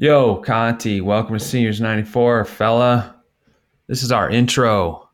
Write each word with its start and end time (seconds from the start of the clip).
Yo, 0.00 0.36
Conti, 0.36 1.00
welcome 1.00 1.36
to 1.36 1.44
Seniors 1.44 1.80
94, 1.80 2.44
fella. 2.44 3.16
This 3.88 4.04
is 4.04 4.12
our 4.12 4.30
intro. 4.30 5.10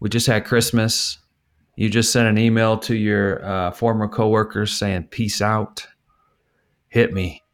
We 0.00 0.08
just 0.08 0.26
had 0.26 0.44
Christmas. 0.44 1.18
You 1.76 1.88
just 1.88 2.10
sent 2.10 2.26
an 2.26 2.36
email 2.36 2.78
to 2.78 2.96
your 2.96 3.44
uh, 3.44 3.70
former 3.70 4.08
coworkers 4.08 4.72
saying 4.72 5.04
peace 5.04 5.40
out. 5.40 5.86
Hit 6.88 7.12
me. 7.14 7.44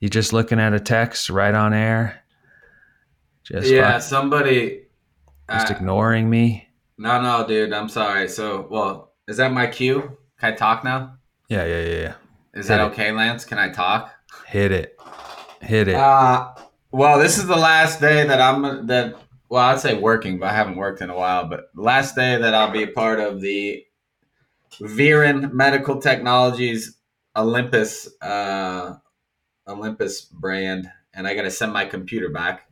You 0.00 0.10
just 0.10 0.34
looking 0.34 0.60
at 0.60 0.74
a 0.74 0.78
text 0.80 1.30
right 1.30 1.54
on 1.54 1.72
air? 1.72 2.22
Just 3.44 3.70
yeah, 3.70 3.92
fuck- 3.92 4.02
somebody. 4.02 4.82
just 5.50 5.70
uh, 5.72 5.74
ignoring 5.74 6.28
me? 6.28 6.68
no, 6.98 7.22
no, 7.22 7.46
dude. 7.46 7.72
I'm 7.72 7.88
sorry. 7.88 8.28
So, 8.28 8.66
well, 8.70 9.12
is 9.26 9.38
that 9.38 9.52
my 9.52 9.68
cue? 9.68 10.18
Can 10.38 10.52
I 10.52 10.54
talk 10.54 10.84
now? 10.84 11.16
Yeah, 11.48 11.64
yeah, 11.64 11.80
yeah, 11.80 11.98
yeah. 11.98 12.14
Is 12.52 12.68
Hit 12.68 12.76
that 12.76 12.80
it. 12.80 12.92
okay, 12.92 13.12
Lance? 13.12 13.46
Can 13.46 13.56
I 13.58 13.70
talk? 13.70 14.12
Hit 14.46 14.72
it. 14.72 14.98
Hit 15.60 15.88
it. 15.88 15.94
Uh, 15.94 16.54
well, 16.90 17.18
this 17.18 17.38
is 17.38 17.46
the 17.46 17.56
last 17.56 18.00
day 18.00 18.26
that 18.26 18.40
I'm 18.40 18.86
that. 18.86 19.16
Well, 19.48 19.62
I'd 19.62 19.80
say 19.80 19.96
working, 19.96 20.38
but 20.38 20.50
I 20.50 20.54
haven't 20.54 20.76
worked 20.76 21.00
in 21.00 21.10
a 21.10 21.16
while. 21.16 21.46
But 21.46 21.70
last 21.74 22.16
day 22.16 22.36
that 22.36 22.54
I'll 22.54 22.72
be 22.72 22.82
a 22.82 22.88
part 22.88 23.20
of 23.20 23.40
the 23.40 23.84
Viren 24.80 25.52
Medical 25.52 26.00
Technologies 26.00 26.96
Olympus 27.36 28.08
uh, 28.20 28.94
Olympus 29.68 30.22
brand, 30.22 30.90
and 31.14 31.26
I 31.26 31.34
got 31.34 31.42
to 31.42 31.50
send 31.50 31.72
my 31.72 31.84
computer 31.84 32.30
back. 32.30 32.62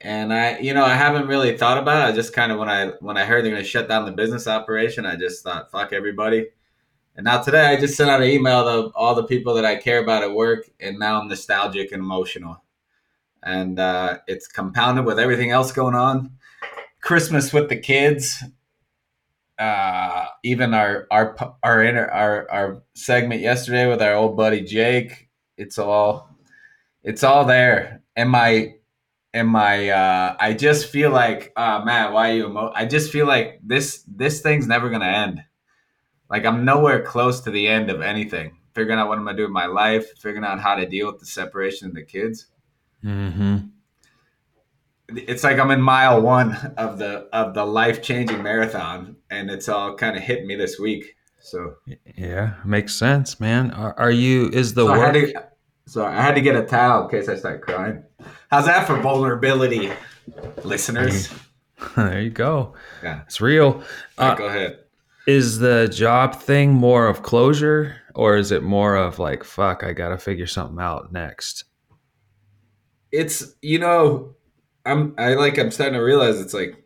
And 0.00 0.32
I, 0.34 0.58
you 0.58 0.74
know, 0.74 0.84
I 0.84 0.94
haven't 0.94 1.28
really 1.28 1.56
thought 1.56 1.78
about 1.78 2.08
it. 2.08 2.12
I 2.12 2.14
just 2.14 2.32
kind 2.32 2.50
of 2.50 2.58
when 2.58 2.68
I 2.68 2.88
when 3.00 3.16
I 3.16 3.24
heard 3.24 3.44
they're 3.44 3.52
going 3.52 3.62
to 3.62 3.68
shut 3.68 3.88
down 3.88 4.04
the 4.04 4.12
business 4.12 4.46
operation, 4.46 5.06
I 5.06 5.16
just 5.16 5.44
thought, 5.44 5.70
fuck 5.70 5.92
everybody. 5.92 6.48
And 7.16 7.24
now 7.24 7.42
today, 7.42 7.66
I 7.66 7.76
just 7.78 7.96
sent 7.96 8.10
out 8.10 8.22
an 8.22 8.28
email 8.28 8.64
to 8.64 8.94
all 8.94 9.14
the 9.14 9.24
people 9.24 9.54
that 9.54 9.64
I 9.64 9.76
care 9.76 10.02
about 10.02 10.22
at 10.22 10.32
work, 10.32 10.70
and 10.80 10.98
now 10.98 11.20
I'm 11.20 11.28
nostalgic 11.28 11.92
and 11.92 12.02
emotional. 12.02 12.62
And 13.42 13.78
uh, 13.78 14.18
it's 14.26 14.46
compounded 14.46 15.04
with 15.04 15.18
everything 15.18 15.50
else 15.50 15.72
going 15.72 15.94
on. 15.94 16.30
Christmas 17.02 17.52
with 17.52 17.68
the 17.68 17.76
kids, 17.76 18.42
uh, 19.58 20.26
even 20.42 20.72
our 20.72 21.06
our 21.10 21.36
our 21.62 21.82
inter, 21.82 22.06
our 22.06 22.50
our 22.50 22.82
segment 22.94 23.40
yesterday 23.40 23.88
with 23.88 24.00
our 24.00 24.14
old 24.14 24.36
buddy 24.36 24.62
Jake. 24.62 25.28
It's 25.56 25.78
all 25.78 26.30
it's 27.02 27.24
all 27.24 27.44
there. 27.44 28.02
And 28.16 28.30
my 28.30 28.74
and 29.34 29.48
my 29.48 29.88
uh, 29.88 30.36
I 30.38 30.54
just 30.54 30.86
feel 30.86 31.10
like, 31.10 31.52
uh, 31.56 31.82
Matt, 31.84 32.12
why 32.12 32.30
are 32.30 32.34
you? 32.34 32.46
Emo-? 32.46 32.72
I 32.74 32.86
just 32.86 33.10
feel 33.10 33.26
like 33.26 33.60
this 33.62 34.04
this 34.06 34.40
thing's 34.40 34.66
never 34.66 34.90
gonna 34.90 35.06
end. 35.06 35.42
Like 36.32 36.46
I'm 36.46 36.64
nowhere 36.64 37.02
close 37.02 37.40
to 37.42 37.50
the 37.50 37.68
end 37.68 37.90
of 37.90 38.00
anything. 38.00 38.56
Figuring 38.74 38.98
out 38.98 39.06
what 39.06 39.18
I'm 39.18 39.24
gonna 39.24 39.36
do 39.36 39.42
with 39.42 39.52
my 39.52 39.66
life, 39.66 40.18
figuring 40.18 40.44
out 40.44 40.58
how 40.60 40.74
to 40.74 40.86
deal 40.86 41.06
with 41.06 41.20
the 41.20 41.26
separation 41.26 41.88
of 41.88 41.94
the 41.94 42.02
kids. 42.02 42.46
mm-hmm. 43.04 43.58
It's 45.14 45.44
like 45.44 45.58
I'm 45.58 45.70
in 45.70 45.82
mile 45.82 46.22
one 46.22 46.54
of 46.78 46.96
the 46.96 47.28
of 47.34 47.52
the 47.52 47.66
life 47.66 48.02
changing 48.02 48.42
marathon, 48.42 49.16
and 49.30 49.50
it's 49.50 49.68
all 49.68 49.94
kind 49.94 50.16
of 50.16 50.22
hit 50.22 50.46
me 50.46 50.56
this 50.56 50.78
week. 50.78 51.16
So, 51.38 51.74
Yeah, 52.16 52.54
makes 52.64 52.94
sense, 52.94 53.38
man. 53.38 53.72
Are, 53.72 53.94
are 53.98 54.12
you, 54.12 54.48
is 54.50 54.72
the 54.72 54.86
so 54.86 54.92
I 54.92 54.98
work, 54.98 55.12
to, 55.14 55.44
so 55.86 56.06
I 56.06 56.22
had 56.22 56.36
to 56.36 56.40
get 56.40 56.56
a 56.56 56.64
towel 56.64 57.04
in 57.04 57.10
case 57.10 57.28
I 57.28 57.36
start 57.36 57.60
crying. 57.60 58.04
How's 58.50 58.66
that 58.66 58.86
for 58.86 58.96
vulnerability, 59.00 59.92
listeners? 60.62 61.28
there 61.96 62.22
you 62.22 62.30
go. 62.30 62.74
Yeah, 63.02 63.22
It's 63.26 63.40
real. 63.40 63.78
Right, 64.16 64.30
Uh, 64.32 64.34
go 64.36 64.46
ahead. 64.46 64.78
Is 65.26 65.58
the 65.58 65.88
job 65.88 66.34
thing 66.34 66.72
more 66.72 67.06
of 67.06 67.22
closure 67.22 67.96
or 68.14 68.36
is 68.36 68.50
it 68.50 68.62
more 68.62 68.96
of 68.96 69.18
like, 69.18 69.44
fuck, 69.44 69.84
I 69.84 69.92
got 69.92 70.08
to 70.08 70.18
figure 70.18 70.46
something 70.46 70.80
out 70.80 71.12
next? 71.12 71.64
it's 73.12 73.54
you 73.60 73.78
know 73.78 74.34
i'm 74.86 75.14
i 75.18 75.34
like 75.34 75.58
i'm 75.58 75.70
starting 75.70 75.94
to 75.94 76.00
realize 76.00 76.40
it's 76.40 76.54
like 76.54 76.82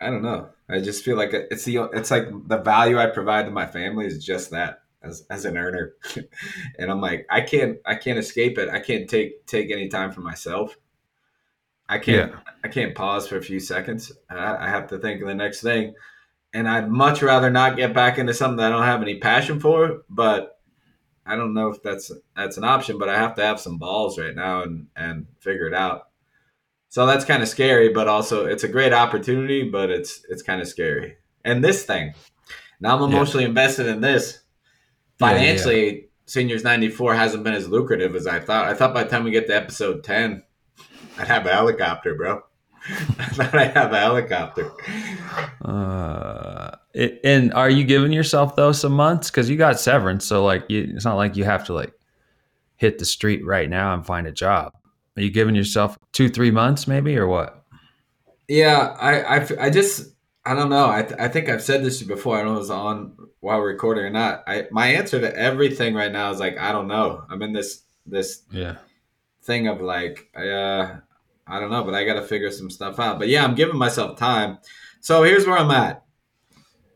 i 0.00 0.06
don't 0.06 0.22
know. 0.22 0.48
I 0.68 0.80
just 0.80 1.04
feel 1.04 1.16
like 1.16 1.30
it's 1.32 1.64
the 1.64 1.90
it's 1.92 2.10
like 2.10 2.28
the 2.46 2.58
value 2.58 2.98
i 2.98 3.06
provide 3.06 3.44
to 3.44 3.50
my 3.50 3.66
family 3.66 4.06
is 4.06 4.24
just 4.24 4.50
that 4.52 4.82
as 5.02 5.26
as 5.28 5.44
an 5.44 5.58
earner. 5.58 5.94
And 6.78 6.90
i'm 6.90 7.00
like 7.00 7.26
i 7.28 7.40
can't 7.40 7.78
i 7.84 7.94
can't 7.94 8.18
escape 8.18 8.56
it. 8.56 8.70
I 8.70 8.80
can't 8.80 9.10
take 9.10 9.44
take 9.46 9.70
any 9.70 9.88
time 9.88 10.12
for 10.12 10.20
myself. 10.20 10.76
I 11.88 11.98
can't 11.98 12.32
i 12.64 12.68
can't 12.68 12.94
pause 12.94 13.28
for 13.28 13.36
a 13.36 13.42
few 13.42 13.60
seconds. 13.60 14.12
I, 14.30 14.56
I 14.56 14.68
have 14.70 14.86
to 14.88 14.98
think 14.98 15.20
of 15.20 15.28
the 15.28 15.34
next 15.34 15.60
thing 15.60 15.94
and 16.54 16.68
i'd 16.68 16.90
much 16.90 17.22
rather 17.22 17.50
not 17.50 17.76
get 17.76 17.94
back 17.94 18.18
into 18.18 18.34
something 18.34 18.56
that 18.58 18.72
i 18.72 18.76
don't 18.76 18.84
have 18.84 19.02
any 19.02 19.18
passion 19.18 19.58
for 19.60 20.02
but 20.08 20.58
I 21.24 21.36
don't 21.36 21.54
know 21.54 21.68
if 21.68 21.80
that's 21.84 22.10
that's 22.34 22.56
an 22.56 22.64
option, 22.64 22.98
but 22.98 23.08
I 23.08 23.16
have 23.16 23.36
to 23.36 23.42
have 23.44 23.60
some 23.60 23.78
balls 23.78 24.18
right 24.18 24.34
now 24.34 24.62
and 24.62 24.88
and 24.96 25.26
figure 25.38 25.68
it 25.68 25.72
out. 25.72 26.08
So 26.88 27.06
that's 27.06 27.24
kind 27.24 27.44
of 27.44 27.48
scary, 27.48 27.90
but 27.90 28.08
also 28.08 28.44
it's 28.44 28.64
a 28.64 28.68
great 28.68 28.92
opportunity, 28.92 29.70
but 29.70 29.88
it's 29.88 30.26
it's 30.28 30.42
kind 30.42 30.60
of 30.60 30.66
scary. 30.66 31.16
And 31.44 31.62
this 31.62 31.84
thing, 31.84 32.14
now 32.80 32.96
I'm 32.96 33.02
Yeah. 33.08 33.16
emotionally 33.16 33.44
invested 33.44 33.86
in 33.86 34.00
this. 34.00 34.40
Yeah, 35.20 35.28
yeah, 35.28 35.32
yeah. 35.32 35.38
Financially, 35.38 36.08
Seniors 36.26 36.64
'94 36.64 37.14
hasn't 37.14 37.44
been 37.44 37.54
as 37.54 37.68
lucrative 37.68 38.16
as 38.16 38.26
I 38.26 38.40
thought. 38.40 38.66
I 38.66 38.74
thought 38.74 38.92
by 38.92 39.04
the 39.04 39.08
time 39.10 39.22
we 39.22 39.30
get 39.30 39.46
to 39.46 39.54
episode 39.54 40.02
10, 40.02 40.42
I'd 41.18 41.28
have 41.28 41.46
a 41.46 41.52
helicopter, 41.52 42.16
bro. 42.16 42.42
I 43.18 43.24
thought 43.26 43.54
I'd 43.54 43.72
have 43.76 43.92
a 43.92 43.98
helicopter. 44.00 44.70
Uh, 45.64 46.70
it, 46.94 47.20
and 47.24 47.52
are 47.54 47.70
you 47.70 47.84
giving 47.84 48.12
yourself 48.12 48.56
though 48.56 48.72
some 48.72 48.92
months? 48.92 49.30
Cause 49.30 49.48
you 49.48 49.56
got 49.56 49.78
severance. 49.80 50.26
So 50.26 50.44
like, 50.44 50.64
you, 50.68 50.92
it's 50.94 51.04
not 51.04 51.16
like 51.16 51.36
you 51.36 51.44
have 51.44 51.64
to 51.66 51.72
like 51.74 51.92
hit 52.76 52.98
the 52.98 53.04
street 53.04 53.44
right 53.46 53.70
now 53.70 53.94
and 53.94 54.04
find 54.04 54.26
a 54.26 54.32
job. 54.32 54.72
Are 55.16 55.22
you 55.22 55.30
giving 55.30 55.54
yourself 55.54 55.98
two, 56.12 56.28
three 56.28 56.50
months 56.50 56.88
maybe 56.88 57.16
or 57.16 57.26
what? 57.26 57.64
Yeah, 58.48 58.96
I, 58.98 59.20
I, 59.38 59.48
I 59.60 59.70
just, 59.70 60.14
I 60.44 60.54
don't 60.54 60.70
know. 60.70 60.90
I, 60.90 61.02
th- 61.02 61.20
I 61.20 61.28
think 61.28 61.48
I've 61.48 61.62
said 61.62 61.84
this 61.84 62.02
before. 62.02 62.36
I 62.36 62.42
don't 62.42 62.48
know 62.48 62.54
if 62.54 62.56
it 62.56 62.60
was 62.60 62.70
on 62.70 63.16
while 63.40 63.60
recording 63.60 64.04
or 64.04 64.10
not. 64.10 64.42
I, 64.46 64.66
my 64.72 64.88
answer 64.88 65.20
to 65.20 65.36
everything 65.36 65.94
right 65.94 66.10
now 66.10 66.30
is 66.32 66.40
like, 66.40 66.58
I 66.58 66.72
don't 66.72 66.88
know. 66.88 67.24
I'm 67.30 67.42
in 67.42 67.52
this, 67.52 67.82
this 68.06 68.42
Yeah. 68.50 68.76
thing 69.42 69.68
of 69.68 69.80
like, 69.80 70.28
uh, 70.34 70.96
I 71.46 71.60
don't 71.60 71.70
know, 71.70 71.84
but 71.84 71.94
I 71.94 72.04
got 72.04 72.14
to 72.14 72.22
figure 72.22 72.50
some 72.50 72.70
stuff 72.70 72.98
out. 72.98 73.18
But 73.18 73.28
yeah, 73.28 73.44
I'm 73.44 73.54
giving 73.54 73.76
myself 73.76 74.18
time. 74.18 74.58
So 75.00 75.22
here's 75.22 75.46
where 75.46 75.58
I'm 75.58 75.70
at. 75.70 76.04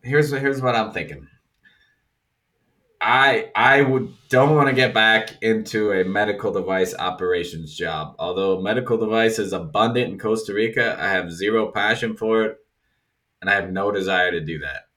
Here's, 0.02 0.30
here's 0.30 0.62
what 0.62 0.76
I'm 0.76 0.92
thinking. 0.92 1.26
I 3.00 3.50
I 3.54 3.82
would 3.82 4.12
don't 4.30 4.56
want 4.56 4.68
to 4.68 4.74
get 4.74 4.94
back 4.94 5.40
into 5.42 5.92
a 5.92 6.04
medical 6.04 6.52
device 6.52 6.94
operations 6.98 7.76
job. 7.76 8.16
Although 8.18 8.60
medical 8.60 8.96
device 8.96 9.38
is 9.38 9.52
abundant 9.52 10.12
in 10.12 10.18
Costa 10.18 10.54
Rica, 10.54 10.96
I 10.98 11.10
have 11.10 11.30
zero 11.30 11.70
passion 11.70 12.16
for 12.16 12.44
it, 12.44 12.58
and 13.40 13.50
I 13.50 13.54
have 13.54 13.70
no 13.70 13.92
desire 13.92 14.30
to 14.30 14.40
do 14.40 14.58
that. 14.60 14.88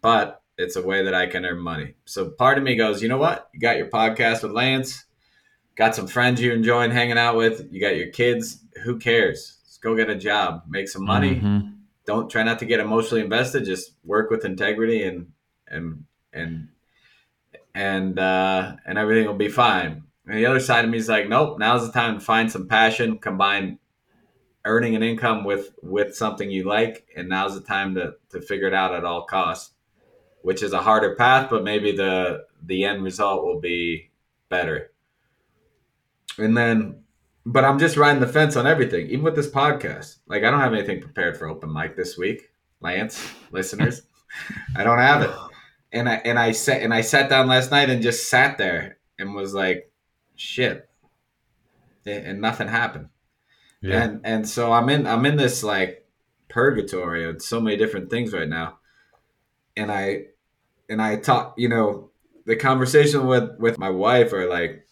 But 0.00 0.42
it's 0.58 0.76
a 0.76 0.82
way 0.82 1.04
that 1.04 1.14
I 1.14 1.26
can 1.26 1.44
earn 1.44 1.60
money. 1.60 1.94
So 2.04 2.30
part 2.30 2.58
of 2.58 2.64
me 2.64 2.76
goes, 2.76 3.02
you 3.02 3.08
know 3.08 3.18
what? 3.18 3.48
You 3.52 3.60
got 3.60 3.76
your 3.76 3.90
podcast 3.90 4.42
with 4.42 4.52
Lance, 4.52 5.04
got 5.76 5.94
some 5.94 6.06
friends 6.06 6.40
you're 6.40 6.54
enjoying 6.54 6.90
hanging 6.90 7.18
out 7.18 7.36
with, 7.36 7.68
you 7.70 7.80
got 7.80 7.96
your 7.96 8.08
kids. 8.08 8.64
Who 8.84 8.98
cares? 8.98 9.58
Let's 9.64 9.78
go 9.78 9.94
get 9.94 10.10
a 10.10 10.16
job, 10.16 10.62
make 10.68 10.88
some 10.88 11.04
money. 11.04 11.36
Mhm. 11.36 11.72
don't 12.06 12.30
try 12.30 12.44
not 12.44 12.60
to 12.60 12.64
get 12.66 12.78
emotionally 12.78 13.20
invested. 13.22 13.64
Just 13.64 13.94
work 14.04 14.30
with 14.30 14.44
integrity 14.44 15.02
and 15.02 15.32
and 15.66 16.04
and 16.32 16.68
and 17.74 18.18
uh 18.18 18.76
and 18.86 18.96
everything 18.96 19.26
will 19.26 19.34
be 19.34 19.48
fine. 19.48 20.04
And 20.26 20.38
the 20.38 20.46
other 20.46 20.60
side 20.60 20.84
of 20.84 20.90
me 20.90 20.98
is 20.98 21.08
like 21.08 21.28
nope 21.28 21.58
now's 21.58 21.84
the 21.86 21.92
time 21.92 22.18
to 22.18 22.24
find 22.24 22.50
some 22.50 22.68
passion 22.68 23.18
combine 23.18 23.78
earning 24.64 24.94
an 24.94 25.02
income 25.02 25.42
with 25.44 25.72
with 25.82 26.14
something 26.16 26.48
you 26.50 26.62
like. 26.62 27.06
And 27.16 27.28
now's 27.28 27.54
the 27.54 27.60
time 27.60 27.94
to 27.96 28.14
to 28.30 28.40
figure 28.40 28.68
it 28.68 28.74
out 28.74 28.94
at 28.94 29.04
all 29.04 29.24
costs 29.24 29.72
which 30.42 30.62
is 30.62 30.72
a 30.72 30.80
harder 30.82 31.16
path 31.16 31.50
but 31.50 31.64
maybe 31.64 31.90
the 31.90 32.44
the 32.64 32.84
end 32.84 33.02
result 33.02 33.44
will 33.44 33.58
be 33.60 34.10
better 34.48 34.92
and 36.38 36.56
then 36.56 37.02
but 37.46 37.64
I'm 37.64 37.78
just 37.78 37.96
riding 37.96 38.20
the 38.20 38.26
fence 38.26 38.56
on 38.56 38.66
everything, 38.66 39.06
even 39.06 39.22
with 39.22 39.36
this 39.36 39.48
podcast. 39.48 40.16
Like 40.26 40.42
I 40.42 40.50
don't 40.50 40.60
have 40.60 40.74
anything 40.74 41.00
prepared 41.00 41.36
for 41.36 41.48
open 41.48 41.72
mic 41.72 41.96
this 41.96 42.18
week, 42.18 42.50
Lance, 42.80 43.24
listeners. 43.52 44.02
I 44.76 44.82
don't 44.82 44.98
have 44.98 45.22
it. 45.22 45.30
And 45.92 46.08
I 46.08 46.14
and 46.16 46.38
I 46.38 46.50
sat 46.50 46.82
and 46.82 46.92
I 46.92 47.02
sat 47.02 47.30
down 47.30 47.46
last 47.46 47.70
night 47.70 47.88
and 47.88 48.02
just 48.02 48.28
sat 48.28 48.58
there 48.58 48.98
and 49.18 49.34
was 49.34 49.54
like, 49.54 49.90
shit. 50.34 50.88
And 52.04 52.40
nothing 52.40 52.68
happened. 52.68 53.08
Yeah. 53.80 54.02
And 54.02 54.20
and 54.24 54.48
so 54.48 54.72
I'm 54.72 54.88
in 54.88 55.06
I'm 55.06 55.24
in 55.24 55.36
this 55.36 55.62
like 55.62 56.04
purgatory 56.48 57.28
of 57.28 57.40
so 57.42 57.60
many 57.60 57.76
different 57.76 58.10
things 58.10 58.32
right 58.32 58.48
now. 58.48 58.78
And 59.76 59.92
I 59.92 60.24
and 60.88 61.00
I 61.00 61.16
talk, 61.16 61.54
you 61.56 61.68
know, 61.68 62.10
the 62.44 62.56
conversation 62.56 63.26
with 63.26 63.50
with 63.58 63.78
my 63.78 63.90
wife 63.90 64.32
are 64.32 64.48
like 64.48 64.85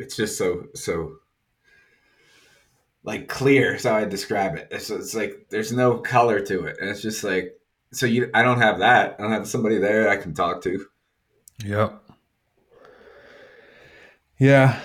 it's 0.00 0.16
just 0.16 0.38
so 0.38 0.66
so 0.74 1.16
like 3.02 3.28
clear 3.28 3.74
is 3.74 3.84
how 3.84 3.96
I 3.96 4.04
describe 4.04 4.56
it. 4.56 4.68
It's, 4.70 4.90
it's 4.90 5.14
like 5.14 5.46
there's 5.50 5.72
no 5.72 5.98
color 5.98 6.40
to 6.40 6.64
it, 6.64 6.76
and 6.80 6.90
it's 6.90 7.02
just 7.02 7.22
like 7.22 7.54
so 7.92 8.06
you. 8.06 8.30
I 8.34 8.42
don't 8.42 8.60
have 8.60 8.78
that. 8.80 9.16
I 9.18 9.22
don't 9.22 9.32
have 9.32 9.48
somebody 9.48 9.78
there 9.78 10.08
I 10.08 10.16
can 10.16 10.34
talk 10.34 10.62
to. 10.62 10.86
Yep. 11.64 12.02
Yeah. 14.38 14.80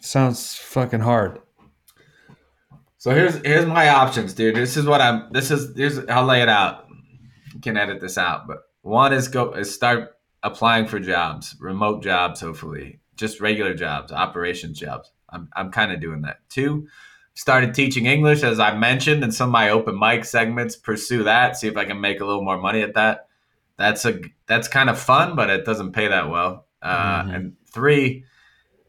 Sounds 0.00 0.56
fucking 0.56 1.00
hard. 1.00 1.40
So 2.98 3.14
here's 3.14 3.36
here's 3.36 3.66
my 3.66 3.88
options, 3.88 4.34
dude. 4.34 4.56
This 4.56 4.76
is 4.76 4.86
what 4.86 5.00
I'm. 5.00 5.32
This 5.32 5.50
is 5.50 5.74
here's 5.76 5.98
I'll 6.06 6.24
lay 6.24 6.42
it 6.42 6.48
out. 6.48 6.86
You 7.54 7.60
can 7.60 7.76
edit 7.76 8.00
this 8.00 8.18
out, 8.18 8.46
but 8.46 8.58
one 8.82 9.12
is 9.12 9.28
go 9.28 9.52
is 9.52 9.74
start 9.74 10.16
applying 10.42 10.86
for 10.86 10.98
jobs, 10.98 11.56
remote 11.60 12.02
jobs, 12.02 12.40
hopefully, 12.40 12.99
just 13.20 13.40
regular 13.40 13.74
jobs, 13.74 14.10
operations 14.12 14.78
jobs. 14.80 15.12
I'm 15.28 15.48
I'm 15.54 15.70
kind 15.70 15.92
of 15.92 16.00
doing 16.00 16.22
that. 16.22 16.38
Two, 16.48 16.88
started 17.34 17.74
teaching 17.74 18.06
English 18.06 18.42
as 18.42 18.58
I 18.58 18.74
mentioned 18.76 19.22
in 19.22 19.30
some 19.30 19.50
of 19.50 19.52
my 19.52 19.70
open 19.70 19.98
mic 19.98 20.24
segments. 20.24 20.74
Pursue 20.76 21.22
that, 21.24 21.56
see 21.56 21.68
if 21.68 21.76
I 21.76 21.84
can 21.84 22.00
make 22.00 22.20
a 22.20 22.24
little 22.26 22.42
more 22.44 22.58
money 22.58 22.82
at 22.82 22.94
that. 22.94 23.28
That's 23.76 24.04
a 24.04 24.20
that's 24.46 24.68
kind 24.68 24.90
of 24.90 24.98
fun, 24.98 25.36
but 25.36 25.48
it 25.50 25.64
doesn't 25.64 25.92
pay 25.92 26.08
that 26.08 26.28
well. 26.28 26.66
Uh, 26.82 27.22
Mhm. 27.22 27.34
And 27.34 27.56
three, 27.72 28.24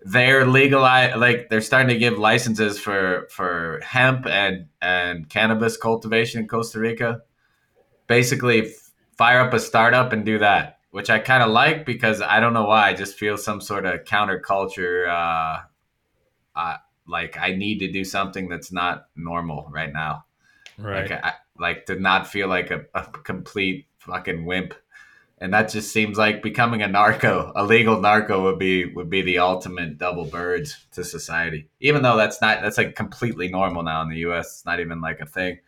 they're 0.03 0.45
legalized 0.47 1.17
like 1.17 1.49
they're 1.49 1.61
starting 1.61 1.89
to 1.89 1.97
give 1.99 2.17
licenses 2.17 2.79
for 2.79 3.27
for 3.29 3.79
hemp 3.83 4.25
and 4.25 4.65
and 4.81 5.29
cannabis 5.29 5.77
cultivation 5.77 6.41
in 6.41 6.47
Costa 6.47 6.79
Rica. 6.79 7.21
Basically, 8.07 8.73
fire 9.17 9.39
up 9.41 9.53
a 9.53 9.59
startup 9.59 10.11
and 10.11 10.25
do 10.25 10.39
that, 10.39 10.79
which 10.91 11.09
I 11.09 11.19
kind 11.19 11.41
of 11.41 11.49
like 11.49 11.85
because 11.85 12.21
I 12.21 12.39
don't 12.39 12.53
know 12.53 12.65
why 12.65 12.89
I 12.89 12.93
just 12.93 13.17
feel 13.17 13.37
some 13.37 13.61
sort 13.61 13.85
of 13.85 14.03
counterculture. 14.03 15.07
Uh, 15.07 15.61
uh, 16.55 16.77
like 17.07 17.37
I 17.37 17.53
need 17.53 17.79
to 17.79 17.91
do 17.91 18.03
something 18.03 18.47
that's 18.47 18.71
not 18.71 19.07
normal 19.15 19.67
right 19.71 19.91
now. 19.91 20.25
Like 21.09 21.23
I, 21.23 21.33
like 21.57 21.85
to 21.87 21.95
not 21.95 22.27
feel 22.27 22.47
like 22.47 22.71
a, 22.71 22.85
a 22.93 23.03
complete 23.05 23.87
fucking 23.99 24.45
wimp. 24.45 24.73
And 25.39 25.53
that 25.53 25.69
just 25.69 25.91
seems 25.91 26.19
like 26.19 26.43
becoming 26.43 26.83
a 26.83 26.87
narco, 26.87 27.51
a 27.55 27.63
legal 27.63 27.99
narco 27.99 28.43
would 28.43 28.59
be 28.59 28.85
would 28.93 29.09
be 29.09 29.23
the 29.23 29.39
ultimate 29.39 29.97
double 29.97 30.25
birds 30.25 30.85
to 30.91 31.03
society. 31.03 31.67
Even 31.79 32.03
though 32.03 32.15
that's 32.15 32.41
not 32.41 32.61
that's 32.61 32.77
like 32.77 32.95
completely 32.95 33.47
normal 33.47 33.81
now 33.81 34.01
in 34.03 34.09
the 34.09 34.17
US. 34.17 34.57
It's 34.57 34.65
not 34.65 34.79
even 34.79 35.01
like 35.01 35.19
a 35.19 35.25
thing. 35.25 35.59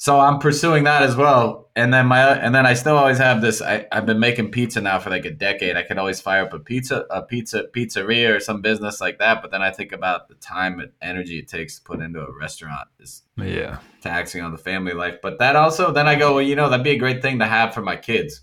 So 0.00 0.18
I'm 0.18 0.38
pursuing 0.38 0.84
that 0.84 1.02
as 1.02 1.14
well. 1.14 1.68
And 1.76 1.92
then 1.92 2.06
my 2.06 2.22
and 2.22 2.54
then 2.54 2.64
I 2.64 2.72
still 2.72 2.96
always 2.96 3.18
have 3.18 3.42
this 3.42 3.60
I, 3.60 3.86
I've 3.92 4.06
been 4.06 4.18
making 4.18 4.50
pizza 4.50 4.80
now 4.80 4.98
for 4.98 5.10
like 5.10 5.26
a 5.26 5.30
decade. 5.30 5.76
I 5.76 5.82
could 5.82 5.98
always 5.98 6.22
fire 6.22 6.44
up 6.44 6.54
a 6.54 6.58
pizza 6.58 7.04
a 7.10 7.20
pizza 7.20 7.64
pizzeria 7.64 8.34
or 8.34 8.40
some 8.40 8.62
business 8.62 9.02
like 9.02 9.18
that. 9.18 9.42
But 9.42 9.50
then 9.50 9.60
I 9.60 9.70
think 9.70 9.92
about 9.92 10.28
the 10.28 10.36
time 10.36 10.80
and 10.80 10.92
energy 11.02 11.38
it 11.40 11.48
takes 11.48 11.76
to 11.76 11.82
put 11.82 12.00
into 12.00 12.18
a 12.20 12.32
restaurant 12.34 12.88
is 12.98 13.24
Yeah. 13.36 13.80
taxing 14.00 14.42
on 14.42 14.52
the 14.52 14.58
family 14.58 14.94
life. 14.94 15.18
But 15.22 15.38
that 15.38 15.54
also, 15.54 15.92
then 15.92 16.08
I 16.08 16.14
go, 16.14 16.32
well, 16.36 16.42
you 16.42 16.56
know, 16.56 16.70
that'd 16.70 16.82
be 16.82 16.92
a 16.92 16.98
great 16.98 17.20
thing 17.20 17.38
to 17.40 17.46
have 17.46 17.74
for 17.74 17.82
my 17.82 17.96
kids. 17.96 18.40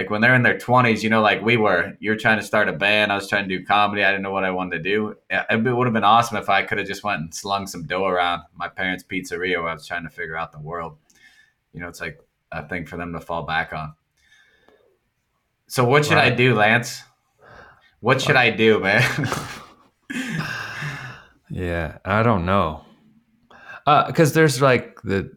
Like 0.00 0.08
when 0.08 0.22
they're 0.22 0.34
in 0.34 0.42
their 0.42 0.56
20s, 0.56 1.02
you 1.02 1.10
know, 1.10 1.20
like 1.20 1.42
we 1.42 1.58
were, 1.58 1.92
you're 2.00 2.16
trying 2.16 2.38
to 2.38 2.44
start 2.44 2.70
a 2.70 2.72
band. 2.72 3.12
I 3.12 3.16
was 3.16 3.28
trying 3.28 3.46
to 3.46 3.58
do 3.58 3.62
comedy. 3.62 4.02
I 4.02 4.10
didn't 4.10 4.22
know 4.22 4.30
what 4.30 4.44
I 4.44 4.50
wanted 4.50 4.78
to 4.78 4.82
do. 4.82 5.14
It 5.28 5.44
it 5.50 5.76
would 5.76 5.86
have 5.86 5.92
been 5.92 6.04
awesome 6.04 6.38
if 6.38 6.48
I 6.48 6.62
could 6.62 6.78
have 6.78 6.86
just 6.86 7.04
went 7.04 7.20
and 7.20 7.34
slung 7.34 7.66
some 7.66 7.84
dough 7.84 8.06
around 8.06 8.44
my 8.54 8.68
parents' 8.68 9.04
pizzeria 9.04 9.58
where 9.58 9.68
I 9.68 9.74
was 9.74 9.86
trying 9.86 10.04
to 10.04 10.08
figure 10.08 10.36
out 10.36 10.52
the 10.52 10.58
world. 10.58 10.96
You 11.74 11.80
know, 11.80 11.88
it's 11.88 12.00
like 12.00 12.18
a 12.50 12.66
thing 12.66 12.86
for 12.86 12.96
them 12.96 13.12
to 13.12 13.20
fall 13.20 13.42
back 13.42 13.74
on. 13.74 13.92
So 15.66 15.84
what 15.84 16.06
should 16.06 16.16
I 16.16 16.30
do, 16.30 16.54
Lance? 16.54 17.02
What 18.00 18.22
should 18.22 18.36
I 18.36 18.48
do, 18.48 18.80
man? 18.80 19.28
Yeah, 21.50 21.98
I 22.04 22.22
don't 22.22 22.46
know. 22.46 22.84
Uh, 23.84 24.06
because 24.06 24.32
there's 24.32 24.62
like 24.62 25.02
the 25.02 25.36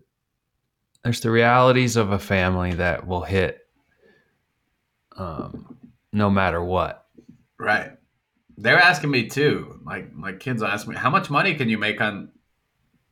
there's 1.04 1.21
the 1.21 1.31
realities 1.31 1.95
of 1.98 2.12
a 2.12 2.19
family 2.19 2.74
that 2.74 3.07
will 3.07 3.24
hit 3.24 3.62
um 5.18 5.77
no 6.12 6.30
matter 6.30 6.63
what. 6.63 7.07
Right. 7.60 7.92
They're 8.57 8.80
asking 8.80 9.10
me 9.10 9.27
too. 9.27 9.80
Like 9.86 10.13
my 10.13 10.33
kids 10.33 10.62
ask 10.62 10.88
me, 10.88 10.95
how 10.95 11.10
much 11.10 11.30
money 11.30 11.56
can 11.56 11.69
you 11.69 11.77
make 11.77 12.01
on 12.01 12.30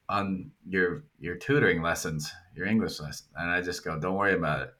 on 0.07 0.51
your 0.67 1.03
your 1.19 1.35
tutoring 1.35 1.81
lessons, 1.81 2.31
your 2.55 2.67
English 2.67 2.99
lesson? 2.99 3.27
And 3.35 3.49
I 3.49 3.61
just 3.61 3.83
go, 3.83 3.99
don't 3.99 4.15
worry 4.15 4.35
about 4.35 4.61
it. 4.61 4.73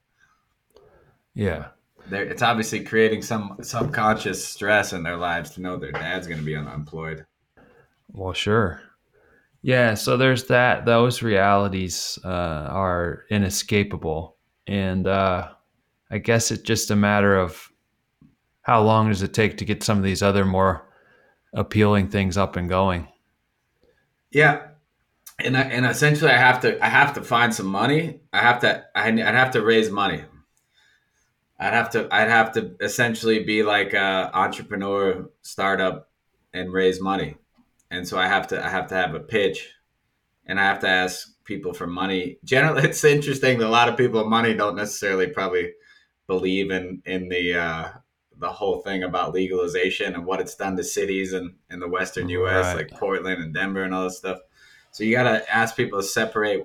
Yeah. 1.34 1.68
They're, 2.08 2.24
it's 2.24 2.42
obviously 2.42 2.84
creating 2.84 3.22
some 3.22 3.58
subconscious 3.62 4.46
stress 4.46 4.94
in 4.94 5.04
their 5.04 5.18
lives 5.18 5.52
to 5.52 5.62
know 5.62 5.78
their 5.78 5.92
dad's 5.92 6.28
going 6.28 6.40
to 6.40 6.46
be 6.46 6.56
unemployed. 6.56 7.26
Well, 8.12 8.34
sure. 8.34 8.82
Yeah, 9.62 9.94
so 9.94 10.18
there's 10.18 10.46
that. 10.46 10.86
Those 10.86 11.22
realities 11.22 12.18
uh, 12.26 12.28
are 12.28 13.26
inescapable, 13.30 14.38
and 14.66 15.06
uh, 15.06 15.50
I 16.12 16.18
guess 16.18 16.52
it's 16.52 16.62
just 16.62 16.92
a 16.92 16.96
matter 16.96 17.36
of 17.38 17.72
how 18.64 18.84
long 18.84 19.08
does 19.08 19.24
it 19.24 19.34
take 19.34 19.58
to 19.58 19.66
get 19.66 19.82
some 19.82 19.98
of 19.98 20.04
these 20.04 20.22
other 20.22 20.46
more 20.46 20.88
appealing 21.54 22.10
things 22.10 22.38
up 22.38 22.58
and 22.58 22.70
going. 22.70 23.08
Yeah. 24.30 24.68
And 25.40 25.58
I, 25.58 25.62
and 25.62 25.86
essentially 25.86 26.30
I 26.30 26.38
have 26.38 26.62
to 26.62 26.84
I 26.84 26.90
have 26.90 27.14
to 27.14 27.24
find 27.24 27.54
some 27.54 27.66
money. 27.66 28.20
I 28.32 28.40
have 28.40 28.60
to 28.62 28.86
I'd 28.94 29.18
have 29.20 29.52
to 29.52 29.62
raise 29.62 29.90
money. 29.90 30.24
I'd 31.60 31.74
have 31.74 31.90
to 31.92 32.08
I'd 32.12 32.30
have 32.30 32.52
to 32.54 32.76
essentially 32.82 33.44
be 33.44 33.64
like 33.64 33.94
a 33.94 34.30
entrepreneur 34.34 35.30
startup 35.42 36.10
and 36.54 36.72
raise 36.72 37.02
money. 37.02 37.38
And 37.90 38.08
so 38.08 38.20
I 38.20 38.28
have 38.28 38.48
to 38.48 38.64
I 38.64 38.70
have 38.70 38.88
to 38.88 38.96
have 38.96 39.16
a 39.16 39.20
pitch 39.20 39.70
and 40.46 40.60
I 40.60 40.64
have 40.64 40.80
to 40.80 40.88
ask 40.88 41.30
people 41.46 41.74
for 41.74 41.88
money. 41.88 42.38
Generally 42.44 42.84
it's 42.90 43.04
interesting 43.04 43.58
that 43.60 43.68
a 43.68 43.70
lot 43.70 43.90
of 43.90 43.98
people 43.98 44.24
money 44.26 44.54
don't 44.54 44.76
necessarily 44.76 45.28
probably 45.28 45.74
believe 46.32 46.72
in 46.72 47.02
in 47.06 47.28
the 47.28 47.54
uh 47.54 47.90
the 48.38 48.50
whole 48.50 48.80
thing 48.82 49.04
about 49.04 49.34
legalization 49.34 50.16
and 50.16 50.26
what 50.26 50.40
it's 50.40 50.56
done 50.56 50.78
to 50.78 50.84
cities 50.84 51.34
and 51.34 51.56
in 51.70 51.80
the 51.82 51.88
western 51.90 52.30
US 52.30 52.68
Right. 52.68 52.78
like 52.78 53.00
Portland 53.00 53.44
and 53.44 53.54
Denver 53.54 53.84
and 53.84 53.94
all 53.94 54.06
this 54.06 54.18
stuff. 54.18 54.40
So 54.92 55.04
you 55.04 55.12
got 55.12 55.24
to 55.24 55.54
ask 55.54 55.76
people 55.76 56.00
to 56.00 56.08
separate 56.08 56.64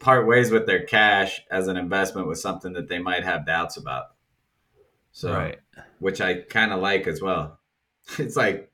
part 0.00 0.26
ways 0.26 0.50
with 0.50 0.66
their 0.66 0.84
cash 0.84 1.42
as 1.50 1.68
an 1.68 1.76
investment 1.76 2.26
with 2.26 2.38
something 2.38 2.72
that 2.72 2.88
they 2.88 2.98
might 2.98 3.22
have 3.24 3.46
doubts 3.46 3.76
about. 3.76 4.06
So 5.12 5.32
right. 5.32 5.58
which 5.98 6.20
I 6.22 6.40
kind 6.40 6.72
of 6.72 6.80
like 6.80 7.06
as 7.06 7.20
well. 7.20 7.58
It's 8.18 8.36
like, 8.36 8.72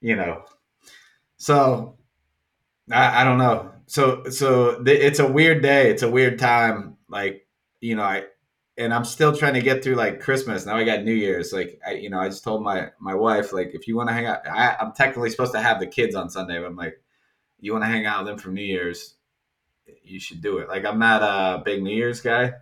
you 0.00 0.16
know, 0.16 0.44
so 1.36 1.96
I, 2.92 3.22
I 3.22 3.24
don't 3.24 3.38
know. 3.38 3.70
So 3.86 4.24
so 4.30 4.82
th- 4.82 5.00
it's 5.00 5.20
a 5.20 5.26
weird 5.38 5.62
day. 5.62 5.90
It's 5.90 6.02
a 6.02 6.10
weird 6.10 6.38
time. 6.38 6.96
Like 7.08 7.46
you 7.80 7.96
know, 7.96 8.02
I 8.02 8.24
and 8.78 8.94
I'm 8.94 9.04
still 9.04 9.34
trying 9.36 9.54
to 9.54 9.60
get 9.60 9.82
through 9.82 9.96
like 9.96 10.20
Christmas. 10.20 10.64
Now 10.64 10.76
I 10.76 10.84
got 10.84 11.02
New 11.02 11.12
Year's. 11.12 11.52
Like 11.52 11.80
I, 11.84 11.94
you 11.94 12.08
know, 12.08 12.20
I 12.20 12.28
just 12.28 12.44
told 12.44 12.62
my 12.62 12.90
my 13.00 13.14
wife 13.14 13.52
like 13.52 13.70
if 13.74 13.88
you 13.88 13.96
want 13.96 14.08
to 14.08 14.14
hang 14.14 14.26
out, 14.26 14.46
I, 14.46 14.76
I'm 14.80 14.92
technically 14.92 15.30
supposed 15.30 15.52
to 15.52 15.60
have 15.60 15.80
the 15.80 15.86
kids 15.86 16.14
on 16.14 16.30
Sunday, 16.30 16.58
but 16.58 16.66
I'm 16.66 16.76
like, 16.76 17.02
you 17.58 17.72
want 17.72 17.82
to 17.82 17.88
hang 17.88 18.06
out 18.06 18.20
with 18.20 18.28
them 18.28 18.38
for 18.38 18.50
New 18.50 18.62
Year's, 18.62 19.16
you 20.04 20.20
should 20.20 20.40
do 20.40 20.58
it. 20.58 20.68
Like 20.68 20.84
I'm 20.84 21.00
not 21.00 21.22
a 21.22 21.62
big 21.64 21.82
New 21.82 21.94
Year's 21.94 22.20
guy, 22.20 22.52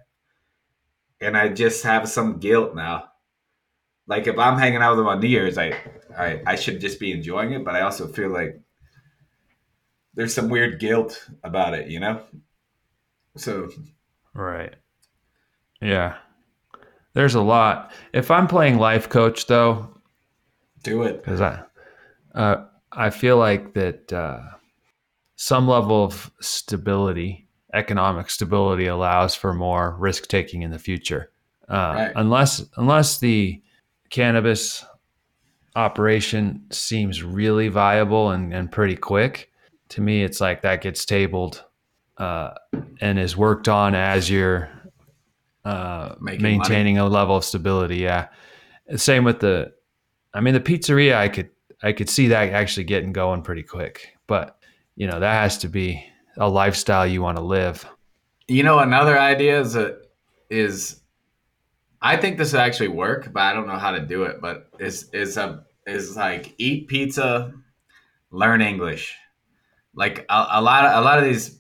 and 1.21 1.37
I 1.37 1.51
just 1.51 1.85
have 1.85 2.09
some 2.09 2.39
guilt 2.39 2.75
now. 2.75 3.11
Like 4.07 4.27
if 4.27 4.39
I'm 4.39 4.59
hanging 4.59 4.81
out 4.81 4.93
with 4.93 5.01
them 5.01 5.09
on 5.09 5.21
New 5.21 5.29
Year's, 5.29 5.59
I 5.59 5.77
I, 6.17 6.41
I 6.47 6.57
should 6.57 6.81
just 6.81 6.99
be 6.99 7.13
enjoying 7.13 7.53
it, 7.53 7.63
but 7.63 7.77
I 7.77 7.83
also 7.83 8.09
feel 8.09 8.31
like 8.31 8.59
there's 10.15 10.33
some 10.35 10.49
weird 10.49 10.81
guilt 10.81 11.29
about 11.45 11.75
it, 11.75 11.89
you 11.89 12.01
know. 12.01 12.23
So 13.37 13.69
Right. 14.33 14.75
Yeah. 15.81 16.17
There's 17.15 17.35
a 17.35 17.41
lot. 17.41 17.93
If 18.13 18.31
I'm 18.31 18.47
playing 18.47 18.79
life 18.79 19.09
coach 19.09 19.47
though, 19.47 19.89
do 20.83 21.03
it. 21.03 21.23
because 21.23 21.41
I, 21.41 21.63
uh, 22.35 22.65
I 22.93 23.11
feel 23.11 23.37
like 23.39 23.75
that 23.75 24.13
uh, 24.13 24.41
some 25.37 25.67
level 25.67 26.05
of 26.05 26.31
stability, 26.41 27.49
economic 27.73 28.31
stability, 28.31 28.87
allows 28.87 29.35
for 29.35 29.53
more 29.55 29.97
risk 29.99 30.29
taking 30.29 30.63
in 30.63 30.71
the 30.71 30.79
future. 30.79 31.31
Uh, 31.69 31.95
Right. 31.97 32.13
Unless 32.17 32.65
unless 32.77 33.19
the 33.19 33.61
cannabis 34.11 34.85
operation 35.75 36.65
seems 36.71 37.23
really 37.23 37.69
viable 37.69 38.31
and, 38.31 38.53
and 38.55 38.71
pretty 38.71 38.97
quick, 38.97 39.51
to 39.91 40.01
me, 40.01 40.23
it's 40.23 40.41
like 40.41 40.63
that 40.63 40.81
gets 40.81 41.05
tabled 41.05 41.65
uh, 42.19 42.51
and 43.01 43.19
is 43.19 43.37
worked 43.37 43.69
on 43.69 43.95
as 43.95 44.31
you're 44.31 44.71
uh, 45.67 46.15
maintaining 46.21 46.99
a 46.99 47.09
level 47.09 47.37
of 47.37 47.45
stability. 47.45 47.97
Yeah. 47.97 48.29
Same 48.95 49.25
with 49.25 49.41
the, 49.41 49.73
I 50.33 50.41
mean, 50.41 50.55
the 50.55 50.61
pizzeria, 50.61 51.17
I 51.17 51.29
could, 51.29 51.51
I 51.83 51.93
could 51.93 52.09
see 52.09 52.29
that 52.29 52.51
actually 52.51 52.85
getting 52.85 53.13
going 53.13 53.43
pretty 53.43 53.63
quick, 53.63 54.17
but 54.27 54.59
you 54.95 55.07
know, 55.07 55.21
that 55.21 55.43
has 55.43 55.59
to 55.59 55.69
be 55.69 56.05
a 56.39 56.49
lifestyle 56.49 57.07
you 57.07 57.21
want 57.21 57.37
to 57.37 57.45
live. 57.45 57.87
You 58.49 58.63
know, 58.63 58.79
another 58.79 59.19
idea 59.19 59.61
is 59.61 59.77
a, 59.77 59.97
is 60.49 61.01
I 62.01 62.17
think 62.17 62.39
this 62.39 62.53
would 62.53 62.61
actually 62.61 62.89
work, 62.89 63.33
but 63.33 63.43
I 63.43 63.53
don't 63.53 63.67
know 63.67 63.79
how 63.79 63.91
to 63.91 64.01
do 64.01 64.25
it. 64.25 64.41
But 64.41 64.69
is 64.79 65.11
is 65.13 65.37
a 65.37 65.65
is 65.87 66.17
like 66.17 66.55
eat 66.59 66.89
pizza, 66.89 67.53
learn 68.31 68.61
English. 68.61 69.15
Like 69.95 70.25
a, 70.29 70.47
a 70.53 70.63
lot 70.63 70.85
of 70.85 71.03
a 71.03 71.05
lot 71.05 71.19
of 71.19 71.25
these 71.25 71.56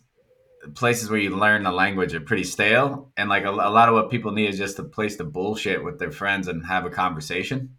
places 0.75 1.11
where 1.11 1.19
you 1.19 1.37
learn 1.37 1.63
the 1.63 1.73
language 1.73 2.15
are 2.15 2.21
pretty 2.21 2.45
stale, 2.45 3.11
and 3.17 3.29
like 3.29 3.45
a, 3.45 3.51
a 3.51 3.71
lot 3.71 3.89
of 3.89 3.95
what 3.95 4.11
people 4.11 4.33
need 4.33 4.49
is 4.49 4.59
just 4.59 4.79
a 4.79 4.85
place 4.85 5.17
to 5.17 5.25
bullshit 5.25 5.85
with 5.85 5.99
their 5.99 6.11
friends 6.11 6.49
and 6.49 6.67
have 6.67 6.85
a 6.85 6.91
conversation. 6.91 7.77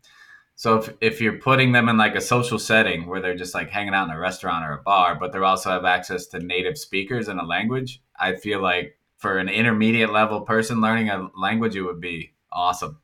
So 0.56 0.78
if, 0.78 0.94
if 1.02 1.22
you're 1.22 1.38
putting 1.38 1.72
them 1.72 1.88
in 1.88 1.98
like 1.98 2.16
a 2.16 2.22
social 2.22 2.58
setting 2.58 3.06
where 3.06 3.22
they're 3.22 3.36
just 3.36 3.54
like 3.54 3.70
hanging 3.70 3.94
out 3.94 4.10
in 4.10 4.16
a 4.16 4.20
restaurant 4.20 4.66
or 4.66 4.74
a 4.74 4.82
bar, 4.82 5.16
but 5.20 5.32
they 5.32 5.38
also 5.40 5.70
have 5.70 5.86
access 5.86 6.26
to 6.28 6.40
native 6.40 6.80
speakers 6.80 7.28
in 7.28 7.38
a 7.38 7.46
language, 7.46 8.02
I 8.20 8.36
feel 8.36 8.60
like 8.60 8.98
for 9.18 9.38
an 9.38 9.50
intermediate 9.50 10.12
level 10.12 10.42
person 10.42 10.82
learning 10.82 11.10
a 11.10 11.30
language, 11.38 11.76
it 11.76 11.84
would 11.84 12.02
be 12.02 12.34
awesome. 12.52 12.98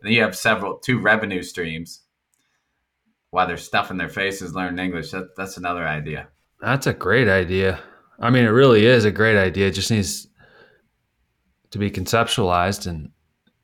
And 0.00 0.08
then 0.08 0.12
you 0.12 0.22
have 0.22 0.36
several 0.36 0.78
two 0.78 1.00
revenue 1.00 1.42
streams 1.42 2.02
while 3.30 3.48
they're 3.48 3.56
stuffing 3.56 3.96
their 3.96 4.08
faces 4.08 4.54
learning 4.54 4.84
English. 4.84 5.10
That, 5.10 5.34
that's 5.36 5.56
another 5.56 5.86
idea. 5.86 6.28
That's 6.60 6.86
a 6.86 6.92
great 6.92 7.28
idea. 7.28 7.80
I 8.18 8.30
mean, 8.30 8.44
it 8.44 8.50
really 8.50 8.86
is 8.86 9.04
a 9.04 9.10
great 9.10 9.36
idea. 9.36 9.68
It 9.68 9.72
just 9.72 9.90
needs 9.90 10.28
to 11.70 11.78
be 11.78 11.90
conceptualized 11.90 12.86
and 12.86 13.10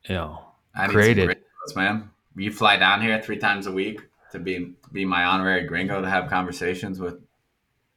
you 0.08 0.14
know 0.14 0.42
I 0.74 0.88
created. 0.88 1.26
gringos, 1.26 1.76
man. 1.76 2.10
You 2.36 2.52
fly 2.52 2.76
down 2.76 3.02
here 3.02 3.20
three 3.20 3.38
times 3.38 3.66
a 3.66 3.72
week 3.72 4.00
to 4.32 4.38
be 4.38 4.74
be 4.92 5.04
my 5.04 5.24
honorary 5.24 5.64
gringo 5.66 6.00
to 6.00 6.08
have 6.08 6.28
conversations 6.28 6.98
with. 6.98 7.20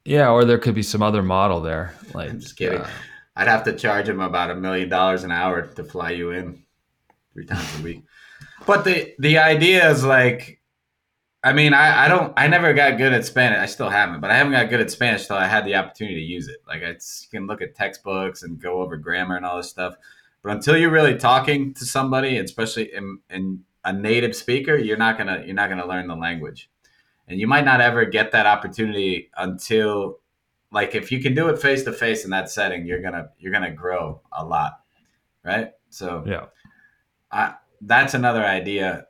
Yeah, 0.05 0.29
or 0.29 0.45
there 0.45 0.57
could 0.57 0.75
be 0.75 0.83
some 0.83 1.03
other 1.03 1.21
model 1.21 1.61
there. 1.61 1.93
Like 2.13 2.29
I'm 2.31 2.39
just 2.39 2.57
kidding. 2.57 2.81
uh, 2.81 2.89
I'd 3.35 3.47
have 3.47 3.63
to 3.65 3.73
charge 3.73 4.09
him 4.09 4.19
about 4.19 4.51
a 4.51 4.55
million 4.55 4.89
dollars 4.89 5.23
an 5.23 5.31
hour 5.31 5.61
to 5.61 5.83
fly 5.83 6.11
you 6.11 6.31
in 6.31 6.63
three 7.33 7.45
times 7.45 7.79
a 7.79 7.83
week. 7.83 8.03
But 8.65 8.83
the 8.83 9.13
the 9.19 9.37
idea 9.37 9.89
is 9.89 10.03
like, 10.03 10.59
I 11.43 11.53
mean, 11.53 11.73
I, 11.73 12.05
I 12.05 12.07
don't, 12.07 12.33
I 12.37 12.47
never 12.47 12.73
got 12.73 12.97
good 12.97 13.13
at 13.13 13.25
Spanish. 13.25 13.57
I 13.57 13.65
still 13.65 13.89
haven't, 13.89 14.21
but 14.21 14.29
I 14.29 14.35
haven't 14.35 14.53
got 14.53 14.69
good 14.69 14.79
at 14.79 14.91
Spanish 14.91 15.25
till 15.25 15.37
I 15.37 15.47
had 15.47 15.65
the 15.65 15.75
opportunity 15.75 16.15
to 16.15 16.21
use 16.21 16.47
it. 16.47 16.57
Like, 16.67 16.81
it's, 16.81 17.27
you 17.31 17.39
can 17.39 17.47
look 17.47 17.61
at 17.61 17.73
textbooks 17.73 18.43
and 18.43 18.61
go 18.61 18.81
over 18.81 18.95
grammar 18.95 19.37
and 19.37 19.45
all 19.45 19.57
this 19.57 19.69
stuff, 19.69 19.95
but 20.43 20.51
until 20.51 20.77
you're 20.77 20.91
really 20.91 21.17
talking 21.17 21.73
to 21.75 21.85
somebody, 21.85 22.37
especially 22.37 22.93
in, 22.93 23.19
in 23.29 23.63
a 23.83 23.93
native 23.93 24.35
speaker, 24.35 24.75
you're 24.75 24.97
not 24.97 25.17
gonna 25.17 25.43
you're 25.45 25.55
not 25.55 25.69
gonna 25.69 25.87
learn 25.87 26.07
the 26.07 26.15
language, 26.15 26.69
and 27.27 27.39
you 27.39 27.47
might 27.47 27.65
not 27.65 27.81
ever 27.81 28.05
get 28.05 28.31
that 28.31 28.45
opportunity 28.45 29.29
until 29.37 30.19
like 30.71 30.95
if 30.95 31.11
you 31.11 31.21
can 31.21 31.33
do 31.33 31.49
it 31.49 31.59
face 31.59 31.83
to 31.83 31.93
face 31.93 32.23
in 32.23 32.31
that 32.31 32.49
setting, 32.49 32.85
you're 32.85 33.01
gonna 33.01 33.29
you're 33.39 33.51
gonna 33.51 33.71
grow 33.71 34.21
a 34.31 34.45
lot, 34.45 34.81
right? 35.43 35.71
So 35.89 36.23
yeah. 36.25 36.45
I, 37.31 37.55
that's 37.81 38.13
another 38.13 38.45
idea. 38.45 39.07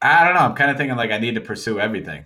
I 0.00 0.24
don't 0.24 0.34
know. 0.34 0.40
I'm 0.40 0.54
kind 0.54 0.70
of 0.70 0.76
thinking 0.76 0.96
like 0.96 1.10
I 1.10 1.18
need 1.18 1.34
to 1.34 1.40
pursue 1.40 1.80
everything, 1.80 2.24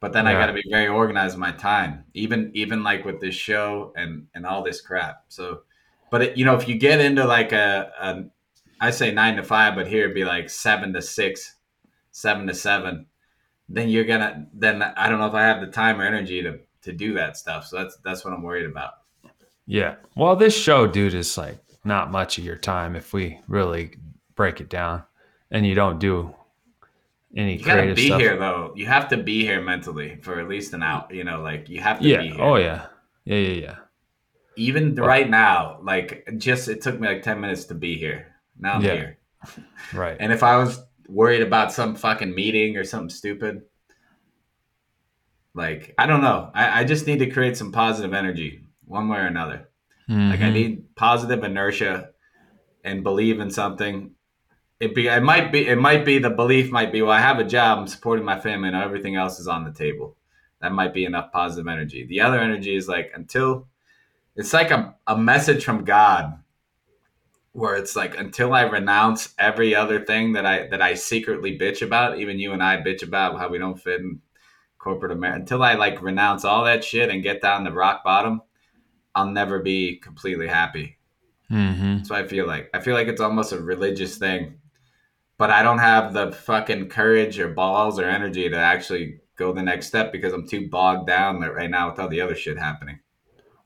but 0.00 0.12
then 0.12 0.26
I 0.26 0.32
got 0.32 0.46
to 0.46 0.52
be 0.52 0.64
very 0.68 0.88
organized 0.88 1.34
with 1.34 1.40
my 1.40 1.52
time, 1.52 2.04
even 2.14 2.50
even 2.54 2.82
like 2.82 3.04
with 3.04 3.20
this 3.20 3.34
show 3.34 3.92
and 3.96 4.26
and 4.34 4.44
all 4.44 4.62
this 4.62 4.80
crap. 4.80 5.24
So, 5.28 5.62
but 6.10 6.22
it, 6.22 6.36
you 6.36 6.44
know, 6.44 6.56
if 6.56 6.66
you 6.66 6.76
get 6.76 7.00
into 7.00 7.24
like 7.24 7.52
a, 7.52 7.92
a 8.00 8.24
I 8.80 8.90
say 8.90 9.12
nine 9.12 9.36
to 9.36 9.44
five, 9.44 9.76
but 9.76 9.86
here 9.86 10.04
it'd 10.04 10.14
be 10.14 10.24
like 10.24 10.50
seven 10.50 10.92
to 10.94 11.02
six, 11.02 11.54
seven 12.10 12.48
to 12.48 12.54
seven. 12.54 13.06
Then 13.68 13.88
you're 13.88 14.04
gonna. 14.04 14.48
Then 14.52 14.82
I 14.82 15.08
don't 15.08 15.20
know 15.20 15.28
if 15.28 15.34
I 15.34 15.42
have 15.42 15.60
the 15.60 15.68
time 15.68 16.00
or 16.00 16.04
energy 16.04 16.42
to 16.42 16.58
to 16.82 16.92
do 16.92 17.14
that 17.14 17.36
stuff. 17.36 17.66
So 17.66 17.78
that's 17.78 17.96
that's 18.04 18.24
what 18.24 18.34
I'm 18.34 18.42
worried 18.42 18.66
about. 18.66 18.94
Yeah. 19.66 19.96
Well, 20.16 20.36
this 20.36 20.56
show, 20.56 20.86
dude, 20.86 21.14
is 21.14 21.38
like 21.38 21.58
not 21.84 22.10
much 22.10 22.38
of 22.38 22.44
your 22.44 22.56
time 22.56 22.96
if 22.96 23.12
we 23.12 23.38
really 23.48 23.92
break 24.34 24.60
it 24.60 24.68
down, 24.68 25.04
and 25.52 25.64
you 25.66 25.74
don't 25.76 25.98
do 26.00 26.34
any 27.36 27.56
You 27.58 27.64
gotta 27.64 27.94
be 27.94 28.06
stuff. 28.06 28.20
here 28.20 28.36
though. 28.36 28.72
You 28.74 28.86
have 28.86 29.08
to 29.10 29.16
be 29.16 29.42
here 29.44 29.60
mentally 29.60 30.16
for 30.22 30.40
at 30.40 30.48
least 30.48 30.74
an 30.74 30.82
hour. 30.82 31.06
You 31.12 31.22
know, 31.24 31.40
like 31.42 31.68
you 31.68 31.80
have 31.80 32.00
to 32.00 32.08
Yeah. 32.08 32.22
be 32.22 32.28
here. 32.30 32.40
Oh 32.40 32.56
yeah. 32.56 32.86
Yeah. 33.24 33.36
Yeah. 33.36 33.60
Yeah. 33.60 33.76
Even 34.56 34.94
Well- 34.94 35.06
right 35.06 35.28
now, 35.30 35.78
like 35.82 36.28
just 36.38 36.68
it 36.68 36.80
took 36.82 36.98
me 36.98 37.06
like 37.08 37.22
ten 37.22 37.40
minutes 37.40 37.64
to 37.66 37.74
be 37.74 37.96
here. 37.96 38.26
Now 38.58 38.74
I'm 38.74 38.82
Yeah. 38.82 38.94
here. 38.94 39.18
Right. 39.94 40.16
And 40.20 40.32
if 40.32 40.42
I 40.42 40.56
was 40.56 40.80
worried 41.08 41.42
about 41.42 41.72
some 41.72 41.94
fucking 41.96 42.34
meeting 42.34 42.76
or 42.76 42.84
something 42.84 43.10
stupid, 43.10 43.62
like 45.54 45.94
I 45.98 46.06
don't 46.06 46.22
know. 46.22 46.50
I, 46.54 46.80
I 46.80 46.84
just 46.84 47.06
need 47.06 47.18
to 47.18 47.30
create 47.30 47.56
some 47.56 47.72
positive 47.72 48.14
energy 48.14 48.64
one 48.84 49.08
way 49.08 49.18
or 49.18 49.26
another. 49.26 49.68
Like 50.08 50.40
I 50.40 50.44
Mhm. 50.50 50.52
need 50.52 50.94
positive 50.96 51.42
inertia 51.44 52.10
and 52.84 53.02
believe 53.02 53.40
in 53.40 53.50
something. 53.50 54.10
It 54.82 54.96
be 54.96 55.06
it 55.06 55.22
might 55.22 55.52
be 55.52 55.68
it 55.68 55.78
might 55.78 56.04
be 56.04 56.18
the 56.18 56.28
belief 56.28 56.72
might 56.72 56.90
be 56.90 57.02
well 57.02 57.12
I 57.12 57.20
have 57.20 57.38
a 57.38 57.44
job 57.44 57.78
I'm 57.78 57.86
supporting 57.86 58.24
my 58.24 58.40
family 58.40 58.66
and 58.66 58.76
everything 58.76 59.14
else 59.14 59.38
is 59.38 59.46
on 59.46 59.62
the 59.62 59.70
table. 59.70 60.16
That 60.60 60.72
might 60.72 60.92
be 60.92 61.04
enough 61.04 61.30
positive 61.30 61.68
energy. 61.68 62.04
The 62.04 62.20
other 62.20 62.40
energy 62.40 62.74
is 62.74 62.88
like 62.88 63.12
until 63.14 63.68
it's 64.34 64.52
like 64.52 64.72
a, 64.72 64.96
a 65.06 65.16
message 65.16 65.64
from 65.64 65.84
God 65.84 66.36
where 67.52 67.76
it's 67.76 67.94
like 67.94 68.18
until 68.18 68.54
I 68.54 68.62
renounce 68.62 69.34
every 69.38 69.72
other 69.72 70.04
thing 70.04 70.32
that 70.32 70.46
I 70.46 70.66
that 70.66 70.82
I 70.82 70.94
secretly 70.94 71.56
bitch 71.56 71.80
about, 71.82 72.18
even 72.18 72.40
you 72.40 72.52
and 72.52 72.62
I 72.62 72.78
bitch 72.78 73.04
about 73.04 73.38
how 73.38 73.48
we 73.48 73.58
don't 73.58 73.80
fit 73.80 74.00
in 74.00 74.20
corporate 74.78 75.12
America. 75.12 75.42
Until 75.42 75.62
I 75.62 75.74
like 75.74 76.02
renounce 76.02 76.44
all 76.44 76.64
that 76.64 76.82
shit 76.82 77.08
and 77.08 77.22
get 77.22 77.40
down 77.40 77.64
to 77.66 77.70
rock 77.70 78.02
bottom, 78.02 78.42
I'll 79.14 79.30
never 79.30 79.60
be 79.60 79.96
completely 79.98 80.48
happy. 80.48 80.96
Mhm. 81.52 81.98
That's 81.98 82.10
what 82.10 82.24
I 82.24 82.26
feel 82.26 82.48
like. 82.48 82.68
I 82.74 82.80
feel 82.80 82.94
like 82.94 83.06
it's 83.06 83.20
almost 83.20 83.52
a 83.52 83.60
religious 83.60 84.16
thing, 84.18 84.54
but 85.42 85.50
I 85.50 85.64
don't 85.64 85.78
have 85.78 86.12
the 86.12 86.30
fucking 86.30 86.88
courage 86.88 87.36
or 87.40 87.48
balls 87.48 87.98
or 87.98 88.04
energy 88.04 88.48
to 88.48 88.56
actually 88.56 89.18
go 89.34 89.52
the 89.52 89.60
next 89.60 89.88
step 89.88 90.12
because 90.12 90.32
I'm 90.32 90.46
too 90.46 90.68
bogged 90.68 91.08
down 91.08 91.40
right 91.40 91.68
now 91.68 91.90
with 91.90 91.98
all 91.98 92.06
the 92.06 92.20
other 92.20 92.36
shit 92.36 92.56
happening. 92.56 93.00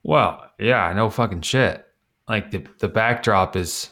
Well, 0.02 0.50
yeah, 0.58 0.90
no 0.94 1.10
fucking 1.10 1.42
shit. 1.42 1.84
Like 2.30 2.50
the 2.50 2.64
the 2.78 2.88
backdrop 2.88 3.56
is 3.56 3.90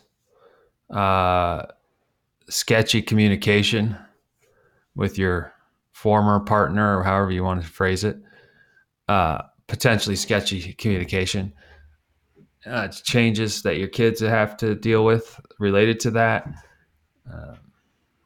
uh 0.88 1.67
sketchy 2.49 3.03
communication 3.03 3.99
with 4.97 5.19
your 5.19 5.53
former 5.93 6.41
partner 6.41 6.99
or 6.99 7.03
however 7.03 7.33
you 7.33 7.45
want 7.45 7.61
to 7.61 7.69
phrase 7.69 8.03
it. 8.03 8.17
Uh 9.09 9.43
potentially 9.67 10.17
sketchy 10.17 10.73
communication. 10.73 11.53
Uh, 12.64 12.88
changes 12.88 13.61
that 13.61 13.76
your 13.76 13.88
kids 13.88 14.21
have 14.21 14.57
to 14.57 14.75
deal 14.75 15.05
with 15.05 15.38
related 15.59 16.00
to 16.00 16.11
that. 16.12 16.49
Uh, 17.31 17.57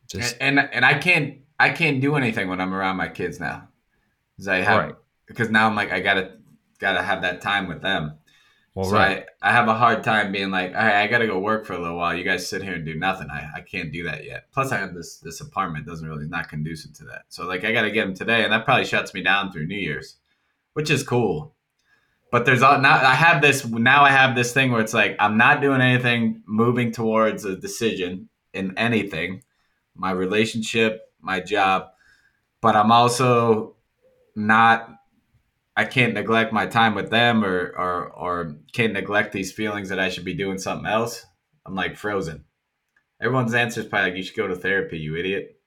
just 0.09 0.37
and, 0.41 0.59
and 0.59 0.69
and 0.73 0.85
I 0.85 0.95
can't 0.95 1.39
I 1.59 1.71
can't 1.71 2.01
do 2.01 2.17
anything 2.17 2.49
when 2.49 2.61
I'm 2.61 2.75
around 2.75 2.97
my 2.97 3.09
kids 3.09 3.39
now, 3.41 3.69
because 4.37 4.49
I 4.49 4.57
have 4.59 4.79
Right. 4.85 4.95
because 5.27 5.51
now 5.51 5.67
I'm 5.67 5.75
like 5.77 5.93
I 5.93 6.01
gotta 6.01 6.33
gotta 6.79 7.03
have 7.03 7.23
that 7.23 7.41
time 7.41 7.69
with 7.69 7.83
them. 7.83 8.15
well, 8.75 8.87
so 8.87 8.95
right. 8.95 9.27
I, 9.43 9.49
I 9.51 9.53
have 9.53 9.67
a 9.69 9.75
hard 9.75 10.05
time 10.05 10.31
being 10.31 10.51
like, 10.51 10.71
all 10.71 10.77
right, 10.81 11.03
I 11.03 11.07
gotta 11.09 11.27
go 11.27 11.39
work 11.41 11.67
for 11.67 11.73
a 11.73 11.79
little 11.81 11.97
while. 11.97 12.15
You 12.15 12.23
guys 12.25 12.49
sit 12.49 12.63
here 12.63 12.75
and 12.75 12.85
do 12.87 12.95
nothing. 12.95 13.29
I, 13.31 13.49
I 13.57 13.61
can't 13.63 13.93
do 13.93 14.05
that 14.05 14.25
yet. 14.25 14.51
Plus, 14.53 14.71
I 14.73 14.79
have 14.79 14.95
this 14.95 15.17
this 15.19 15.41
apartment 15.41 15.87
doesn't 15.87 16.09
really 16.09 16.29
not 16.29 16.49
conducive 16.49 16.95
to 16.95 17.05
that. 17.07 17.23
So 17.29 17.47
like 17.47 17.65
I 17.65 17.73
gotta 17.73 17.91
get 17.91 18.07
them 18.07 18.15
today, 18.15 18.45
and 18.45 18.53
that 18.53 18.65
probably 18.65 18.85
shuts 18.85 19.13
me 19.15 19.23
down 19.23 19.51
through 19.53 19.67
New 19.67 19.79
Year's, 19.79 20.17
which 20.75 20.91
is 20.91 21.03
cool. 21.03 21.55
But 22.31 22.45
there's 22.45 22.63
all 22.63 22.79
now 22.81 22.95
I 22.97 23.15
have 23.15 23.43
this 23.43 23.67
now 23.67 24.05
I 24.05 24.11
have 24.11 24.37
this 24.37 24.53
thing 24.53 24.71
where 24.71 24.81
it's 24.83 24.95
like 24.95 25.17
I'm 25.19 25.37
not 25.37 25.61
doing 25.61 25.81
anything 25.81 26.43
moving 26.47 26.93
towards 26.93 27.45
a 27.45 27.57
decision 27.57 28.29
in 28.55 28.77
anything, 28.79 29.43
my 29.99 30.13
relationship, 30.13 31.13
my 31.21 31.41
job, 31.41 31.89
but 32.63 32.77
I'm 32.77 32.93
also 32.93 33.77
not 34.35 34.89
I 35.77 35.85
can't 35.85 36.15
neglect 36.15 36.53
my 36.53 36.67
time 36.67 36.95
with 36.95 37.11
them 37.11 37.45
or 37.45 37.73
or 37.77 38.11
or 38.11 38.57
can't 38.73 38.93
neglect 38.93 39.33
these 39.33 39.53
feelings 39.53 39.91
that 39.91 40.01
I 40.01 40.09
should 40.09 40.25
be 40.25 40.35
doing 40.35 40.59
something 40.59 40.87
else. 40.87 41.27
I'm 41.67 41.75
like 41.75 41.97
frozen. 41.97 42.45
Everyone's 43.21 43.55
answer 43.55 43.81
is 43.81 43.87
probably 43.87 44.11
like 44.11 44.17
you 44.17 44.23
should 44.23 44.37
go 44.37 44.47
to 44.47 44.57
therapy, 44.57 44.99
you 44.99 45.17
idiot. 45.17 45.61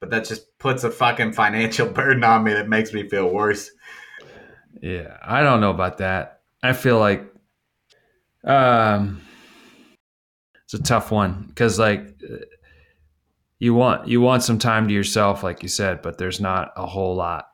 But 0.00 0.10
that 0.10 0.26
just 0.26 0.58
puts 0.58 0.84
a 0.84 0.90
fucking 0.90 1.32
financial 1.32 1.88
burden 1.90 2.24
on 2.24 2.44
me 2.44 2.52
that 2.52 2.68
makes 2.68 2.92
me 2.92 3.08
feel 3.08 3.28
worse. 3.28 3.70
Yeah, 4.80 5.16
I 5.22 5.42
don't 5.42 5.60
know 5.60 5.70
about 5.70 5.98
that. 5.98 6.40
I 6.62 6.72
feel 6.72 6.98
like 6.98 7.26
um 8.44 9.22
it's 10.64 10.74
a 10.74 10.82
tough 10.82 11.10
one 11.10 11.52
cuz 11.54 11.78
like 11.78 12.18
you 13.64 13.72
want 13.74 14.06
you 14.08 14.20
want 14.20 14.42
some 14.42 14.58
time 14.58 14.86
to 14.88 14.94
yourself 14.94 15.42
like 15.42 15.62
you 15.62 15.68
said, 15.68 16.02
but 16.02 16.18
there's 16.18 16.40
not 16.40 16.72
a 16.76 16.86
whole 16.86 17.14
lot. 17.16 17.44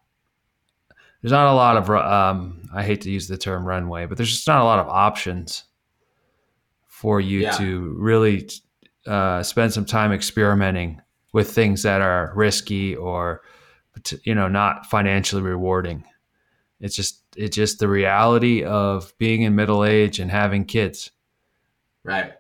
There's 1.23 1.33
not 1.33 1.53
a 1.53 1.55
lot 1.55 1.77
of 1.77 1.89
um 1.91 2.63
I 2.75 2.83
hate 2.83 3.03
to 3.03 3.11
use 3.11 3.29
the 3.29 3.39
term 3.39 3.65
runway, 3.65 4.07
but 4.07 4.17
there's 4.17 4.31
just 4.37 4.47
not 4.49 4.61
a 4.61 4.65
lot 4.65 4.79
of 4.81 4.89
options 4.89 5.65
for 6.89 7.21
you 7.21 7.41
Yeah. 7.41 7.51
to 7.59 7.95
really 7.99 8.49
uh 9.07 9.43
spend 9.43 9.73
some 9.73 9.85
time 9.85 10.13
experimenting 10.13 11.01
with 11.33 11.51
things 11.53 11.83
that 11.85 12.01
are 12.01 12.33
risky 12.35 12.97
or 12.97 13.43
you 14.25 14.35
know 14.35 14.49
not 14.49 14.87
financially 14.87 15.43
rewarding 15.43 16.05
it's 16.81 16.97
just 16.97 17.23
it's 17.37 17.57
just 17.57 17.79
the 17.79 17.89
reality 17.89 18.65
of 18.65 19.13
being 19.19 19.43
in 19.43 19.55
middle 19.55 19.85
age 19.85 20.19
and 20.21 20.31
having 20.31 20.65
kids 20.65 21.11
Right. 22.03 22.33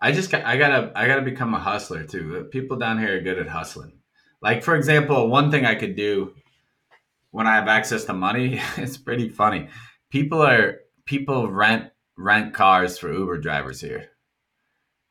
I 0.00 0.12
just 0.12 0.30
got, 0.30 0.44
I 0.44 0.56
gotta 0.56 0.92
I 0.94 1.06
gotta 1.06 1.22
become 1.22 1.54
a 1.54 1.58
hustler 1.58 2.04
too. 2.04 2.48
People 2.50 2.76
down 2.76 2.98
here 2.98 3.16
are 3.16 3.20
good 3.20 3.38
at 3.38 3.48
hustling. 3.48 3.98
Like 4.42 4.62
for 4.62 4.76
example, 4.76 5.28
one 5.28 5.50
thing 5.50 5.64
I 5.64 5.74
could 5.74 5.96
do 5.96 6.34
when 7.30 7.46
I 7.46 7.54
have 7.56 7.68
access 7.68 8.04
to 8.04 8.12
money, 8.12 8.60
it's 8.76 8.96
pretty 8.96 9.28
funny. 9.28 9.68
People 10.10 10.42
are 10.42 10.80
people 11.04 11.50
rent 11.50 11.90
rent 12.16 12.54
cars 12.54 12.98
for 12.98 13.12
Uber 13.12 13.38
drivers 13.38 13.80
here. 13.80 14.08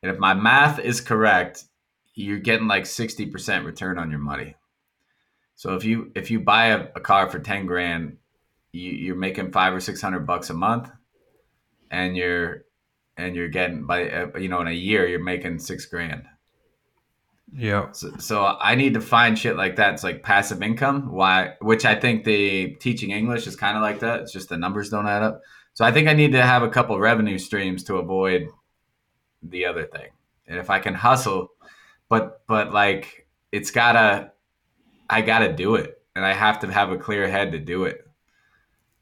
And 0.02 0.12
if 0.12 0.18
my 0.18 0.34
math 0.34 0.78
is 0.78 1.00
correct, 1.00 1.64
you're 2.14 2.38
getting 2.38 2.68
like 2.68 2.84
60% 2.84 3.64
return 3.64 3.98
on 3.98 4.10
your 4.10 4.20
money. 4.20 4.56
So 5.54 5.74
if 5.74 5.84
you 5.84 6.12
if 6.14 6.30
you 6.30 6.40
buy 6.40 6.66
a, 6.66 6.88
a 6.94 7.00
car 7.00 7.28
for 7.28 7.38
10 7.38 7.66
grand, 7.66 8.18
you, 8.72 8.90
you're 8.92 9.16
making 9.16 9.52
five 9.52 9.74
or 9.74 9.80
six 9.80 10.00
hundred 10.00 10.26
bucks 10.26 10.50
a 10.50 10.54
month, 10.54 10.90
and 11.90 12.16
you're 12.16 12.65
and 13.16 13.34
you're 13.34 13.48
getting 13.48 13.84
by 13.84 14.08
uh, 14.08 14.38
you 14.38 14.48
know 14.48 14.60
in 14.60 14.68
a 14.68 14.72
year 14.72 15.06
you're 15.06 15.22
making 15.22 15.58
six 15.58 15.86
grand. 15.86 16.24
Yeah. 17.52 17.92
So, 17.92 18.12
so 18.18 18.44
I 18.60 18.74
need 18.74 18.94
to 18.94 19.00
find 19.00 19.38
shit 19.38 19.56
like 19.56 19.76
that. 19.76 19.94
It's 19.94 20.04
like 20.04 20.22
passive 20.22 20.62
income. 20.62 21.12
Why? 21.12 21.54
Which 21.60 21.84
I 21.84 21.94
think 21.94 22.24
the 22.24 22.74
teaching 22.80 23.10
English 23.10 23.46
is 23.46 23.56
kind 23.56 23.76
of 23.76 23.82
like 23.82 24.00
that. 24.00 24.20
It's 24.20 24.32
just 24.32 24.48
the 24.48 24.56
numbers 24.56 24.90
don't 24.90 25.06
add 25.06 25.22
up. 25.22 25.42
So 25.74 25.84
I 25.84 25.92
think 25.92 26.08
I 26.08 26.12
need 26.12 26.32
to 26.32 26.42
have 26.42 26.62
a 26.62 26.68
couple 26.68 26.98
revenue 26.98 27.38
streams 27.38 27.84
to 27.84 27.96
avoid 27.96 28.48
the 29.42 29.66
other 29.66 29.84
thing. 29.84 30.08
And 30.46 30.58
if 30.58 30.70
I 30.70 30.78
can 30.78 30.94
hustle, 30.94 31.48
but 32.08 32.42
but 32.46 32.72
like 32.72 33.26
it's 33.52 33.70
gotta, 33.70 34.32
I 35.08 35.22
gotta 35.22 35.52
do 35.52 35.76
it, 35.76 36.02
and 36.14 36.24
I 36.24 36.32
have 36.32 36.60
to 36.60 36.72
have 36.72 36.90
a 36.90 36.98
clear 36.98 37.28
head 37.28 37.52
to 37.52 37.58
do 37.58 37.84
it. 37.84 38.05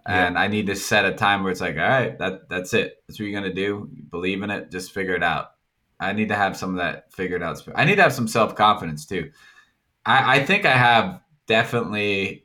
And 0.06 0.38
I 0.38 0.48
need 0.48 0.66
to 0.66 0.76
set 0.76 1.06
a 1.06 1.12
time 1.14 1.42
where 1.42 1.50
it's 1.50 1.62
like, 1.62 1.76
all 1.76 1.82
right, 1.82 2.18
that 2.18 2.48
that's 2.50 2.74
it. 2.74 3.02
That's 3.08 3.18
what 3.18 3.26
you're 3.26 3.40
gonna 3.40 3.54
do. 3.54 3.88
Believe 4.10 4.42
in 4.42 4.50
it. 4.50 4.70
Just 4.70 4.92
figure 4.92 5.14
it 5.14 5.22
out. 5.22 5.52
I 5.98 6.12
need 6.12 6.28
to 6.28 6.34
have 6.34 6.56
some 6.56 6.70
of 6.70 6.76
that 6.76 7.10
figured 7.12 7.42
out. 7.42 7.62
I 7.74 7.84
need 7.86 7.96
to 7.96 8.02
have 8.02 8.12
some 8.12 8.28
self 8.28 8.54
confidence 8.54 9.06
too. 9.06 9.30
I, 10.04 10.36
I 10.36 10.44
think 10.44 10.66
I 10.66 10.76
have 10.76 11.20
definitely 11.46 12.44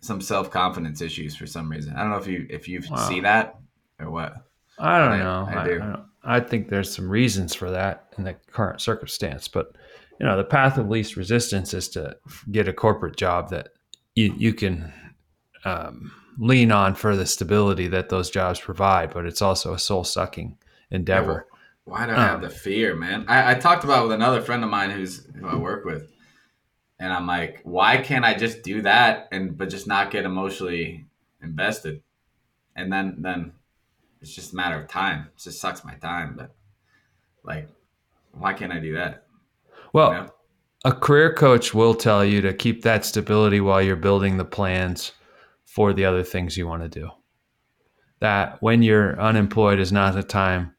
some 0.00 0.20
self 0.20 0.50
confidence 0.50 1.00
issues 1.02 1.36
for 1.36 1.46
some 1.46 1.70
reason. 1.70 1.94
I 1.94 2.00
don't 2.00 2.10
know 2.10 2.16
if 2.18 2.26
you 2.26 2.46
if 2.48 2.68
you 2.68 2.80
Wow. 2.90 2.96
see 3.08 3.20
that 3.20 3.58
or 4.00 4.10
what. 4.10 4.34
I 4.78 4.98
don't 4.98 5.12
I- 5.12 5.18
know. 5.18 5.46
I 5.50 5.60
I, 5.62 5.64
do. 5.66 5.74
I, 5.74 5.78
don't- 5.86 6.06
I 6.28 6.40
think 6.40 6.68
there's 6.68 6.92
some 6.94 7.08
reasons 7.08 7.54
for 7.54 7.70
that 7.70 8.06
in 8.18 8.24
the 8.24 8.34
current 8.50 8.80
circumstance, 8.80 9.46
but 9.46 9.76
you 10.18 10.26
know, 10.26 10.36
the 10.36 10.42
path 10.44 10.76
of 10.78 10.88
least 10.88 11.16
resistance 11.16 11.72
is 11.74 11.88
to 11.90 12.16
get 12.50 12.66
a 12.66 12.72
corporate 12.72 13.16
job 13.16 13.50
that 13.50 13.68
you 14.14 14.34
you 14.36 14.54
can 14.54 14.92
um, 15.64 16.10
lean 16.38 16.70
on 16.72 16.94
for 16.94 17.16
the 17.16 17.26
stability 17.26 17.88
that 17.88 18.08
those 18.08 18.30
jobs 18.30 18.60
provide, 18.60 19.12
but 19.12 19.26
it's 19.26 19.42
also 19.42 19.72
a 19.74 19.78
soul 19.78 20.04
sucking 20.04 20.58
endeavor. 20.90 21.46
Why 21.84 22.06
do 22.06 22.12
I 22.12 22.16
have 22.16 22.36
Um, 22.36 22.42
the 22.42 22.50
fear, 22.50 22.94
man? 22.96 23.24
I, 23.28 23.52
I 23.52 23.54
talked 23.54 23.84
about 23.84 24.00
it 24.00 24.08
with 24.08 24.12
another 24.12 24.40
friend 24.42 24.64
of 24.64 24.70
mine 24.70 24.90
who's 24.90 25.24
who 25.36 25.46
I 25.46 25.56
work 25.56 25.84
with, 25.84 26.10
and 26.98 27.12
I'm 27.12 27.26
like, 27.26 27.60
why 27.64 27.98
can't 27.98 28.24
I 28.24 28.34
just 28.34 28.62
do 28.62 28.82
that 28.82 29.28
and 29.32 29.56
but 29.56 29.70
just 29.70 29.86
not 29.86 30.10
get 30.10 30.24
emotionally 30.24 31.06
invested, 31.42 32.02
and 32.74 32.92
then 32.92 33.16
then 33.20 33.52
it's 34.20 34.34
just 34.34 34.52
a 34.52 34.56
matter 34.56 34.80
of 34.80 34.88
time. 34.88 35.28
It 35.36 35.42
just 35.42 35.60
sucks 35.60 35.84
my 35.84 35.94
time, 35.94 36.34
but 36.36 36.54
like, 37.44 37.68
why 38.32 38.52
can't 38.52 38.72
I 38.72 38.80
do 38.80 38.94
that? 38.94 39.24
Well, 39.92 40.10
You 40.12 40.18
know? 40.18 40.30
a 40.84 40.92
career 40.92 41.32
coach 41.34 41.72
will 41.72 41.94
tell 41.94 42.24
you 42.24 42.40
to 42.40 42.52
keep 42.52 42.82
that 42.82 43.04
stability 43.04 43.60
while 43.60 43.80
you're 43.80 43.96
building 43.96 44.36
the 44.36 44.44
plans 44.44 45.12
for 45.76 45.92
the 45.92 46.06
other 46.06 46.22
things 46.22 46.56
you 46.56 46.66
want 46.66 46.82
to 46.82 46.88
do. 46.88 47.10
That 48.20 48.56
when 48.62 48.82
you're 48.82 49.20
unemployed 49.20 49.78
is 49.78 49.92
not 49.92 50.14
the 50.14 50.22
time 50.22 50.74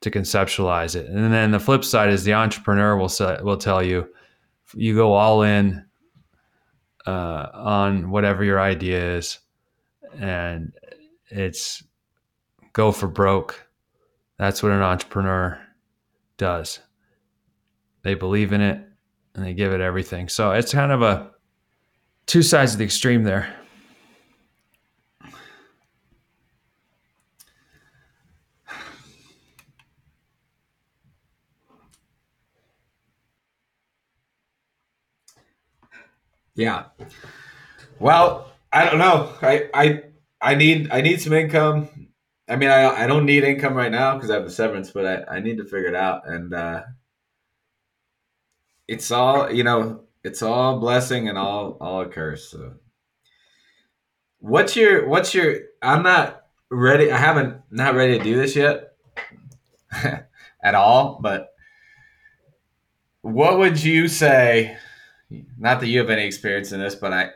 to 0.00 0.10
conceptualize 0.10 0.96
it. 0.96 1.06
And 1.06 1.32
then 1.32 1.52
the 1.52 1.60
flip 1.60 1.84
side 1.84 2.10
is 2.10 2.24
the 2.24 2.34
entrepreneur 2.34 2.96
will 2.96 3.08
say, 3.08 3.38
will 3.40 3.56
tell 3.56 3.80
you 3.80 4.08
you 4.74 4.96
go 4.96 5.12
all 5.12 5.42
in 5.42 5.84
uh, 7.06 7.46
on 7.54 8.10
whatever 8.10 8.42
your 8.42 8.58
idea 8.58 9.16
is, 9.16 9.38
and 10.18 10.72
it's 11.28 11.80
go 12.72 12.90
for 12.90 13.06
broke. 13.06 13.64
That's 14.38 14.60
what 14.60 14.72
an 14.72 14.82
entrepreneur 14.82 15.60
does. 16.36 16.80
They 18.02 18.14
believe 18.14 18.52
in 18.52 18.60
it 18.60 18.84
and 19.36 19.44
they 19.44 19.54
give 19.54 19.72
it 19.72 19.80
everything. 19.80 20.28
So 20.28 20.50
it's 20.50 20.72
kind 20.72 20.90
of 20.90 21.00
a 21.00 21.30
two 22.26 22.42
sides 22.42 22.72
of 22.72 22.78
the 22.78 22.84
extreme 22.84 23.22
there. 23.22 23.54
Yeah. 36.60 36.84
Well, 37.98 38.52
I 38.70 38.84
don't 38.84 38.98
know. 38.98 39.32
I 39.40 39.70
I 39.72 40.02
I 40.42 40.54
need 40.56 40.90
I 40.92 41.00
need 41.00 41.22
some 41.22 41.32
income. 41.32 41.88
I 42.46 42.56
mean, 42.56 42.68
I 42.68 43.04
I 43.04 43.06
don't 43.06 43.24
need 43.24 43.44
income 43.44 43.72
right 43.72 43.90
now 43.90 44.14
because 44.14 44.28
I 44.30 44.34
have 44.34 44.44
the 44.44 44.50
severance, 44.50 44.90
but 44.90 45.06
I 45.06 45.36
I 45.36 45.40
need 45.40 45.56
to 45.56 45.64
figure 45.64 45.88
it 45.88 45.94
out. 45.94 46.28
And 46.28 46.52
uh, 46.52 46.82
it's 48.86 49.10
all 49.10 49.50
you 49.50 49.64
know. 49.64 50.04
It's 50.22 50.42
all 50.42 50.78
blessing 50.78 51.30
and 51.30 51.38
all 51.38 51.78
all 51.80 52.02
a 52.02 52.08
curse. 52.10 52.50
So, 52.50 52.74
what's 54.40 54.76
your 54.76 55.08
what's 55.08 55.32
your? 55.32 55.60
I'm 55.80 56.02
not 56.02 56.42
ready. 56.70 57.10
I 57.10 57.16
haven't 57.16 57.56
not 57.70 57.94
ready 57.94 58.18
to 58.18 58.22
do 58.24 58.36
this 58.36 58.54
yet 58.54 58.92
at 60.62 60.74
all. 60.74 61.20
But 61.22 61.54
what 63.22 63.56
would 63.56 63.82
you 63.82 64.08
say? 64.08 64.76
Not 65.58 65.80
that 65.80 65.86
you 65.86 66.00
have 66.00 66.10
any 66.10 66.24
experience 66.24 66.72
in 66.72 66.80
this, 66.80 66.94
but 66.94 67.12
I 67.12 67.30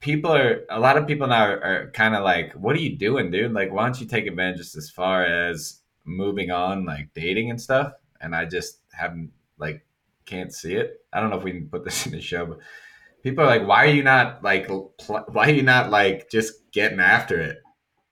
people 0.00 0.32
are 0.32 0.64
a 0.70 0.80
lot 0.80 0.96
of 0.96 1.06
people 1.06 1.26
now 1.26 1.44
are, 1.44 1.62
are 1.62 1.90
kind 1.92 2.14
of 2.14 2.22
like, 2.24 2.52
"What 2.54 2.76
are 2.76 2.80
you 2.80 2.96
doing, 2.96 3.30
dude? 3.30 3.52
Like, 3.52 3.72
why 3.72 3.84
don't 3.84 4.00
you 4.00 4.06
take 4.06 4.26
advantage 4.26 4.58
just 4.58 4.76
as 4.76 4.90
far 4.90 5.24
as 5.24 5.80
moving 6.04 6.50
on, 6.50 6.84
like 6.84 7.10
dating 7.14 7.50
and 7.50 7.60
stuff?" 7.60 7.92
And 8.20 8.34
I 8.34 8.44
just 8.44 8.80
haven't 8.92 9.32
like 9.58 9.84
can't 10.26 10.52
see 10.52 10.74
it. 10.74 11.04
I 11.12 11.20
don't 11.20 11.30
know 11.30 11.38
if 11.38 11.44
we 11.44 11.52
can 11.52 11.68
put 11.68 11.84
this 11.86 12.06
in 12.06 12.12
the 12.12 12.20
show, 12.20 12.46
but 12.46 12.58
people 13.22 13.44
are 13.44 13.48
like, 13.48 13.66
"Why 13.66 13.86
are 13.86 13.94
you 13.94 14.02
not 14.02 14.42
like? 14.42 14.66
Pl- 14.68 14.94
why 15.28 15.48
are 15.48 15.52
you 15.52 15.62
not 15.62 15.90
like 15.90 16.30
just 16.30 16.70
getting 16.72 17.00
after 17.00 17.40
it? 17.40 17.58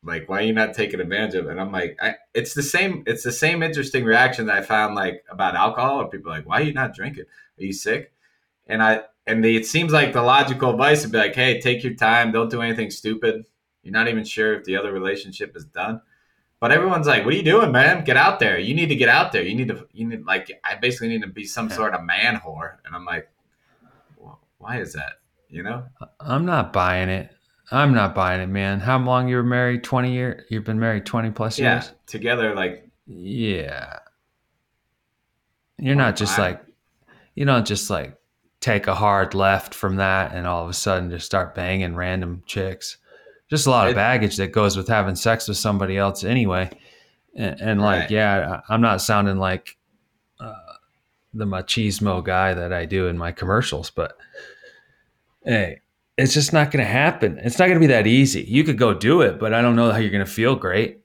Like, 0.03 0.29
why 0.29 0.39
are 0.39 0.43
you 0.47 0.53
not 0.53 0.75
taking 0.75 1.01
advantage 1.01 1.35
of 1.35 1.47
it?" 1.47 1.51
And 1.51 1.61
I'm 1.61 1.73
like, 1.73 1.99
I, 2.01 2.15
it's 2.35 2.55
the 2.55 2.63
same. 2.63 3.03
It's 3.07 3.25
the 3.25 3.33
same 3.33 3.63
interesting 3.63 4.05
reaction 4.05 4.47
that 4.47 4.59
I 4.59 4.63
found 4.63 4.95
like 4.95 5.25
about 5.31 5.57
alcohol. 5.57 6.01
Or 6.03 6.09
people 6.09 6.33
are 6.33 6.37
like, 6.37 6.49
"Why 6.49 6.61
are 6.61 6.65
you 6.65 6.73
not 6.73 6.95
drinking? 6.95 7.25
Are 7.59 7.65
you 7.65 7.73
sick?" 7.73 8.13
And 8.69 8.83
I 8.83 9.03
and 9.27 9.45
the, 9.45 9.57
it 9.57 9.67
seems 9.67 9.93
like 9.93 10.13
the 10.13 10.23
logical 10.23 10.71
advice 10.71 11.03
would 11.03 11.13
be 11.13 11.19
like, 11.19 11.35
"Hey, 11.35 11.61
take 11.61 11.83
your 11.83 11.95
time. 11.95 12.33
Don't 12.33 12.51
do 12.51 12.63
anything 12.63 12.91
stupid. 12.91 13.45
You're 13.83 13.93
not 13.93 14.09
even 14.09 14.25
sure 14.25 14.55
if 14.55 14.65
the 14.65 14.77
other 14.77 14.93
relationship 14.93 15.57
is 15.57 15.65
done." 15.65 16.01
But 16.61 16.73
everyone's 16.73 17.07
like, 17.07 17.25
"What 17.25 17.35
are 17.35 17.37
you 17.37 17.43
doing, 17.43 17.71
man? 17.73 18.05
Get 18.05 18.17
out 18.17 18.41
there. 18.41 18.59
You 18.59 18.75
need 18.75 18.89
to 18.89 18.97
get 18.97 19.09
out 19.09 19.33
there. 19.33 19.43
You 19.43 19.55
need 19.55 19.69
to. 19.69 19.87
You 19.93 20.07
need 20.07 20.25
like. 20.27 20.51
I 20.65 20.75
basically 20.77 21.09
need 21.09 21.23
to 21.23 21.29
be 21.29 21.45
some 21.45 21.71
sort 21.71 21.95
of 21.95 22.03
man 22.05 22.37
whore." 22.37 22.77
And 22.85 22.95
I'm 22.95 23.05
like, 23.05 23.29
well, 24.17 24.41
"Why 24.59 24.81
is 24.81 24.93
that? 24.95 25.15
You 25.49 25.63
know?" 25.63 25.85
I'm 26.21 26.45
not 26.45 26.73
buying 26.73 27.09
it. 27.09 27.31
I'm 27.71 27.93
not 27.93 28.15
buying 28.15 28.41
it, 28.41 28.47
man. 28.49 28.81
How 28.81 28.99
long 28.99 29.29
you 29.29 29.37
were 29.37 29.43
married? 29.43 29.85
20 29.85 30.11
years? 30.13 30.45
You've 30.49 30.65
been 30.65 30.79
married 30.81 31.05
20 31.05 31.31
plus 31.33 31.59
years? 31.59 31.85
Yeah. 31.87 31.91
Together, 32.07 32.55
like, 32.55 32.89
Yeah. 33.07 33.99
You're 35.79 35.95
not 35.95 36.17
just 36.17 36.39
Wow. 36.39 36.45
like, 36.45 36.63
you 37.35 37.45
don't 37.45 37.67
just 37.67 37.91
like 37.91 38.18
take 38.61 38.87
a 38.87 38.95
hard 38.95 39.35
left 39.35 39.75
from 39.75 39.97
that 39.97 40.35
and 40.35 40.47
all 40.47 40.63
of 40.65 40.69
a 40.71 40.75
sudden 40.75 41.11
just 41.11 41.27
start 41.27 41.55
banging 41.55 41.95
random 41.95 42.43
chicks. 42.47 42.97
Just 43.49 43.67
a 43.67 43.71
lot 43.71 43.89
of 43.89 43.95
baggage 43.95 44.37
that 44.37 44.53
goes 44.53 44.77
with 44.77 44.89
having 44.89 45.15
sex 45.15 45.49
with 45.49 45.57
somebody 45.57 45.97
else 45.97 46.25
anyway. 46.25 46.69
And, 47.37 47.61
and 47.61 47.81
like, 47.81 48.01
Right. 48.03 48.11
yeah, 48.11 48.61
I'm 48.69 48.81
not 48.81 49.01
sounding 49.01 49.39
like 49.39 49.77
uh, 50.41 50.55
the 51.33 51.45
machismo 51.47 52.23
guy 52.25 52.53
that 52.55 52.73
I 52.73 52.85
do 52.85 53.07
in 53.07 53.17
my 53.17 53.33
commercials, 53.33 53.91
but 53.91 54.17
hey, 55.45 55.81
it's 56.17 56.35
just 56.35 56.53
not 56.53 56.71
going 56.71 56.85
to 56.85 56.91
happen. 56.91 57.39
It's 57.39 57.59
not 57.59 57.67
going 57.67 57.77
to 57.77 57.87
be 57.87 57.93
that 57.93 58.07
easy. 58.07 58.43
You 58.43 58.65
could 58.65 58.79
go 58.79 58.93
do 58.93 59.21
it, 59.23 59.39
but 59.39 59.55
I 59.55 59.63
don't 59.63 59.77
know 59.77 59.91
how 59.93 59.99
you're 59.99 60.11
going 60.11 60.25
to 60.25 60.31
feel 60.31 60.57
great. 60.57 60.99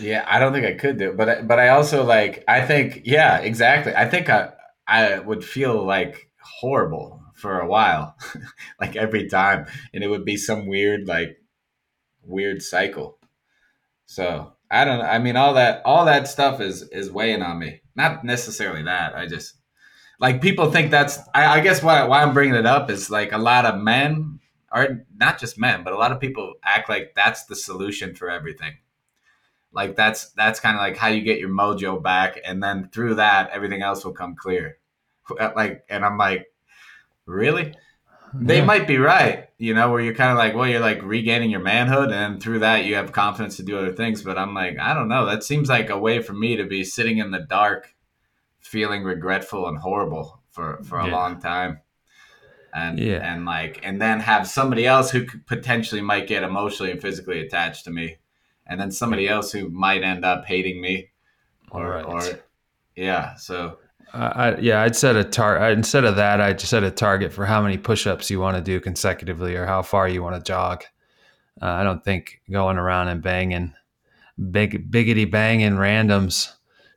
yeah, 0.00 0.24
I 0.26 0.38
don't 0.38 0.52
think 0.52 0.66
I 0.66 0.72
could 0.74 0.98
do 0.98 1.10
it, 1.10 1.16
but 1.16 1.28
I- 1.28 1.42
but 1.42 1.58
I 1.58 1.68
also 1.68 2.04
like. 2.04 2.42
I 2.48 2.62
think, 2.66 3.02
yeah, 3.04 3.38
exactly. 3.38 3.94
I 3.94 4.08
think 4.08 4.28
I 4.28 4.50
I 4.86 5.18
would 5.20 5.44
feel 5.44 5.84
like 5.84 6.28
horrible 6.60 7.22
for 7.34 7.58
a 7.58 7.66
while, 7.66 8.16
like 8.80 8.96
every 8.96 9.28
time, 9.28 9.66
and 9.94 10.04
it 10.04 10.08
would 10.08 10.24
be 10.24 10.36
some 10.36 10.66
weird 10.66 11.08
like 11.08 11.38
weird 12.22 12.62
cycle. 12.62 13.18
So 14.06 14.52
I 14.70 14.84
don't 14.84 14.98
know. 14.98 15.04
I 15.04 15.18
mean, 15.18 15.36
all 15.36 15.54
that 15.54 15.82
all 15.84 16.04
that 16.04 16.28
stuff 16.28 16.60
is 16.60 16.82
is 16.82 17.10
weighing 17.10 17.42
on 17.42 17.58
me. 17.58 17.80
Not 17.96 18.24
necessarily 18.24 18.82
that. 18.82 19.14
I 19.14 19.26
just 19.26 19.54
like 20.20 20.42
people 20.42 20.70
think 20.70 20.90
that's. 20.90 21.18
I, 21.34 21.58
I 21.58 21.60
guess 21.60 21.82
why 21.82 22.04
why 22.04 22.22
I'm 22.22 22.34
bringing 22.34 22.54
it 22.54 22.66
up 22.66 22.90
is 22.90 23.10
like 23.10 23.32
a 23.32 23.38
lot 23.38 23.64
of 23.64 23.80
men, 23.80 24.38
are 24.70 25.04
not 25.16 25.38
just 25.38 25.58
men, 25.58 25.82
but 25.82 25.92
a 25.92 25.98
lot 25.98 26.12
of 26.12 26.20
people 26.20 26.54
act 26.62 26.88
like 26.88 27.14
that's 27.16 27.44
the 27.46 27.56
solution 27.56 28.14
for 28.14 28.30
everything. 28.30 28.74
Like 29.72 29.96
that's 29.96 30.30
that's 30.32 30.60
kind 30.60 30.76
of 30.76 30.80
like 30.80 30.96
how 30.96 31.08
you 31.08 31.22
get 31.22 31.38
your 31.38 31.48
mojo 31.48 32.02
back, 32.02 32.38
and 32.44 32.62
then 32.62 32.90
through 32.92 33.16
that, 33.16 33.50
everything 33.50 33.82
else 33.82 34.04
will 34.04 34.12
come 34.12 34.36
clear. 34.36 34.78
Like, 35.38 35.84
and 35.88 36.04
I'm 36.04 36.18
like, 36.18 36.49
really? 37.26 37.74
They 38.34 38.58
Yeah. 38.58 38.64
might 38.64 38.86
be 38.86 38.98
right, 38.98 39.48
you 39.58 39.74
know, 39.74 39.90
where 39.90 40.00
you're 40.00 40.14
kind 40.14 40.30
of 40.32 40.38
like, 40.38 40.54
well, 40.54 40.68
you're 40.68 40.80
like 40.80 41.02
regaining 41.02 41.50
your 41.50 41.60
manhood, 41.60 42.12
and 42.12 42.40
through 42.42 42.60
that, 42.60 42.84
you 42.84 42.94
have 42.94 43.12
confidence 43.12 43.56
to 43.56 43.62
do 43.64 43.78
other 43.78 43.92
things. 43.92 44.22
But 44.22 44.38
I'm 44.38 44.54
like, 44.54 44.78
I 44.78 44.94
don't 44.94 45.08
know. 45.08 45.26
That 45.26 45.42
seems 45.42 45.68
like 45.68 45.90
a 45.90 45.98
way 45.98 46.22
for 46.22 46.32
me 46.32 46.56
to 46.56 46.64
be 46.64 46.84
sitting 46.84 47.18
in 47.18 47.32
the 47.32 47.40
dark 47.40 47.94
feeling 48.60 49.02
regretful 49.02 49.66
and 49.66 49.78
horrible 49.78 50.40
for 50.50 50.80
for 50.84 50.98
a 51.00 51.06
Yeah. 51.06 51.12
long 51.12 51.40
time. 51.40 51.80
And 52.72 53.00
Yeah. 53.00 53.18
and 53.18 53.44
like 53.44 53.80
and 53.82 54.00
then 54.00 54.20
have 54.20 54.46
somebody 54.46 54.86
else 54.86 55.10
who 55.10 55.24
could 55.24 55.44
potentially 55.46 56.00
might 56.00 56.28
get 56.28 56.44
emotionally 56.44 56.92
and 56.92 57.02
physically 57.02 57.40
attached 57.40 57.84
to 57.84 57.90
me. 57.90 58.18
And 58.64 58.80
then 58.80 58.92
somebody 58.92 59.28
else 59.28 59.50
who 59.50 59.68
might 59.70 60.04
end 60.04 60.24
up 60.24 60.44
hating 60.44 60.80
me 60.80 61.10
or 61.72 61.88
Right. 61.88 62.06
or 62.06 62.44
yeah, 62.94 63.34
so 63.34 63.79
I, 64.12 64.56
yeah, 64.58 64.82
I'd 64.82 64.96
set 64.96 65.16
a 65.16 65.24
tar. 65.24 65.70
Instead 65.70 66.04
of 66.04 66.16
that, 66.16 66.40
I'd 66.40 66.60
set 66.60 66.82
a 66.82 66.90
target 66.90 67.32
for 67.32 67.46
how 67.46 67.62
many 67.62 67.78
push-ups 67.78 68.30
you 68.30 68.40
want 68.40 68.56
to 68.56 68.62
do 68.62 68.80
consecutively, 68.80 69.56
or 69.56 69.66
how 69.66 69.82
far 69.82 70.08
you 70.08 70.22
want 70.22 70.36
to 70.36 70.42
jog. 70.42 70.84
Uh, 71.60 71.66
I 71.66 71.82
don't 71.82 72.04
think 72.04 72.40
going 72.50 72.78
around 72.78 73.08
and 73.08 73.22
banging, 73.22 73.74
big 74.50 74.90
biggity 74.90 75.30
banging 75.30 75.72
randoms 75.72 76.52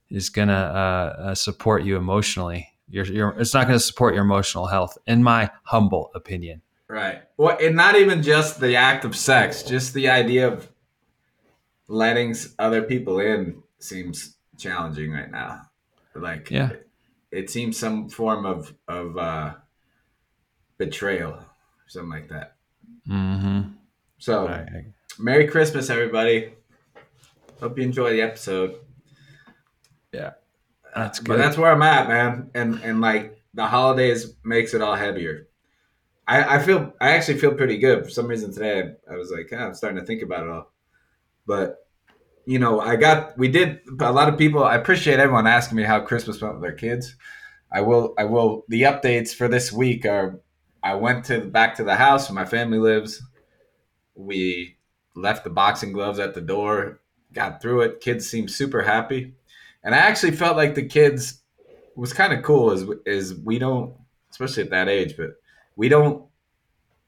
is 0.09 0.29
gonna 0.29 0.53
uh, 0.53 1.21
uh, 1.21 1.35
support 1.35 1.83
you 1.83 1.97
emotionally. 1.97 2.69
You're, 2.89 3.05
you're, 3.05 3.39
it's 3.39 3.53
not 3.53 3.65
going 3.65 3.79
to 3.79 3.83
support 3.83 4.13
your 4.13 4.23
emotional 4.23 4.67
health, 4.67 4.97
in 5.07 5.23
my 5.23 5.49
humble 5.63 6.11
opinion. 6.13 6.61
Right. 6.87 7.23
Well, 7.37 7.57
and 7.59 7.75
not 7.75 7.95
even 7.95 8.21
just 8.21 8.59
the 8.59 8.75
act 8.75 9.03
of 9.03 9.15
sex, 9.15 9.63
just 9.63 9.95
the 9.95 10.09
idea 10.09 10.47
of 10.47 10.69
letting 11.87 12.35
other 12.59 12.83
people 12.83 13.19
in 13.19 13.63
seems 13.79 14.37
challenging 14.59 15.11
right 15.11 15.31
now. 15.31 15.61
Like, 16.13 16.51
Yeah. 16.51 16.73
It 17.33 17.49
seems 17.49 17.77
some 17.77 18.09
form 18.09 18.45
of 18.45 18.73
of 18.87 19.17
uh, 19.17 19.53
betrayal, 20.77 21.39
something 21.87 22.09
like 22.09 22.29
that. 22.29 22.55
Mm-hmm. 23.09 23.71
So, 24.19 24.65
Merry 25.19 25.47
Christmas, 25.47 25.89
everybody. 25.89 26.53
Hope 27.59 27.77
you 27.77 27.83
enjoy 27.83 28.11
the 28.11 28.21
episode. 28.21 28.75
Yeah, 30.11 30.31
that's 30.95 31.19
But 31.19 31.27
good. 31.27 31.39
that's 31.39 31.57
where 31.57 31.71
I'm 31.71 31.81
at, 31.81 32.07
man. 32.07 32.51
And 32.53 32.79
and 32.83 33.01
like 33.01 33.41
the 33.53 33.65
holidays 33.65 34.33
makes 34.43 34.73
it 34.73 34.81
all 34.81 34.95
heavier. 34.95 35.47
I, 36.27 36.55
I 36.55 36.59
feel 36.59 36.93
I 37.01 37.09
actually 37.11 37.39
feel 37.39 37.53
pretty 37.53 37.77
good. 37.77 38.03
For 38.03 38.09
some 38.09 38.27
reason 38.27 38.53
today 38.53 38.93
I, 39.09 39.13
I 39.13 39.17
was 39.17 39.31
like, 39.31 39.49
"Ah, 39.51 39.65
I'm 39.67 39.73
starting 39.73 39.99
to 39.99 40.05
think 40.05 40.21
about 40.21 40.43
it 40.43 40.49
all. 40.49 40.71
But 41.45 41.82
you 42.45 42.59
know, 42.59 42.79
I 42.79 42.95
got 42.95 43.37
we 43.37 43.47
did 43.47 43.81
a 43.99 44.11
lot 44.11 44.29
of 44.29 44.37
people 44.37 44.63
I 44.63 44.75
appreciate 44.75 45.19
everyone 45.19 45.47
asking 45.47 45.77
me 45.77 45.83
how 45.83 46.01
Christmas 46.01 46.41
went 46.41 46.55
with 46.55 46.63
their 46.63 46.73
kids. 46.73 47.15
I 47.71 47.81
will 47.81 48.13
I 48.17 48.25
will 48.25 48.65
the 48.67 48.83
updates 48.83 49.33
for 49.33 49.47
this 49.47 49.71
week 49.71 50.05
are 50.05 50.39
I 50.81 50.95
went 50.95 51.25
to 51.25 51.39
back 51.39 51.75
to 51.75 51.83
the 51.83 51.95
house 51.95 52.29
where 52.29 52.35
my 52.35 52.45
family 52.45 52.79
lives. 52.79 53.21
We 54.15 54.77
left 55.15 55.43
the 55.43 55.49
boxing 55.49 55.93
gloves 55.93 56.19
at 56.19 56.33
the 56.33 56.41
door, 56.41 56.99
got 57.31 57.61
through 57.61 57.81
it. 57.81 58.01
Kids 58.01 58.27
seemed 58.29 58.51
super 58.51 58.81
happy. 58.81 59.33
And 59.83 59.95
I 59.95 59.99
actually 59.99 60.31
felt 60.31 60.57
like 60.57 60.75
the 60.75 60.85
kids 60.85 61.41
was 61.95 62.13
kind 62.13 62.33
of 62.33 62.43
cool 62.43 62.71
is 62.71 62.85
is 63.05 63.33
we 63.35 63.59
don't 63.59 63.95
especially 64.31 64.63
at 64.63 64.71
that 64.71 64.89
age, 64.89 65.15
but 65.15 65.35
we 65.75 65.87
don't 65.87 66.25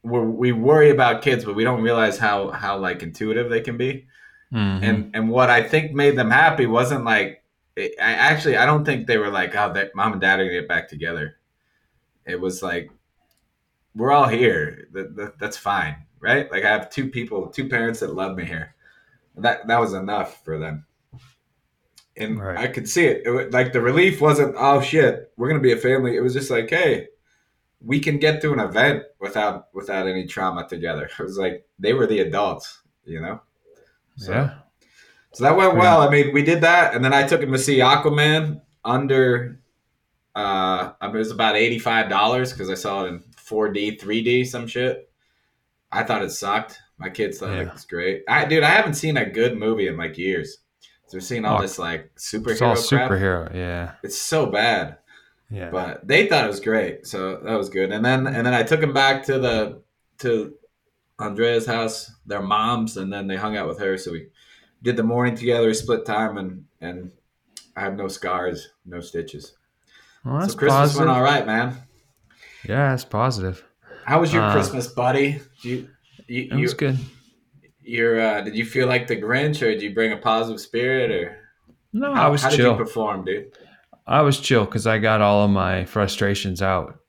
we're, 0.03 0.23
we 0.23 0.51
worry 0.51 0.91
about 0.91 1.23
kids, 1.23 1.43
but 1.43 1.55
we 1.55 1.63
don't 1.63 1.81
realize 1.81 2.17
how 2.17 2.51
how 2.51 2.77
like 2.77 3.03
intuitive 3.03 3.49
they 3.49 3.61
can 3.61 3.75
be. 3.75 4.07
Mhm. 4.53 4.83
And 4.83 5.15
and 5.15 5.29
what 5.29 5.49
I 5.49 5.63
think 5.63 5.93
made 5.93 6.17
them 6.17 6.29
happy 6.31 6.65
wasn't 6.65 7.03
like 7.05 7.43
I 7.77 7.89
actually 7.99 8.57
I 8.57 8.65
don't 8.65 8.85
think 8.85 9.05
they 9.07 9.17
were 9.17 9.29
like 9.31 9.55
oh 9.55 9.73
that 9.73 9.95
mom 9.95 10.13
and 10.13 10.21
dad 10.21 10.39
are 10.39 10.45
gonna 10.45 10.59
get 10.59 10.67
back 10.67 10.87
together. 10.87 11.37
It 12.25 12.39
was 12.39 12.61
like 12.63 12.89
we're 13.95 14.11
all 14.11 14.27
here. 14.27 14.87
That, 14.91 15.15
that, 15.15 15.39
that's 15.39 15.57
fine, 15.57 15.95
right? 16.19 16.51
Like 16.51 16.63
I 16.65 16.69
have 16.69 16.89
two 16.89 17.09
people, 17.09 17.47
two 17.47 17.69
parents 17.69 18.01
that 18.01 18.13
love 18.13 18.35
me 18.35 18.45
here. 18.45 18.75
That 19.37 19.67
that 19.67 19.79
was 19.79 19.93
enough 19.93 20.43
for 20.43 20.57
them. 20.57 20.85
And 22.17 22.39
Right. 22.39 22.57
I 22.57 22.67
could 22.67 22.87
see 22.87 23.05
it. 23.05 23.23
it. 23.27 23.51
Like 23.51 23.73
the 23.73 23.81
relief 23.81 24.21
wasn't, 24.21 24.55
oh 24.57 24.79
shit, 24.81 25.31
we're 25.35 25.49
gonna 25.49 25.59
be 25.59 25.73
a 25.73 25.77
family. 25.77 26.15
It 26.15 26.21
was 26.21 26.33
just 26.33 26.49
like, 26.49 26.69
hey, 26.69 27.07
we 27.81 27.99
can 27.99 28.19
get 28.19 28.41
through 28.41 28.53
an 28.53 28.59
event 28.59 29.03
without 29.19 29.67
without 29.73 30.07
any 30.07 30.25
trauma 30.25 30.67
together. 30.67 31.09
It 31.19 31.23
was 31.23 31.37
like 31.37 31.65
they 31.77 31.93
were 31.93 32.07
the 32.07 32.19
adults, 32.19 32.81
you 33.05 33.19
know. 33.21 33.41
So, 34.17 34.31
yeah. 34.31 34.53
so 35.33 35.43
that 35.43 35.55
went 35.57 35.75
well. 35.75 36.01
I 36.01 36.09
mean, 36.09 36.33
we 36.33 36.41
did 36.43 36.61
that, 36.61 36.93
and 36.95 37.03
then 37.03 37.13
I 37.13 37.27
took 37.27 37.41
him 37.41 37.51
to 37.51 37.57
see 37.57 37.77
Aquaman 37.79 38.61
under. 38.83 39.59
Uh, 40.35 40.91
I 40.99 41.07
mean, 41.07 41.15
it 41.15 41.19
was 41.19 41.31
about 41.31 41.55
eighty 41.55 41.79
five 41.79 42.09
dollars 42.09 42.51
because 42.51 42.69
I 42.69 42.73
saw 42.75 43.05
it 43.05 43.09
in 43.09 43.23
four 43.37 43.71
D, 43.71 43.95
three 43.95 44.21
D, 44.21 44.43
some 44.45 44.67
shit. 44.67 45.09
I 45.91 46.03
thought 46.03 46.23
it 46.23 46.31
sucked. 46.31 46.79
My 46.97 47.09
kids 47.09 47.39
thought 47.39 47.53
it 47.53 47.71
was 47.71 47.85
great. 47.85 48.23
I, 48.27 48.45
dude, 48.45 48.63
I 48.63 48.69
haven't 48.69 48.93
seen 48.95 49.17
a 49.17 49.29
good 49.29 49.57
movie 49.57 49.87
in 49.87 49.97
like 49.97 50.17
years. 50.17 50.57
So 51.07 51.17
we're 51.17 51.21
seeing 51.21 51.45
all 51.45 51.59
Oh, 51.59 51.61
this 51.61 51.77
like 51.77 52.11
It's 52.15 52.31
superhero 52.31 52.61
all 52.61 52.75
crap. 52.75 53.11
superhero. 53.11 53.53
Yeah. 53.53 53.91
It's 54.03 54.17
so 54.17 54.45
bad 54.47 54.97
Yeah. 55.51 55.69
but 55.69 56.05
they 56.07 56.25
thought 56.27 56.43
it 56.45 56.47
was 56.47 56.59
great, 56.61 57.05
so 57.05 57.37
that 57.43 57.55
was 57.55 57.69
good. 57.69 57.91
And 57.91 58.03
then 58.03 58.27
and 58.27 58.45
then 58.45 58.53
I 58.53 58.63
took 58.63 58.81
him 58.81 58.93
back 58.93 59.23
to 59.25 59.37
the 59.39 59.81
to 60.19 60.53
Andrea's 61.19 61.65
house, 61.65 62.11
their 62.25 62.41
moms, 62.41 62.97
and 62.97 63.11
then 63.11 63.27
they 63.27 63.35
hung 63.37 63.55
out 63.57 63.67
with 63.67 63.79
her. 63.79 63.97
So 63.97 64.11
we 64.11 64.27
did 64.83 64.97
the 64.97 65.03
morning 65.03 65.35
together, 65.35 65.73
split 65.73 66.05
time, 66.05 66.37
and 66.37 66.65
and 66.81 67.11
I 67.75 67.81
have 67.81 67.95
no 67.95 68.07
scars, 68.07 68.69
no 68.85 68.99
stitches. 69.01 69.53
well, 70.23 70.39
that's 70.39 70.53
so 70.53 70.59
Christmas 70.59 70.79
positive. 70.93 71.07
went 71.07 71.17
all 71.17 71.23
right, 71.23 71.45
man. 71.45 71.77
Yeah, 72.67 72.89
that's 72.91 73.05
positive. 73.05 73.63
How 74.05 74.19
was 74.19 74.33
your 74.33 74.43
Uh, 74.43 74.51
Christmas, 74.53 74.87
buddy? 74.87 75.39
You 75.61 75.87
you, 76.27 76.41
It 76.43 76.53
you 76.53 76.61
was 76.61 76.73
good. 76.73 76.97
you're 77.81 78.19
uh, 78.19 78.41
did 78.41 78.55
you 78.55 78.65
feel 78.65 78.87
like 78.87 79.07
the 79.07 79.15
Grinch, 79.15 79.61
or 79.61 79.71
did 79.71 79.81
you 79.81 79.93
bring 79.93 80.11
a 80.11 80.17
positive 80.17 80.59
spirit, 80.59 81.11
or 81.11 81.37
No, 81.93 82.13
how, 82.13 82.27
I 82.27 82.29
was 82.29 82.41
chill. 82.41 82.49
how 82.49 82.55
did 82.57 82.63
you 82.65 82.75
perform, 82.75 83.25
dude? 83.25 83.51
I 84.07 84.21
was 84.21 84.39
chill 84.39 84.65
because 84.65 84.85
I 84.85 84.99
got 84.99 85.21
all 85.21 85.45
of 85.45 85.49
my 85.51 85.85
frustrations 85.85 86.61
out 86.61 86.99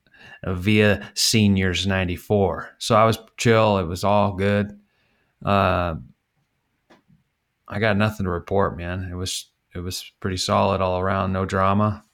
via 0.47 1.11
Seniors 1.15 1.87
'94. 1.87 2.71
So 2.79 2.95
I 2.95 3.05
was 3.05 3.19
chill. 3.37 3.79
It 3.79 3.87
was 3.87 4.05
all 4.05 4.35
good. 4.35 4.79
Uh, 5.45 5.97
I 7.69 7.79
got 7.81 7.97
nothing 7.97 8.25
to 8.25 8.31
report, 8.31 8.77
man. 8.77 9.09
It 9.11 9.15
was 9.15 9.51
it 9.75 9.81
was 9.81 10.13
pretty 10.21 10.37
solid 10.37 10.81
all 10.81 11.01
around. 11.01 11.33
No 11.33 11.45
drama. 11.45 12.05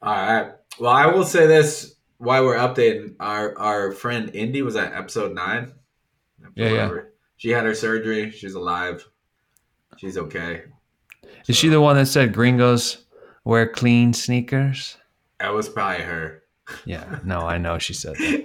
All 0.00 0.14
right. 0.14 0.52
Well, 0.78 0.92
I 0.92 1.06
will 1.06 1.24
say 1.24 1.46
this 1.46 1.96
while 2.18 2.44
we're 2.44 2.56
updating 2.56 3.14
our 3.20 3.58
our 3.58 3.92
friend 3.92 4.30
Indy 4.34 4.62
was 4.62 4.76
at 4.76 4.92
episode 4.92 5.34
nine. 5.34 5.72
Yeah, 6.54 6.72
yeah. 6.72 6.90
She 7.36 7.50
had 7.50 7.64
her 7.64 7.74
surgery. 7.74 8.30
She's 8.30 8.54
alive. 8.54 9.08
She's 9.96 10.16
okay. 10.16 10.64
Is 11.48 11.56
she 11.56 11.68
the 11.68 11.80
one 11.80 11.96
that 11.96 12.06
said 12.06 12.32
gringos 12.32 13.06
wear 13.44 13.68
clean 13.68 14.12
sneakers? 14.12 14.96
That 15.40 15.54
was 15.54 15.68
probably 15.68 16.04
her. 16.04 16.37
Yeah, 16.84 17.18
no, 17.24 17.40
I 17.40 17.58
know 17.58 17.78
she 17.78 17.94
said 17.94 18.16
that. 18.16 18.44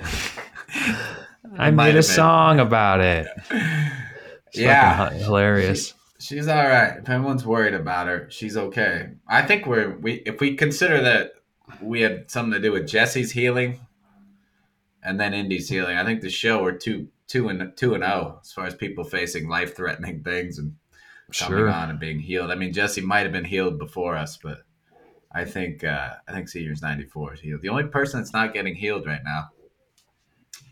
I 1.57 1.71
made 1.71 1.95
a 1.95 2.03
song 2.03 2.59
about 2.59 2.99
it. 3.01 3.27
It's 3.51 4.57
Yeah. 4.57 5.11
hilarious. 5.11 5.93
She's 6.19 6.47
all 6.47 6.67
right. 6.67 6.97
If 6.97 7.09
anyone's 7.09 7.45
worried 7.45 7.73
about 7.73 8.07
her, 8.07 8.27
she's 8.29 8.55
okay. 8.55 9.09
I 9.27 9.41
think 9.41 9.65
we're 9.65 9.97
we 9.99 10.13
if 10.25 10.39
we 10.39 10.55
consider 10.55 11.01
that 11.01 11.33
we 11.81 12.01
had 12.01 12.31
something 12.31 12.53
to 12.53 12.59
do 12.61 12.71
with 12.71 12.87
Jesse's 12.87 13.31
healing 13.31 13.79
and 15.03 15.19
then 15.19 15.33
Indy's 15.33 15.67
healing. 15.69 15.97
I 15.97 16.05
think 16.05 16.21
the 16.21 16.29
show 16.29 16.63
we're 16.63 16.73
two 16.77 17.09
two 17.27 17.49
and 17.49 17.75
two 17.75 17.93
and 17.93 18.03
oh 18.05 18.39
as 18.41 18.53
far 18.53 18.65
as 18.65 18.73
people 18.75 19.03
facing 19.03 19.49
life 19.49 19.75
threatening 19.75 20.23
things 20.23 20.57
and 20.59 20.75
coming 21.37 21.57
Sure. 21.59 21.69
on 21.69 21.89
and 21.89 21.99
being 21.99 22.19
healed. 22.19 22.51
I 22.51 22.55
mean, 22.55 22.71
Jesse 22.73 23.01
might 23.01 23.23
have 23.23 23.31
been 23.33 23.43
healed 23.45 23.77
before 23.79 24.15
us, 24.15 24.37
but 24.41 24.59
I 25.33 25.45
think 25.45 25.83
uh, 25.83 26.13
I 26.27 26.31
think 26.31 26.47
Seniors 26.47 26.81
'94 26.81 27.35
is 27.35 27.39
healed. 27.39 27.61
The 27.61 27.69
only 27.69 27.85
person 27.85 28.19
that's 28.19 28.33
not 28.33 28.53
getting 28.53 28.75
healed 28.75 29.05
right 29.05 29.23
now 29.23 29.49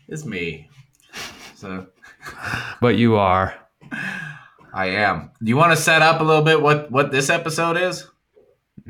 is 0.08 0.24
me. 0.24 0.68
So 1.56 1.86
But 2.80 2.96
you 2.96 3.16
are. 3.16 3.54
I 4.74 4.86
am. 4.86 5.30
Do 5.42 5.48
you 5.48 5.56
want 5.56 5.72
to 5.72 5.76
set 5.76 6.02
up 6.02 6.20
a 6.20 6.24
little 6.24 6.42
bit 6.42 6.60
what 6.60 6.90
what 6.90 7.10
this 7.10 7.28
episode 7.30 7.76
is? 7.76 8.06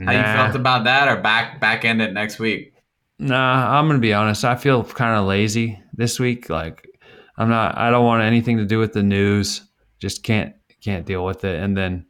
How 0.04 0.12
you 0.12 0.22
felt 0.22 0.56
about 0.56 0.84
that, 0.84 1.08
or 1.08 1.20
back 1.20 1.60
back 1.60 1.84
end 1.84 2.00
it 2.00 2.12
next 2.12 2.38
week? 2.38 2.72
Nah, 3.18 3.78
I'm 3.78 3.86
gonna 3.88 3.98
be 3.98 4.14
honest. 4.14 4.44
I 4.44 4.56
feel 4.56 4.84
kind 4.84 5.16
of 5.18 5.26
lazy 5.26 5.82
this 5.92 6.18
week. 6.18 6.48
Like, 6.48 6.88
I'm 7.36 7.48
not. 7.48 7.76
I 7.76 7.90
don't 7.90 8.04
want 8.04 8.22
anything 8.22 8.56
to 8.58 8.64
do 8.64 8.78
with 8.78 8.92
the 8.92 9.02
news. 9.02 9.62
Just 9.98 10.22
can't 10.22 10.54
can't 10.82 11.06
deal 11.06 11.24
with 11.24 11.44
it. 11.44 11.60
And 11.60 11.76
then, 11.76 12.06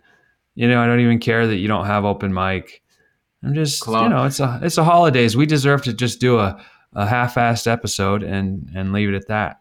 you 0.54 0.68
know, 0.68 0.80
I 0.80 0.86
don't 0.86 1.00
even 1.00 1.18
care 1.18 1.46
that 1.46 1.56
you 1.56 1.68
don't 1.68 1.86
have 1.86 2.04
open 2.04 2.32
mic. 2.32 2.82
I'm 3.44 3.54
just, 3.54 3.82
Clo- 3.82 4.04
you 4.04 4.08
know, 4.08 4.24
it's 4.24 4.40
a 4.40 4.60
it's 4.62 4.78
a 4.78 4.84
holidays. 4.84 5.36
We 5.36 5.46
deserve 5.46 5.82
to 5.82 5.92
just 5.92 6.20
do 6.20 6.38
a 6.38 6.62
a 6.94 7.06
half-assed 7.06 7.66
episode 7.66 8.22
and 8.22 8.70
and 8.74 8.92
leave 8.92 9.08
it 9.08 9.14
at 9.14 9.26
that. 9.28 9.60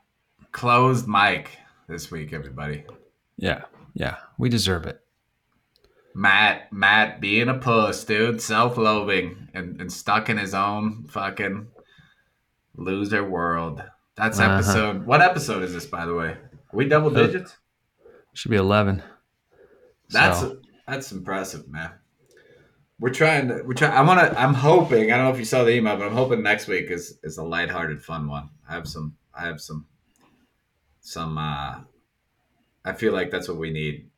Closed 0.52 1.08
mic 1.08 1.58
this 1.88 2.12
week, 2.12 2.34
everybody. 2.34 2.84
Yeah, 3.38 3.64
yeah, 3.94 4.18
we 4.38 4.50
deserve 4.50 4.86
it. 4.86 5.00
Matt, 6.14 6.72
Matt 6.74 7.22
being 7.22 7.48
a 7.48 7.54
puss, 7.58 8.04
dude, 8.04 8.42
self-loathing 8.42 9.48
and, 9.54 9.80
and 9.80 9.92
stuck 9.92 10.30
in 10.30 10.38
his 10.38 10.54
own 10.54 11.06
fucking 11.08 11.68
loser 12.76 13.24
world. 13.28 13.82
That's 14.18 14.38
Uh-huh. 14.38 14.56
episode. 14.56 15.06
What 15.06 15.22
episode 15.22 15.64
is 15.64 15.74
this, 15.74 15.86
by 15.86 16.06
the 16.06 16.14
way? 16.14 16.32
Are 16.32 16.40
we 16.74 16.86
double 16.90 17.18
Uh, 17.18 17.28
digits? 17.28 17.56
Should 18.34 18.52
be 18.52 18.58
11. 18.58 19.02
That's 20.10 20.42
So, 20.42 20.58
that's 20.86 21.12
impressive, 21.14 21.70
man. 21.70 21.92
We're 23.02 23.10
trying 23.10 23.48
to 23.50 23.64
we're 23.66 23.74
trying. 23.74 23.92
I 23.94 24.02
want 24.02 24.20
to. 24.20 24.40
I'm 24.40 24.54
hoping. 24.54 25.12
I 25.12 25.18
don't 25.18 25.26
know 25.26 25.32
if 25.34 25.40
you 25.40 25.46
saw 25.46 25.64
the 25.64 25.74
email, 25.76 25.98
but 25.98 26.06
I'm 26.08 26.14
hoping 26.14 26.42
next 26.44 26.68
week 26.68 26.90
is 26.92 27.18
is 27.24 27.38
a 27.38 27.44
lighthearted, 27.44 28.02
fun 28.02 28.28
one. 28.30 28.50
I 28.70 28.74
have 28.76 28.88
some. 28.88 29.18
I 29.34 29.46
have 29.48 29.60
some. 29.60 29.88
Some. 31.02 31.38
uh 31.38 31.80
I 32.86 32.94
feel 32.94 33.12
like 33.14 33.30
that's 33.32 33.48
what 33.48 33.58
we 33.58 33.72
need. 33.72 34.10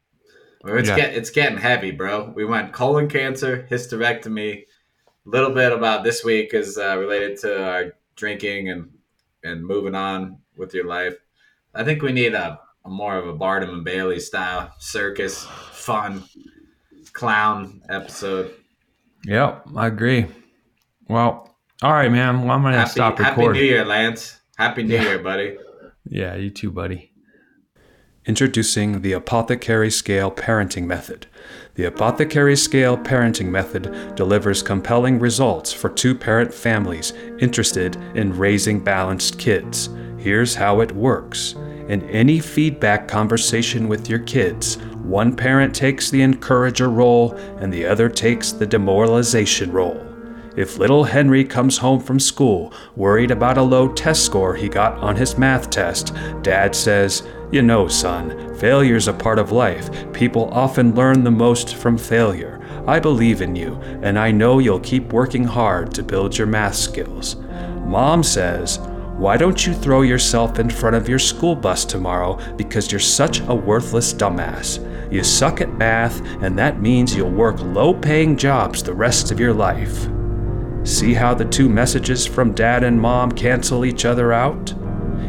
It's 0.65 0.89
Yeah. 0.89 0.95
get 0.95 1.15
it's 1.15 1.29
getting 1.29 1.57
heavy, 1.57 1.91
bro. 1.91 2.31
We 2.35 2.45
went 2.45 2.73
colon 2.73 3.09
cancer, 3.09 3.67
hysterectomy. 3.71 4.63
A 5.25 5.29
little 5.29 5.51
bit 5.51 5.71
about 5.71 6.03
this 6.03 6.23
week 6.23 6.53
is 6.53 6.77
uh, 6.77 6.97
related 6.97 7.37
to 7.39 7.63
our 7.65 7.93
drinking 8.15 8.69
and 8.69 8.91
and 9.43 9.65
moving 9.65 9.95
on 9.95 10.39
with 10.57 10.73
your 10.73 10.85
life. 10.85 11.15
I 11.73 11.83
think 11.83 12.01
we 12.01 12.11
need 12.11 12.33
a, 12.33 12.59
a 12.85 12.89
more 12.89 13.17
of 13.17 13.27
a 13.27 13.33
Barnum 13.33 13.71
and 13.75 13.83
Bailey 13.83 14.19
style 14.19 14.73
circus, 14.79 15.43
fun, 15.71 16.23
clown 17.13 17.81
episode. 17.89 18.53
Yep, 19.25 19.67
I 19.75 19.87
agree. 19.87 20.25
Well, 21.07 21.55
all 21.81 21.93
right, 21.93 22.11
man. 22.11 22.41
Well, 22.41 22.51
I'm 22.51 22.61
gonna 22.61 22.77
Happy, 22.77 22.91
stop 22.91 23.17
Happy. 23.19 23.41
New 23.47 23.53
Year, 23.53 23.85
Lance. 23.85 24.39
Happy 24.57 24.83
New 24.83 24.93
Yeah. 24.95 25.01
Year, 25.03 25.19
buddy. 25.19 25.57
Yeah, 26.05 26.35
you 26.35 26.49
too, 26.49 26.71
buddy. 26.71 27.11
Introducing 28.25 29.01
the 29.01 29.11
Apothecary 29.13 29.91
Scale 29.91 30.31
Parenting 30.31 30.85
Method. 30.85 31.27
The 31.75 31.85
Apothecary 31.85 32.55
Scale 32.55 32.97
Parenting 32.97 33.47
Method 33.49 34.15
delivers 34.15 34.61
compelling 34.63 35.19
results 35.19 35.73
for 35.73 35.89
two 35.89 36.15
parent 36.15 36.53
families 36.53 37.11
interested 37.39 37.97
in 38.15 38.37
raising 38.37 38.79
balanced 38.81 39.39
kids. 39.39 39.89
Here's 40.17 40.55
how 40.55 40.79
it 40.79 40.93
works. 40.93 41.55
In 41.89 42.09
any 42.09 42.39
feedback 42.39 43.09
conversation 43.09 43.89
with 43.89 44.09
your 44.09 44.19
kids, 44.19 44.77
one 45.03 45.35
parent 45.35 45.75
takes 45.75 46.09
the 46.09 46.21
encourager 46.21 46.89
role 46.89 47.33
and 47.59 47.73
the 47.73 47.85
other 47.85 48.07
takes 48.07 48.53
the 48.53 48.65
demoralization 48.65 49.71
role. 49.71 50.01
If 50.55 50.77
little 50.77 51.03
Henry 51.03 51.43
comes 51.43 51.79
home 51.79 51.99
from 51.99 52.19
school 52.19 52.73
worried 52.95 53.31
about 53.31 53.57
a 53.57 53.63
low 53.63 53.91
test 53.91 54.23
score 54.23 54.55
he 54.55 54.69
got 54.69 54.93
on 54.99 55.15
his 55.15 55.37
math 55.37 55.69
test, 55.71 56.13
Dad 56.41 56.75
says, 56.75 57.23
You 57.51 57.63
know, 57.63 57.87
son, 57.87 58.55
failure's 58.57 59.07
a 59.07 59.13
part 59.13 59.39
of 59.39 59.51
life. 59.51 59.89
People 60.13 60.49
often 60.53 60.95
learn 60.95 61.23
the 61.23 61.31
most 61.31 61.75
from 61.75 61.97
failure. 61.97 62.61
I 62.87 62.99
believe 62.99 63.41
in 63.41 63.55
you, 63.55 63.75
and 64.03 64.19
I 64.19 64.31
know 64.31 64.59
you'll 64.59 64.79
keep 64.79 65.11
working 65.11 65.43
hard 65.43 65.93
to 65.95 66.03
build 66.03 66.37
your 66.37 66.47
math 66.47 66.75
skills. 66.75 67.35
Mom 67.85 68.23
says, 68.23 68.79
why 69.17 69.37
don't 69.37 69.65
you 69.65 69.73
throw 69.73 70.01
yourself 70.01 70.57
in 70.57 70.69
front 70.69 70.95
of 70.95 71.07
your 71.07 71.19
school 71.19 71.55
bus 71.55 71.85
tomorrow 71.85 72.39
because 72.55 72.91
you're 72.91 72.99
such 72.99 73.41
a 73.41 73.53
worthless 73.53 74.13
dumbass? 74.13 74.79
You 75.11 75.23
suck 75.23 75.61
at 75.61 75.71
math, 75.77 76.19
and 76.41 76.57
that 76.57 76.81
means 76.81 77.15
you'll 77.15 77.29
work 77.29 77.59
low 77.61 77.93
paying 77.93 78.35
jobs 78.35 78.81
the 78.81 78.93
rest 78.93 79.31
of 79.31 79.39
your 79.39 79.53
life. 79.53 80.07
See 80.83 81.13
how 81.13 81.35
the 81.35 81.45
two 81.45 81.69
messages 81.69 82.25
from 82.25 82.53
dad 82.53 82.83
and 82.83 82.99
mom 82.99 83.31
cancel 83.31 83.85
each 83.85 84.03
other 84.03 84.33
out? 84.33 84.73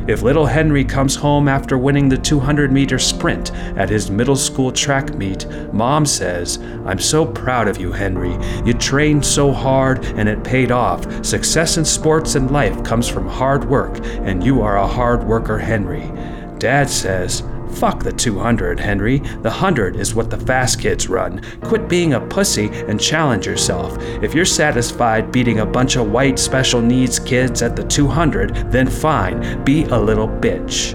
If 0.06 0.22
little 0.22 0.46
Henry 0.46 0.84
comes 0.84 1.16
home 1.16 1.48
after 1.48 1.78
winning 1.78 2.08
the 2.08 2.18
200 2.18 2.70
meter 2.70 2.98
sprint 2.98 3.52
at 3.76 3.88
his 3.88 4.10
middle 4.10 4.36
school 4.36 4.70
track 4.70 5.14
meet, 5.14 5.46
mom 5.72 6.04
says, 6.04 6.58
I'm 6.84 6.98
so 6.98 7.24
proud 7.24 7.68
of 7.68 7.78
you, 7.78 7.92
Henry. 7.92 8.36
You 8.66 8.74
trained 8.74 9.24
so 9.24 9.52
hard 9.52 10.04
and 10.04 10.28
it 10.28 10.44
paid 10.44 10.70
off. 10.70 11.24
Success 11.24 11.78
in 11.78 11.84
sports 11.84 12.34
and 12.34 12.50
life 12.50 12.84
comes 12.84 13.08
from 13.08 13.28
hard 13.28 13.64
work, 13.64 13.98
and 14.04 14.44
you 14.44 14.60
are 14.62 14.76
a 14.76 14.86
hard 14.86 15.24
worker, 15.24 15.58
Henry. 15.58 16.10
Dad 16.58 16.90
says, 16.90 17.42
Fuck 17.74 18.04
the 18.04 18.12
200, 18.12 18.78
Henry. 18.78 19.18
The 19.18 19.50
100 19.50 19.96
is 19.96 20.14
what 20.14 20.30
the 20.30 20.38
fast 20.38 20.80
kids 20.80 21.08
run. 21.08 21.42
Quit 21.62 21.88
being 21.88 22.14
a 22.14 22.20
pussy 22.20 22.68
and 22.68 23.00
challenge 23.00 23.46
yourself. 23.46 23.98
If 24.22 24.32
you're 24.32 24.44
satisfied 24.44 25.32
beating 25.32 25.58
a 25.58 25.66
bunch 25.66 25.96
of 25.96 26.12
white 26.12 26.38
special 26.38 26.80
needs 26.80 27.18
kids 27.18 27.62
at 27.62 27.74
the 27.74 27.82
200, 27.82 28.70
then 28.70 28.88
fine, 28.88 29.64
be 29.64 29.84
a 29.84 29.98
little 29.98 30.28
bitch. 30.28 30.94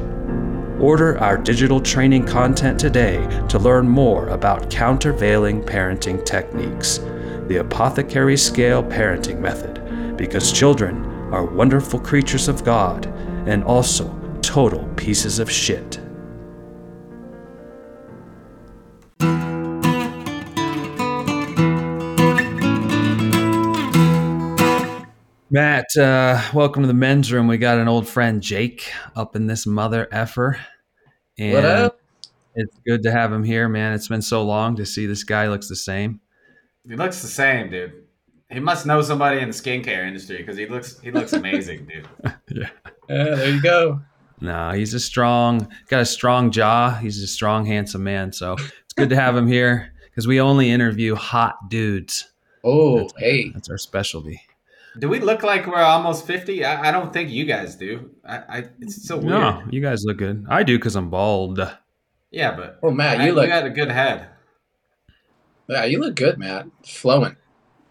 Order 0.79 1.19
our 1.19 1.37
digital 1.37 1.81
training 1.81 2.25
content 2.25 2.79
today 2.79 3.27
to 3.49 3.59
learn 3.59 3.87
more 3.87 4.29
about 4.29 4.69
countervailing 4.69 5.61
parenting 5.61 6.23
techniques. 6.25 6.99
The 7.47 7.57
Apothecary 7.57 8.37
Scale 8.37 8.83
Parenting 8.83 9.39
Method, 9.39 10.15
because 10.15 10.53
children 10.53 11.03
are 11.33 11.43
wonderful 11.43 11.99
creatures 11.99 12.47
of 12.47 12.63
God 12.63 13.05
and 13.47 13.65
also 13.65 14.07
total 14.41 14.87
pieces 14.95 15.39
of 15.39 15.51
shit. 15.51 15.99
Matt, 25.51 25.95
uh, 25.97 26.39
welcome 26.53 26.83
to 26.83 26.87
the 26.87 26.93
men's 26.93 27.33
room. 27.33 27.47
We 27.47 27.57
got 27.57 27.79
an 27.79 27.87
old 27.87 28.07
friend 28.07 28.41
Jake 28.41 28.91
up 29.15 29.35
in 29.35 29.47
this 29.47 29.65
mother 29.65 30.07
effer. 30.11 30.59
And 31.39 31.53
What 31.53 31.65
up? 31.65 31.99
It's 32.53 32.75
good 32.85 33.01
to 33.03 33.11
have 33.11 33.33
him 33.33 33.43
here, 33.43 33.67
man. 33.67 33.93
It's 33.93 34.07
been 34.07 34.21
so 34.21 34.43
long 34.43 34.75
to 34.75 34.85
see 34.85 35.07
this 35.07 35.23
guy 35.23 35.47
looks 35.47 35.67
the 35.67 35.75
same. 35.75 36.19
He 36.87 36.95
looks 36.95 37.23
the 37.23 37.27
same, 37.27 37.71
dude. 37.71 37.93
He 38.51 38.59
must 38.59 38.85
know 38.85 39.01
somebody 39.01 39.39
in 39.39 39.49
the 39.49 39.53
skincare 39.55 40.07
industry 40.07 40.37
because 40.37 40.57
he 40.57 40.67
looks 40.67 40.99
he 40.99 41.11
looks 41.11 41.33
amazing, 41.33 41.87
dude. 41.87 42.07
Yeah, 42.51 42.69
there 43.07 43.49
you 43.49 43.61
go. 43.61 44.01
No, 44.41 44.71
he's 44.71 44.93
a 44.93 44.99
strong, 44.99 45.67
got 45.87 46.01
a 46.01 46.05
strong 46.05 46.51
jaw. 46.51 46.93
He's 46.95 47.21
a 47.23 47.27
strong, 47.27 47.65
handsome 47.65 48.03
man. 48.03 48.33
So 48.33 48.53
it's 48.53 48.93
good 48.95 49.09
to 49.09 49.15
have 49.15 49.35
him 49.35 49.47
here 49.47 49.93
because 50.05 50.27
we 50.27 50.39
only 50.39 50.69
interview 50.69 51.15
hot 51.15 51.69
dudes. 51.69 52.29
Oh, 52.63 53.09
hey. 53.17 53.49
That's 53.49 53.69
our 53.69 53.79
specialty. 53.79 54.41
Do 54.99 55.09
we 55.09 55.19
look 55.19 55.43
like 55.43 55.65
we're 55.67 55.75
almost 55.81 56.27
fifty? 56.27 56.63
I, 56.65 56.89
I 56.89 56.91
don't 56.91 57.11
think 57.13 57.29
you 57.29 57.45
guys 57.45 57.75
do. 57.75 58.11
I, 58.27 58.37
I 58.37 58.63
it's 58.79 59.07
so 59.07 59.17
weird. 59.17 59.29
No, 59.29 59.63
you 59.69 59.81
guys 59.81 60.03
look 60.05 60.17
good. 60.17 60.45
I 60.49 60.63
do 60.63 60.77
because 60.77 60.95
I'm 60.95 61.09
bald. 61.09 61.59
Yeah, 62.31 62.55
but 62.55 62.79
Oh, 62.83 62.91
Matt, 62.91 63.19
I- 63.21 63.25
you 63.27 63.33
look. 63.33 63.47
got 63.47 63.65
a 63.65 63.69
good 63.69 63.89
head. 63.91 64.27
Yeah, 65.67 65.85
you 65.85 65.99
look 65.99 66.15
good, 66.15 66.37
Matt. 66.37 66.67
Flowing. 66.85 67.35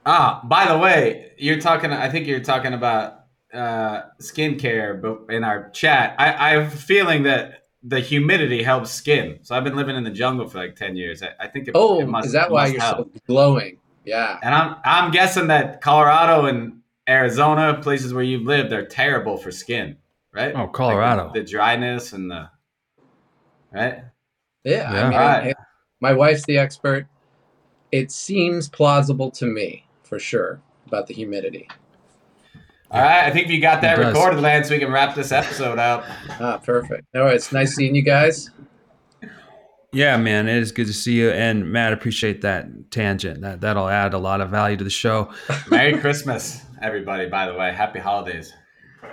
Ah, 0.05 0.41
by 0.45 0.67
the 0.67 0.79
way, 0.79 1.33
you're 1.39 1.61
talking. 1.61 1.93
I 1.93 2.09
think 2.09 2.27
you're 2.27 2.41
talking 2.41 2.73
about 2.75 3.25
uh, 3.55 4.03
skincare, 4.21 5.01
but 5.01 5.33
in 5.33 5.45
our 5.45 5.71
chat, 5.71 6.15
I, 6.19 6.33
I 6.33 6.51
have 6.61 6.75
a 6.75 6.77
feeling 6.77 7.23
that 7.25 7.65
the 7.83 8.01
humidity 8.01 8.63
helps 8.63 8.91
skin. 8.91 9.39
So 9.43 9.55
I've 9.55 9.65
been 9.65 9.77
living 9.77 9.95
in 9.97 10.03
the 10.05 10.11
jungle 10.11 10.49
for 10.49 10.59
like 10.59 10.77
ten 10.77 10.97
years. 10.97 11.23
I, 11.23 11.31
I 11.41 11.47
think. 11.49 11.69
It, 11.69 11.73
Oh, 11.75 12.01
it 12.01 12.09
must, 12.09 12.27
is 12.27 12.33
that 12.33 12.47
it 12.47 12.53
why 12.53 12.67
you're 12.67 12.81
help. 12.81 13.13
so 13.15 13.21
glowing? 13.27 13.79
Yeah. 14.05 14.39
And 14.43 14.55
I'm 14.55 14.77
I'm 14.85 15.11
guessing 15.13 15.47
that 15.49 15.81
Colorado 15.81 16.47
and 16.47 16.78
Arizona, 17.09 17.79
places 17.81 18.13
where 18.13 18.23
you've 18.23 18.47
lived, 18.47 18.73
are 18.73 18.85
terrible 18.85 19.37
for 19.37 19.51
skin, 19.51 19.97
right? 20.33 20.55
Oh, 20.55 20.69
Colorado. 20.69 21.25
Like 21.25 21.35
the, 21.35 21.41
the 21.41 21.47
dryness 21.47 22.13
and 22.13 22.31
the 22.31 22.51
right. 23.73 24.03
Yeah. 24.65 24.93
Yeah. 24.93 25.05
I 25.07 25.09
mean, 25.09 25.19
Alright. 25.19 25.45
hey, 25.45 25.55
my 26.01 26.13
wife's 26.13 26.45
the 26.45 26.59
expert. 26.59 27.07
It 27.91 28.13
seems 28.13 28.69
plausible 28.69 29.31
to 29.33 29.47
me, 29.47 29.87
for 30.03 30.19
sure, 30.19 30.61
about 30.87 31.07
the 31.07 31.15
humidity. 31.15 31.69
All 32.91 33.03
right, 33.03 33.25
I 33.25 33.31
think 33.31 33.47
if 33.47 33.53
you 33.53 33.61
got 33.61 33.83
that 33.83 33.99
recorded, 33.99 34.41
Lance, 34.41 34.71
we 34.71 34.79
can 34.79 34.91
wrap 34.91 35.15
this 35.15 35.31
episode 35.31 35.79
up. 35.79 36.07
Ah, 36.41 36.59
perfect. 36.63 37.07
All 37.15 37.23
right. 37.23 37.35
It's 37.35 37.53
nice 37.53 37.75
seeing 37.75 37.95
you 37.95 38.01
guys. 38.03 38.51
Yeah, 39.93 40.17
man, 40.17 40.49
it 40.49 40.57
is 40.57 40.73
good 40.73 40.87
to 40.87 40.93
see 40.93 41.15
you. 41.15 41.31
And 41.31 41.71
Matt, 41.71 41.93
appreciate 41.93 42.43
that 42.43 42.91
tangent. 42.91 43.43
That 43.43 43.61
that'll 43.61 43.89
add 43.89 44.15
a 44.15 44.19
lot 44.19 44.41
of 44.41 44.51
value 44.51 44.77
to 44.77 44.85
the 44.85 44.91
show. 44.91 45.31
Merry 45.71 45.99
Christmas, 45.99 46.63
everybody. 46.83 47.29
By 47.29 47.47
the 47.47 47.55
way, 47.55 47.73
happy 47.73 47.99
holidays. 47.99 48.53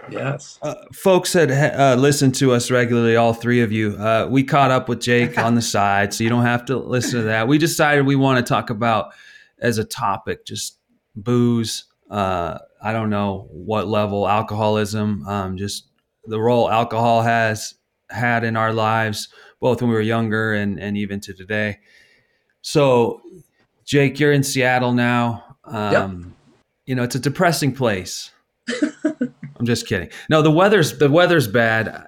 Yes. 0.09 0.59
Uh, 0.61 0.75
folks 0.93 1.33
that 1.33 1.51
uh, 1.51 1.95
listen 1.95 2.31
to 2.33 2.53
us 2.53 2.71
regularly, 2.71 3.15
all 3.15 3.33
three 3.33 3.61
of 3.61 3.71
you, 3.71 3.95
uh, 3.97 4.27
we 4.29 4.43
caught 4.43 4.71
up 4.71 4.89
with 4.89 4.99
Jake 4.99 5.37
on 5.37 5.55
the 5.55 5.61
side, 5.61 6.13
so 6.13 6.23
you 6.23 6.29
don't 6.29 6.45
have 6.45 6.65
to 6.65 6.77
listen 6.77 7.19
to 7.19 7.25
that. 7.25 7.47
We 7.47 7.57
decided 7.57 8.05
we 8.05 8.15
want 8.15 8.45
to 8.45 8.49
talk 8.49 8.69
about 8.69 9.13
as 9.59 9.77
a 9.77 9.83
topic 9.83 10.45
just 10.45 10.79
booze. 11.15 11.85
Uh, 12.09 12.59
I 12.81 12.93
don't 12.93 13.09
know 13.09 13.47
what 13.51 13.87
level 13.87 14.27
alcoholism, 14.27 15.25
um, 15.27 15.57
just 15.57 15.87
the 16.25 16.39
role 16.39 16.69
alcohol 16.69 17.21
has 17.21 17.75
had 18.09 18.43
in 18.43 18.55
our 18.55 18.73
lives, 18.73 19.29
both 19.59 19.81
when 19.81 19.89
we 19.89 19.95
were 19.95 20.01
younger 20.01 20.53
and 20.53 20.79
and 20.79 20.97
even 20.97 21.19
to 21.21 21.33
today. 21.33 21.79
So, 22.61 23.21
Jake, 23.85 24.19
you're 24.19 24.31
in 24.31 24.43
Seattle 24.43 24.93
now. 24.93 25.57
Um, 25.63 26.35
You 26.85 26.95
know, 26.95 27.03
it's 27.03 27.15
a 27.15 27.19
depressing 27.19 27.73
place. 27.73 28.31
I'm 29.03 29.65
just 29.65 29.87
kidding. 29.87 30.09
No, 30.29 30.41
the 30.41 30.51
weather's 30.51 30.97
the 30.97 31.09
weather's 31.09 31.47
bad. 31.47 32.07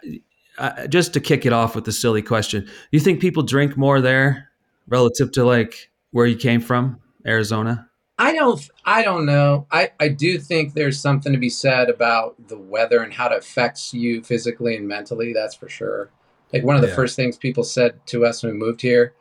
Uh, 0.58 0.88
just 0.88 1.14
to 1.14 1.20
kick 1.20 1.46
it 1.46 1.54
off 1.54 1.76
with 1.76 1.86
the 1.86 1.92
silly 1.92 2.22
question, 2.22 2.64
do 2.66 2.72
you 2.92 3.00
think 3.00 3.20
people 3.20 3.44
drink 3.44 3.78
more 3.78 4.02
there 4.02 4.50
relative 4.88 5.32
to 5.34 5.44
like 5.46 5.92
where 6.12 6.26
you 6.26 6.36
came 6.36 6.62
from, 6.62 7.00
Arizona? 7.26 7.88
I 8.18 8.34
don't 8.34 8.68
I 8.84 9.04
don't 9.04 9.26
know. 9.28 9.68
I, 9.72 9.92
I 10.00 10.08
do 10.08 10.40
think 10.40 10.74
there's 10.74 11.00
something 11.00 11.32
to 11.32 11.38
be 11.38 11.50
said 11.50 11.90
about 11.90 12.36
the 12.48 12.58
weather 12.58 13.02
and 13.04 13.14
how 13.14 13.28
it 13.28 13.38
affects 13.38 13.94
you 13.94 14.24
physically 14.24 14.76
and 14.76 14.88
mentally, 14.88 15.34
that's 15.34 15.54
for 15.54 15.70
sure. 15.70 16.10
Like 16.52 16.64
one 16.64 16.76
of 16.76 16.82
the 16.82 16.88
Yeah. 16.88 16.96
first 16.96 17.16
things 17.16 17.38
people 17.38 17.64
said 17.64 18.00
to 18.08 18.26
us 18.26 18.42
when 18.42 18.54
we 18.54 18.58
moved 18.58 18.82
here, 18.82 19.14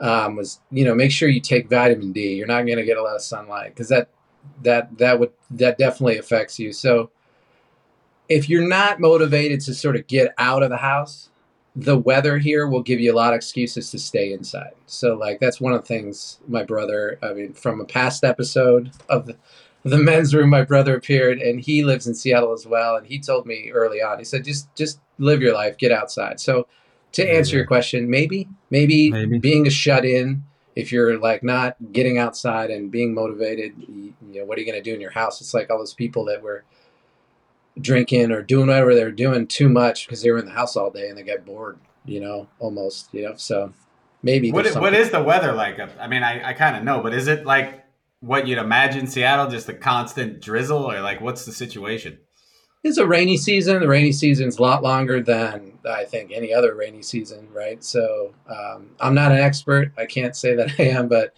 um, 0.00 0.36
was 0.36 0.60
you 0.70 0.84
know 0.84 0.94
make 0.94 1.10
sure 1.10 1.28
you 1.28 1.40
take 1.40 1.68
vitamin 1.68 2.12
D. 2.12 2.34
You're 2.34 2.46
not 2.46 2.66
going 2.66 2.78
to 2.78 2.84
get 2.84 2.96
a 2.98 3.02
lot 3.02 3.16
of 3.16 3.22
sunlight 3.22 3.70
because 3.70 3.88
that 3.88 4.08
that 4.62 4.98
that 4.98 5.18
would 5.18 5.32
that 5.50 5.78
definitely 5.78 6.18
affects 6.18 6.58
you. 6.58 6.72
So 6.72 7.10
if 8.28 8.48
you're 8.48 8.66
not 8.66 9.00
motivated 9.00 9.60
to 9.62 9.74
sort 9.74 9.96
of 9.96 10.06
get 10.06 10.34
out 10.38 10.62
of 10.62 10.70
the 10.70 10.78
house, 10.78 11.30
the 11.74 11.98
weather 11.98 12.38
here 12.38 12.66
will 12.66 12.82
give 12.82 13.00
you 13.00 13.12
a 13.12 13.16
lot 13.16 13.32
of 13.32 13.36
excuses 13.36 13.90
to 13.90 13.98
stay 13.98 14.32
inside. 14.32 14.72
So 14.86 15.14
like 15.14 15.40
that's 15.40 15.60
one 15.60 15.72
of 15.72 15.82
the 15.82 15.86
things 15.86 16.38
my 16.48 16.62
brother, 16.62 17.18
I 17.22 17.32
mean, 17.32 17.52
from 17.54 17.80
a 17.80 17.84
past 17.84 18.24
episode 18.24 18.92
of 19.08 19.26
the, 19.26 19.36
the 19.82 19.98
men's 19.98 20.34
room, 20.34 20.50
my 20.50 20.62
brother 20.62 20.96
appeared 20.96 21.38
and 21.38 21.60
he 21.60 21.82
lives 21.82 22.06
in 22.06 22.14
Seattle 22.14 22.52
as 22.52 22.66
well. 22.66 22.96
And 22.96 23.06
he 23.06 23.18
told 23.18 23.46
me 23.46 23.70
early 23.72 24.02
on, 24.02 24.18
he 24.18 24.24
said, 24.24 24.44
just, 24.44 24.74
just 24.76 25.00
live 25.18 25.42
your 25.42 25.54
life, 25.54 25.76
get 25.78 25.92
outside. 25.92 26.40
So 26.40 26.66
to 27.12 27.28
answer 27.28 27.56
your 27.56 27.66
question, 27.66 28.08
maybe, 28.08 28.48
maybe, 28.70 29.10
Maybe. 29.10 29.38
being 29.38 29.66
a 29.66 29.70
shut 29.70 30.04
in, 30.04 30.44
if 30.74 30.92
you're 30.92 31.18
like 31.18 31.42
not 31.42 31.76
getting 31.92 32.18
outside 32.18 32.70
and 32.70 32.90
being 32.90 33.14
motivated, 33.14 33.74
you, 33.78 34.14
know, 34.22 34.44
what 34.44 34.56
are 34.56 34.60
you 34.60 34.66
going 34.66 34.82
to 34.82 34.90
do 34.90 34.94
in 34.94 35.00
your 35.00 35.10
house? 35.10 35.40
It's 35.40 35.54
like 35.54 35.70
all 35.70 35.78
those 35.78 35.94
people 35.94 36.24
that 36.26 36.42
were 36.42 36.64
drinking 37.80 38.30
or 38.30 38.42
doing 38.42 38.68
whatever 38.68 38.94
they're 38.94 39.10
doing 39.10 39.46
too 39.46 39.68
much 39.68 40.06
because 40.06 40.22
they 40.22 40.30
were 40.30 40.38
in 40.38 40.46
the 40.46 40.52
house 40.52 40.76
all 40.76 40.90
day 40.90 41.08
and 41.08 41.16
they 41.16 41.22
get 41.22 41.44
bored, 41.44 41.78
you 42.04 42.20
know, 42.20 42.48
almost, 42.58 43.12
you 43.12 43.22
know. 43.22 43.34
So 43.36 43.72
maybe 44.22 44.52
What 44.52 44.66
is, 44.66 44.76
what 44.76 44.94
is 44.94 45.10
the 45.10 45.22
weather 45.22 45.52
like? 45.52 45.78
I 45.98 46.06
mean, 46.06 46.22
I, 46.22 46.50
I 46.50 46.52
kind 46.54 46.76
of 46.76 46.84
know, 46.84 47.00
but 47.00 47.14
is 47.14 47.28
it 47.28 47.44
like 47.44 47.84
what 48.20 48.46
you'd 48.46 48.58
imagine 48.58 49.06
Seattle, 49.06 49.48
just 49.48 49.68
a 49.68 49.74
constant 49.74 50.40
drizzle, 50.40 50.90
or 50.90 51.00
like 51.00 51.20
what's 51.20 51.44
the 51.44 51.52
situation? 51.52 52.18
It's 52.82 52.98
a 52.98 53.06
rainy 53.06 53.36
season. 53.36 53.80
The 53.80 53.88
rainy 53.88 54.12
season's 54.12 54.58
a 54.58 54.62
lot 54.62 54.82
longer 54.82 55.22
than 55.22 55.78
I 55.88 56.04
think 56.04 56.32
any 56.32 56.52
other 56.52 56.74
rainy 56.74 57.02
season, 57.02 57.48
right? 57.52 57.82
So 57.82 58.34
um, 58.48 58.90
I'm 59.00 59.14
not 59.14 59.32
an 59.32 59.38
expert. 59.38 59.92
I 59.96 60.06
can't 60.06 60.34
say 60.34 60.54
that 60.56 60.72
I 60.78 60.84
am, 60.84 61.08
but 61.08 61.34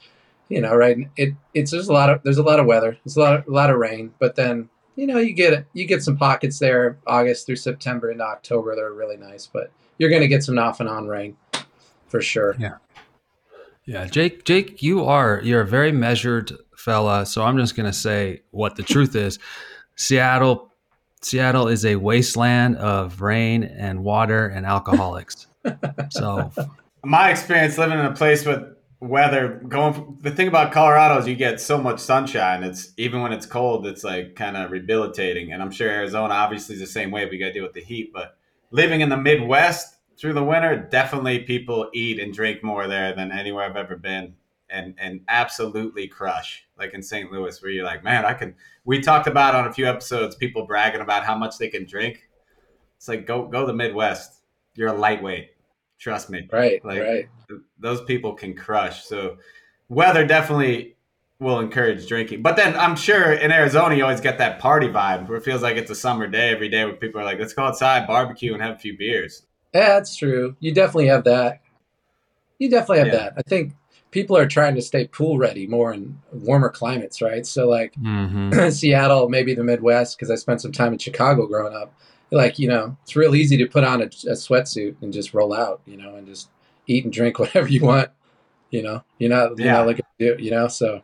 you 0.48 0.60
know, 0.60 0.74
right? 0.74 0.96
It 1.16 1.34
it's 1.52 1.70
there's 1.70 1.88
a 1.88 1.92
lot 1.92 2.10
of 2.10 2.22
there's 2.22 2.38
a 2.38 2.42
lot 2.42 2.60
of 2.60 2.66
weather. 2.66 2.96
There's 3.04 3.16
a 3.16 3.20
lot 3.20 3.34
of, 3.34 3.46
a 3.46 3.50
lot 3.50 3.70
of 3.70 3.76
rain, 3.76 4.14
but 4.18 4.36
then 4.36 4.68
you 4.96 5.06
know 5.06 5.18
you 5.18 5.32
get 5.32 5.66
you 5.72 5.86
get 5.86 6.02
some 6.02 6.16
pockets 6.16 6.58
there 6.58 6.98
August 7.06 7.46
through 7.46 7.56
September 7.56 8.10
into 8.10 8.24
October 8.24 8.74
They're 8.74 8.92
really 8.92 9.16
nice, 9.16 9.46
but 9.46 9.70
you're 9.98 10.10
going 10.10 10.22
to 10.22 10.28
get 10.28 10.42
some 10.42 10.58
off 10.58 10.80
and 10.80 10.88
on 10.88 11.06
rain 11.06 11.36
for 12.08 12.20
sure. 12.20 12.56
Yeah. 12.58 12.76
Yeah, 13.86 14.06
Jake, 14.06 14.44
Jake, 14.44 14.82
you 14.82 15.04
are 15.04 15.42
you're 15.44 15.60
a 15.60 15.66
very 15.66 15.92
measured 15.92 16.52
fella. 16.74 17.26
So 17.26 17.42
I'm 17.42 17.58
just 17.58 17.76
gonna 17.76 17.92
say 17.92 18.40
what 18.50 18.76
the 18.76 18.82
truth 18.82 19.14
is. 19.14 19.38
Seattle, 19.96 20.72
Seattle 21.24 21.68
is 21.68 21.86
a 21.86 21.96
wasteland 21.96 22.76
of 22.76 23.22
rain 23.22 23.64
and 23.64 24.04
water 24.04 24.46
and 24.46 24.66
alcoholics. 24.66 25.46
so 26.10 26.52
My 27.02 27.30
experience 27.30 27.78
living 27.78 27.98
in 27.98 28.04
a 28.04 28.12
place 28.12 28.44
with 28.44 28.62
weather 29.00 29.60
going 29.68 30.18
the 30.22 30.30
thing 30.30 30.48
about 30.48 30.72
Colorado 30.72 31.18
is 31.18 31.26
you 31.26 31.34
get 31.34 31.60
so 31.60 31.78
much 31.78 31.98
sunshine. 31.98 32.62
It's 32.62 32.92
even 32.96 33.22
when 33.22 33.32
it's 33.32 33.46
cold 33.46 33.86
it's 33.86 34.04
like 34.04 34.34
kind 34.34 34.56
of 34.56 34.70
rehabilitating. 34.70 35.52
And 35.52 35.62
I'm 35.62 35.70
sure 35.70 35.88
Arizona 35.88 36.34
obviously 36.34 36.74
is 36.74 36.80
the 36.80 36.86
same 36.86 37.10
way 37.10 37.26
we 37.26 37.38
got 37.38 37.46
to 37.46 37.52
deal 37.54 37.64
with 37.64 37.74
the 37.74 37.82
heat. 37.82 38.12
But 38.12 38.36
living 38.70 39.00
in 39.00 39.08
the 39.08 39.16
Midwest 39.16 39.96
through 40.18 40.34
the 40.34 40.44
winter 40.44 40.76
definitely 40.76 41.40
people 41.40 41.88
eat 41.94 42.20
and 42.20 42.34
drink 42.34 42.62
more 42.62 42.86
there 42.86 43.14
than 43.14 43.32
anywhere 43.32 43.64
I've 43.64 43.76
ever 43.76 43.96
been 43.96 44.34
and 44.70 44.94
and 44.98 45.20
absolutely 45.28 46.08
crush 46.08 46.64
like 46.78 46.94
in 46.94 47.02
St. 47.02 47.30
Louis 47.30 47.60
where 47.62 47.70
you're 47.70 47.84
like 47.84 48.02
man 48.02 48.24
I 48.24 48.32
can 48.34 48.54
we 48.84 49.00
talked 49.00 49.26
about 49.26 49.54
on 49.54 49.66
a 49.66 49.72
few 49.72 49.86
episodes 49.86 50.34
people 50.36 50.66
bragging 50.66 51.00
about 51.02 51.24
how 51.24 51.36
much 51.36 51.58
they 51.58 51.68
can 51.68 51.84
drink 51.86 52.28
it's 52.96 53.08
like 53.08 53.26
go 53.26 53.46
go 53.46 53.60
to 53.60 53.66
the 53.66 53.74
Midwest 53.74 54.40
you're 54.74 54.88
a 54.88 54.96
lightweight 54.98 55.50
trust 55.98 56.30
me 56.30 56.48
Right, 56.52 56.84
Like- 56.84 57.02
right. 57.02 57.28
th- 57.48 57.60
those 57.78 58.02
people 58.04 58.32
can 58.34 58.54
crush. 58.54 59.04
So 59.04 59.36
weather 59.88 60.26
definitely 60.26 60.96
will 61.38 61.60
encourage 61.60 62.06
drinking. 62.08 62.42
But 62.42 62.56
then 62.56 62.74
I'm 62.76 62.96
sure 62.96 63.32
in 63.34 63.52
Arizona 63.52 63.94
you 63.94 64.02
always 64.02 64.20
get 64.20 64.38
that 64.38 64.58
party 64.58 64.88
vibe 64.88 65.28
where 65.28 65.36
it 65.38 65.44
feels 65.44 65.62
like 65.62 65.76
it's 65.76 65.90
a 65.90 65.94
summer 65.94 66.26
day 66.26 66.50
every 66.50 66.68
day 66.68 66.84
where 66.84 66.94
people 66.94 67.20
are 67.20 67.24
like, 67.24 67.38
let's 67.38 67.52
go 67.52 67.64
outside, 67.64 68.06
barbecue, 68.06 68.52
and 68.54 68.62
have 68.62 68.76
a 68.76 68.78
few 68.78 68.96
beers. 68.96 69.46
Yeah, 69.74 69.88
that's 69.90 70.16
true. 70.16 70.56
You 70.60 70.72
definitely 70.72 71.06
have 71.08 71.24
that. 71.24 71.60
You 72.58 72.70
definitely 72.70 72.98
have 72.98 73.06
Yeah. 73.08 73.16
that. 73.16 73.32
I 73.36 73.42
think 73.42 73.72
people 74.14 74.36
are 74.36 74.46
trying 74.46 74.76
to 74.76 74.80
stay 74.80 75.08
pool 75.08 75.36
ready 75.38 75.66
more 75.66 75.92
in 75.92 76.16
warmer 76.32 76.68
climates, 76.70 77.20
right? 77.20 77.44
So 77.44 77.68
like 77.68 77.94
mhm. 77.96 78.72
Seattle, 78.72 79.28
maybe 79.28 79.54
the 79.54 79.64
Midwest, 79.64 80.16
because 80.16 80.30
I 80.30 80.36
spent 80.36 80.60
some 80.62 80.70
time 80.72 80.92
in 80.92 80.98
Chicago 81.00 81.46
growing 81.48 81.74
up. 81.74 81.92
Like, 82.30 82.58
you 82.58 82.68
know, 82.68 82.96
it's 83.02 83.16
real 83.16 83.34
easy 83.34 83.56
to 83.58 83.66
put 83.66 83.84
on 83.84 84.00
a, 84.00 84.06
a 84.06 84.34
sweatsuit 84.34 84.96
and 85.02 85.12
just 85.12 85.34
roll 85.34 85.52
out, 85.52 85.80
you 85.84 85.96
know, 85.96 86.14
and 86.14 86.26
just 86.26 86.48
eat 86.86 87.04
and 87.04 87.12
drink 87.12 87.38
whatever 87.42 87.68
you 87.68 87.82
want. 87.82 88.08
You 88.70 88.82
know, 88.82 89.04
you're 89.18 89.30
not, 89.30 89.58
you're 89.58 89.66
Yeah. 89.66 89.72
not 89.78 89.86
looking 89.88 90.04
to 90.20 90.36
do, 90.36 90.42
you 90.42 90.50
know, 90.52 90.68
so 90.68 91.02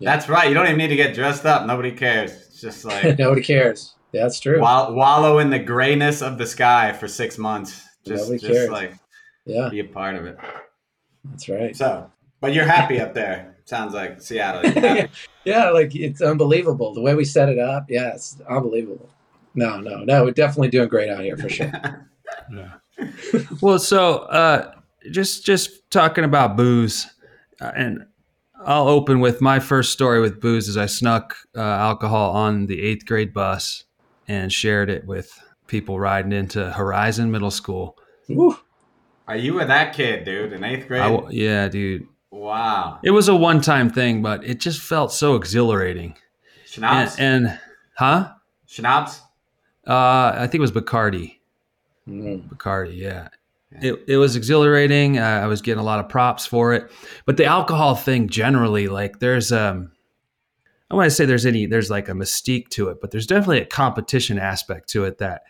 Yeah. 0.00 0.10
That's 0.12 0.28
right. 0.28 0.48
You 0.48 0.54
don't 0.54 0.66
even 0.66 0.78
need 0.78 0.88
to 0.88 0.96
get 0.96 1.14
dressed 1.14 1.46
up. 1.46 1.66
Nobody 1.66 1.92
cares. 1.92 2.32
It's 2.32 2.60
just 2.60 2.84
like 2.84 3.16
nobody 3.24 3.42
cares. 3.42 3.94
Yeah, 4.12 4.22
that's 4.22 4.40
true. 4.40 4.60
wall- 4.60 4.92
wallow 4.94 5.38
in 5.38 5.50
the 5.50 5.58
grayness 5.60 6.20
of 6.20 6.36
the 6.36 6.46
sky 6.46 6.92
for 6.92 7.06
six 7.06 7.38
months. 7.38 7.84
Just, 8.04 8.24
Nobody 8.24 8.38
just 8.40 8.52
cares. 8.52 8.70
like 8.70 8.94
Yeah, 9.46 9.68
be 9.70 9.78
a 9.80 9.84
part 9.84 10.16
of 10.16 10.26
it. 10.26 10.36
that's 11.24 11.48
right. 11.48 11.76
So, 11.76 12.10
but 12.40 12.52
you're 12.52 12.66
happy 12.66 13.00
up 13.00 13.14
there. 13.14 13.56
Sounds 13.64 13.94
like 13.94 14.20
Seattle. 14.20 14.70
You're 14.70 15.08
yeah, 15.44 15.70
like 15.70 15.94
it's 15.94 16.20
unbelievable 16.20 16.92
the 16.94 17.00
way 17.00 17.14
we 17.14 17.24
set 17.24 17.48
it 17.48 17.58
up. 17.58 17.86
Yeah, 17.88 18.14
it's 18.14 18.40
unbelievable. 18.48 19.08
No, 19.54 19.80
no, 19.80 20.04
no, 20.04 20.24
we're 20.24 20.32
definitely 20.32 20.68
doing 20.68 20.88
great 20.88 21.08
out 21.08 21.22
here 21.22 21.36
for 21.36 21.48
sure. 21.48 21.72
Yeah. 22.52 22.74
well, 23.60 23.80
so 23.80 24.18
uh, 24.18 24.72
just 25.10 25.44
just 25.44 25.90
talking 25.90 26.22
about 26.22 26.56
booze, 26.56 27.12
uh, 27.60 27.72
and 27.74 28.06
I'll 28.64 28.86
open 28.86 29.18
with 29.18 29.40
my 29.40 29.58
first 29.58 29.92
story 29.92 30.20
with 30.20 30.40
booze. 30.40 30.68
Is 30.68 30.76
I 30.76 30.86
snuck 30.86 31.36
uh, 31.56 31.60
alcohol 31.60 32.32
on 32.32 32.66
the 32.66 32.80
eighth 32.80 33.06
grade 33.06 33.34
bus 33.34 33.82
and 34.28 34.52
shared 34.52 34.90
it 34.90 35.06
with 35.06 35.32
people 35.66 35.98
riding 35.98 36.32
into 36.32 36.70
Horizon 36.70 37.30
Middle 37.30 37.50
School. 37.50 37.96
Woo. 38.28 38.56
Are 39.26 39.36
you 39.36 39.54
with 39.54 39.68
that 39.68 39.94
kid, 39.94 40.24
dude, 40.24 40.52
in 40.52 40.64
eighth 40.64 40.88
grade? 40.88 41.02
I 41.02 41.10
w 41.10 41.28
yeah, 41.30 41.68
dude, 41.68 42.06
wow. 42.30 42.98
it 43.02 43.10
was 43.10 43.28
a 43.28 43.34
one 43.34 43.60
time 43.60 43.90
thing, 43.90 44.22
but 44.22 44.44
it 44.44 44.60
just 44.60 44.80
felt 44.80 45.12
so 45.12 45.34
exhilarating. 45.34 46.10
And, 46.10 46.68
Schnapps? 46.68 47.18
and 47.18 47.60
huh? 47.96 48.32
Schnapps? 48.66 49.20
Uh, 49.86 50.32
I 50.34 50.46
think 50.46 50.56
it 50.56 50.60
was 50.60 50.72
Bacardi. 50.72 51.38
Mm. 52.08 52.48
Bacardi, 52.48 52.96
yeah. 52.96 53.28
It, 53.72 54.00
it 54.08 54.16
was 54.16 54.34
exhilarating. 54.34 55.18
Uh, 55.18 55.22
I 55.22 55.46
was 55.46 55.62
getting 55.62 55.80
a 55.80 55.84
lot 55.84 56.00
of 56.00 56.08
props 56.08 56.44
for 56.44 56.74
it, 56.74 56.90
but 57.24 57.36
the 57.36 57.44
alcohol 57.44 57.94
thing 57.94 58.28
generally, 58.28 58.88
like 58.88 59.20
there's 59.20 59.52
um, 59.52 59.92
I 60.90 60.96
want 60.96 61.06
to 61.06 61.10
say 61.10 61.24
there's 61.24 61.46
any 61.46 61.66
there's 61.66 61.88
like 61.88 62.08
a 62.08 62.12
mystique 62.12 62.68
to 62.70 62.88
it, 62.88 63.00
but 63.00 63.12
there's 63.12 63.26
definitely 63.26 63.60
a 63.60 63.66
competition 63.66 64.38
aspect 64.38 64.88
to 64.90 65.04
it 65.04 65.18
that 65.18 65.42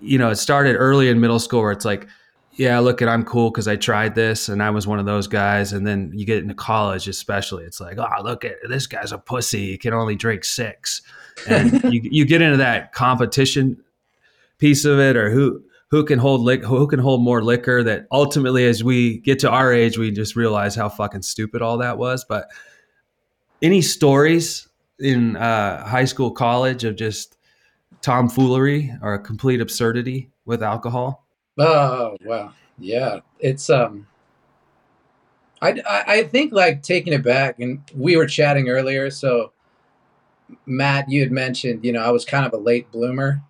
you 0.00 0.18
know 0.18 0.30
it 0.30 0.36
started 0.36 0.76
early 0.76 1.08
in 1.08 1.20
middle 1.20 1.40
school 1.40 1.62
where 1.62 1.72
it's 1.72 1.84
like, 1.84 2.06
yeah, 2.56 2.78
look 2.78 3.02
at 3.02 3.08
I'm 3.08 3.24
cool 3.24 3.50
because 3.50 3.66
I 3.66 3.76
tried 3.76 4.14
this 4.14 4.48
and 4.48 4.62
I 4.62 4.70
was 4.70 4.86
one 4.86 4.98
of 4.98 5.06
those 5.06 5.26
guys, 5.26 5.72
and 5.72 5.86
then 5.86 6.12
you 6.14 6.24
get 6.24 6.38
into 6.38 6.54
college 6.54 7.08
especially, 7.08 7.64
it's 7.64 7.80
like, 7.80 7.98
oh 7.98 8.22
look 8.22 8.44
at 8.44 8.56
this 8.68 8.86
guy's 8.86 9.12
a 9.12 9.18
pussy, 9.18 9.72
he 9.72 9.78
can 9.78 9.92
only 9.92 10.14
drink 10.14 10.44
six, 10.44 11.02
and 11.48 11.82
you 11.92 12.00
you 12.02 12.24
get 12.24 12.42
into 12.42 12.58
that 12.58 12.92
competition 12.92 13.82
piece 14.58 14.84
of 14.84 14.98
it 14.98 15.16
or 15.16 15.30
who 15.30 15.62
who 15.88 16.04
can 16.04 16.18
hold 16.18 16.42
lic- 16.42 16.64
who 16.64 16.86
can 16.86 17.00
hold 17.00 17.22
more 17.22 17.42
liquor 17.42 17.82
that 17.82 18.06
ultimately 18.12 18.66
as 18.66 18.84
we 18.84 19.18
get 19.18 19.38
to 19.40 19.50
our 19.50 19.72
age 19.72 19.98
we 19.98 20.10
just 20.10 20.36
realize 20.36 20.74
how 20.74 20.88
fucking 20.88 21.22
stupid 21.22 21.62
all 21.62 21.78
that 21.78 21.98
was. 21.98 22.24
But 22.24 22.48
any 23.62 23.82
stories 23.82 24.68
in 24.98 25.36
uh, 25.36 25.84
high 25.84 26.04
school 26.04 26.30
college 26.30 26.84
of 26.84 26.96
just 26.96 27.36
tomfoolery 28.00 28.92
or 29.02 29.14
a 29.14 29.18
complete 29.18 29.60
absurdity 29.60 30.30
with 30.44 30.62
alcohol 30.62 31.23
Oh 31.58 32.16
wow, 32.24 32.52
yeah. 32.78 33.20
It's 33.40 33.68
um, 33.70 34.06
I, 35.60 35.80
I 35.88 36.04
I 36.18 36.22
think 36.24 36.52
like 36.52 36.82
taking 36.82 37.12
it 37.12 37.22
back, 37.22 37.58
and 37.58 37.80
we 37.94 38.16
were 38.16 38.26
chatting 38.26 38.68
earlier. 38.68 39.10
So, 39.10 39.52
Matt, 40.66 41.10
you 41.10 41.20
had 41.20 41.32
mentioned, 41.32 41.84
you 41.84 41.92
know, 41.92 42.02
I 42.02 42.10
was 42.10 42.24
kind 42.24 42.46
of 42.46 42.52
a 42.52 42.56
late 42.56 42.90
bloomer. 42.90 43.42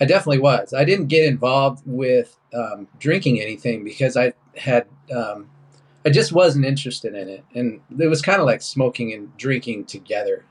I 0.00 0.06
definitely 0.06 0.40
was. 0.40 0.74
I 0.74 0.84
didn't 0.84 1.08
get 1.08 1.26
involved 1.26 1.82
with 1.86 2.36
um, 2.54 2.88
drinking 3.00 3.40
anything 3.40 3.84
because 3.84 4.16
I 4.16 4.34
had 4.56 4.86
um, 5.14 5.50
I 6.06 6.10
just 6.10 6.32
wasn't 6.32 6.66
interested 6.66 7.14
in 7.14 7.28
it, 7.28 7.44
and 7.54 7.80
it 7.98 8.08
was 8.08 8.22
kind 8.22 8.40
of 8.40 8.46
like 8.46 8.62
smoking 8.62 9.12
and 9.12 9.36
drinking 9.38 9.86
together. 9.86 10.44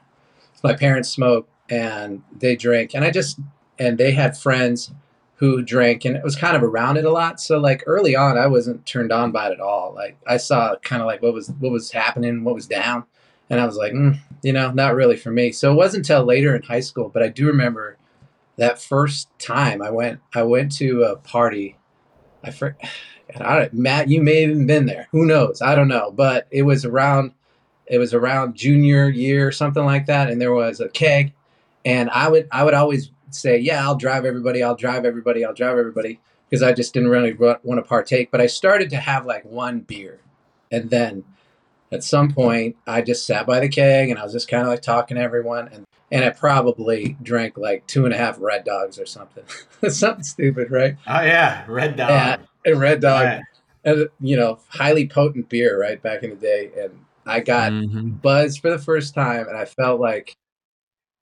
My 0.64 0.76
parents 0.76 1.10
smoked 1.10 1.52
and 1.70 2.24
they 2.38 2.56
drank, 2.56 2.96
and 2.96 3.06
I 3.06 3.12
just 3.12 3.40
and 3.80 3.98
they 3.98 4.12
had 4.12 4.38
friends 4.38 4.92
who 5.40 5.62
drank 5.62 6.04
and 6.04 6.18
it 6.18 6.24
was 6.24 6.36
kind 6.36 6.56
of 6.56 6.64
around 6.64 6.98
it 6.98 7.06
a 7.06 7.12
lot 7.12 7.40
so 7.40 7.58
like 7.58 7.82
early 7.88 8.16
on 8.16 8.38
i 8.38 8.46
wasn't 8.46 8.86
turned 8.86 9.12
on 9.12 9.32
by 9.32 9.48
it 9.48 9.54
at 9.54 9.62
all 9.62 9.94
like 9.96 10.18
i 10.28 10.38
saw 10.38 10.76
kind 10.84 11.02
of 11.02 11.06
like 11.06 11.22
what 11.22 11.34
was 11.34 11.50
what 11.60 11.72
was 11.72 11.92
happening 11.92 12.44
what 12.44 12.56
was 12.56 12.68
down 12.68 13.04
and 13.50 13.60
i 13.60 13.66
was 13.66 13.78
like 13.78 13.94
mm, 13.94 14.18
you 14.44 14.52
know 14.52 14.72
not 14.72 14.96
really 14.96 15.16
for 15.16 15.32
me 15.32 15.52
so 15.52 15.72
it 15.72 15.76
wasn't 15.76 16.06
until 16.06 16.26
later 16.26 16.56
in 16.56 16.62
high 16.64 16.80
school 16.82 17.10
but 17.10 17.24
i 17.24 17.30
do 17.30 17.48
remember 17.48 17.98
that 18.58 18.82
first 18.82 19.30
time 19.40 19.82
i 19.82 19.90
went 19.90 20.20
i 20.36 20.44
went 20.44 20.72
to 20.72 21.04
a 21.04 21.16
party 21.16 21.78
i 22.44 22.52
for, 22.52 22.76
I, 23.38 23.70
Matt, 23.72 24.10
you 24.10 24.24
may 24.24 24.42
have 24.42 24.50
even 24.50 24.66
been 24.66 24.88
there. 24.88 25.08
Who 25.12 25.24
knows? 25.24 25.62
I 25.62 25.76
don't 25.76 25.88
know. 25.88 26.12
But 26.12 26.48
it 26.50 26.64
was 26.64 26.84
around 26.84 27.32
it 27.86 27.98
was 27.98 28.14
around 28.14 28.56
junior 28.56 29.10
year, 29.10 29.52
something 29.52 29.84
like 29.84 30.06
that, 30.06 30.30
and 30.30 30.40
there 30.40 30.54
was 30.54 30.80
a 30.80 30.90
keg, 30.90 31.34
and 31.86 32.10
I 32.12 32.30
would 32.30 32.48
I 32.52 32.64
would 32.64 32.74
always 32.76 33.12
say, 33.32 33.58
yeah, 33.58 33.84
I'll 33.84 33.96
drive 33.96 34.26
everybody, 34.26 34.64
I'll 34.64 34.76
drive 34.76 35.06
everybody, 35.06 35.44
I'll 35.46 35.54
drive 35.54 35.78
everybody, 35.78 36.20
because 36.50 36.64
I 36.64 36.74
just 36.74 36.94
didn't 36.94 37.10
really 37.10 37.34
want 37.34 37.64
to 37.64 37.82
partake. 37.82 38.32
But 38.32 38.42
I 38.42 38.48
started 38.48 38.90
to 38.92 38.98
have 38.98 39.26
like 39.26 39.46
one 39.46 39.82
beer, 39.82 40.20
and 40.72 40.90
then 40.90 41.24
at 41.92 42.04
some 42.04 42.32
point 42.32 42.76
I 42.86 43.02
just 43.02 43.26
sat 43.26 43.48
by 43.48 43.60
the 43.60 43.68
keg 43.70 44.10
and 44.10 44.20
I 44.20 44.24
was 44.24 44.34
just 44.34 44.48
kind 44.48 44.62
of 44.64 44.70
like 44.70 44.82
talking 44.82 45.18
to 45.18 45.24
everyone, 45.24 45.70
and 45.70 45.86
and 46.12 46.26
I 46.26 46.32
probably 46.32 47.18
drank 47.22 47.58
like 47.58 47.86
two 47.86 48.06
and 48.06 48.14
a 48.14 48.18
half 48.18 48.38
Red 48.40 48.64
Dogs 48.64 48.98
or 49.00 49.06
something, 49.06 49.44
something 49.90 50.24
stupid, 50.24 50.72
right? 50.72 50.96
Oh 51.08 51.22
yeah, 51.22 51.66
Red 51.68 51.96
Dog. 51.96 52.10
Yeah, 52.10 52.38
and 52.66 52.80
Red 52.80 53.02
Dog, 53.02 53.26
Right. 53.26 53.42
and, 53.86 54.10
you 54.20 54.36
know, 54.36 54.60
highly 54.70 55.08
potent 55.08 55.50
beer, 55.50 55.80
right? 55.80 56.02
Back 56.02 56.24
in 56.24 56.32
the 56.32 56.36
day, 56.36 56.72
and 56.78 57.00
I 57.28 57.42
got 57.42 57.72
Mhm. 57.72 58.22
buzzed 58.24 58.60
for 58.60 58.72
the 58.72 58.80
first 58.80 59.14
time, 59.14 59.48
and 59.48 59.56
I 59.56 59.66
felt 59.66 60.02
like 60.02 60.36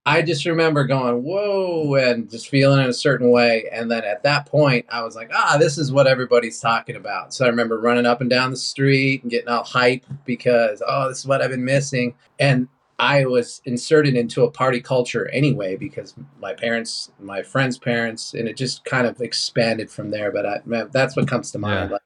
I 0.07 0.21
just 0.21 0.45
remember 0.45 0.85
going, 0.85 1.21
"Whoa!" 1.23 1.95
and 1.95 2.29
just 2.29 2.47
feeling 2.47 2.81
in 2.81 2.89
a 2.89 2.93
certain 2.93 3.29
way. 3.29 3.67
And 3.71 3.91
then 3.91 4.05
at 4.05 4.23
that 4.23 4.45
point, 4.45 4.85
I 4.89 5.03
was 5.03 5.15
like, 5.17 5.29
"Ah, 5.33 5.57
this 5.59 5.77
is 5.77 5.91
what 5.91 6.07
everybody's 6.07 6.59
talking 6.61 6.95
about." 6.95 7.33
So 7.33 7.45
I 7.45 7.49
remember 7.49 7.77
running 7.77 8.05
up 8.05 8.21
and 8.21 8.29
down 8.29 8.51
the 8.51 8.57
street 8.57 9.21
and 9.23 9.29
getting 9.29 9.49
all 9.49 9.63
hype 9.65 10.05
because, 10.25 10.81
"Oh, 10.87 11.09
this 11.09 11.19
is 11.19 11.27
what 11.27 11.41
I've 11.41 11.49
been 11.51 11.65
missing." 11.65 12.15
And 12.39 12.69
I 12.99 13.25
was 13.25 13.61
inserted 13.65 14.15
into 14.15 14.43
a 14.43 14.49
party 14.49 14.79
culture 14.79 15.29
anyway 15.31 15.75
because 15.75 16.15
my 16.39 16.53
parents, 16.53 17.11
my 17.19 17.43
friends' 17.43 17.77
parents, 17.77 18.33
and 18.33 18.47
it 18.47 18.55
just 18.57 18.85
kind 18.85 19.05
of 19.05 19.19
expanded 19.21 19.91
from 19.91 20.09
there. 20.11 20.31
But 20.31 20.45
I, 20.45 20.61
man, 20.65 20.89
that's 20.93 21.15
what 21.17 21.27
comes 21.27 21.51
to 21.51 21.59
mind 21.59 21.89
Yeah. 21.89 21.93
like, 21.95 22.01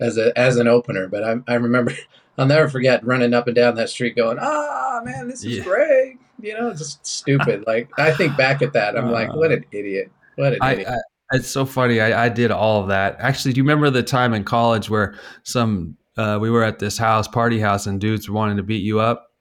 as 0.00 0.16
a 0.18 0.36
as 0.38 0.56
an 0.56 0.66
opener. 0.66 1.08
But 1.08 1.24
I, 1.24 1.36
I 1.46 1.54
remember, 1.56 1.92
I'll 2.38 2.46
never 2.46 2.68
forget 2.70 3.04
running 3.04 3.34
up 3.34 3.46
and 3.48 3.54
down 3.54 3.74
that 3.76 3.90
street, 3.90 4.16
going, 4.16 4.38
"Ah, 4.40 5.02
man, 5.04 5.28
this 5.28 5.44
is 5.44 5.58
Yeah. 5.58 5.64
great!" 5.64 6.16
You 6.40 6.54
know, 6.54 6.72
just 6.74 7.06
stupid. 7.06 7.64
like 7.66 7.88
I 7.98 8.12
think 8.12 8.36
back 8.36 8.62
at 8.62 8.72
that, 8.74 8.96
I'm 8.96 9.10
like, 9.10 9.30
Uh, 9.30 9.34
"What 9.34 9.52
an 9.52 9.64
idiot! 9.72 10.10
What 10.36 10.52
an 10.54 10.58
I, 10.60 10.72
idiot!" 10.72 10.88
I, 10.88 11.36
it's 11.36 11.48
so 11.48 11.64
funny. 11.64 12.00
I, 12.00 12.26
I 12.26 12.28
did 12.28 12.50
all 12.50 12.82
of 12.82 12.88
that. 12.88 13.16
Actually, 13.18 13.54
do 13.54 13.58
you 13.58 13.64
remember 13.64 13.90
the 13.90 14.02
time 14.02 14.34
in 14.34 14.44
college 14.44 14.90
where 14.90 15.14
some 15.42 15.96
uh, 16.16 16.38
we 16.40 16.50
were 16.50 16.62
at 16.62 16.78
this 16.78 16.98
house, 16.98 17.26
party 17.26 17.58
house, 17.60 17.86
and 17.86 18.00
dudes 18.00 18.28
were 18.28 18.34
wanting 18.34 18.56
to 18.58 18.62
beat 18.62 18.82
you 18.82 19.00
up? 19.00 19.32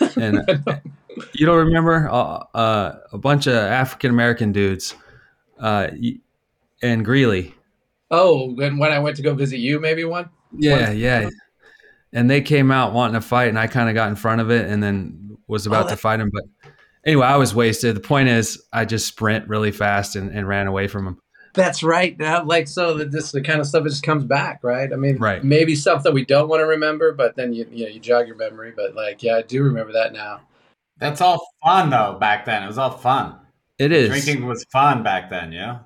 And 0.16 0.42
you 1.32 1.46
don't 1.46 1.66
remember 1.66 2.08
uh, 2.10 2.44
uh, 2.54 2.98
a 3.12 3.18
bunch 3.18 3.46
of 3.46 3.54
African 3.54 4.10
American 4.10 4.52
dudes 4.52 4.94
uh, 5.58 5.88
and 6.82 7.04
Greeley. 7.04 7.54
oh, 8.10 8.52
when 8.54 8.78
when 8.78 8.92
I 8.92 8.98
went 8.98 9.16
to 9.16 9.22
go 9.22 9.34
visit 9.34 9.58
you, 9.58 9.80
maybe 9.80 10.04
one. 10.04 10.28
Yeah, 10.56 10.90
yeah. 10.90 11.28
And 12.12 12.30
they 12.30 12.40
came 12.40 12.70
out 12.70 12.92
wanting 12.92 13.14
to 13.14 13.20
fight, 13.20 13.48
and 13.48 13.58
I 13.58 13.66
kind 13.66 13.88
of 13.88 13.94
got 13.94 14.08
in 14.08 14.16
front 14.16 14.40
of 14.40 14.50
it, 14.50 14.68
and 14.70 14.82
then 14.82 15.27
was 15.48 15.66
oh, 15.66 15.70
about 15.70 15.84
to 15.84 15.88
that- 15.90 16.00
fight 16.00 16.20
him. 16.20 16.30
But 16.32 16.44
anyway, 17.04 17.26
I 17.26 17.36
was 17.36 17.54
wasted. 17.54 17.96
The 17.96 18.00
point 18.00 18.28
is, 18.28 18.62
I 18.72 18.84
just 18.84 19.08
sprint 19.08 19.48
really 19.48 19.72
fast 19.72 20.14
and, 20.16 20.30
and 20.30 20.46
ran 20.46 20.66
away 20.66 20.86
from 20.86 21.06
him. 21.06 21.18
That's 21.54 21.82
right. 21.82 22.16
Now, 22.18 22.44
like 22.44 22.68
so, 22.68 22.94
that 22.98 23.10
this 23.10 23.32
the 23.32 23.40
kind 23.40 23.58
of 23.58 23.66
stuff 23.66 23.82
that 23.82 23.90
just 23.90 24.04
comes 24.04 24.22
back, 24.24 24.60
right? 24.62 24.92
I 24.92 24.96
mean, 24.96 25.16
Right. 25.16 25.42
maybe 25.42 25.74
stuff 25.74 26.04
that 26.04 26.12
we 26.12 26.24
don't 26.24 26.48
want 26.48 26.60
to 26.60 26.66
remember, 26.66 27.12
but 27.12 27.34
then 27.34 27.52
you 27.52 27.66
you 27.72 27.86
know 27.86 27.90
you 27.90 27.98
jog 27.98 28.28
your 28.28 28.36
memory. 28.36 28.72
But 28.76 28.94
like, 28.94 29.22
yeah, 29.22 29.36
I 29.36 29.42
do 29.42 29.62
remember 29.64 29.92
that 29.94 30.12
now. 30.12 30.42
That's 30.98 31.20
all 31.20 31.44
fun 31.64 31.90
though. 31.90 32.16
Back 32.20 32.44
then, 32.44 32.62
it 32.62 32.66
was 32.66 32.78
all 32.78 32.90
fun. 32.90 33.36
It 33.78 33.92
is 33.92 34.08
Drinking 34.08 34.46
was 34.46 34.64
fun 34.72 35.02
back 35.02 35.30
then. 35.30 35.52
Yeah. 35.52 35.78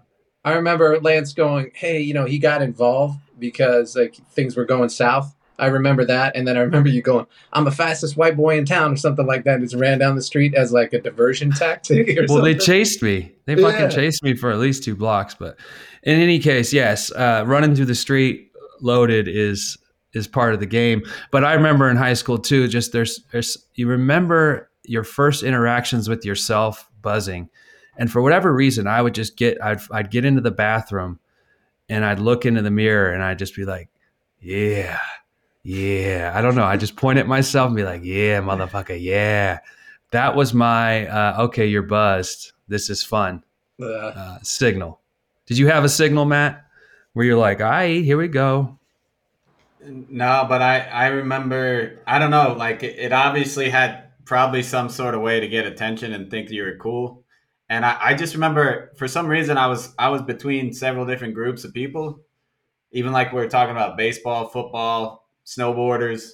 I 0.45 0.55
remember 0.55 0.99
Lance 1.01 1.33
going, 1.33 1.71
"Hey, 1.75 2.01
you 2.01 2.13
know, 2.13 2.25
he 2.25 2.39
got 2.39 2.61
involved 2.61 3.21
because 3.39 3.95
like 3.95 4.17
things 4.33 4.57
were 4.57 4.65
going 4.65 4.89
south." 4.89 5.35
I 5.59 5.67
remember 5.67 6.05
that, 6.07 6.35
and 6.35 6.47
then 6.49 6.57
I 6.57 6.61
remember 6.61 6.89
you 6.89 7.03
going, 7.03 7.27
"I'm 7.53 7.65
the 7.65 7.71
fastest 7.71 8.17
white 8.17 8.37
boy 8.37 8.57
in 8.59 8.65
town" 8.65 8.93
or 8.93 8.97
something 8.97 9.27
like 9.27 9.45
that. 9.45 9.55
And 9.57 9.63
Just 9.65 9.75
ran 9.81 9.99
down 9.99 10.17
the 10.17 10.23
street 10.23 10.55
as 10.55 10.73
like 10.73 10.93
a 10.93 11.01
diversion 11.01 11.51
tactic. 11.57 12.17
Or 12.19 12.25
well, 12.29 12.43
they 12.43 12.55
chased 12.55 13.03
me. 13.03 13.33
They 13.45 13.55
fucking 13.57 13.81
Yeah. 13.81 13.89
chased 13.89 14.23
me 14.25 14.35
for 14.35 14.51
at 14.51 14.59
least 14.59 14.83
two 14.85 14.97
blocks. 14.97 15.35
But 15.35 15.57
in 16.03 16.19
any 16.19 16.39
case, 16.39 16.73
yes, 16.73 17.13
uh, 17.13 17.45
running 17.47 17.75
through 17.75 17.85
the 17.87 17.95
street 17.95 18.51
loaded 18.81 19.29
is 19.29 19.77
is 20.15 20.27
part 20.27 20.53
of 20.55 20.61
the 20.61 20.67
game. 20.67 21.03
But 21.31 21.45
I 21.45 21.53
remember 21.55 21.89
in 21.89 21.97
high 21.97 22.15
school 22.15 22.39
too. 22.39 22.67
Just 22.69 22.93
there's 22.93 23.21
there's 23.33 23.57
you 23.75 23.87
remember 23.87 24.71
your 24.85 25.05
first 25.05 25.43
interactions 25.45 26.09
with 26.09 26.25
yourself 26.25 26.89
buzzing, 27.03 27.49
and 27.99 28.11
for 28.11 28.21
whatever 28.23 28.53
reason, 28.53 28.87
I 28.87 29.01
would 29.03 29.15
just 29.15 29.37
get 29.37 29.63
I'd 29.63 29.81
I'd 29.93 30.11
get 30.11 30.25
into 30.25 30.41
the 30.41 30.51
bathroom, 30.51 31.21
and 31.89 32.05
I'd 32.05 32.19
look 32.19 32.45
into 32.47 32.63
the 32.63 32.71
mirror, 32.71 33.13
and 33.13 33.23
I'd 33.23 33.39
just 33.39 33.55
be 33.55 33.65
like, 33.65 33.89
yeah. 34.41 34.99
Yeah, 35.63 36.33
I 36.35 36.41
don't 36.41 36.57
know. 36.57 36.65
I 36.65 36.77
just 36.77 36.97
point 36.97 37.19
at 37.19 37.29
myself 37.29 37.69
and 37.69 37.77
be 37.77 37.85
like, 37.85 38.03
"Yeah, 38.05 38.41
motherfucker, 38.41 39.01
yeah." 39.01 39.61
That 40.11 40.35
was 40.35 40.53
my 40.53 41.07
uh, 41.07 41.45
okay. 41.45 41.67
You're 41.67 41.83
buzzed. 41.83 42.53
This 42.69 42.91
is 42.91 43.05
fun. 43.05 43.45
Uh, 43.81 44.39
signal. 44.43 45.01
Did 45.47 45.59
you 45.59 45.69
have 45.69 45.85
a 45.85 45.89
signal, 45.89 46.25
Matt, 46.25 46.65
where 47.13 47.25
you're 47.25 47.39
like, 47.39 47.61
"All 47.61 47.71
right, 47.71 48.05
here 48.05 48.19
we 48.19 48.29
go." 48.29 48.79
No, 49.85 50.47
but 50.49 50.63
I 50.63 50.81
I 50.81 51.07
remember 51.09 52.01
I 52.07 52.19
don't 52.19 52.31
know 52.31 52.55
like 52.57 52.83
it, 52.83 52.99
it 52.99 53.13
obviously 53.13 53.69
had 53.71 54.05
probably 54.25 54.63
some 54.63 54.89
sort 54.89 55.15
of 55.15 55.21
way 55.21 55.41
to 55.41 55.49
get 55.49 55.67
attention 55.67 56.13
and 56.13 56.31
think 56.31 56.51
you 56.51 56.65
were 56.65 56.77
cool, 56.77 57.25
and 57.69 57.85
I, 57.85 57.97
I 58.01 58.15
just 58.15 58.35
remember 58.35 58.93
for 58.97 59.09
some 59.09 59.27
reason 59.27 59.59
I 59.59 59.67
was 59.67 59.95
I 59.99 60.09
was 60.09 60.23
between 60.23 60.73
several 60.73 61.07
different 61.07 61.35
groups 61.35 61.65
of 61.65 61.75
people, 61.75 62.21
even 62.93 63.13
like 63.13 63.33
we 63.33 63.41
were 63.41 63.49
talking 63.49 63.73
about 63.73 63.97
baseball, 63.97 64.49
football, 64.49 65.22
snowboarders, 65.47 66.33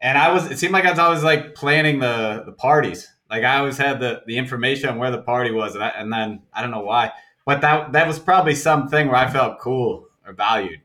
and 0.00 0.18
I 0.18 0.32
was 0.32 0.50
it 0.50 0.58
seemed 0.58 0.72
like 0.72 0.84
I 0.84 0.90
was 0.90 0.98
always 0.98 1.22
like 1.22 1.54
planning 1.54 1.98
the 2.00 2.42
the 2.46 2.52
parties. 2.52 3.08
Like 3.30 3.44
I 3.44 3.58
always 3.58 3.78
had 3.78 4.00
the 4.00 4.22
the 4.26 4.36
information 4.38 4.88
on 4.88 4.98
where 4.98 5.10
the 5.10 5.22
party 5.22 5.50
was, 5.50 5.74
and, 5.74 5.84
I, 5.84 5.88
and 5.88 6.12
then 6.12 6.42
I 6.52 6.62
don't 6.62 6.70
know 6.70 6.80
why, 6.82 7.12
but 7.46 7.60
that 7.62 7.92
that 7.92 8.06
was 8.06 8.18
probably 8.18 8.54
something 8.54 9.08
where 9.08 9.16
I 9.16 9.30
felt 9.30 9.58
cool 9.60 10.08
or 10.26 10.32
valued 10.32 10.80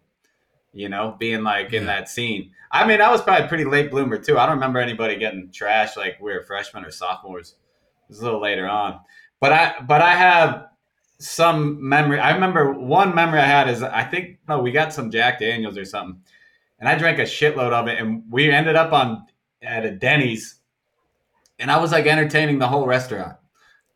you 0.73 0.87
know, 0.89 1.15
being 1.19 1.43
like 1.43 1.73
in 1.73 1.83
Yeah. 1.83 1.87
that 1.97 2.09
scene. 2.09 2.51
I 2.71 2.85
mean, 2.85 3.01
I 3.01 3.09
was 3.09 3.21
probably 3.21 3.45
a 3.45 3.47
pretty 3.47 3.65
late 3.65 3.89
bloomer 3.89 4.17
too. 4.19 4.37
I 4.37 4.45
don't 4.45 4.55
remember 4.55 4.79
anybody 4.79 5.15
getting 5.17 5.49
trashed 5.49 5.97
like 5.97 6.19
we 6.21 6.31
were 6.31 6.43
freshmen 6.43 6.85
or 6.85 6.91
sophomores. 6.91 7.55
It 8.03 8.09
was 8.09 8.19
a 8.19 8.23
little 8.23 8.41
later 8.41 8.67
on. 8.67 8.99
But 9.39 9.53
I 9.53 9.75
but 9.87 10.01
I 10.01 10.13
have 10.15 10.67
some 11.17 11.87
memory. 11.87 12.19
I 12.19 12.31
remember 12.33 12.73
one 12.73 13.15
memory 13.15 13.39
I 13.39 13.45
had 13.45 13.67
is 13.69 13.81
I 13.81 14.03
think 14.03 14.37
no, 14.47 14.59
we 14.59 14.71
got 14.71 14.93
some 14.93 15.09
Jack 15.09 15.39
Daniels 15.39 15.77
or 15.77 15.85
something. 15.85 16.21
And 16.79 16.87
I 16.87 16.97
drank 16.97 17.19
a 17.19 17.23
shitload 17.23 17.71
of 17.73 17.87
it 17.87 17.99
and 17.99 18.23
we 18.29 18.49
ended 18.51 18.75
up 18.75 18.93
on 18.93 19.25
at 19.61 19.85
a 19.85 19.91
Denny's 19.91 20.55
and 21.59 21.69
I 21.69 21.77
was 21.79 21.91
like 21.91 22.05
entertaining 22.05 22.59
the 22.59 22.67
whole 22.67 22.85
restaurant. 22.87 23.35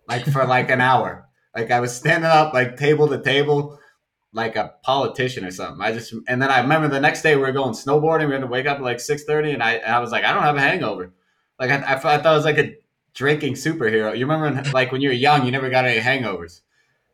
Like 0.07 0.25
for 0.25 0.45
like 0.45 0.69
an 0.69 0.81
hour. 0.81 1.27
Like 1.55 1.71
I 1.71 1.79
was 1.79 1.95
standing 1.95 2.29
up 2.29 2.53
like 2.53 2.75
table 2.77 3.07
to 3.07 3.21
table 3.21 3.79
like 4.33 4.55
a 4.55 4.73
politician 4.83 5.45
or 5.45 5.51
something. 5.51 5.81
I 5.81 5.93
just 5.93 6.13
and 6.27 6.41
then 6.41 6.49
I 6.49 6.59
remember 6.59 6.87
the 6.89 6.99
next 6.99 7.21
day 7.21 7.35
we 7.35 7.41
were 7.43 7.51
going 7.53 7.73
snowboarding. 7.73 8.27
We 8.27 8.33
had 8.33 8.41
to 8.41 8.47
wake 8.47 8.65
up 8.65 8.77
at 8.79 8.83
like 8.83 8.99
six 8.99 9.23
thirty, 9.23 9.51
and 9.51 9.61
I 9.63 9.73
and 9.75 9.93
I 9.95 9.99
was 9.99 10.11
like, 10.11 10.25
I 10.25 10.33
don't 10.33 10.43
have 10.43 10.55
a 10.57 10.59
hangover. 10.61 11.13
Like 11.59 11.69
I, 11.69 11.75
I, 11.93 11.99
thought- 11.99 12.05
I 12.13 12.17
thought 12.17 12.25
I 12.33 12.35
was 12.35 12.43
like 12.45 12.57
a 12.57 12.75
drinking 13.13 13.53
superhero. 13.53 14.17
You 14.17 14.25
remember 14.25 14.69
like 14.71 14.91
when 14.91 15.01
you 15.01 15.09
were 15.09 15.13
young, 15.13 15.45
you 15.45 15.51
never 15.51 15.69
got 15.69 15.85
any 15.85 16.01
hangovers, 16.01 16.61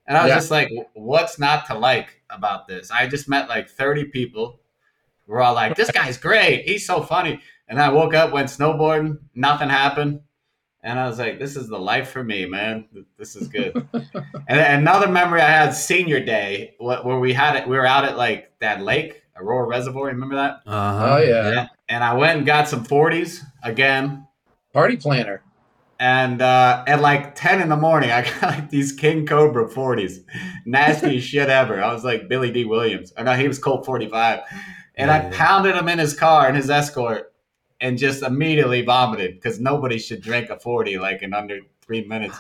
and 0.08 0.18
I 0.18 0.24
was 0.24 0.30
Yeah. 0.30 0.36
just 0.36 0.50
like, 0.50 0.70
what's 0.94 1.38
not 1.38 1.68
to 1.68 1.78
like 1.78 2.22
about 2.30 2.68
this? 2.68 2.90
I 2.90 3.06
just 3.08 3.28
met 3.30 3.50
like 3.50 3.70
thirty 3.70 4.06
people. 4.06 4.62
We're 5.30 5.42
all 5.42 5.54
like, 5.54 5.76
this 5.76 5.92
guy's 5.92 6.18
great. 6.18 6.68
He's 6.68 6.88
so 6.88 7.04
funny. 7.04 7.40
And 7.68 7.80
I 7.80 7.90
woke 7.90 8.16
up, 8.16 8.32
went 8.34 8.50
snowboarding, 8.50 9.20
nothing 9.36 9.70
happened. 9.70 10.22
And 10.82 10.98
I 10.98 11.06
was 11.06 11.20
like, 11.20 11.38
this 11.38 11.56
is 11.56 11.68
the 11.68 11.78
life 11.78 12.10
for 12.10 12.24
me, 12.24 12.48
man. 12.48 12.86
This 13.16 13.36
is 13.36 13.48
good. 13.48 13.88
and 13.94 14.60
another 14.60 15.08
memory 15.08 15.42
I 15.42 15.50
had 15.50 15.72
senior 15.72 16.20
day 16.20 16.74
where 16.80 17.20
we 17.20 17.34
had 17.34 17.56
it, 17.58 17.68
we 17.68 17.78
were 17.78 17.86
out 17.86 18.06
at 18.06 18.18
like 18.18 18.54
that 18.60 18.82
lake, 18.82 19.22
Aurora 19.36 19.68
Reservoir. 19.68 20.08
Remember 20.08 20.36
that? 20.36 20.62
Uh-huh. 20.66 21.08
Oh, 21.12 21.18
yeah. 21.18 21.68
And 21.90 22.04
I 22.04 22.16
went 22.16 22.38
and 22.38 22.46
got 22.46 22.68
some 22.68 22.84
40s 22.84 23.42
again. 23.62 24.26
party 24.74 24.98
planner. 24.98 25.44
And 26.00 26.42
uh, 26.42 26.86
at 26.88 27.02
like 27.02 27.36
10 27.36 27.62
in 27.62 27.70
the 27.70 27.78
morning, 27.78 28.10
I 28.12 28.24
got 28.24 28.42
like 28.42 28.70
these 28.72 28.94
King 28.94 29.28
Cobra 29.28 29.68
40s. 29.70 30.24
Nasty 30.66 31.20
shit 31.20 31.50
ever. 31.50 31.84
I 31.84 31.94
was 31.94 32.04
like 32.04 32.28
Billy 32.28 32.50
Dee 32.52 32.66
Williams. 32.66 33.14
I 33.16 33.22
know 33.22 33.34
he 33.34 33.48
was 33.48 33.60
Colt 33.60 33.86
45. 33.86 34.40
And 35.00 35.10
I 35.10 35.24
Yeah. 35.24 35.30
pounded 35.34 35.76
him 35.76 35.88
in 35.88 35.98
his 36.00 36.14
car 36.14 36.48
in 36.50 36.56
his 36.56 36.70
escort 36.70 37.34
and 37.82 37.98
just 37.98 38.22
immediately 38.22 38.82
vomited 38.84 39.36
because 39.36 39.60
nobody 39.60 39.98
should 39.98 40.22
drink 40.22 40.50
a 40.50 40.60
40 40.60 40.98
like 41.00 41.22
in 41.22 41.34
under 41.34 41.60
three 41.82 42.06
minutes. 42.06 42.38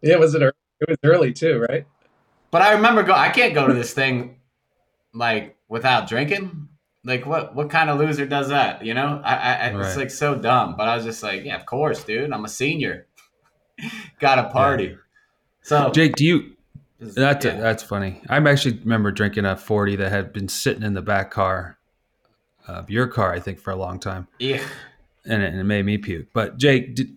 Yeah, 0.00 0.16
was 0.16 0.34
it? 0.34 0.42
ear- 0.42 0.54
It 0.80 0.88
was 0.88 0.98
early 1.04 1.32
too, 1.32 1.64
right? 1.68 1.84
But 2.50 2.62
I 2.62 2.72
remember 2.72 3.02
go. 3.02 3.12
I 3.12 3.28
can't 3.30 3.52
go 3.52 3.66
to 3.66 3.74
this 3.74 3.92
thing 3.92 4.36
like 5.12 5.56
without 5.68 6.08
drinking. 6.08 6.68
Like 7.04 7.26
what? 7.26 7.54
What 7.54 7.70
kind 7.70 7.90
of 7.90 7.98
loser 7.98 8.26
does 8.26 8.48
that? 8.48 8.84
You 8.84 8.94
know, 8.94 9.20
I, 9.24 9.34
I, 9.34 9.52
I 9.54 9.74
Right. 9.74 9.86
it's 9.86 9.96
like 9.96 10.10
so 10.10 10.34
dumb. 10.34 10.76
But 10.76 10.88
I 10.88 10.96
was 10.96 11.04
just 11.04 11.22
like, 11.22 11.44
yeah, 11.44 11.56
of 11.56 11.66
course, 11.66 12.04
dude. 12.04 12.32
I'm 12.32 12.44
a 12.44 12.48
senior. 12.48 13.06
Got 14.20 14.38
a 14.38 14.44
party. 14.50 14.96
So 15.62 15.90
Jake, 15.90 16.14
do 16.16 16.24
you 16.24 16.56
That's 17.00 17.44
yeah. 17.44 17.56
that's 17.56 17.82
funny. 17.82 18.22
I 18.28 18.36
actually 18.38 18.78
remember 18.78 19.10
drinking 19.12 19.44
a 19.44 19.56
forty 19.56 19.96
that 19.96 20.10
had 20.10 20.32
been 20.32 20.48
sitting 20.48 20.82
in 20.82 20.94
the 20.94 21.02
back 21.02 21.30
car 21.30 21.77
of 22.68 22.90
your 22.90 23.06
car, 23.06 23.32
I 23.32 23.40
think, 23.40 23.58
for 23.58 23.70
a 23.70 23.76
long 23.76 23.98
time, 23.98 24.28
yeah. 24.38 24.62
and 25.24 25.42
it, 25.42 25.52
and 25.52 25.60
it 25.60 25.64
made 25.64 25.84
me 25.84 25.98
puke. 25.98 26.28
But 26.32 26.58
Jake, 26.58 26.94
did, 26.94 27.16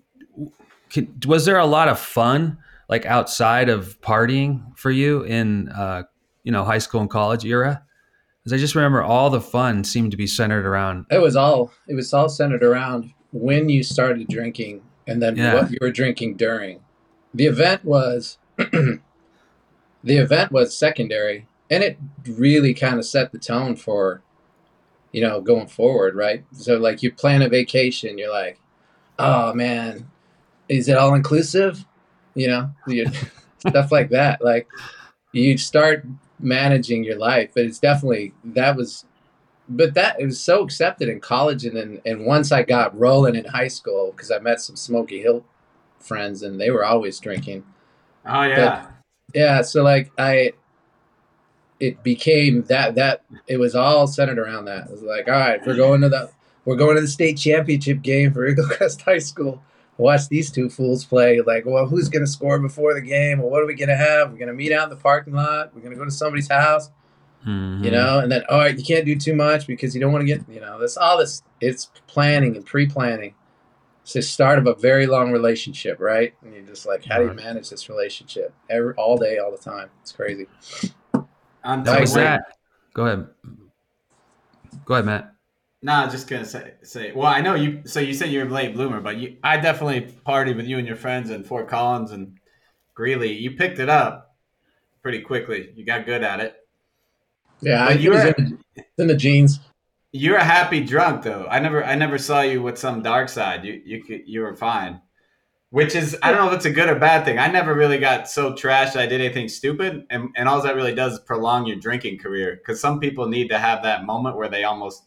can, 0.90 1.14
was 1.26 1.46
there 1.46 1.58
a 1.58 1.66
lot 1.66 1.88
of 1.88 2.00
fun 2.00 2.58
like 2.90 3.06
outside 3.06 3.70
of 3.70 4.00
partying 4.02 4.78
for 4.78 4.92
you 4.92 5.24
in 5.24 5.70
uh, 5.70 6.04
you 6.44 6.52
know 6.52 6.64
high 6.64 6.80
school 6.80 7.02
and 7.02 7.10
college 7.10 7.46
era? 7.46 7.84
Because 8.44 8.54
I 8.54 8.58
just 8.58 8.74
remember 8.74 9.04
all 9.04 9.30
the 9.30 9.42
fun 9.42 9.84
seemed 9.84 10.12
to 10.12 10.18
be 10.18 10.26
centered 10.26 10.66
around. 10.66 11.06
It 11.12 11.22
was 11.22 11.36
all 11.36 11.72
it 11.88 11.96
was 11.96 12.14
all 12.14 12.30
centered 12.30 12.64
around 12.64 13.14
when 13.32 13.70
you 13.70 13.84
started 13.84 14.28
drinking 14.28 14.82
and 15.08 15.22
then 15.22 15.36
Yeah. 15.36 15.54
what 15.56 15.72
you 15.72 15.78
were 15.82 15.92
drinking 15.92 16.38
during. 16.38 16.82
The 17.34 17.46
event 17.46 17.86
was 17.86 18.38
the 18.58 19.00
event 20.04 20.52
was 20.52 20.78
secondary 20.78 21.48
and 21.70 21.84
it 21.84 21.98
really 22.28 22.74
kind 22.74 22.98
of 22.98 23.06
set 23.06 23.32
the 23.32 23.38
tone 23.38 23.76
for 23.76 24.22
you 25.12 25.22
know 25.22 25.42
going 25.42 25.68
forward, 25.68 26.16
right? 26.16 26.44
So 26.54 26.78
like 26.78 27.04
you 27.04 27.12
plan 27.12 27.42
a 27.42 27.50
vacation, 27.50 28.18
you're 28.18 28.32
like, 28.32 28.60
"Oh 29.20 29.54
man, 29.54 30.10
is 30.70 30.88
it 30.88 30.98
all 30.98 31.14
inclusive?" 31.16 31.86
You 32.34 32.48
know, 32.48 32.72
stuff 33.68 33.92
like 33.92 34.10
that. 34.10 34.44
Like 34.44 34.68
you 35.32 35.58
start 35.58 36.06
managing 36.40 37.04
your 37.04 37.18
life, 37.18 37.52
but 37.54 37.66
it's 37.66 37.80
definitely 37.80 38.34
that 38.44 38.76
was 38.76 39.06
but 39.70 39.94
that 39.94 40.20
it 40.20 40.26
was 40.26 40.40
so 40.40 40.64
accepted 40.64 41.08
in 41.08 41.20
college 41.20 41.66
and 41.66 41.78
then 41.78 42.02
and 42.06 42.26
once 42.26 42.52
I 42.52 42.64
got 42.64 42.98
rolling 42.98 43.36
in 43.36 43.46
high 43.46 43.70
school 43.70 44.12
because 44.12 44.32
I 44.32 44.40
met 44.40 44.60
some 44.60 44.76
Smoky 44.76 45.22
Hill 45.22 45.46
friends 46.00 46.44
and 46.44 46.60
they 46.60 46.72
were 46.72 46.84
always 46.84 47.20
drinking. 47.20 47.64
Oh 48.26 48.44
yeah. 48.44 48.88
Yeah, 49.34 49.62
so 49.62 49.84
like 49.84 50.12
I 50.18 50.54
it 51.82 52.04
became 52.04 52.64
that 52.64 52.96
that 52.96 53.24
it 53.48 53.58
was 53.58 53.76
all 53.76 54.08
centered 54.08 54.40
around 54.40 54.66
that. 54.66 54.86
It 54.86 54.92
was 54.92 55.02
like, 55.04 55.28
all 55.28 55.34
right, 55.34 55.60
we're 55.66 55.76
going 55.76 56.02
to 56.02 56.10
the 56.10 56.30
we're 56.66 56.76
going 56.78 56.96
to 56.96 57.02
the 57.02 57.08
state 57.08 57.38
championship 57.38 58.02
game 58.02 58.32
for 58.34 58.48
Eagle 58.48 58.68
Crest 58.70 59.02
High 59.02 59.18
School. 59.20 59.62
Watch 59.98 60.30
these 60.30 60.50
two 60.52 60.70
fools 60.70 61.04
play. 61.06 61.42
Like, 61.42 61.66
well, 61.66 61.86
who's 61.86 62.08
gonna 62.10 62.26
score 62.28 62.58
before 62.60 62.94
the 62.94 63.02
game? 63.02 63.40
Well, 63.40 63.50
what 63.50 63.62
are 63.62 63.68
we 63.68 63.76
gonna 63.76 63.98
have? 63.98 64.32
We're 64.32 64.38
gonna 64.40 64.54
meet 64.54 64.72
out 64.72 64.86
in 64.86 64.90
the 64.92 64.96
parking 64.96 65.34
lot. 65.34 65.76
We're 65.76 65.82
gonna 65.82 65.96
go 65.96 66.06
to 66.06 66.12
somebody's 66.12 66.48
house 66.50 66.90
Mhm. 67.46 67.84
you 67.84 67.90
know 67.90 68.20
and 68.20 68.32
then 68.32 68.44
all 68.50 68.60
right 68.60 68.78
you 68.78 68.84
can't 68.86 69.04
do 69.04 69.16
too 69.16 69.34
much 69.34 69.66
because 69.66 69.96
you 69.96 70.00
don't 70.02 70.12
want 70.14 70.22
to 70.22 70.28
get 70.28 70.48
you 70.48 70.62
know 70.62 70.78
this 70.80 70.96
all 70.96 71.18
this 71.18 71.42
it's 71.60 71.90
planning 72.06 72.56
and 72.56 72.64
pre-planning 72.64 73.34
it's 74.04 74.14
the 74.14 74.22
start 74.22 74.60
of 74.60 74.68
a 74.68 74.76
very 74.76 75.08
long 75.08 75.32
relationship 75.32 76.00
right 76.00 76.36
and 76.44 76.54
you're 76.54 76.62
just 76.62 76.86
like 76.86 77.04
how 77.06 77.18
do 77.18 77.26
you 77.26 77.34
manage 77.34 77.72
this 77.72 77.90
relationship 77.90 78.54
every 78.70 78.94
all 78.94 79.18
day 79.18 79.40
all 79.40 79.50
the 79.50 79.58
time 79.58 79.90
it's 80.04 80.12
crazy 80.12 80.46
On 81.64 81.84
That 81.84 82.02
was 82.02 82.14
that. 82.14 82.44
Go 82.94 83.06
ahead. 83.06 83.28
Go 84.86 84.96
ahead, 84.96 85.06
Matt. 85.06 85.34
No, 85.84 85.94
I 85.94 86.06
was 86.06 86.14
just 86.14 86.28
gonna 86.28 86.46
say 86.46 86.74
say. 86.84 87.12
Well, 87.12 87.28
I 87.28 87.42
know 87.42 87.56
you. 87.56 87.82
So 87.86 88.00
you 88.00 88.14
said 88.14 88.30
you're 88.30 88.46
a 88.46 88.50
late 88.50 88.76
bloomer, 88.76 89.02
but 89.02 89.18
you, 89.18 89.38
I 89.44 89.58
definitely 89.58 90.14
partied 90.26 90.56
with 90.56 90.68
you 90.68 90.78
and 90.78 90.86
your 90.86 90.96
friends 90.96 91.32
in 91.32 91.44
Fort 91.44 91.68
Collins 91.70 92.12
and 92.12 92.38
Greeley. 92.94 93.34
You 93.34 93.52
picked 93.52 93.80
it 93.80 93.90
up 93.90 94.36
pretty 95.02 95.22
quickly. 95.22 95.72
You 95.76 95.84
got 95.86 96.06
good 96.06 96.24
at 96.24 96.40
it. 96.40 96.56
yeah 97.62 97.86
But 97.86 97.98
I, 97.98 98.00
you 98.00 98.14
it 98.14 98.16
was 98.16 98.26
in, 98.38 98.60
in 99.00 99.08
the 99.08 99.16
genes 99.16 99.60
You're 100.12 100.38
a 100.38 100.44
happy 100.44 100.84
drunk 100.84 101.24
though. 101.24 101.48
I 101.50 101.60
never 101.60 101.84
I 101.84 101.96
never 101.96 102.20
saw 102.20 102.42
you 102.42 102.62
with 102.62 102.78
some 102.78 103.02
dark 103.02 103.30
side. 103.30 103.66
You 103.66 103.82
you 103.84 104.22
you 104.26 104.42
were 104.42 104.56
fine. 104.56 105.02
Which 105.72 105.96
is 105.96 106.18
I 106.22 106.32
don't 106.32 106.42
know 106.42 106.50
if 106.50 106.54
it's 106.58 106.66
a 106.66 106.72
good 106.72 106.90
or 106.90 106.96
bad 106.96 107.24
thing. 107.26 107.40
I 107.40 107.48
never 107.48 107.74
really 107.74 107.98
got 107.98 108.30
so 108.30 108.54
trashed 108.54 108.98
I 108.98 109.06
did 109.08 109.22
anything 109.22 109.48
stupid, 109.48 110.06
and 110.10 110.30
and 110.36 110.50
all 110.50 110.62
that 110.62 110.76
really 110.76 110.94
does 110.94 111.14
is 111.14 111.20
prolong 111.20 111.66
your 111.66 111.78
drinking 111.78 112.20
career. 112.20 112.58
Because 112.58 112.80
some 112.82 113.00
people 113.00 113.28
need 113.28 113.50
to 113.50 113.58
have 113.58 113.82
that 113.84 114.06
moment 114.06 114.36
where 114.36 114.50
they 114.50 114.66
almost 114.66 115.06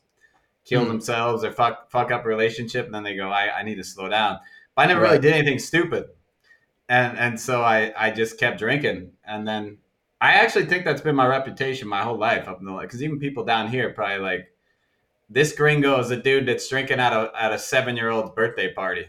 kill 0.64 0.82
Hmm. 0.82 0.88
themselves 0.88 1.44
or 1.44 1.52
fuck 1.52 1.90
fuck 1.90 2.10
up 2.10 2.24
a 2.24 2.28
relationship, 2.28 2.86
and 2.86 2.94
then 2.94 3.02
they 3.04 3.14
go, 3.16 3.28
I, 3.30 3.58
I 3.58 3.62
need 3.62 3.76
to 3.76 3.84
slow 3.84 4.08
down. 4.08 4.38
But 4.74 4.82
I 4.82 4.86
never 4.88 5.02
Right. 5.02 5.10
really 5.10 5.22
did 5.22 5.34
anything 5.34 5.58
stupid, 5.58 6.06
and 6.88 7.18
and 7.18 7.38
so 7.40 7.62
I 7.62 7.92
I 7.96 8.10
just 8.10 8.38
kept 8.40 8.58
drinking, 8.58 9.12
and 9.24 9.46
then 9.46 9.78
I 10.20 10.32
actually 10.34 10.66
think 10.66 10.84
that's 10.86 11.02
been 11.02 11.16
my 11.16 11.26
reputation 11.26 11.88
my 11.88 12.02
whole 12.02 12.18
life 12.18 12.48
up 12.48 12.60
in 12.60 12.66
the 12.66 12.72
because 12.80 13.02
even 13.02 13.18
people 13.18 13.44
down 13.44 13.68
here 13.68 13.90
probably 13.92 14.18
like 14.18 14.48
this 15.28 15.52
gringo 15.54 15.98
is 16.00 16.10
a 16.10 16.16
dude 16.16 16.46
that's 16.46 16.68
drinking 16.68 17.00
at 17.00 17.12
a 17.12 17.30
at 17.38 17.52
a 17.52 17.58
seven 17.58 17.96
year 17.96 18.10
old's 18.10 18.30
birthday 18.34 18.72
party. 18.72 19.06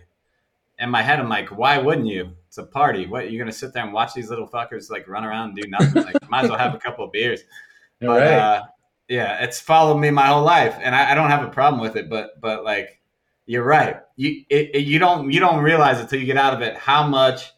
In 0.80 0.89
my 0.89 1.01
head, 1.01 1.19
I'm 1.19 1.30
like, 1.30 1.49
why 1.49 1.78
wouldn't 1.78 2.07
you? 2.07 2.32
It's 2.47 2.57
a 2.57 2.63
party. 2.65 3.05
What 3.07 3.32
you're 3.32 3.43
gonna 3.43 3.51
sit 3.53 3.73
there 3.73 3.84
and 3.84 3.93
watch 3.93 4.13
these 4.13 4.30
little 4.30 4.47
fuckers 4.47 4.89
like 4.91 5.07
run 5.07 5.23
around 5.23 5.49
and 5.49 5.57
do 5.57 5.67
nothing? 5.69 6.03
Like, 6.03 6.30
might 6.30 6.43
as 6.45 6.49
well 6.49 6.59
have 6.59 6.73
a 6.76 6.80
couple 6.80 7.05
of 7.05 7.11
beers. 7.11 7.41
But 8.01 8.07
right 8.19 8.28
uh, 8.34 8.63
yeah, 9.07 9.41
it's 9.43 9.61
followed 9.61 9.99
me 9.99 10.09
my 10.11 10.26
whole 10.28 10.43
life, 10.43 10.76
and 10.82 10.93
I, 10.93 11.11
I 11.11 11.15
don't 11.15 11.30
have 11.30 11.45
a 11.45 11.49
problem 11.49 11.80
with 11.82 11.95
it. 11.95 12.09
But 12.09 12.41
but 12.41 12.65
like, 12.65 12.99
you're 13.45 13.63
right. 13.63 13.97
You 14.17 14.43
it, 14.49 14.71
it- 14.76 14.86
you 14.86 14.99
don't 14.99 15.32
you 15.32 15.39
don't 15.39 15.63
realize 15.63 15.99
until 16.01 16.19
you 16.19 16.26
get 16.26 16.36
out 16.38 16.53
of 16.53 16.61
it 16.61 16.76
how 16.76 17.07
much 17.07 17.53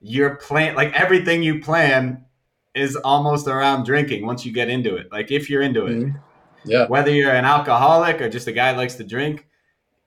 your 0.00 0.36
plan 0.36 0.76
like 0.76 0.92
everything 0.94 1.42
you 1.42 1.60
plan 1.60 2.24
is 2.74 2.94
almost 2.96 3.48
around 3.48 3.84
drinking 3.84 4.24
once 4.24 4.46
you 4.46 4.52
get 4.52 4.68
into 4.68 4.94
it. 4.94 5.10
Like 5.10 5.32
if 5.32 5.50
you're 5.50 5.62
into 5.62 5.86
it 5.86 5.96
Mhm. 5.96 6.20
yeah 6.64 6.86
whether 6.86 7.10
you're 7.10 7.34
an 7.34 7.44
alcoholic 7.44 8.20
or 8.20 8.28
just 8.28 8.46
a 8.46 8.52
guy 8.52 8.70
that 8.72 8.78
likes 8.78 8.94
to 8.94 9.04
drink, 9.04 9.48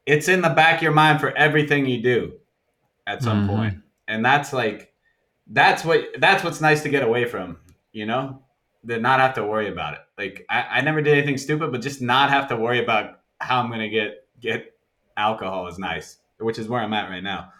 it's 0.05 0.29
in 0.29 0.41
the 0.41 0.49
back 0.49 0.77
of 0.77 0.81
your 0.83 0.93
mind 0.93 1.19
for 1.19 1.31
everything 1.35 1.85
you 1.85 2.01
do 2.01 2.33
at 3.07 3.21
some 3.23 3.47
Mhm. 3.47 3.55
point. 3.55 3.77
And 4.07 4.23
that's 4.25 4.53
like 4.53 4.93
that's 5.47 5.83
what 5.83 6.05
that's 6.19 6.43
what's 6.43 6.61
nice 6.61 6.83
to 6.83 6.89
get 6.89 7.03
away 7.03 7.25
from, 7.25 7.57
you 7.91 8.05
know? 8.05 8.41
To 8.87 8.99
not 8.99 9.19
have 9.19 9.33
to 9.35 9.43
worry 9.45 9.69
about 9.69 9.93
it. 9.93 9.99
Like 10.17 10.45
I, 10.49 10.65
I 10.79 10.81
never 10.81 11.01
did 11.01 11.17
anything 11.17 11.37
stupid, 11.37 11.71
but 11.71 11.81
just 11.81 12.01
not 12.01 12.29
have 12.29 12.47
to 12.49 12.55
worry 12.55 12.81
about 12.83 13.19
how 13.39 13.59
I'm 13.61 13.69
gonna 13.69 13.89
get 13.89 14.27
get 14.39 14.73
alcohol 15.17 15.67
is 15.67 15.77
nice. 15.77 16.17
Which 16.39 16.57
is 16.59 16.67
where 16.67 16.81
I'm 16.81 16.93
at 16.93 17.09
right 17.09 17.23
now. 17.23 17.51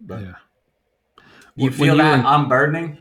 But 0.00 0.20
Yeah. 0.22 0.32
you 1.56 1.64
When- 1.64 1.72
feel 1.72 1.96
you 1.96 2.02
that 2.02 2.10
were 2.12 2.18
in- 2.20 2.26
unburdening? 2.26 2.98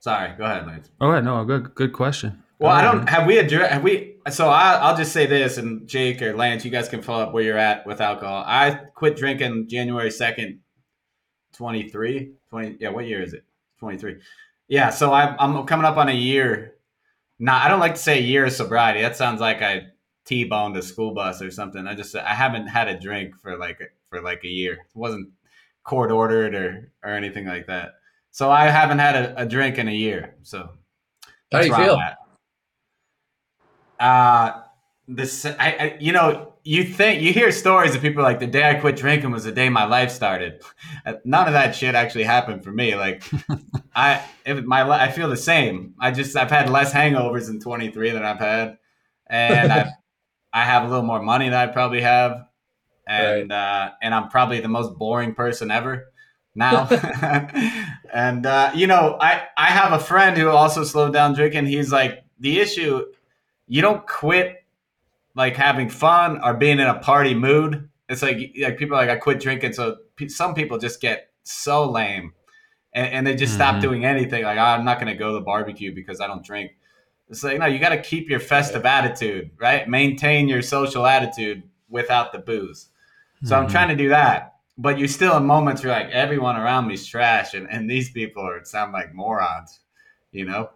Sorry, 0.00 0.32
go 0.36 0.44
ahead, 0.44 0.66
Lance. 0.66 0.90
Oh, 0.98 1.12
yeah, 1.12 1.20
no, 1.20 1.44
good, 1.44 1.74
good 1.74 1.92
question. 1.92 2.30
Go 2.58 2.66
Well, 2.66 2.72
I 2.72 2.80
don't 2.82 3.06
have 3.08 3.26
we 3.26 3.36
addressed 3.38 3.70
have 3.72 3.82
we. 3.82 4.16
So 4.30 4.48
I, 4.48 4.74
I'll 4.76 4.96
just 4.96 5.12
say 5.12 5.26
this, 5.26 5.56
and 5.58 5.86
Jake 5.86 6.20
or 6.22 6.34
Lance, 6.34 6.64
you 6.64 6.70
guys 6.70 6.88
can 6.88 7.02
follow 7.02 7.22
up 7.24 7.32
where 7.34 7.42
you're 7.42 7.58
at 7.58 7.86
with 7.86 8.00
alcohol. 8.00 8.42
I 8.46 8.70
quit 8.94 9.16
drinking 9.16 9.68
January 9.68 10.10
second, 10.10 10.60
23. 11.60 12.32
20, 12.48 12.76
Yeah, 12.80 12.88
what 12.88 13.06
year 13.06 13.22
is 13.22 13.34
it? 13.34 13.44
Twenty 13.78 13.98
three. 13.98 14.16
Yeah, 14.66 14.88
so 14.88 15.12
I, 15.12 15.36
I'm 15.38 15.66
coming 15.66 15.84
up 15.84 15.98
on 15.98 16.08
a 16.08 16.14
year. 16.14 16.76
Not, 17.38 17.62
I 17.62 17.68
don't 17.68 17.80
like 17.80 17.96
to 17.96 18.00
say 18.00 18.18
a 18.18 18.22
year 18.22 18.46
of 18.46 18.52
sobriety. 18.52 19.02
That 19.02 19.14
sounds 19.14 19.42
like 19.42 19.60
I 19.60 19.82
t-boned 20.24 20.74
a 20.78 20.82
school 20.82 21.12
bus 21.12 21.42
or 21.42 21.50
something. 21.50 21.86
I 21.86 21.94
just 21.94 22.16
I 22.16 22.32
haven't 22.32 22.68
had 22.68 22.88
a 22.88 22.98
drink 22.98 23.34
for 23.42 23.58
like 23.58 23.78
for 24.08 24.22
like 24.22 24.42
a 24.44 24.48
year. 24.48 24.72
It 24.72 24.80
wasn't 24.94 25.28
court 25.84 26.10
ordered 26.10 26.54
or 26.54 26.92
or 27.04 27.10
anything 27.10 27.46
like 27.46 27.66
that. 27.66 27.92
So 28.30 28.50
I 28.50 28.68
haven't 28.68 29.00
had 29.00 29.16
a, 29.16 29.42
a 29.42 29.46
drink 29.46 29.76
in 29.76 29.86
a 29.86 29.92
year. 29.92 30.36
So 30.42 30.70
how 31.52 31.60
do 31.60 31.66
you 31.66 31.76
feel. 31.76 32.00
Uh 33.98 34.62
this 35.16 35.44
I, 35.44 35.54
I 35.58 35.96
you 36.00 36.12
know 36.12 36.54
you 36.62 36.84
think 36.84 37.22
you 37.22 37.32
hear 37.32 37.50
stories 37.50 37.94
of 37.94 38.02
people 38.02 38.22
like 38.22 38.38
the 38.38 38.46
day 38.46 38.68
I 38.68 38.74
quit 38.74 38.96
drinking 38.96 39.30
was 39.30 39.44
the 39.44 39.52
day 39.52 39.68
my 39.68 39.84
life 39.84 40.10
started. 40.10 40.62
Uh, 41.06 41.14
None 41.24 41.46
of 41.46 41.54
that 41.54 41.74
shit 41.74 41.94
actually 41.94 42.24
happened 42.24 42.62
for 42.62 42.70
me. 42.70 42.94
Like 42.96 43.24
I 43.94 44.22
if 44.44 44.64
my 44.64 44.88
I 44.88 45.10
feel 45.10 45.28
the 45.28 45.36
same. 45.36 45.94
I 45.98 46.10
just 46.10 46.36
I've 46.36 46.50
had 46.50 46.70
less 46.70 46.92
hangovers 46.92 47.48
in 47.48 47.60
23 47.60 48.10
than 48.10 48.24
I've 48.24 48.38
had, 48.38 48.78
and 49.26 49.72
I 49.72 49.90
I 50.52 50.64
have 50.64 50.84
a 50.84 50.88
little 50.88 51.04
more 51.04 51.22
money 51.22 51.48
than 51.48 51.58
I 51.58 51.66
probably 51.66 52.02
have, 52.02 52.46
and 53.06 53.52
uh, 53.52 53.90
and 54.02 54.14
I'm 54.14 54.28
probably 54.28 54.60
the 54.60 54.68
most 54.68 54.96
boring 54.98 55.34
person 55.34 55.70
ever 55.70 56.12
now. 56.54 56.88
and 58.12 58.46
uh, 58.46 58.72
you 58.74 58.86
know, 58.86 59.16
I 59.20 59.44
I 59.56 59.66
have 59.66 59.92
a 59.92 59.98
friend 59.98 60.36
who 60.36 60.48
also 60.48 60.84
slowed 60.84 61.12
down 61.12 61.34
drinking. 61.34 61.66
He's 61.66 61.92
like, 61.92 62.24
the 62.38 62.60
issue, 62.60 63.06
you 63.66 63.80
don't 63.80 64.06
quit 64.06 64.59
like 65.34 65.56
having 65.56 65.88
fun 65.88 66.42
or 66.42 66.54
being 66.54 66.78
in 66.78 66.86
a 66.86 66.98
party 66.98 67.34
mood. 67.34 67.88
It's 68.08 68.22
like 68.22 68.38
like 68.60 68.78
people 68.78 68.96
are 68.96 69.00
like 69.06 69.10
I 69.10 69.16
quit 69.16 69.40
drinking, 69.40 69.72
so 69.74 69.98
some 70.28 70.54
people 70.54 70.78
just 70.78 71.00
get 71.00 71.30
so 71.44 71.88
lame, 71.88 72.32
and, 72.92 73.12
and 73.12 73.26
they 73.26 73.36
just 73.36 73.54
stop 73.54 73.76
Mhm. 73.76 73.80
doing 73.80 74.04
anything. 74.04 74.42
Like 74.44 74.58
I'm 74.58 74.84
not 74.84 74.98
gonna 74.98 75.14
go 75.14 75.28
to 75.28 75.34
the 75.34 75.40
barbecue 75.40 75.94
because 75.94 76.20
I 76.20 76.26
don't 76.26 76.44
drink. 76.44 76.72
It's 77.28 77.44
like 77.44 77.58
no, 77.58 77.66
you 77.66 77.78
got 77.78 77.90
to 77.90 78.02
keep 78.02 78.28
your 78.28 78.40
festive 78.40 78.84
attitude, 78.84 79.50
right? 79.58 79.88
Maintain 79.88 80.48
your 80.48 80.62
social 80.62 81.06
attitude 81.06 81.62
without 81.88 82.32
the 82.32 82.38
booze. 82.40 82.88
So 83.44 83.56
I'm 83.56 83.66
Mhm. 83.66 83.70
trying 83.70 83.88
to 83.90 83.96
do 83.96 84.08
that. 84.08 84.56
But 84.76 84.98
you're 84.98 85.08
still 85.08 85.36
in 85.36 85.44
moments 85.44 85.84
where 85.84 85.92
like 85.92 86.10
everyone 86.12 86.56
around 86.56 86.88
me's 86.88 87.06
trash 87.06 87.54
and, 87.54 87.70
and 87.70 87.88
these 87.88 88.10
people 88.10 88.42
are 88.42 88.64
sound 88.64 88.92
like 88.92 89.14
morons, 89.14 89.80
you 90.32 90.44
know? 90.44 90.70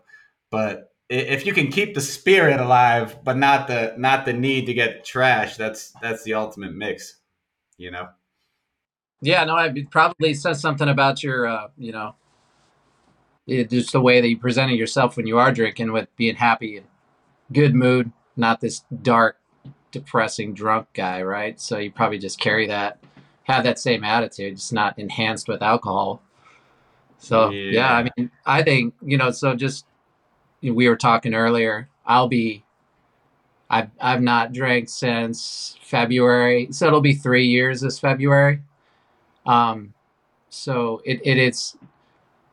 But 0.51 0.94
if 1.09 1.45
you 1.45 1.53
can 1.53 1.69
keep 1.69 1.95
the 1.95 2.01
spirit 2.01 2.61
alive, 2.61 3.19
but 3.25 3.37
not 3.37 3.69
the 3.69 3.95
not 3.99 4.25
the 4.25 4.33
need 4.33 4.67
to 4.67 4.75
get 4.75 5.05
trash, 5.05 5.57
that's 5.57 5.93
that's 6.01 6.23
the 6.25 6.35
ultimate 6.35 6.75
mix, 6.75 7.21
you 7.77 7.91
know? 7.91 8.09
Yeah, 9.21 9.45
no, 9.45 9.57
it 9.57 9.91
probably 9.91 10.35
says 10.35 10.61
something 10.61 10.89
about 10.89 11.23
your, 11.23 11.47
uh, 11.47 11.69
you 11.79 11.93
know, 11.93 12.15
it, 13.47 13.71
just 13.71 13.93
the 13.93 14.01
way 14.01 14.21
that 14.21 14.29
you 14.29 14.37
presented 14.37 14.79
yourself 14.79 15.17
when 15.17 15.27
you 15.27 15.39
are 15.39 15.53
drinking 15.53 15.93
with 15.93 16.15
being 16.17 16.37
happy 16.37 16.77
and 16.79 16.87
good 17.53 17.75
mood, 17.75 18.13
not 18.37 18.61
this 18.61 18.85
dark, 19.03 19.39
depressing 19.93 20.53
drunk 20.53 20.89
guy, 20.93 21.23
right? 21.23 21.61
So 21.61 21.79
you 21.79 21.91
probably 21.91 22.19
just 22.19 22.39
carry 22.39 22.67
that, 22.67 22.99
have 23.45 23.65
that 23.65 23.79
same 23.79 24.05
attitude, 24.05 24.57
just 24.57 24.73
not 24.73 24.99
enhanced 24.99 25.49
with 25.49 25.63
alcohol. 25.63 26.23
So 27.19 27.51
yeah, 27.51 27.71
yeah 27.71 27.95
I 27.95 28.11
mean, 28.17 28.31
I 28.45 28.63
think 28.63 28.95
you 29.03 29.17
know. 29.17 29.31
So 29.31 29.55
just 29.55 29.87
we 30.73 30.89
were 30.89 30.97
talking 30.97 31.35
earlier. 31.35 31.89
I'll 32.07 32.29
be. 32.29 32.65
I've 33.71 33.91
I've 34.01 34.23
not 34.23 34.53
drank 34.53 34.89
since 34.89 35.77
February, 35.83 36.69
so 36.71 36.87
it'll 36.87 37.01
be 37.01 37.15
three 37.15 37.47
years 37.47 37.81
this 37.81 37.99
February. 37.99 38.61
Um, 39.47 39.95
so 40.49 41.03
it, 41.05 41.21
it 41.25 41.39
it's 41.39 41.77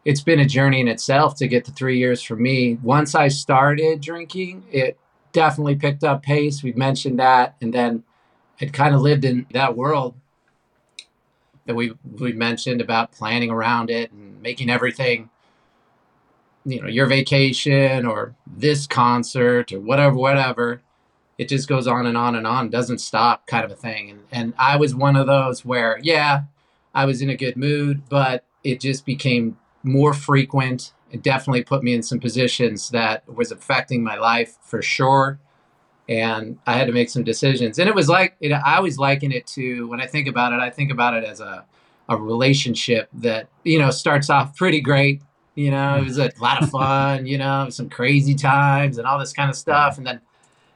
it's 0.05 0.22
been 0.22 0.39
a 0.39 0.45
journey 0.45 0.82
in 0.82 0.88
itself 0.88 1.36
to 1.36 1.47
get 1.47 1.66
to 1.66 1.72
three 1.72 1.97
years 1.97 2.22
for 2.22 2.36
me. 2.36 2.80
Once 2.82 3.14
I 3.14 3.28
started 3.28 4.01
drinking, 4.01 4.64
it 4.72 4.97
definitely 5.32 5.76
picked 5.76 6.03
up 6.03 6.24
pace. 6.24 6.64
We've 6.64 6.78
mentioned 6.78 7.20
that, 7.20 7.55
and 7.62 7.74
then 7.74 8.03
it 8.59 8.74
kind 8.74 8.95
of 8.95 9.01
lived 9.01 9.26
in 9.26 9.45
that 9.53 9.76
world 9.76 10.16
that 11.66 11.76
we 11.76 11.93
we 12.20 12.34
mentioned 12.34 12.82
about 12.82 13.12
planning 13.12 13.51
around 13.51 13.89
it 13.89 14.12
and 14.12 14.41
making 14.41 14.70
everything 14.70 15.30
you 16.66 16.82
know 16.82 16.88
your 16.88 17.05
vacation 17.07 18.05
or 18.05 18.36
this 18.45 18.88
concert 18.88 19.72
or 19.72 19.80
whatever 19.80 20.16
whatever 20.16 20.82
it 21.38 21.49
just 21.49 21.68
goes 21.68 21.88
on 21.88 22.05
and 22.05 22.18
on 22.18 22.36
and 22.36 22.45
on 22.45 22.70
doesn't 22.70 22.99
stop 22.99 23.47
kind 23.47 23.66
of 23.66 23.72
a 23.72 23.76
thing 23.76 24.09
and 24.09 24.22
and 24.32 24.53
I 24.57 24.78
was 24.78 24.93
one 24.93 25.16
of 25.16 25.28
those 25.28 25.66
where 25.66 25.99
yeah 26.01 26.43
I 26.93 27.05
was 27.05 27.22
in 27.22 27.30
a 27.30 27.38
good 27.38 27.57
mood 27.57 28.03
but 28.09 28.45
it 28.64 28.80
just 28.80 29.05
became 29.05 29.57
more 29.84 30.14
frequent 30.14 30.93
it 31.12 31.22
definitely 31.22 31.64
put 31.64 31.84
me 31.84 31.93
in 31.93 32.03
some 32.03 32.20
positions 32.20 32.89
that 32.89 33.28
was 33.28 33.51
affecting 33.51 34.03
my 34.03 34.18
life 34.18 34.57
for 34.62 34.82
sure 34.82 35.39
and 36.12 36.59
I 36.68 36.74
had 36.74 36.88
to 36.88 36.93
make 36.93 37.09
some 37.09 37.24
decisions. 37.24 37.80
And 37.80 37.88
it 37.88 37.95
was 37.95 38.09
like 38.09 38.36
it, 38.41 38.51
I 38.51 38.76
always 38.76 38.97
liken 38.97 39.32
it 39.32 39.47
to 39.47 39.88
when 39.88 40.01
I 40.01 40.07
think 40.07 40.28
about 40.28 40.51
it. 40.51 40.59
I 40.59 40.70
think 40.70 40.91
about 40.91 41.14
it 41.14 41.24
as 41.24 41.39
a 41.39 41.66
a 42.09 42.18
relationship 42.18 43.07
that 43.14 43.47
you 43.64 43.80
know 43.80 43.89
starts 43.89 44.30
off 44.30 44.55
pretty 44.55 44.82
great. 44.82 45.22
You 45.56 45.72
know, 45.72 45.97
it 45.97 46.04
was 46.06 46.18
a 46.18 46.32
lot 46.39 46.64
of 46.64 46.70
fun. 46.70 47.26
You 47.26 47.38
know, 47.38 47.70
some 47.70 47.89
crazy 47.89 48.36
times 48.36 48.97
and 48.97 49.08
all 49.08 49.20
this 49.20 49.34
kind 49.34 49.49
of 49.49 49.56
stuff, 49.56 49.97
and 49.97 50.08
then 50.08 50.22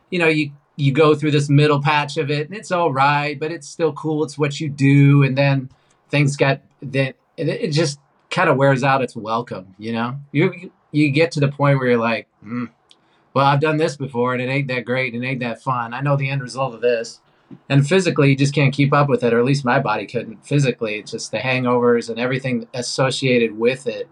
you 0.10 0.20
know 0.20 0.28
you 0.28 0.52
you 0.76 0.92
go 0.92 1.16
through 1.16 1.32
this 1.32 1.50
middle 1.50 1.82
patch 1.82 2.18
of 2.18 2.30
it, 2.30 2.48
and 2.48 2.58
it's 2.58 2.72
all 2.72 2.92
right, 2.92 3.40
but 3.40 3.52
it's 3.52 3.68
still 3.68 3.94
cool. 3.94 4.24
It's 4.24 4.38
what 4.38 4.60
you 4.60 4.70
do, 4.70 5.24
and 5.24 5.38
then 5.38 5.70
things 6.10 6.36
get 6.36 6.66
then 6.82 7.14
it, 7.38 7.48
it 7.48 7.72
just 7.72 8.00
kind 8.30 8.50
of 8.50 8.58
wears 8.58 8.84
out 8.84 9.02
its 9.02 9.16
welcome. 9.16 9.76
You 9.78 9.94
know, 9.94 10.20
you 10.32 10.72
you 10.92 11.10
get 11.10 11.32
to 11.32 11.40
the 11.40 11.50
point 11.50 11.80
where 11.80 11.90
you're 11.90 12.00
like. 12.00 12.28
Mm, 12.46 12.70
well, 13.36 13.46
I've 13.46 13.60
done 13.60 13.76
this 13.76 13.98
before 13.98 14.32
and 14.32 14.42
it 14.42 14.48
ain't 14.48 14.70
that 14.70 14.86
great 14.86 15.14
and 15.14 15.22
it 15.22 15.28
ain't 15.28 15.42
that 15.42 15.62
fun. 15.62 15.94
I 15.94 16.00
know 16.00 16.16
the 16.16 16.30
end 16.30 16.42
result 16.42 16.74
of 16.74 16.80
this. 16.80 17.20
And 17.70 17.88
physically, 17.88 18.30
you 18.30 18.36
just 18.36 18.56
can't 18.56 18.74
keep 18.74 18.94
up 18.94 19.10
with 19.10 19.24
it, 19.24 19.34
or 19.34 19.40
at 19.40 19.46
least 19.46 19.66
my 19.66 19.80
body 19.80 20.08
couldn't. 20.08 20.46
Physically, 20.48 20.96
it's 20.96 21.12
just 21.12 21.32
the 21.32 21.38
hangovers 21.38 22.10
and 22.10 22.18
everything 22.18 22.68
associated 22.74 23.58
with 23.58 23.88
it. 23.88 24.10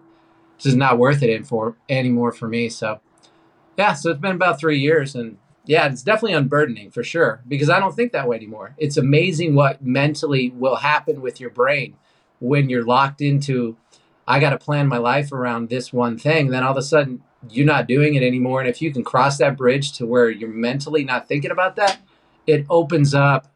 Just 0.63 0.77
not 0.77 0.97
worth 0.97 1.21
it 1.21 1.45
for 1.45 1.75
anymore 1.89 2.31
for 2.31 2.47
me. 2.47 2.69
So, 2.69 3.01
yeah, 3.77 3.93
so 3.93 4.11
it's 4.11 4.19
been 4.19 4.35
about 4.35 4.59
three 4.59 4.79
years, 4.79 5.13
and 5.13 5.37
yeah, 5.65 5.87
it's 5.87 6.01
definitely 6.01 6.33
unburdening 6.33 6.91
for 6.91 7.03
sure 7.03 7.41
because 7.47 7.69
I 7.69 7.79
don't 7.79 7.95
think 7.95 8.11
that 8.13 8.27
way 8.27 8.37
anymore. 8.37 8.75
It's 8.77 8.97
amazing 8.97 9.55
what 9.55 9.83
mentally 9.83 10.49
will 10.49 10.77
happen 10.77 11.21
with 11.21 11.39
your 11.39 11.49
brain 11.49 11.95
when 12.43 12.69
you're 12.69 12.83
locked 12.83 13.21
into, 13.21 13.77
I 14.27 14.39
got 14.39 14.49
to 14.49 14.57
plan 14.57 14.87
my 14.87 14.97
life 14.97 15.31
around 15.31 15.69
this 15.69 15.93
one 15.93 16.17
thing. 16.17 16.49
Then 16.49 16.63
all 16.63 16.71
of 16.71 16.77
a 16.77 16.81
sudden, 16.81 17.23
you're 17.49 17.65
not 17.65 17.87
doing 17.87 18.15
it 18.15 18.23
anymore. 18.23 18.59
And 18.59 18.69
if 18.69 18.81
you 18.81 18.91
can 18.91 19.03
cross 19.03 19.37
that 19.37 19.57
bridge 19.57 19.93
to 19.93 20.05
where 20.05 20.29
you're 20.29 20.49
mentally 20.49 21.05
not 21.05 21.27
thinking 21.27 21.51
about 21.51 21.77
that, 21.77 21.99
it 22.45 22.65
opens 22.69 23.13
up 23.13 23.47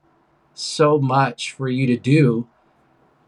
so 0.53 0.99
much 0.99 1.51
for 1.51 1.67
you 1.67 1.85
to 1.87 1.97
do 1.97 2.47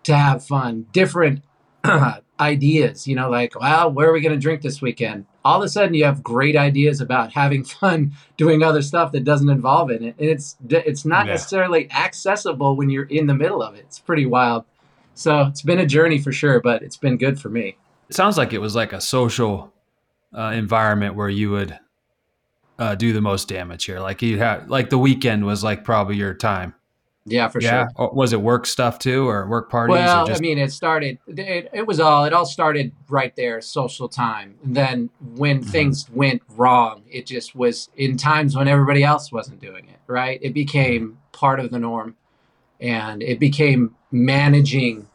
to 0.03 0.15
have 0.15 0.43
fun, 0.43 0.87
different 0.93 1.43
uh, 1.83 2.19
ideas, 2.39 3.07
you 3.07 3.15
know, 3.15 3.29
like, 3.29 3.59
well, 3.59 3.91
where 3.91 4.09
are 4.09 4.13
we 4.13 4.21
going 4.21 4.33
to 4.33 4.39
drink 4.39 4.61
this 4.61 4.81
weekend? 4.81 5.25
All 5.43 5.59
of 5.61 5.65
a 5.65 5.69
sudden 5.69 5.93
you 5.93 6.05
have 6.05 6.23
great 6.23 6.55
ideas 6.55 7.01
about 7.01 7.33
having 7.33 7.63
fun 7.79 8.13
doing 8.37 8.63
other 8.63 8.81
stuff 8.81 9.11
that 9.11 9.23
doesn't 9.23 9.49
involve 9.49 9.91
it. 9.91 10.01
And 10.01 10.13
it's, 10.17 10.55
it's 10.69 11.05
not 11.05 11.25
yeah. 11.25 11.33
necessarily 11.33 11.91
accessible 11.91 12.75
when 12.75 12.89
you're 12.89 13.05
in 13.05 13.27
the 13.27 13.35
middle 13.35 13.61
of 13.61 13.75
it. 13.75 13.81
It's 13.81 13.99
pretty 13.99 14.25
wild. 14.25 14.65
So 15.13 15.41
it's 15.41 15.61
been 15.61 15.79
a 15.79 15.85
journey 15.85 16.19
for 16.19 16.31
sure, 16.31 16.61
but 16.61 16.81
it's 16.81 16.97
been 16.97 17.17
good 17.17 17.39
for 17.39 17.49
me. 17.49 17.77
It 18.09 18.15
sounds 18.15 18.37
like 18.37 18.53
it 18.53 18.59
was 18.59 18.75
like 18.75 18.93
a 18.93 19.01
social 19.01 19.73
uh, 20.33 20.51
environment 20.55 21.15
where 21.15 21.29
you 21.29 21.51
would 21.51 21.77
uh, 22.79 22.95
do 22.95 23.11
the 23.11 23.21
most 23.21 23.47
damage 23.47 23.85
here? 23.85 23.99
Like 23.99 24.21
you 24.21 24.37
had, 24.37 24.69
like 24.69 24.89
the 24.89 24.97
weekend 24.97 25.45
was 25.45 25.63
like 25.63 25.83
probably 25.83 26.15
your 26.15 26.33
time. 26.33 26.73
Yeah, 27.31 27.47
for 27.47 27.61
yeah. 27.61 27.69
sure. 27.69 27.89
Or 27.95 28.13
was 28.13 28.33
it 28.33 28.41
work 28.41 28.65
stuff 28.65 28.99
too, 28.99 29.27
or 29.27 29.47
work 29.47 29.69
parties? 29.69 29.93
Well, 29.93 30.27
just- 30.27 30.39
I 30.39 30.41
mean, 30.41 30.57
it 30.57 30.71
started. 30.71 31.19
It, 31.27 31.69
it, 31.73 31.87
was 31.87 31.99
all. 31.99 32.25
It 32.25 32.33
all 32.33 32.45
started 32.45 32.91
right 33.07 33.35
there, 33.35 33.61
social 33.61 34.09
time. 34.09 34.55
And 34.63 34.75
then 34.75 35.09
when 35.35 35.61
mm-hmm. 35.61 35.69
things 35.69 36.09
went 36.09 36.41
wrong, 36.49 37.03
it 37.09 37.25
just 37.25 37.55
was 37.55 37.89
in 37.95 38.17
times 38.17 38.55
when 38.55 38.67
everybody 38.67 39.03
else 39.03 39.31
wasn't 39.31 39.59
doing 39.59 39.87
it. 39.87 39.99
Right. 40.07 40.39
It 40.41 40.53
became 40.53 41.01
mm-hmm. 41.01 41.15
part 41.31 41.59
of 41.59 41.71
the 41.71 41.79
norm, 41.79 42.15
and 42.79 43.21
it 43.21 43.39
became 43.39 43.95
managing 44.11 45.07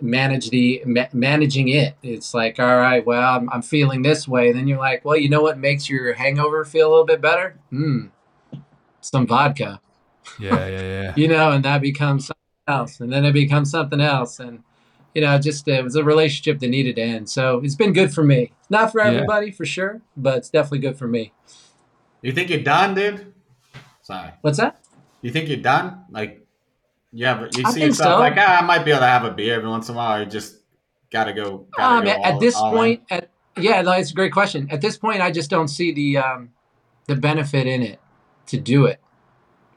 manage 0.00 0.50
the 0.50 0.82
ma- 0.84 1.08
managing 1.12 1.68
it 1.68 1.96
it's 2.02 2.34
like 2.34 2.60
all 2.60 2.76
right 2.76 3.06
well 3.06 3.36
I'm, 3.36 3.48
I'm, 3.50 3.62
feeling 3.62 4.02
this 4.02 4.28
way 4.28 4.50
and 4.50 4.58
then 4.58 4.68
you're 4.68 4.78
like 4.78 5.04
well 5.04 5.16
you 5.16 5.28
know 5.30 5.40
what 5.40 5.58
makes 5.58 5.88
your 5.88 6.12
hangover 6.12 6.64
feel 6.66 6.88
a 6.88 6.90
little 6.90 7.06
bit 7.06 7.20
better 7.22 7.58
hmm 7.70 8.06
some 9.00 9.26
vodka 9.26 9.80
yeah 10.38 10.66
yeah 10.66 10.80
yeah 10.80 11.12
you 11.16 11.28
know 11.28 11.52
and 11.52 11.64
that 11.64 11.80
becomes 11.80 12.26
something 12.26 12.42
else 12.68 13.00
and 13.00 13.12
then 13.12 13.24
it 13.24 13.32
becomes 13.32 13.70
something 13.70 14.00
else 14.00 14.40
and 14.40 14.62
you 15.14 15.22
know 15.22 15.38
just 15.38 15.66
it 15.68 15.82
was 15.82 15.96
a 15.96 16.04
relationship 16.04 16.58
that 16.58 16.68
needed 16.68 16.96
to 16.96 17.02
end 17.02 17.28
so 17.28 17.60
it's 17.62 17.74
been 17.74 17.92
good 17.92 18.12
for 18.12 18.24
me 18.24 18.52
not 18.70 18.92
for 18.92 19.00
everybody 19.00 19.46
yeah. 19.46 19.52
for 19.54 19.64
sure 19.64 20.02
but 20.16 20.38
it's 20.38 20.50
definitely 20.50 20.78
good 20.78 20.98
for 20.98 21.06
me 21.06 21.32
you 22.22 22.32
think 22.32 22.50
you're 22.50 22.60
done 22.60 22.94
dude 22.94 23.32
sorry 24.02 24.30
what's 24.40 24.58
that 24.58 24.80
you 25.22 25.30
think 25.30 25.48
you're 25.48 25.58
done 25.58 26.04
like 26.10 26.46
yeah, 27.16 27.38
but 27.38 27.56
you 27.56 27.64
see 27.70 27.80
yourself 27.80 28.16
so. 28.16 28.18
like, 28.18 28.34
ah, 28.36 28.58
I 28.58 28.62
might 28.62 28.84
be 28.84 28.90
able 28.90 29.00
to 29.00 29.06
have 29.06 29.24
a 29.24 29.30
beer 29.30 29.54
every 29.54 29.70
once 29.70 29.88
in 29.88 29.94
a 29.94 29.98
while. 29.98 30.20
You 30.20 30.26
just 30.26 30.58
gotta 31.10 31.32
go. 31.32 31.66
Gotta 31.74 31.94
um, 31.94 32.04
go 32.04 32.10
at 32.10 32.34
all, 32.34 32.40
this 32.40 32.56
all 32.56 32.72
point, 32.72 33.02
in. 33.10 33.16
at 33.16 33.30
yeah, 33.56 33.82
that's 33.82 34.10
a 34.10 34.14
great 34.14 34.32
question. 34.32 34.68
At 34.70 34.82
this 34.82 34.98
point, 34.98 35.22
I 35.22 35.30
just 35.30 35.48
don't 35.48 35.68
see 35.68 35.92
the 35.92 36.18
um, 36.18 36.50
the 37.06 37.16
benefit 37.16 37.66
in 37.66 37.82
it 37.82 38.00
to 38.48 38.60
do 38.60 38.84
it. 38.84 39.00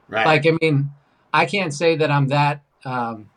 Right. 0.10 0.26
Like, 0.26 0.46
I 0.46 0.58
mean, 0.62 0.92
I 1.34 1.46
can't 1.46 1.74
say 1.74 1.96
that 1.96 2.12
I'm 2.12 2.28
that. 2.28 2.64
Um, 2.84 3.30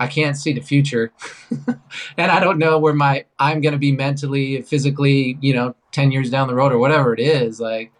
I 0.00 0.06
can't 0.06 0.36
see 0.36 0.52
the 0.52 0.60
future, 0.60 1.12
and 2.16 2.30
I 2.30 2.38
don't 2.38 2.58
know 2.58 2.78
where 2.78 2.94
my 2.94 3.24
I'm 3.38 3.60
going 3.60 3.72
to 3.72 3.78
be 3.78 3.90
mentally, 3.90 4.62
physically, 4.62 5.36
you 5.40 5.52
know, 5.52 5.74
ten 5.90 6.12
years 6.12 6.30
down 6.30 6.46
the 6.46 6.54
road 6.54 6.72
or 6.72 6.78
whatever 6.78 7.12
it 7.12 7.18
is. 7.18 7.58
Like, 7.58 7.90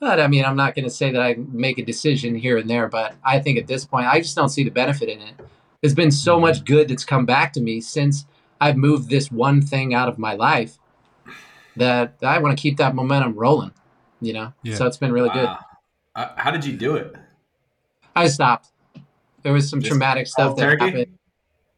but 0.00 0.18
I 0.18 0.26
mean, 0.26 0.44
I'm 0.44 0.56
not 0.56 0.74
going 0.74 0.84
to 0.84 0.90
say 0.90 1.12
that 1.12 1.22
I 1.22 1.36
make 1.52 1.78
a 1.78 1.84
decision 1.84 2.34
here 2.34 2.58
and 2.58 2.68
there, 2.68 2.88
but 2.88 3.14
I 3.24 3.38
think 3.38 3.56
at 3.56 3.68
this 3.68 3.84
point, 3.84 4.06
I 4.06 4.20
just 4.20 4.34
don't 4.34 4.48
see 4.48 4.64
the 4.64 4.70
benefit 4.70 5.08
in 5.08 5.20
it. 5.20 5.34
There's 5.80 5.94
been 5.94 6.10
so 6.10 6.34
mm-hmm. 6.34 6.42
much 6.42 6.64
good 6.64 6.88
that's 6.88 7.04
come 7.04 7.24
back 7.24 7.52
to 7.52 7.60
me 7.60 7.80
since 7.80 8.26
I've 8.60 8.76
moved 8.76 9.08
this 9.08 9.30
one 9.30 9.62
thing 9.62 9.94
out 9.94 10.08
of 10.08 10.18
my 10.18 10.34
life 10.34 10.78
that 11.76 12.14
I 12.22 12.38
want 12.38 12.56
to 12.56 12.60
keep 12.60 12.76
that 12.78 12.94
momentum 12.94 13.34
rolling, 13.34 13.72
you 14.20 14.32
know? 14.32 14.52
Yeah. 14.62 14.74
So 14.74 14.86
it's 14.86 14.96
been 14.96 15.12
really 15.12 15.28
wow. 15.28 15.34
good. 15.34 15.48
Uh, 16.16 16.28
how 16.36 16.50
did 16.50 16.64
you 16.64 16.76
do 16.76 16.96
it? 16.96 17.14
I 18.18 18.28
stopped. 18.28 18.70
There 19.42 19.52
was 19.52 19.68
some 19.68 19.80
just 19.80 19.90
traumatic 19.90 20.26
stuff 20.26 20.56
that 20.56 20.62
turkey? 20.62 20.84
happened. 20.84 21.18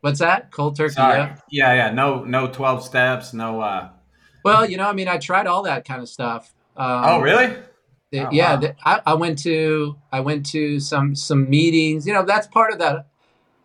What's 0.00 0.20
that? 0.20 0.50
Cold 0.50 0.76
turkey. 0.76 0.94
Sorry. 0.94 1.18
Yeah. 1.18 1.36
Yeah. 1.50 1.74
Yeah. 1.74 1.90
No, 1.92 2.24
no 2.24 2.46
12 2.48 2.84
steps. 2.84 3.34
No, 3.34 3.60
uh, 3.60 3.90
well, 4.44 4.68
you 4.68 4.76
know, 4.76 4.88
I 4.88 4.92
mean, 4.92 5.08
I 5.08 5.18
tried 5.18 5.46
all 5.46 5.62
that 5.64 5.84
kind 5.84 6.00
of 6.00 6.08
stuff. 6.08 6.54
Um, 6.76 7.02
oh, 7.04 7.20
really? 7.20 7.46
oh, 7.46 8.28
yeah, 8.32 8.58
wow. 8.58 8.72
I, 8.84 9.00
I 9.06 9.14
went 9.14 9.38
to 9.40 9.96
I 10.10 10.20
went 10.20 10.46
to 10.46 10.80
some 10.80 11.14
some 11.14 11.48
meetings. 11.48 12.06
You 12.06 12.14
know, 12.14 12.24
that's 12.24 12.46
part 12.46 12.72
of 12.72 12.78
that. 12.78 13.06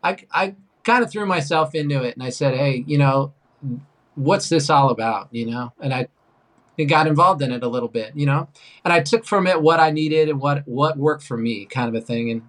I 0.04 0.18
I 0.32 0.56
kind 0.84 1.04
of 1.04 1.12
threw 1.12 1.26
myself 1.26 1.74
into 1.76 2.04
it, 2.04 2.16
and 2.16 2.24
I 2.24 2.30
said, 2.30 2.56
hey, 2.56 2.84
you 2.86 2.98
know, 2.98 3.34
what's 4.16 4.50
this 4.50 4.70
all 4.70 4.90
about? 4.90 5.30
You 5.32 5.46
know, 5.48 5.74
and 5.80 5.94
I 5.94 6.08
got 6.86 7.08
involved 7.08 7.42
in 7.42 7.52
it 7.52 7.64
a 7.64 7.70
little 7.70 7.90
bit. 7.90 8.12
You 8.16 8.26
know, 8.26 8.50
and 8.84 8.94
I 8.94 9.00
took 9.00 9.26
from 9.26 9.48
it 9.48 9.62
what 9.62 9.80
I 9.80 9.92
needed 9.92 10.30
and 10.30 10.40
what 10.40 10.68
what 10.68 10.98
worked 10.98 11.24
for 11.24 11.38
me, 11.38 11.66
kind 11.66 11.88
of 11.88 11.96
a 11.96 12.06
thing. 12.06 12.32
And 12.32 12.42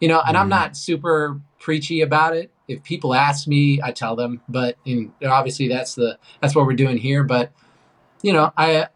you 0.00 0.08
know, 0.08 0.20
and 0.26 0.36
mm. 0.36 0.40
I'm 0.40 0.48
not 0.48 0.76
super 0.76 1.40
preachy 1.58 2.00
about 2.00 2.36
it. 2.36 2.50
If 2.68 2.82
people 2.82 3.14
ask 3.14 3.46
me, 3.46 3.80
I 3.82 3.92
tell 3.92 4.16
them. 4.16 4.40
But 4.48 4.76
in, 4.84 5.12
obviously, 5.24 5.68
that's 5.68 5.94
the 5.94 6.18
that's 6.40 6.54
what 6.54 6.66
we're 6.66 6.74
doing 6.74 6.96
here. 6.96 7.24
But 7.24 7.52
you 8.22 8.32
know, 8.32 8.52
I 8.56 8.88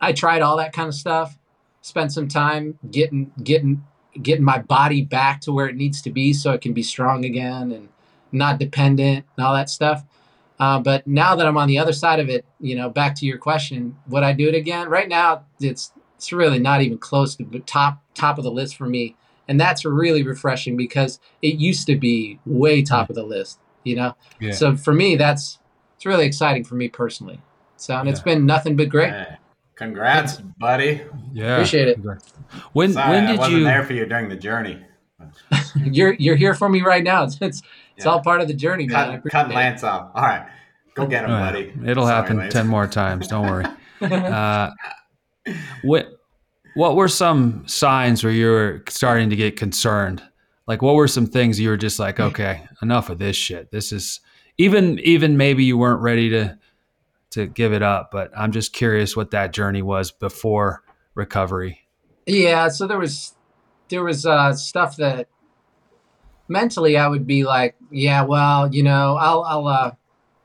I 0.00 0.12
tried 0.12 0.42
all 0.42 0.56
that 0.56 0.72
kind 0.72 0.88
of 0.88 0.94
stuff 0.94 1.38
spent 1.84 2.10
some 2.10 2.26
time 2.26 2.78
getting 2.90 3.30
getting 3.42 3.84
getting 4.22 4.44
my 4.44 4.58
body 4.58 5.02
back 5.02 5.40
to 5.42 5.52
where 5.52 5.68
it 5.68 5.76
needs 5.76 6.00
to 6.00 6.10
be 6.10 6.32
so 6.32 6.52
it 6.52 6.62
can 6.62 6.72
be 6.72 6.82
strong 6.82 7.26
again 7.26 7.72
and 7.72 7.90
not 8.32 8.58
dependent 8.58 9.26
and 9.36 9.44
all 9.44 9.54
that 9.54 9.68
stuff. 9.68 10.02
Uh, 10.58 10.78
but 10.78 11.06
now 11.06 11.36
that 11.36 11.46
I'm 11.46 11.58
on 11.58 11.68
the 11.68 11.78
other 11.78 11.92
side 11.92 12.20
of 12.20 12.30
it, 12.30 12.46
you 12.58 12.74
know, 12.74 12.88
back 12.88 13.14
to 13.16 13.26
your 13.26 13.36
question, 13.36 13.96
would 14.08 14.22
I 14.22 14.32
do 14.32 14.48
it 14.48 14.54
again? 14.54 14.88
Right 14.88 15.08
now, 15.08 15.44
it's 15.60 15.92
it's 16.16 16.32
really 16.32 16.58
not 16.58 16.80
even 16.80 16.96
close 16.96 17.36
to 17.36 17.44
the 17.44 17.60
top 17.60 18.02
top 18.14 18.38
of 18.38 18.44
the 18.44 18.50
list 18.50 18.76
for 18.76 18.86
me, 18.86 19.14
and 19.48 19.60
that's 19.60 19.84
really 19.84 20.22
refreshing 20.22 20.76
because 20.76 21.20
it 21.42 21.56
used 21.56 21.86
to 21.86 21.96
be 21.96 22.38
way 22.46 22.82
top 22.82 23.08
of 23.10 23.16
the 23.16 23.24
list. 23.24 23.58
You 23.84 23.96
know, 23.96 24.16
Yeah. 24.40 24.52
so 24.52 24.76
for 24.76 24.92
me, 24.92 25.16
that's 25.16 25.58
it's 25.96 26.06
really 26.06 26.26
exciting 26.26 26.64
for 26.64 26.74
me 26.74 26.88
personally. 26.88 27.40
So 27.76 27.96
and 27.96 28.08
it's 28.08 28.20
Yeah. 28.20 28.24
been 28.34 28.46
nothing 28.46 28.76
but 28.76 28.88
great. 28.88 29.10
Hey, 29.12 29.36
congrats, 29.74 30.38
buddy. 30.58 31.02
Yeah. 31.32 31.54
Appreciate 31.56 31.88
it. 31.88 31.98
When 32.72 32.92
Sorry, 32.92 33.10
when 33.10 33.24
I 33.24 33.30
did 33.32 33.38
wasn't 33.38 33.58
you 33.58 33.64
there 33.64 33.82
for 33.84 33.92
you 33.92 34.06
during 34.06 34.28
the 34.28 34.36
journey. 34.36 34.80
You're 35.76 36.14
you're 36.14 36.36
here 36.36 36.54
for 36.54 36.68
me 36.68 36.82
right 36.82 37.02
now. 37.02 37.24
It's 37.24 37.38
it's, 37.40 37.62
it's 37.96 38.06
all 38.06 38.20
part 38.20 38.40
of 38.40 38.48
the 38.48 38.54
journey, 38.54 38.86
man. 38.86 38.94
Cut, 39.06 39.14
appreciate 39.18 39.30
cutting 39.40 39.52
it. 39.52 39.56
Lance 39.56 39.82
off. 39.84 40.10
All 40.14 40.22
right, 40.22 40.46
go 40.94 41.06
get 41.06 41.24
him, 41.24 41.30
buddy. 41.30 41.72
It'll 41.86 42.04
Sorry, 42.06 42.14
happen 42.16 42.36
Lance. 42.38 42.52
10 42.52 42.66
more 42.66 42.86
times. 42.86 43.28
Don't 43.28 43.46
worry. 43.46 43.64
Uh, 44.02 44.70
what, 45.82 46.13
what 46.74 46.96
were 46.96 47.08
some 47.08 47.66
signs 47.66 48.24
where 48.24 48.32
you 48.32 48.50
were 48.50 48.82
starting 48.88 49.30
to 49.30 49.36
get 49.36 49.56
concerned? 49.56 50.22
Like, 50.66 50.82
what 50.82 50.94
were 50.94 51.08
some 51.08 51.26
things 51.26 51.60
you 51.60 51.68
were 51.68 51.76
just 51.76 51.98
like, 51.98 52.20
okay, 52.20 52.62
enough 52.82 53.10
of 53.10 53.18
this 53.18 53.36
shit. 53.36 53.70
This 53.70 53.92
is 53.92 54.20
even, 54.58 54.98
even 55.00 55.36
maybe 55.36 55.64
you 55.64 55.76
weren't 55.76 56.00
ready 56.00 56.30
to, 56.30 56.58
to 57.30 57.46
give 57.46 57.72
it 57.72 57.82
up, 57.82 58.10
but 58.10 58.30
I'm 58.36 58.52
just 58.52 58.72
curious 58.72 59.16
what 59.16 59.32
that 59.32 59.52
journey 59.52 59.82
was 59.82 60.10
before 60.10 60.82
recovery. 61.14 61.80
Yeah, 62.26 62.68
so 62.68 62.86
there 62.86 62.98
was 62.98 63.34
there 63.88 64.02
was 64.02 64.24
uh, 64.24 64.54
stuff 64.54 64.96
that 64.96 65.28
mentally 66.48 66.96
I 66.96 67.06
would 67.08 67.26
be 67.26 67.44
like, 67.44 67.76
yeah, 67.90 68.22
well, 68.22 68.72
you 68.72 68.82
know, 68.82 69.16
I'll 69.16 69.42
I'll 69.42 69.66
uh, 69.66 69.90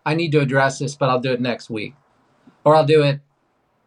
I 0.06 0.16
need 0.16 0.32
to 0.34 0.40
address 0.40 0.80
this, 0.80 0.96
but 0.96 1.10
I'll 1.10 1.20
do 1.20 1.32
it 1.32 1.42
next 1.42 1.70
week, 1.70 1.96
or 2.64 2.76
I'll 2.76 2.86
do 2.86 3.04
it 3.04 3.22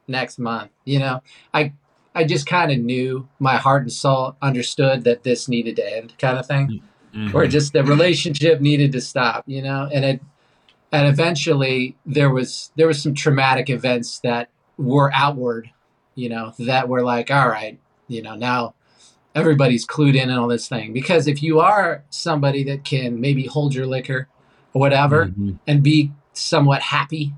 next 0.08 0.38
month. 0.38 0.70
You 0.84 1.00
know, 1.00 1.22
I 1.52 1.74
I 2.14 2.24
just 2.24 2.46
kind 2.46 2.70
of 2.70 2.78
knew 2.78 3.28
my 3.38 3.56
heart 3.56 3.82
and 3.82 3.92
soul 3.92 4.36
understood 4.42 5.04
that 5.04 5.22
this 5.22 5.48
needed 5.48 5.76
to 5.76 5.96
end, 5.96 6.14
kind 6.18 6.38
of 6.38 6.46
thing, 6.46 6.82
or 7.34 7.46
just 7.46 7.72
the 7.72 7.82
relationship 7.84 8.60
needed 8.60 8.92
to 8.92 9.00
stop. 9.00 9.44
You 9.46 9.62
know, 9.62 9.88
and 9.92 10.04
it 10.04 10.20
and 10.92 11.08
eventually 11.08 11.96
there 12.04 12.30
was 12.30 12.70
there 12.76 12.86
was 12.86 13.02
some 13.02 13.14
traumatic 13.14 13.70
events 13.70 14.20
that 14.20 14.50
were 14.76 15.10
outward, 15.14 15.70
you 16.14 16.28
know, 16.28 16.52
that 16.58 16.88
were 16.88 17.02
like, 17.02 17.30
all 17.30 17.48
right, 17.48 17.78
you 18.08 18.20
know, 18.22 18.34
now 18.34 18.74
everybody's 19.34 19.86
clued 19.86 20.14
in 20.14 20.30
on 20.30 20.38
all 20.38 20.48
this 20.48 20.68
thing. 20.68 20.92
Because 20.92 21.26
if 21.26 21.42
you 21.42 21.60
are 21.60 22.04
somebody 22.10 22.62
that 22.64 22.84
can 22.84 23.20
maybe 23.20 23.46
hold 23.46 23.74
your 23.74 23.86
liquor 23.86 24.28
or 24.74 24.80
whatever 24.80 25.28
Mhm. 25.28 25.58
and 25.66 25.82
be 25.82 26.12
somewhat 26.34 26.82
happy, 26.82 27.32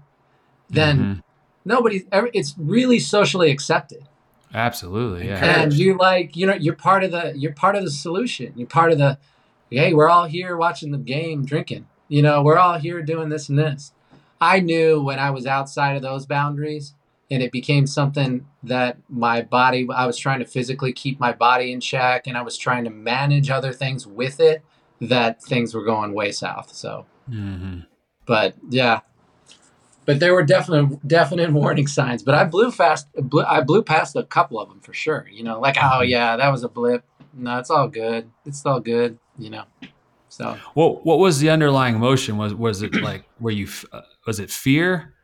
then 0.69 0.99
Mhm. 0.99 1.23
nobody. 1.65 2.05
It's 2.33 2.55
really 2.59 2.99
socially 2.99 3.53
accepted. 3.53 4.09
Absolutely. 4.55 5.27
Yeah. 5.29 5.63
And 5.63 5.73
you're 5.73 5.97
like, 5.97 6.37
you 6.37 6.47
know, 6.47 6.55
you're 6.55 6.75
part 6.75 7.05
of 7.05 7.11
the, 7.11 7.33
you're 7.37 7.53
part 7.53 7.77
of 7.77 7.85
the 7.85 7.91
solution. 7.91 8.53
You're 8.57 8.69
part 8.69 8.93
of 8.93 8.99
the, 8.99 9.19
hey, 9.71 9.93
we're 9.93 10.09
all 10.09 10.25
here 10.27 10.57
watching 10.57 10.93
the 10.93 10.99
game, 10.99 11.45
drinking. 11.45 11.87
You 12.09 12.23
know, 12.23 12.43
we're 12.43 12.59
all 12.59 12.79
here 12.79 13.03
doing 13.03 13.29
this 13.29 13.49
and 13.49 13.59
this. 13.59 13.93
I 14.41 14.61
knew 14.61 15.03
when 15.03 15.19
I 15.19 15.31
was 15.31 15.47
outside 15.47 15.97
of 15.97 16.03
those 16.03 16.27
boundaries 16.27 16.95
and 17.31 17.43
it 17.43 17.51
became 17.51 17.87
something 17.87 18.47
that 18.63 18.99
my 19.09 19.43
body, 19.43 19.87
I 19.93 20.07
was 20.07 20.19
trying 20.19 20.41
to 20.41 20.45
physically 20.45 20.93
keep 20.93 21.19
my 21.19 21.33
body 21.33 21.73
in 21.73 21.81
check 21.81 22.27
and 22.27 22.37
I 22.37 22.43
was 22.43 22.57
trying 22.57 22.85
to 22.85 22.91
manage 22.91 23.51
other 23.51 23.73
things 23.73 24.07
with 24.07 24.41
it, 24.41 24.63
that 25.01 25.43
things 25.43 25.75
were 25.75 25.85
going 25.85 26.13
way 26.13 26.31
south. 26.31 26.73
So, 26.75 27.07
Mhm. 27.31 27.87
but 28.27 28.55
yeah, 28.69 29.01
but 30.07 30.21
there 30.21 30.35
were 30.35 30.43
definite 30.43 31.07
definite 31.07 31.53
warning 31.61 31.87
signs. 31.87 32.23
But 32.23 32.35
I 32.35 32.45
blew 32.45 32.71
fast. 32.71 33.09
Blew, 33.15 33.43
I 33.45 33.61
blew 33.63 33.83
past 33.83 34.17
a 34.17 34.25
couple 34.25 34.59
of 34.61 34.69
them 34.69 34.81
for 34.81 34.93
sure. 34.93 35.27
You 35.31 35.43
know, 35.45 35.61
like 35.61 35.77
oh 35.83 36.03
yeah, 36.03 36.37
that 36.37 36.49
was 36.51 36.63
a 36.65 36.69
blip. 36.69 37.05
No, 37.33 37.59
it's 37.59 37.71
all 37.71 37.89
good. 37.89 38.31
It's 38.47 38.65
all 38.65 38.81
good. 38.81 39.19
You 39.39 39.51
know, 39.51 39.65
so 40.29 40.57
What 40.75 41.05
what 41.05 41.19
was 41.19 41.41
the 41.41 41.51
underlying 41.51 41.95
emotion? 41.97 42.37
Was 42.37 42.55
was 42.55 42.83
it 42.83 42.95
like 43.03 43.25
were 43.41 43.51
you 43.51 43.69
uh, 43.93 44.03
was 44.27 44.39
it 44.41 44.51
fear? 44.51 45.15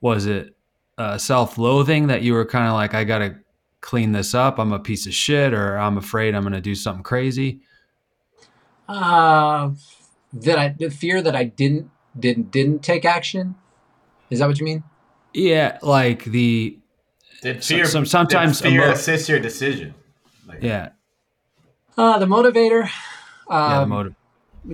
Was 0.00 0.26
it 0.26 0.54
uh, 0.98 1.16
self 1.18 1.56
loathing 1.58 2.08
that 2.08 2.22
you 2.22 2.32
were 2.34 2.44
kind 2.44 2.66
of 2.68 2.74
like 2.74 2.94
I 2.94 3.04
gotta 3.04 3.36
clean 3.80 4.12
this 4.12 4.34
up? 4.34 4.58
I'm 4.58 4.72
a 4.72 4.78
piece 4.78 5.06
of 5.06 5.14
shit, 5.14 5.54
or 5.54 5.78
I'm 5.78 5.96
afraid 5.96 6.34
I'm 6.34 6.42
gonna 6.42 6.60
do 6.60 6.74
something 6.74 7.02
crazy. 7.02 7.60
uh, 8.88 9.70
that 10.32 10.58
I 10.58 10.74
the 10.78 10.90
fear 10.90 11.22
that 11.22 11.34
I 11.34 11.44
didn't 11.44 11.90
didn't 12.18 12.50
didn't 12.50 12.80
take 12.80 13.04
action. 13.04 13.54
Is 14.30 14.38
that 14.40 14.46
what 14.48 14.58
you 14.58 14.64
mean? 14.64 14.82
Yeah, 15.32 15.78
like 15.82 16.24
the 16.24 16.78
Did 17.42 17.62
fear, 17.64 17.84
some- 17.86 18.06
sometimes 18.06 18.60
did 18.60 18.70
fear 18.70 18.82
emo- 18.84 18.92
assist 18.92 19.28
your 19.28 19.38
decision? 19.38 19.94
Like, 20.46 20.62
yeah 20.62 20.90
Uh, 21.96 22.18
the 22.18 22.26
motivator. 22.26 22.88
yeah 23.48 23.84
the 23.84 23.84
Um, 23.84 24.16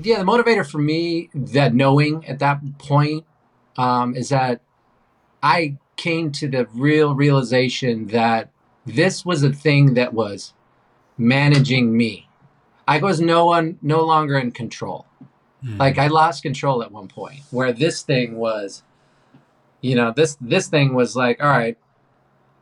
yeah 0.02 0.18
the 0.18 0.24
motivator 0.24 0.64
for 0.68 0.78
me 0.78 1.28
that 1.34 1.74
knowing 1.74 2.26
at 2.26 2.38
that 2.38 2.60
point 2.78 3.24
um, 3.76 4.14
is 4.16 4.28
that 4.30 4.60
i 5.42 5.76
came 5.96 6.30
to 6.32 6.48
the 6.48 6.66
real 6.74 7.14
realization 7.14 8.06
that 8.08 8.50
this 8.86 9.24
was 9.26 9.42
a 9.42 9.52
thing 9.52 9.94
that 9.94 10.14
was 10.14 10.54
managing 11.18 11.94
me 11.96 12.26
i 12.88 12.98
was 12.98 13.20
no 13.20 13.44
one 13.46 13.78
no 13.82 14.00
longer 14.04 14.38
in 14.38 14.50
control 14.50 15.04
Mhm. 15.64 15.78
like 15.78 15.98
i 15.98 16.06
lost 16.06 16.42
control 16.42 16.82
at 16.82 16.90
one 16.90 17.08
point 17.08 17.40
where 17.50 17.72
this 17.72 18.02
thing 18.02 18.36
was 18.38 18.82
you 19.82 19.94
know 19.94 20.12
this 20.16 20.38
this 20.40 20.68
thing 20.68 20.94
was 20.94 21.14
like 21.14 21.42
all 21.42 21.48
right 21.50 21.76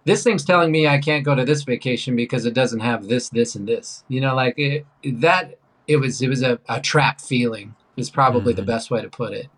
this 0.05 0.25
thing's 0.25 0.45
telling 0.45 0.73
me 0.73 0.89
i 0.89 0.99
can't 0.99 1.25
go 1.25 1.35
to 1.35 1.45
this 1.45 1.63
vacation 1.63 2.17
because 2.17 2.47
it 2.47 2.55
doesn't 2.55 2.81
have 2.81 3.07
this 3.07 3.29
this 3.29 3.55
and 3.55 3.69
this. 3.69 4.03
You 4.09 4.21
know 4.21 4.35
like 4.35 4.55
it, 4.59 4.85
that 5.05 5.59
it 5.87 5.97
was 5.97 6.21
it 6.23 6.29
was 6.29 6.43
a, 6.43 6.59
a 6.69 6.81
trap 6.81 7.21
feeling 7.21 7.75
is 7.97 8.11
probably 8.11 8.55
the 8.55 8.63
Mhm. 8.63 8.67
best 8.67 8.91
way 8.91 9.03
to 9.03 9.09
put 9.11 9.33
it. 9.35 9.49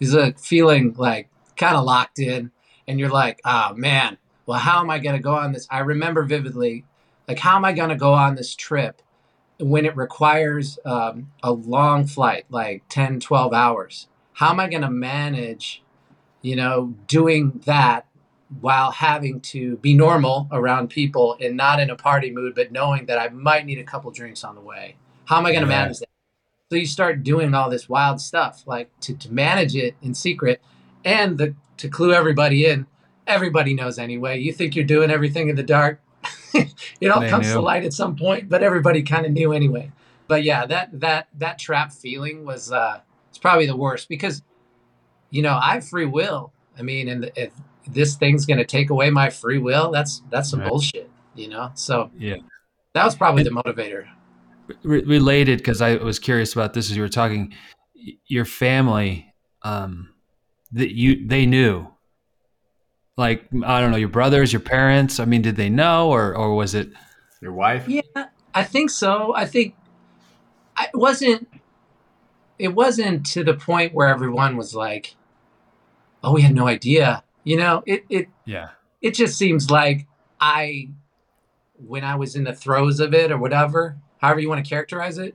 It's 0.00 0.12
a 0.12 0.32
feeling 0.34 0.94
like 0.98 1.28
kind 1.56 1.76
of 1.76 1.84
locked 1.84 2.18
in 2.18 2.50
and 2.88 2.98
you're 2.98 3.08
like 3.10 3.40
oh 3.44 3.72
man 3.74 4.18
well 4.46 4.58
how 4.58 4.80
am 4.80 4.90
i 4.90 4.98
going 4.98 5.16
to 5.16 5.22
go 5.22 5.34
on 5.34 5.52
this? 5.52 5.66
I 5.70 5.78
remember 5.78 6.24
vividly 6.24 6.84
like 7.28 7.38
how 7.38 7.56
am 7.56 7.64
i 7.64 7.72
going 7.72 7.90
to 7.90 7.96
go 7.96 8.12
on 8.12 8.34
this 8.34 8.54
trip 8.56 9.00
when 9.60 9.84
it 9.86 9.96
requires 9.96 10.80
um, 10.84 11.30
a 11.44 11.52
long 11.52 12.06
flight 12.06 12.44
like 12.50 12.82
10 12.88 13.20
12 13.20 13.52
hours? 13.54 14.08
How 14.34 14.50
am 14.50 14.58
i 14.58 14.68
going 14.68 14.82
to 14.82 14.90
manage 14.90 15.83
you 16.44 16.54
know 16.54 16.94
doing 17.06 17.62
that 17.64 18.06
while 18.60 18.92
having 18.92 19.40
to 19.40 19.76
be 19.78 19.94
normal 19.94 20.46
around 20.52 20.88
people 20.88 21.36
and 21.40 21.56
not 21.56 21.80
in 21.80 21.90
a 21.90 21.96
party 21.96 22.30
mood 22.30 22.54
but 22.54 22.70
knowing 22.70 23.06
that 23.06 23.18
i 23.18 23.28
might 23.30 23.64
need 23.64 23.78
a 23.78 23.82
couple 23.84 24.10
drinks 24.10 24.44
on 24.44 24.54
the 24.54 24.60
way. 24.60 24.94
How 25.24 25.38
am 25.38 25.46
i 25.46 25.50
going 25.50 25.62
to 25.62 25.68
manage 25.68 25.98
that? 26.00 26.08
So 26.70 26.76
you 26.76 26.86
start 26.86 27.22
doing 27.22 27.54
all 27.54 27.70
this 27.70 27.88
wild 27.88 28.20
stuff 28.20 28.62
like 28.66 28.88
to, 29.00 29.16
to 29.16 29.32
manage 29.32 29.74
it 29.74 29.96
in 30.02 30.14
secret 30.14 30.60
and 31.04 31.38
the, 31.38 31.54
to 31.78 31.88
clue 31.88 32.12
everybody 32.12 32.66
in 32.66 32.86
everybody 33.26 33.72
knows 33.72 33.98
anyway. 33.98 34.38
You 34.38 34.52
think 34.52 34.76
you're 34.76 34.84
doing 34.84 35.10
everything 35.10 35.48
in 35.48 35.56
the 35.56 35.62
dark. 35.62 36.00
It 37.00 37.08
all 37.08 37.20
They 37.20 37.28
comes 37.28 37.50
to 37.52 37.60
light 37.60 37.84
at 37.84 37.94
some 37.94 38.16
point 38.16 38.50
but 38.50 38.62
everybody 38.62 39.02
kind 39.02 39.24
of 39.24 39.32
knew 39.32 39.52
anyway. 39.52 39.92
But 40.28 40.42
yeah 40.44 40.66
that 40.66 41.00
that 41.00 41.28
that 41.38 41.58
trap 41.58 41.90
feeling 41.90 42.44
was 42.44 42.70
uh 42.70 43.00
it's 43.30 43.38
probably 43.38 43.66
the 43.66 43.76
worst 43.76 44.08
because 44.10 44.42
you 45.34 45.42
know 45.42 45.58
i 45.62 45.74
have 45.74 45.86
free 45.86 46.06
will 46.06 46.52
i 46.78 46.82
mean 46.82 47.08
and 47.08 47.30
if 47.36 47.52
this 47.88 48.16
thing's 48.16 48.46
going 48.46 48.58
to 48.58 48.64
take 48.64 48.88
away 48.90 49.10
my 49.10 49.28
free 49.28 49.58
will 49.58 49.90
that's 49.90 50.22
that's 50.30 50.48
some 50.50 50.60
Right. 50.60 50.68
bullshit 50.68 51.10
you 51.34 51.48
know 51.48 51.70
so 51.74 52.10
Yeah. 52.18 52.36
that 52.94 53.04
was 53.04 53.14
probably 53.16 53.42
the 53.42 53.50
motivator 53.50 54.06
Re- 54.82 55.02
related 55.04 55.58
because 55.58 55.82
I 55.82 55.96
was 55.96 56.18
curious 56.18 56.54
about 56.54 56.72
this 56.72 56.90
as 56.90 56.96
you 56.96 57.02
were 57.02 57.08
talking. 57.10 57.52
Your 58.26 58.46
family, 58.46 59.34
um, 59.62 60.08
that 60.72 60.94
you 60.94 61.26
they 61.28 61.44
knew. 61.44 61.86
Like 63.18 63.44
I 63.62 63.80
don't 63.80 63.90
know, 63.90 63.98
your 63.98 64.08
brothers, 64.08 64.54
your 64.54 64.60
parents. 64.60 65.20
I 65.20 65.26
mean, 65.26 65.42
did 65.42 65.56
they 65.56 65.68
know, 65.68 66.10
or 66.10 66.34
or 66.34 66.54
was 66.54 66.74
it? 66.74 66.88
Your 67.42 67.52
wife? 67.52 67.86
Yeah, 67.86 68.00
I 68.54 68.64
think 68.64 68.88
so. 68.88 69.34
I 69.36 69.44
think 69.44 69.74
I 70.78 70.84
it 70.86 70.96
wasn't. 70.96 71.46
It 72.58 72.74
wasn't 72.74 73.26
to 73.34 73.44
the 73.44 73.54
point 73.54 73.92
where 73.92 74.08
everyone 74.08 74.56
was 74.56 74.74
like, 74.74 75.14
"Oh, 76.24 76.32
we 76.32 76.42
had 76.42 76.54
no 76.54 76.66
idea." 76.66 77.22
You 77.44 77.58
know, 77.58 77.82
it 77.86 78.04
it 78.08 78.28
Yeah. 78.46 78.70
it 79.02 79.12
just 79.14 79.36
seems 79.36 79.70
like 79.70 80.06
I, 80.40 80.88
when 81.86 82.04
I 82.04 82.16
was 82.16 82.34
in 82.36 82.44
the 82.44 82.54
throes 82.54 83.00
of 83.00 83.14
it 83.14 83.30
or 83.30 83.38
whatever, 83.38 83.96
however 84.18 84.40
you 84.40 84.48
want 84.48 84.64
to 84.64 84.68
characterize 84.68 85.18
it, 85.18 85.34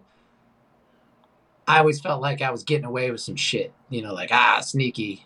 I 1.68 1.78
always 1.80 2.02
felt 2.02 2.22
like 2.22 2.42
I 2.42 2.50
was 2.52 2.64
getting 2.64 2.86
away 2.86 3.12
with 3.12 3.22
some 3.22 3.36
shit. 3.36 3.72
You 3.90 4.02
know, 4.02 4.14
like 4.14 4.30
ah, 4.32 4.60
sneaky. 4.62 5.26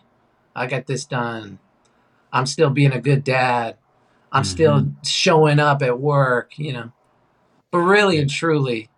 I 0.54 0.66
got 0.66 0.86
this 0.86 1.04
done. 1.06 1.58
I'm 2.32 2.46
still 2.46 2.70
being 2.70 2.92
a 2.92 3.00
good 3.00 3.24
dad. 3.24 3.76
I'm 4.30 4.44
still 4.44 4.86
showing 5.04 5.58
up 5.60 5.82
at 5.82 5.98
work. 6.00 6.58
You 6.58 6.72
know, 6.74 6.92
but 7.70 7.78
really 7.78 8.18
and 8.18 8.28
truly, 8.28 8.82
it 8.82 8.88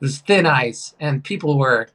was 0.00 0.18
thin 0.18 0.46
ice, 0.46 0.94
and 1.00 1.24
people 1.24 1.58
were 1.58 1.88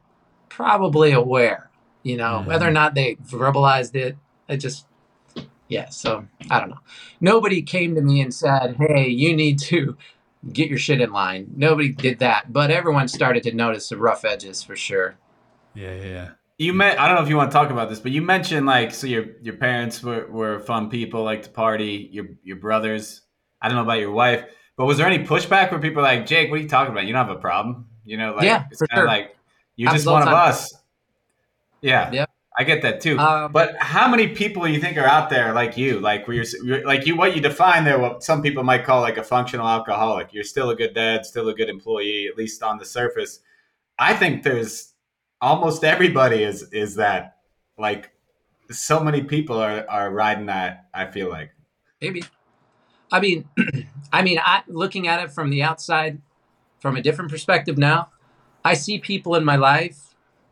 probably 0.50 1.12
aware. 1.12 1.69
You 2.04 2.18
know, 2.18 2.42
Mhm. 2.44 2.46
whether 2.48 2.68
or 2.68 2.72
not 2.72 2.96
they 2.96 3.16
verbalized 3.16 3.96
it, 3.96 4.18
it 4.48 4.58
just 4.58 4.86
yeah. 5.68 5.90
So 5.90 6.26
I 6.50 6.60
don't 6.60 6.70
know. 6.70 6.80
Nobody 7.22 7.62
came 7.62 7.96
to 7.96 8.02
me 8.02 8.22
and 8.22 8.34
said, 8.34 8.78
"Hey, 8.80 9.08
you 9.08 9.36
need 9.36 9.60
to 9.60 9.98
get 10.52 10.70
your 10.70 10.80
shit 10.80 11.02
in 11.02 11.12
line." 11.12 11.48
Nobody 11.56 11.90
did 11.90 12.20
that, 12.20 12.52
but 12.52 12.72
everyone 12.72 13.08
started 13.08 13.44
to 13.44 13.54
notice 13.54 13.90
the 13.90 13.98
rough 13.98 14.26
edges 14.26 14.64
for 14.64 14.76
sure. 14.76 15.16
Yeah, 15.76 15.94
yeah, 15.94 16.06
yeah. 16.06 16.30
You 16.58 16.74
met. 16.74 17.00
I 17.00 17.08
don't 17.08 17.16
know 17.18 17.24
if 17.24 17.30
you 17.30 17.38
want 17.38 17.52
to 17.52 17.56
talk 17.56 17.70
about 17.70 17.90
this, 17.90 18.00
but 18.00 18.12
you 18.12 18.22
mentioned 18.22 18.66
like 18.66 18.94
so 18.94 19.08
your 19.08 19.26
your 19.42 19.56
parents 19.56 20.02
were, 20.02 20.26
were 20.28 20.60
fun 20.60 20.90
people, 20.90 21.24
like 21.24 21.44
to 21.44 21.50
party. 21.50 22.10
Your 22.12 22.26
your 22.44 22.58
brothers. 22.58 23.22
I 23.62 23.68
don't 23.68 23.76
know 23.76 23.84
about 23.84 24.00
your 24.00 24.12
wife, 24.12 24.46
but 24.78 24.86
was 24.86 24.98
there 24.98 25.06
any 25.08 25.26
pushback 25.26 25.70
where 25.72 25.80
people 25.80 25.98
were 26.02 26.08
like 26.08 26.26
Jake, 26.26 26.50
what 26.50 26.60
are 26.60 26.62
you 26.64 26.70
talking 26.70 26.94
about? 26.94 27.06
You 27.06 27.14
don't 27.14 27.28
have 27.28 27.36
a 27.36 27.40
problem, 27.40 27.88
you 28.06 28.16
know? 28.18 28.34
Like, 28.36 28.46
Yeah, 28.46 28.64
it's 28.72 28.80
for 28.80 28.88
kinda 28.88 29.02
sure. 29.02 29.08
Like 29.08 29.36
you're 29.76 29.92
just 29.92 30.06
Happens 30.06 30.08
all 30.08 30.14
one 30.14 30.28
of 30.28 30.34
us. 30.34 30.74
Yeah, 31.82 32.12
Yeah. 32.12 32.26
I 32.58 32.64
get 32.64 32.82
that 32.82 33.00
too. 33.00 33.18
Um, 33.18 33.54
But 33.54 33.78
how 33.78 34.10
many 34.10 34.28
people 34.28 34.68
you 34.68 34.82
think 34.82 34.98
are 34.98 35.06
out 35.06 35.30
there 35.30 35.54
like 35.54 35.78
you, 35.78 36.02
like 36.02 36.28
where 36.28 36.36
you're, 36.36 36.46
you're 36.64 36.86
like 36.86 37.06
you, 37.08 37.16
what 37.16 37.34
you 37.34 37.42
define 37.42 37.86
there, 37.86 37.98
what 37.98 38.22
some 38.22 38.42
people 38.42 38.64
might 38.64 38.84
call 38.84 39.00
like 39.00 39.18
a 39.18 39.24
functional 39.24 39.66
alcoholic. 39.66 40.34
You're 40.34 40.44
still 40.44 40.70
a 40.70 40.76
good 40.76 40.94
dad, 40.94 41.26
still 41.26 41.48
a 41.48 41.54
good 41.54 41.70
employee, 41.70 42.28
at 42.28 42.38
least 42.38 42.62
on 42.62 42.78
the 42.78 42.84
surface. 42.84 43.40
I 43.98 44.14
think 44.14 44.44
there's 44.44 44.94
almost 45.40 45.86
everybody 45.86 46.44
is 46.44 46.64
is 46.74 46.96
that. 46.96 47.38
Like 47.78 48.12
so 48.72 49.00
many 49.00 49.24
people 49.24 49.58
are 49.58 49.86
are 49.90 50.12
riding 50.12 50.48
that. 50.48 50.88
I 50.94 51.06
feel 51.06 51.30
like. 51.30 51.52
Maybe. 52.02 52.24
I 53.12 53.20
mean, 53.20 53.48
I 54.12 54.22
mean, 54.22 54.40
I 54.44 54.64
looking 54.68 55.08
at 55.08 55.24
it 55.24 55.32
from 55.32 55.50
the 55.50 55.64
outside, 55.64 56.22
from 56.80 56.98
a 56.98 57.02
different 57.02 57.32
perspective 57.32 57.78
now, 57.78 58.10
I 58.66 58.74
see 58.74 59.00
people 59.00 59.36
in 59.36 59.46
my 59.46 59.56
life, 59.56 60.09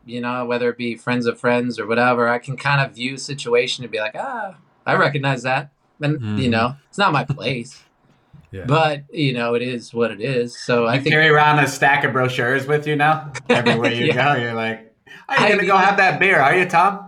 you 0.08 0.20
know, 0.20 0.44
whether 0.46 0.68
it 0.70 0.76
be 0.78 0.96
friends 0.96 1.26
of 1.26 1.38
friends 1.38 1.78
or 1.78 1.86
whatever. 1.86 2.28
I 2.28 2.38
can 2.38 2.56
kind 2.56 2.80
of 2.84 2.94
view 2.96 3.14
a 3.14 3.18
situation 3.18 3.84
and 3.84 3.90
be 3.90 3.98
like, 4.00 4.14
ah, 4.16 4.56
I 4.86 4.94
recognize 4.94 5.42
that, 5.42 5.70
and 6.00 6.20
you 6.40 6.48
Mhm. 6.48 6.50
know, 6.50 6.76
it's 6.88 6.98
not 6.98 7.12
my 7.12 7.24
place, 7.24 7.82
Yeah. 8.50 8.64
but 8.66 9.02
you 9.12 9.32
know, 9.34 9.54
it 9.54 9.62
is 9.62 9.92
what 9.92 10.10
it 10.10 10.20
is. 10.20 10.58
So 10.58 10.86
I 10.86 10.98
think 10.98 11.12
carry 11.12 11.28
around 11.28 11.58
a 11.58 11.66
stack 11.68 12.04
of 12.04 12.12
brochures 12.12 12.66
with 12.66 12.86
you 12.86 12.96
now 12.96 13.32
everywhere 13.48 13.92
you 13.92 14.06
Yeah. 14.06 14.34
go. 14.34 14.40
You're 14.40 14.54
like, 14.54 14.94
are 15.28 15.38
you 15.40 15.44
I 15.46 15.48
gonna 15.50 15.66
go 15.66 15.76
have 15.76 15.96
that 15.98 16.18
beer? 16.20 16.40
Are 16.40 16.56
you, 16.56 16.64
Tom? 16.66 17.04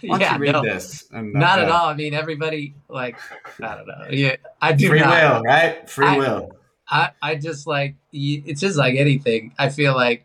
Why 0.00 0.10
don't 0.10 0.20
yeah, 0.20 0.34
you 0.34 0.40
read 0.40 0.52
no, 0.52 0.62
this? 0.62 1.08
And, 1.10 1.32
not 1.32 1.58
at 1.58 1.68
all. 1.68 1.86
I 1.88 1.94
mean, 1.94 2.14
everybody 2.14 2.74
like, 2.88 3.16
I 3.60 3.74
don't 3.74 3.86
know. 3.88 4.06
Yeah, 4.10 4.36
I 4.62 4.72
do 4.72 4.88
Free 4.88 5.00
not. 5.00 5.10
will, 5.34 5.42
right? 5.42 5.90
Free 5.90 6.06
I- 6.06 6.16
will. 6.18 6.52
I, 6.90 7.10
I 7.20 7.34
just 7.34 7.66
like 7.66 7.96
it's 8.12 8.60
just 8.62 8.78
like 8.78 8.96
anything. 8.96 9.52
I 9.58 9.68
feel 9.68 9.94
like 9.94 10.24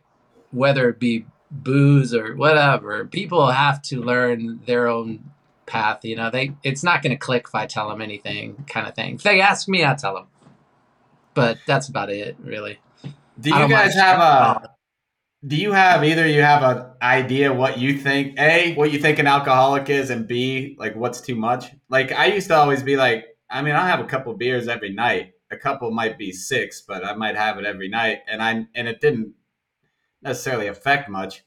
whether 0.51 0.87
it 0.89 0.97
be 0.99 1.25
booze 1.53 2.13
or 2.13 2.35
whatever, 2.35 3.05
people 3.05 3.51
have 3.51 3.81
to 3.83 4.01
learn 4.01 4.59
their 4.65 4.87
own 4.87 5.31
path. 5.65 6.03
You 6.03 6.15
know, 6.15 6.29
they 6.29 6.55
it's 6.63 6.83
not 6.83 7.01
going 7.03 7.11
to 7.11 7.17
click 7.17 7.45
if 7.47 7.55
I 7.55 7.65
tell 7.67 7.89
them 7.89 8.01
anything, 8.01 8.65
kind 8.67 8.87
of 8.87 8.95
thing. 8.95 9.15
If 9.15 9.23
they 9.23 9.39
ask 9.39 9.67
me, 9.67 9.85
I 9.85 9.93
tell 9.93 10.15
them. 10.15 10.27
But 11.33 11.59
that's 11.65 11.87
about 11.87 12.09
it, 12.09 12.35
really. 12.43 12.79
Do 13.39 13.49
you 13.49 13.67
guys 13.67 13.93
have 13.95 14.19
a? 14.19 14.69
Do 15.45 15.57
you 15.57 15.73
have 15.73 16.03
either 16.03 16.25
you 16.25 16.41
have 16.41 16.63
an 16.63 16.85
idea 17.01 17.51
what 17.51 17.77
you 17.77 17.97
think 17.97 18.39
a 18.39 18.73
what 18.75 18.91
you 18.91 18.99
think 18.99 19.19
an 19.19 19.27
alcoholic 19.27 19.89
is 19.89 20.09
and 20.09 20.25
b 20.25 20.75
like 20.79 20.95
what's 20.95 21.21
too 21.21 21.35
much? 21.35 21.65
Like 21.89 22.11
I 22.11 22.27
used 22.27 22.47
to 22.47 22.55
always 22.55 22.81
be 22.81 22.95
like, 22.95 23.25
I 23.49 23.61
mean, 23.61 23.75
I 23.75 23.87
have 23.87 23.99
a 23.99 24.05
couple 24.05 24.33
beers 24.35 24.67
every 24.67 24.93
night. 24.93 25.31
A 25.51 25.57
couple 25.57 25.91
might 25.91 26.17
be 26.17 26.31
six, 26.31 26.81
but 26.81 27.05
I 27.05 27.13
might 27.13 27.35
have 27.35 27.59
it 27.59 27.65
every 27.65 27.89
night, 27.89 28.19
and 28.27 28.41
I 28.41 28.65
and 28.73 28.87
it 28.87 29.01
didn't 29.01 29.33
necessarily 30.23 30.67
affect 30.67 31.09
much. 31.09 31.43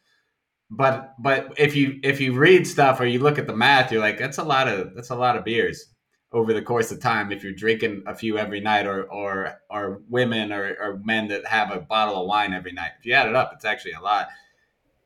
But 0.71 1.15
but 1.19 1.53
if 1.59 1.77
you 1.77 2.01
if 2.03 2.21
you 2.21 2.33
read 2.37 2.67
stuff 2.67 3.01
or 3.01 3.07
you 3.07 3.21
look 3.21 3.39
at 3.39 3.47
the 3.47 3.57
math, 3.57 3.93
you're 3.93 4.01
like, 4.01 4.19
that's 4.19 4.39
a 4.39 4.45
lot 4.45 4.69
of 4.69 4.95
that's 4.95 5.11
a 5.11 5.15
lot 5.17 5.37
of 5.37 5.45
beers 5.45 5.87
over 6.33 6.53
the 6.53 6.61
course 6.63 6.91
of 6.91 7.01
time 7.01 7.31
if 7.31 7.45
you're 7.45 7.53
drinking 7.53 8.03
a 8.07 8.15
few 8.15 8.37
every 8.37 8.61
night 8.61 8.87
or 8.87 9.05
or 9.05 9.61
or 9.71 10.03
women 10.09 10.53
or, 10.53 10.77
or 10.81 11.01
men 11.05 11.29
that 11.29 11.47
have 11.47 11.71
a 11.71 11.81
bottle 11.81 12.21
of 12.21 12.27
wine 12.27 12.53
every 12.53 12.73
night. 12.73 12.91
If 12.99 13.07
you 13.07 13.13
add 13.15 13.29
it 13.29 13.35
up 13.37 13.53
it's 13.55 13.65
actually 13.65 13.93
a 13.93 14.01
lot. 14.01 14.29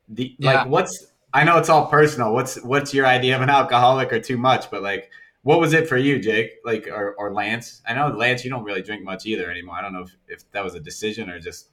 The 0.09 0.35
Yeah. 0.39 0.63
like 0.63 0.67
what's 0.67 1.07
i 1.33 1.43
know 1.43 1.57
it's 1.57 1.69
all 1.69 1.85
personal. 1.85 2.33
What's 2.33 2.61
what's 2.63 2.93
your 2.93 3.05
idea 3.05 3.35
of 3.35 3.41
an 3.41 3.49
alcoholic 3.49 4.11
or 4.11 4.19
too 4.19 4.37
much 4.37 4.69
but 4.71 4.81
like 4.81 5.09
what 5.43 5.59
was 5.59 5.73
it 5.73 5.87
for 5.87 5.97
you 5.97 6.19
jake? 6.19 6.51
Like 6.65 6.87
or, 6.87 7.13
or 7.19 7.33
lance? 7.33 7.81
I 7.87 7.93
know 7.93 8.07
lance 8.07 8.43
you 8.43 8.49
don't 8.49 8.63
really 8.63 8.81
drink 8.81 9.03
much 9.03 9.25
either 9.27 9.49
anymore. 9.49 9.75
I 9.75 9.81
don't 9.83 9.93
know 9.93 10.01
if, 10.03 10.15
if 10.27 10.51
that 10.51 10.63
was 10.63 10.73
a 10.75 10.79
decision 10.79 11.29
or 11.29 11.39
just 11.39 11.69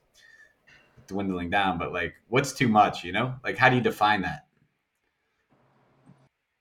dwindling 1.09 1.51
down 1.51 1.79
but 1.79 1.93
like 1.93 2.15
what's 2.29 2.53
too 2.53 2.69
much 2.69 3.03
you 3.03 3.13
know 3.13 3.35
like 3.43 3.57
how 3.57 3.69
do 3.69 3.77
you 3.77 3.83
define 3.83 4.23
that 4.23 4.45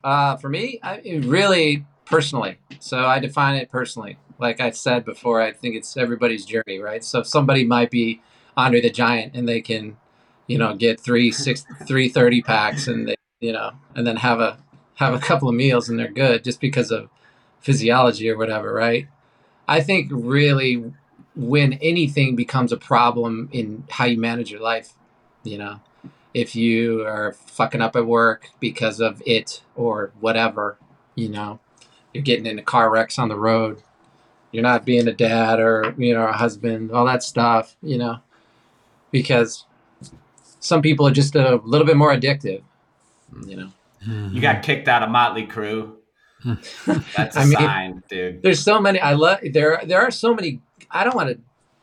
Uh, 0.03 0.37
for 0.37 0.49
me, 0.49 0.79
I 0.83 1.01
really 1.23 1.85
personally. 2.05 2.59
So 2.79 3.05
I 3.05 3.19
define 3.19 3.55
it 3.55 3.69
personally. 3.69 4.17
Like 4.39 4.61
I 4.61 4.69
said 4.71 5.03
before, 5.03 5.41
I 5.41 5.51
think 5.51 5.75
it's 5.75 5.97
everybody's 5.97 6.45
journey, 6.45 6.79
right? 6.79 7.03
So 7.03 7.23
somebody 7.23 7.65
might 7.65 7.91
be 7.91 8.21
Andre 8.55 8.81
the 8.81 8.89
Giant 8.89 9.35
and 9.35 9.49
they 9.49 9.61
can, 9.61 9.97
you 10.47 10.57
know, 10.57 10.75
get 10.75 10.99
three 10.99 11.31
six 11.31 11.65
three 11.87 12.07
thirty 12.09 12.41
packs 12.41 12.87
and 12.87 13.09
they, 13.09 13.15
you 13.41 13.51
know, 13.51 13.71
and 13.95 14.05
then 14.07 14.17
have 14.17 14.39
a 14.39 14.59
have 14.95 15.13
a 15.13 15.19
couple 15.19 15.49
of 15.49 15.55
meals 15.55 15.89
and 15.89 15.99
they're 15.99 16.07
good 16.07 16.43
just 16.43 16.61
because 16.61 16.91
of 16.91 17.09
physiology 17.59 18.29
or 18.29 18.37
whatever, 18.37 18.73
right? 18.73 19.07
I 19.67 19.81
think 19.81 20.09
really 20.13 20.93
when 21.37 21.73
anything 21.73 22.35
becomes 22.35 22.71
a 22.71 22.77
problem 22.77 23.47
in 23.51 23.83
how 23.91 24.05
you 24.05 24.17
manage 24.17 24.49
your 24.49 24.59
life, 24.59 24.93
you 25.43 25.57
know, 25.57 25.79
if 26.33 26.55
you 26.55 27.05
are 27.05 27.33
fucking 27.33 27.81
up 27.81 27.95
at 27.95 28.07
work 28.07 28.49
because 28.59 28.99
of 28.99 29.21
it 29.25 29.61
or 29.75 30.11
whatever, 30.19 30.77
you 31.13 31.29
know, 31.29 31.59
you're 32.11 32.23
getting 32.23 32.47
into 32.47 32.63
car 32.63 32.89
wrecks 32.89 33.19
on 33.19 33.29
the 33.29 33.37
road, 33.37 33.83
you're 34.51 34.63
not 34.63 34.83
being 34.83 35.07
a 35.07 35.13
dad 35.13 35.59
or, 35.59 35.93
you 35.97 36.15
know, 36.15 36.25
a 36.25 36.33
husband, 36.33 36.91
all 36.91 37.05
that 37.05 37.21
stuff, 37.21 37.75
you 37.83 37.99
know, 37.99 38.17
because 39.11 39.65
some 40.59 40.81
people 40.81 41.07
are 41.07 41.11
just 41.11 41.35
a 41.35 41.57
little 41.63 41.85
bit 41.85 41.97
more 41.97 42.11
addictive, 42.11 42.63
you 43.45 43.55
know. 43.55 43.71
you 44.31 44.41
got 44.41 44.63
kicked 44.63 44.87
out 44.87 45.03
of 45.03 45.09
motley 45.09 45.45
crue 45.45 45.96
that's 47.15 47.35
a 47.35 47.39
I 47.39 47.45
mean- 47.45 47.53
sign 47.57 48.03
dude. 48.09 48.41
There's 48.41 48.59
so 48.61 48.79
many 48.79 48.99
I 48.99 49.13
love 49.13 49.39
there 49.51 49.81
there 49.85 50.01
are 50.01 50.11
so 50.11 50.33
many 50.33 50.61
I 50.91 51.03
don't 51.03 51.15
want 51.15 51.29
to 51.29 51.39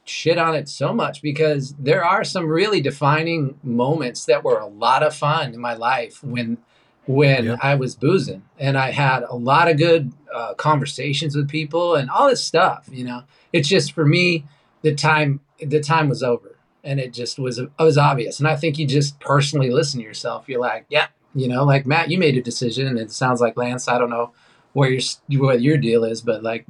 shit 0.07 0.37
on 0.37 0.55
it 0.55 0.69
so 0.69 0.93
much 0.93 1.23
because 1.23 1.75
there 1.79 2.05
are 2.05 2.25
some 2.25 2.47
really 2.47 2.81
defining 2.81 3.59
moments 3.63 4.27
that 4.27 4.45
were 4.45 4.59
a 4.59 4.67
lot 4.67 5.03
of 5.03 5.15
fun 5.15 5.55
in 5.55 5.61
my 5.61 5.75
life 5.75 6.23
when 6.23 6.59
when 7.07 7.45
Yep. 7.45 7.59
I 7.63 7.75
was 7.75 7.95
boozing 7.97 8.43
and 8.59 8.79
I 8.79 8.91
had 8.91 9.23
a 9.25 9.35
lot 9.37 9.71
of 9.71 9.77
good 9.79 10.13
uh, 10.35 10.55
conversations 10.55 11.37
with 11.37 11.49
people 11.49 11.95
and 11.95 12.11
all 12.11 12.29
this 12.29 12.43
stuff 12.45 12.89
you 12.91 13.05
know? 13.05 13.23
It's 13.53 13.69
just 13.69 13.93
for 13.93 14.05
me 14.05 14.45
the 14.83 14.95
time 14.95 15.41
the 15.61 15.81
time 15.81 16.09
was 16.09 16.23
over 16.23 16.57
and 16.83 17.01
it 17.01 17.13
just 17.15 17.39
was 17.39 17.59
it 17.59 17.71
was 17.79 17.97
obvious. 17.97 18.39
And 18.39 18.49
I 18.49 18.57
think 18.57 18.79
you 18.79 18.87
just 18.87 19.19
personally 19.21 19.71
listen 19.71 20.01
to 20.01 20.07
yourself 20.07 20.49
you're 20.49 20.61
like 20.61 20.85
yeah 20.91 21.07
you 21.35 21.49
know? 21.49 21.65
Like 21.65 21.87
Matt 21.87 22.11
you 22.11 22.19
made 22.19 22.37
a 22.37 22.43
decision 22.43 22.87
and 22.87 22.99
it 22.99 23.11
sounds 23.11 23.41
like 23.41 23.57
Lance 23.57 23.89
I 23.89 23.99
don't 23.99 24.11
know 24.11 24.33
where 24.75 24.91
your 24.91 25.01
what 25.41 25.63
your 25.63 25.79
deal 25.79 26.05
is, 26.05 26.21
but 26.21 26.43
like, 26.43 26.67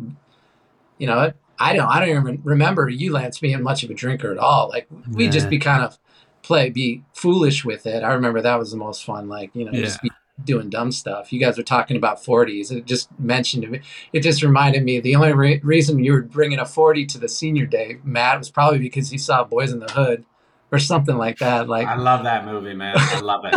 you 0.99 1.07
know, 1.07 1.33
I 1.59 1.73
don't 1.75 1.89
I 1.89 2.01
don't 2.01 2.09
even 2.09 2.41
remember 2.45 2.89
you 2.89 3.13
Lance 3.13 3.39
being 3.41 3.63
much 3.63 3.83
of 3.83 3.91
a 3.91 3.95
drinker 3.95 4.31
at 4.31 4.39
all. 4.39 4.69
Like 4.69 4.87
we 5.11 5.25
would 5.25 5.33
just 5.33 5.51
be 5.51 5.59
kind 5.59 5.83
of 5.83 5.99
play 6.43 6.71
be 6.71 7.03
foolish 7.15 7.65
with 7.65 7.87
it. 7.87 8.05
I 8.05 8.13
remember 8.13 8.41
that 8.41 8.59
was 8.59 8.71
the 8.71 8.77
most 8.77 9.05
fun. 9.05 9.29
Like 9.29 9.51
you 9.55 9.65
know, 9.65 9.73
just 9.73 10.01
be 10.03 10.11
doing 10.45 10.69
dumb 10.69 10.93
stuff. 10.93 11.33
You 11.33 11.41
guys 11.41 11.57
were 11.57 11.65
talking 11.65 11.97
about 11.97 12.25
forties. 12.25 12.71
It 12.71 12.87
just 12.87 13.09
mentioned 13.19 13.63
to 13.65 13.69
me. 13.69 13.81
It 14.13 14.21
just 14.21 14.43
reminded 14.43 14.85
me. 14.85 15.01
The 15.01 15.15
only 15.17 15.33
re- 15.33 15.61
reason 15.63 16.03
you 16.03 16.13
were 16.13 16.23
bringing 16.23 16.59
a 16.59 16.67
forty 16.67 17.07
to 17.07 17.19
the 17.19 17.29
senior 17.29 17.67
day, 17.67 17.99
Matt, 18.05 18.39
was 18.39 18.51
probably 18.51 18.79
because 18.79 19.13
you 19.13 19.19
saw 19.19 19.45
Boyz 19.45 19.73
n 19.73 19.79
the 19.79 19.93
Hood 19.93 20.25
or 20.73 20.79
something 20.79 21.17
like 21.17 21.39
that. 21.39 21.69
Like 21.69 21.87
I 21.87 21.97
love 21.97 22.25
that 22.25 22.45
movie, 22.45 22.75
man. 22.75 22.97
I 22.97 23.21
love 23.21 23.45
it. 23.45 23.55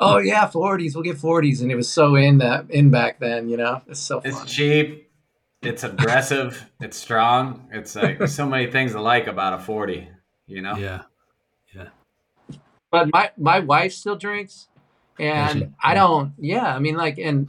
Oh 0.00 0.18
yeah, 0.18 0.46
forties. 0.48 0.94
We'll 0.94 1.04
get 1.04 1.18
forties, 1.18 1.60
and 1.62 1.70
it 1.70 1.76
was 1.76 1.88
so 1.88 2.14
in 2.16 2.38
that 2.38 2.70
in 2.70 2.90
back 2.90 3.18
then. 3.20 3.48
You 3.48 3.56
know, 3.56 3.82
it's 3.86 4.00
so 4.00 4.20
It's 4.24 4.36
fun. 4.38 4.46
cheap. 4.46 5.08
It's 5.62 5.84
aggressive. 5.84 6.70
It's 6.80 6.96
strong. 6.96 7.68
It's 7.72 7.94
like 7.94 8.18
there's 8.18 8.34
so 8.34 8.46
many 8.46 8.70
things 8.70 8.92
to 8.92 9.00
like 9.00 9.26
about 9.28 9.54
a 9.54 9.58
forty. 9.62 10.08
You 10.46 10.60
know. 10.62 10.76
Yeah. 10.76 11.02
Yeah. 11.74 11.88
But 12.90 13.08
my 13.12 13.30
my 13.38 13.60
wife 13.60 13.92
still 13.92 14.16
drinks 14.16 14.68
Does 15.18 15.24
she? 15.52 15.58
and 15.62 15.74
i 15.82 15.94
don't 15.94 16.32
yeah 16.38 16.74
i 16.74 16.78
mean 16.78 16.96
like 16.96 17.16
and 17.18 17.48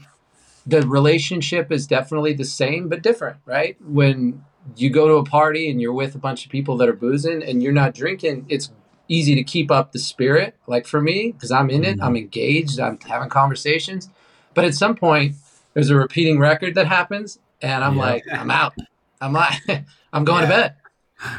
the 0.66 0.82
relationship 0.88 1.72
is 1.72 1.86
definitely 1.88 2.34
the 2.34 2.46
same 2.46 2.88
but 2.88 3.02
different 3.02 3.38
right 3.46 3.76
when 3.82 4.44
you 4.78 4.90
go 4.90 5.08
to 5.10 5.16
a 5.16 5.26
party 5.26 5.70
and 5.70 5.82
you're 5.82 5.94
with 5.94 6.16
a 6.16 6.18
bunch 6.18 6.46
of 6.46 6.52
people 6.52 6.78
that 6.78 6.88
are 6.88 6.94
boozing 6.94 7.44
and 7.44 7.62
you're 7.64 7.74
not 7.74 7.94
drinking 7.94 8.46
it's 8.48 8.72
easy 9.08 9.36
to 9.36 9.44
keep 9.44 9.70
up 9.70 9.92
the 9.92 10.00
spirit 10.00 10.56
like 10.68 10.88
for 10.88 11.02
me 11.02 11.32
because 11.32 11.52
i'm 11.52 11.70
in 11.70 11.84
it 11.84 12.00
i'm 12.02 12.10
mm-hmm. 12.10 12.18
engaged 12.18 12.80
i'm 12.80 12.98
having 13.00 13.30
conversations 13.30 14.10
but 14.54 14.66
at 14.66 14.74
some 14.74 14.96
point 14.96 15.36
there's 15.74 15.90
a 15.90 15.96
repeating 15.96 16.40
record 16.40 16.76
that 16.76 16.88
happens 16.88 17.40
and 17.62 17.84
i'm 17.84 17.96
Yeah. 17.96 18.02
like 18.02 18.24
i'm 18.32 18.50
out 18.52 18.74
i'm 19.22 19.34
like 19.34 19.60
i'm 20.14 20.24
going 20.24 20.44
to 20.44 20.48
bed 20.48 20.76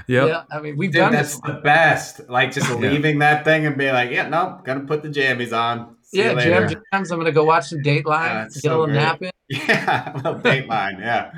Yep. 0.06 0.28
yeah 0.28 0.42
i 0.50 0.60
mean 0.60 0.76
we've 0.76 0.92
Dude, 0.92 1.00
done 1.00 1.12
that's 1.12 1.34
this 1.34 1.40
the 1.40 1.60
best. 1.60 2.20
Like 2.28 2.52
just 2.52 2.68
Yeah. 2.68 2.76
leaving 2.76 3.18
that 3.18 3.44
thing 3.44 3.66
and 3.66 3.76
being 3.76 3.92
like, 3.92 4.10
yeah, 4.10 4.28
no, 4.28 4.60
gonna 4.64 4.80
put 4.80 5.02
the 5.02 5.08
jammies 5.10 5.52
on. 5.56 5.96
See 6.02 6.18
yeah, 6.22 6.32
later. 6.32 6.66
jam 6.68 6.82
jams. 6.92 7.10
I'm 7.10 7.18
gonna 7.18 7.32
go 7.32 7.44
watch 7.44 7.68
some 7.68 7.80
Dateline. 7.80 8.06
Yeah, 8.06 8.44
get 8.44 8.52
so 8.52 8.68
a 8.68 8.70
little 8.70 8.86
great. 8.86 8.94
nap 8.94 9.22
in. 9.22 9.30
Yeah, 9.50 10.12
a 10.12 10.16
little 10.16 10.34
Dateline. 10.36 11.00
Yeah, 11.00 11.32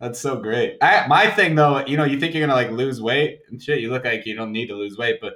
that's 0.00 0.20
so 0.20 0.36
great. 0.36 0.76
I, 0.82 1.06
my 1.06 1.28
thing 1.30 1.54
though, 1.54 1.86
you 1.86 1.96
know, 1.96 2.04
you 2.04 2.20
think 2.20 2.34
you're 2.34 2.46
gonna 2.46 2.60
like 2.60 2.70
lose 2.70 3.00
weight 3.00 3.40
and 3.48 3.62
shit. 3.62 3.80
You 3.80 3.90
look 3.90 4.04
like 4.04 4.26
you 4.26 4.34
don't 4.34 4.52
need 4.52 4.66
to 4.66 4.74
lose 4.74 4.98
weight, 4.98 5.18
but 5.20 5.34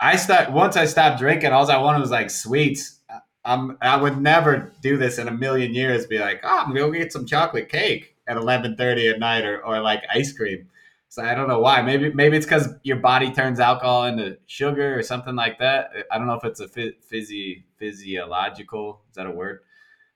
I 0.00 0.16
start 0.16 0.50
once 0.50 0.76
I 0.76 0.86
stopped 0.86 1.18
drinking, 1.18 1.52
all 1.52 1.70
I 1.70 1.76
wanted 1.76 2.00
was 2.00 2.10
like 2.10 2.30
sweets. 2.30 3.00
I'm 3.44 3.76
I 3.80 3.96
would 3.96 4.20
never 4.20 4.72
do 4.82 4.96
this 4.96 5.18
in 5.18 5.28
a 5.28 5.32
million 5.32 5.74
years. 5.74 6.06
Be 6.06 6.18
like, 6.18 6.40
oh, 6.42 6.58
I'm 6.60 6.68
gonna 6.68 6.80
go 6.80 6.90
get 6.90 7.12
some 7.12 7.26
chocolate 7.26 7.68
cake 7.68 8.16
at 8.26 8.36
11:30 8.36 9.12
at 9.12 9.18
night, 9.18 9.44
or 9.44 9.64
or 9.64 9.80
like 9.80 10.02
ice 10.12 10.32
cream. 10.32 10.68
So 11.08 11.22
I 11.22 11.34
don't 11.34 11.48
know 11.48 11.60
why. 11.60 11.82
Maybe 11.82 12.12
maybe 12.12 12.36
it's 12.36 12.46
because 12.46 12.68
your 12.82 12.96
body 12.96 13.32
turns 13.32 13.60
alcohol 13.60 14.04
into 14.04 14.38
sugar 14.46 14.98
or 14.98 15.02
something 15.02 15.34
like 15.34 15.58
that. 15.58 15.90
I 16.10 16.18
don't 16.18 16.26
know 16.26 16.34
if 16.34 16.44
it's 16.44 16.60
a 16.60 16.68
phy- 16.68 16.94
physi- 17.12 17.64
physiological. 17.78 19.02
Is 19.10 19.16
that 19.16 19.26
a 19.26 19.30
word? 19.30 19.60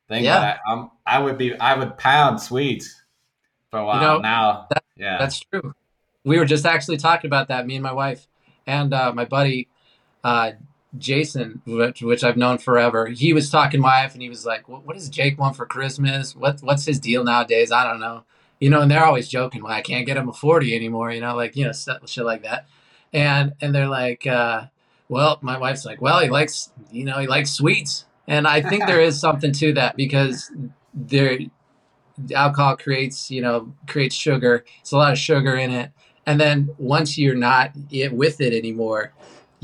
Thing. 0.06 0.24
Yeah. 0.24 0.58
I, 0.66 0.72
I'm, 0.72 0.90
I 1.06 1.18
would 1.18 1.38
be. 1.38 1.58
I 1.58 1.76
would 1.76 1.96
pound 1.98 2.40
sweets 2.40 3.02
for 3.70 3.80
a 3.80 3.86
while. 3.86 4.00
you 4.00 4.06
know, 4.06 4.18
now, 4.18 4.68
yeah. 4.96 5.18
That's 5.18 5.40
true. 5.40 5.74
We 6.24 6.38
were 6.38 6.44
just 6.44 6.64
actually 6.64 6.98
talking 6.98 7.28
about 7.28 7.48
that, 7.48 7.66
me 7.66 7.74
and 7.76 7.82
my 7.82 7.92
wife 7.92 8.26
and 8.66 8.94
uh, 8.94 9.12
my 9.12 9.24
buddy 9.24 9.68
uh, 10.24 10.52
Jason, 10.96 11.62
which, 11.66 12.02
which 12.02 12.24
I've 12.24 12.36
known 12.36 12.58
forever. 12.58 13.06
He 13.06 13.32
was 13.32 13.50
talking 13.50 13.78
to 13.78 13.82
my 13.82 14.02
wife, 14.02 14.14
and 14.14 14.22
he 14.22 14.28
was 14.28 14.46
like, 14.46 14.68
"What, 14.68 14.94
does 14.94 15.08
Jake 15.08 15.38
want 15.38 15.56
for 15.56 15.66
Christmas? 15.66 16.34
What 16.34 16.60
what's 16.60 16.86
his 16.86 16.98
deal 16.98 17.24
nowadays? 17.24 17.70
I 17.70 17.84
don't 17.84 18.00
know." 18.00 18.24
You 18.60 18.70
know, 18.70 18.80
and 18.80 18.90
they're 18.90 19.04
always 19.04 19.28
joking, 19.28 19.62
"Well, 19.62 19.72
I 19.72 19.82
can't 19.82 20.06
get 20.06 20.16
him 20.16 20.28
a 20.28 20.32
forty 20.32 20.74
anymore." 20.74 21.12
You 21.12 21.20
know, 21.20 21.36
like 21.36 21.56
you 21.56 21.64
know, 21.64 21.72
stuff, 21.72 22.08
shit 22.08 22.24
like 22.24 22.42
that. 22.42 22.66
And 23.12 23.54
and 23.60 23.74
they're 23.74 23.88
like, 23.88 24.26
uh, 24.26 24.66
"Well," 25.08 25.38
my 25.42 25.58
wife's 25.58 25.84
like, 25.84 26.00
"Well, 26.00 26.20
he 26.20 26.28
likes, 26.28 26.72
you 26.90 27.04
know, 27.04 27.18
he 27.18 27.26
likes 27.26 27.50
sweets." 27.50 28.06
And 28.26 28.46
I 28.46 28.62
think 28.62 28.86
there 28.86 29.00
is 29.00 29.20
something 29.20 29.52
to 29.52 29.74
that 29.74 29.96
because 29.96 30.50
there 30.94 31.38
alcohol 32.34 32.76
creates 32.76 33.30
you 33.30 33.42
know 33.42 33.74
creates 33.88 34.14
sugar 34.14 34.64
it's 34.80 34.92
a 34.92 34.96
lot 34.96 35.12
of 35.12 35.18
sugar 35.18 35.56
in 35.56 35.70
it 35.70 35.90
and 36.26 36.40
then 36.40 36.70
once 36.78 37.18
you're 37.18 37.34
not 37.34 37.72
it, 37.90 38.12
with 38.12 38.40
it 38.40 38.52
anymore 38.52 39.12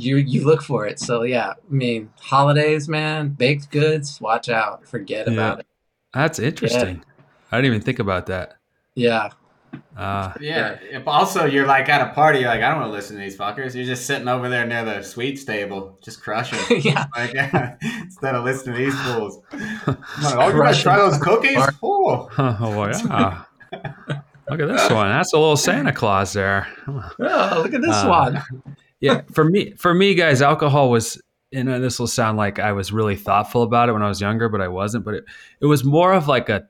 you 0.01 0.17
you 0.17 0.45
look 0.45 0.63
for 0.63 0.87
it 0.87 0.99
so 0.99 1.23
yeah 1.23 1.51
i 1.51 1.73
mean 1.73 2.11
holidays 2.21 2.89
man 2.89 3.29
baked 3.29 3.71
goods 3.71 4.21
watch 4.21 4.49
out 4.49 4.87
forget 4.87 5.27
Yeah. 5.27 5.33
about 5.35 5.61
it 5.61 5.67
That's 6.15 6.39
interesting. 6.39 7.05
I 7.53 7.57
didn't 7.57 7.67
even 7.73 7.81
think 7.83 7.99
about 7.99 8.27
that. 8.27 8.57
yeah 8.95 9.31
Uh, 9.97 10.33
Yeah. 10.41 10.79
If 10.91 11.07
also, 11.07 11.45
you're 11.45 11.67
like 11.67 11.89
at 11.89 12.01
a 12.01 12.13
party, 12.13 12.41
you're 12.41 12.49
like, 12.49 12.63
I 12.63 12.69
don't 12.71 12.81
want 12.81 12.91
to 12.91 12.97
listen 12.97 13.15
to 13.17 13.23
these 13.23 13.37
fuckers. 13.37 13.75
You're 13.77 13.85
just 13.95 14.05
sitting 14.07 14.27
over 14.27 14.49
there 14.49 14.67
near 14.67 14.85
the 14.85 15.03
sweets 15.03 15.45
table, 15.45 15.97
just 16.03 16.21
crushing. 16.23 16.59
yeah 16.83 17.07
like, 17.17 17.35
instead 18.03 18.35
of 18.35 18.45
listening 18.45 18.75
to 18.77 18.85
these 18.85 19.01
fools. 19.03 19.39
I'm 19.53 19.97
like, 20.25 20.35
oh, 20.37 20.49
you 20.49 20.53
guys 20.63 20.83
Crushing. 20.83 20.83
try 20.83 20.97
those 20.99 21.19
cookies? 21.19 21.59
Or- 21.59 21.71
Oh. 21.83 22.29
oh 22.39 22.87
yeah. 22.87 23.43
Look 24.51 24.59
at 24.61 24.67
this 24.69 24.91
one. 24.91 25.09
That's 25.11 25.33
a 25.33 25.39
little 25.39 25.57
Santa 25.57 25.93
Claus 25.93 26.33
there. 26.33 26.67
oh 26.89 27.63
look 27.63 27.73
at 27.75 27.83
this 27.83 27.95
Uh, 27.95 28.09
one 28.09 28.43
yeah 29.01 29.23
for 29.33 29.45
me 29.45 29.73
for 29.73 29.95
me 29.95 30.15
guys 30.15 30.43
alcohol 30.43 30.91
was 30.91 31.21
and 31.53 31.69
this 31.69 31.99
will 31.99 32.07
sound 32.07 32.37
like 32.39 32.59
i 32.59 32.73
was 32.73 32.93
really 32.93 33.17
thoughtful 33.17 33.63
about 33.63 33.89
it 33.89 33.93
when 33.93 34.03
i 34.03 34.09
was 34.09 34.21
younger 34.21 34.49
but 34.49 34.61
i 34.61 34.69
wasn't 34.69 35.05
but 35.05 35.15
it, 35.15 35.25
it 35.61 35.67
was 35.67 35.85
more 35.85 36.13
of 36.13 36.29
like 36.29 36.49
a 36.49 36.67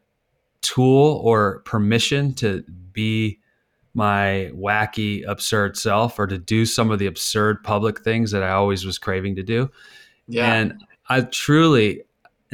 tool 0.62 1.20
or 1.24 1.60
permission 1.60 2.34
to 2.34 2.62
be 2.92 3.38
my 3.94 4.50
wacky 4.54 5.26
absurd 5.26 5.76
self 5.76 6.18
or 6.18 6.26
to 6.26 6.38
do 6.38 6.64
some 6.64 6.90
of 6.90 6.98
the 6.98 7.06
absurd 7.06 7.62
public 7.64 8.00
things 8.00 8.30
that 8.30 8.42
i 8.42 8.50
always 8.50 8.84
was 8.84 8.98
craving 8.98 9.34
to 9.34 9.42
do 9.42 9.70
yeah 10.28 10.54
and 10.54 10.84
I 11.10 11.22
truly, 11.22 12.04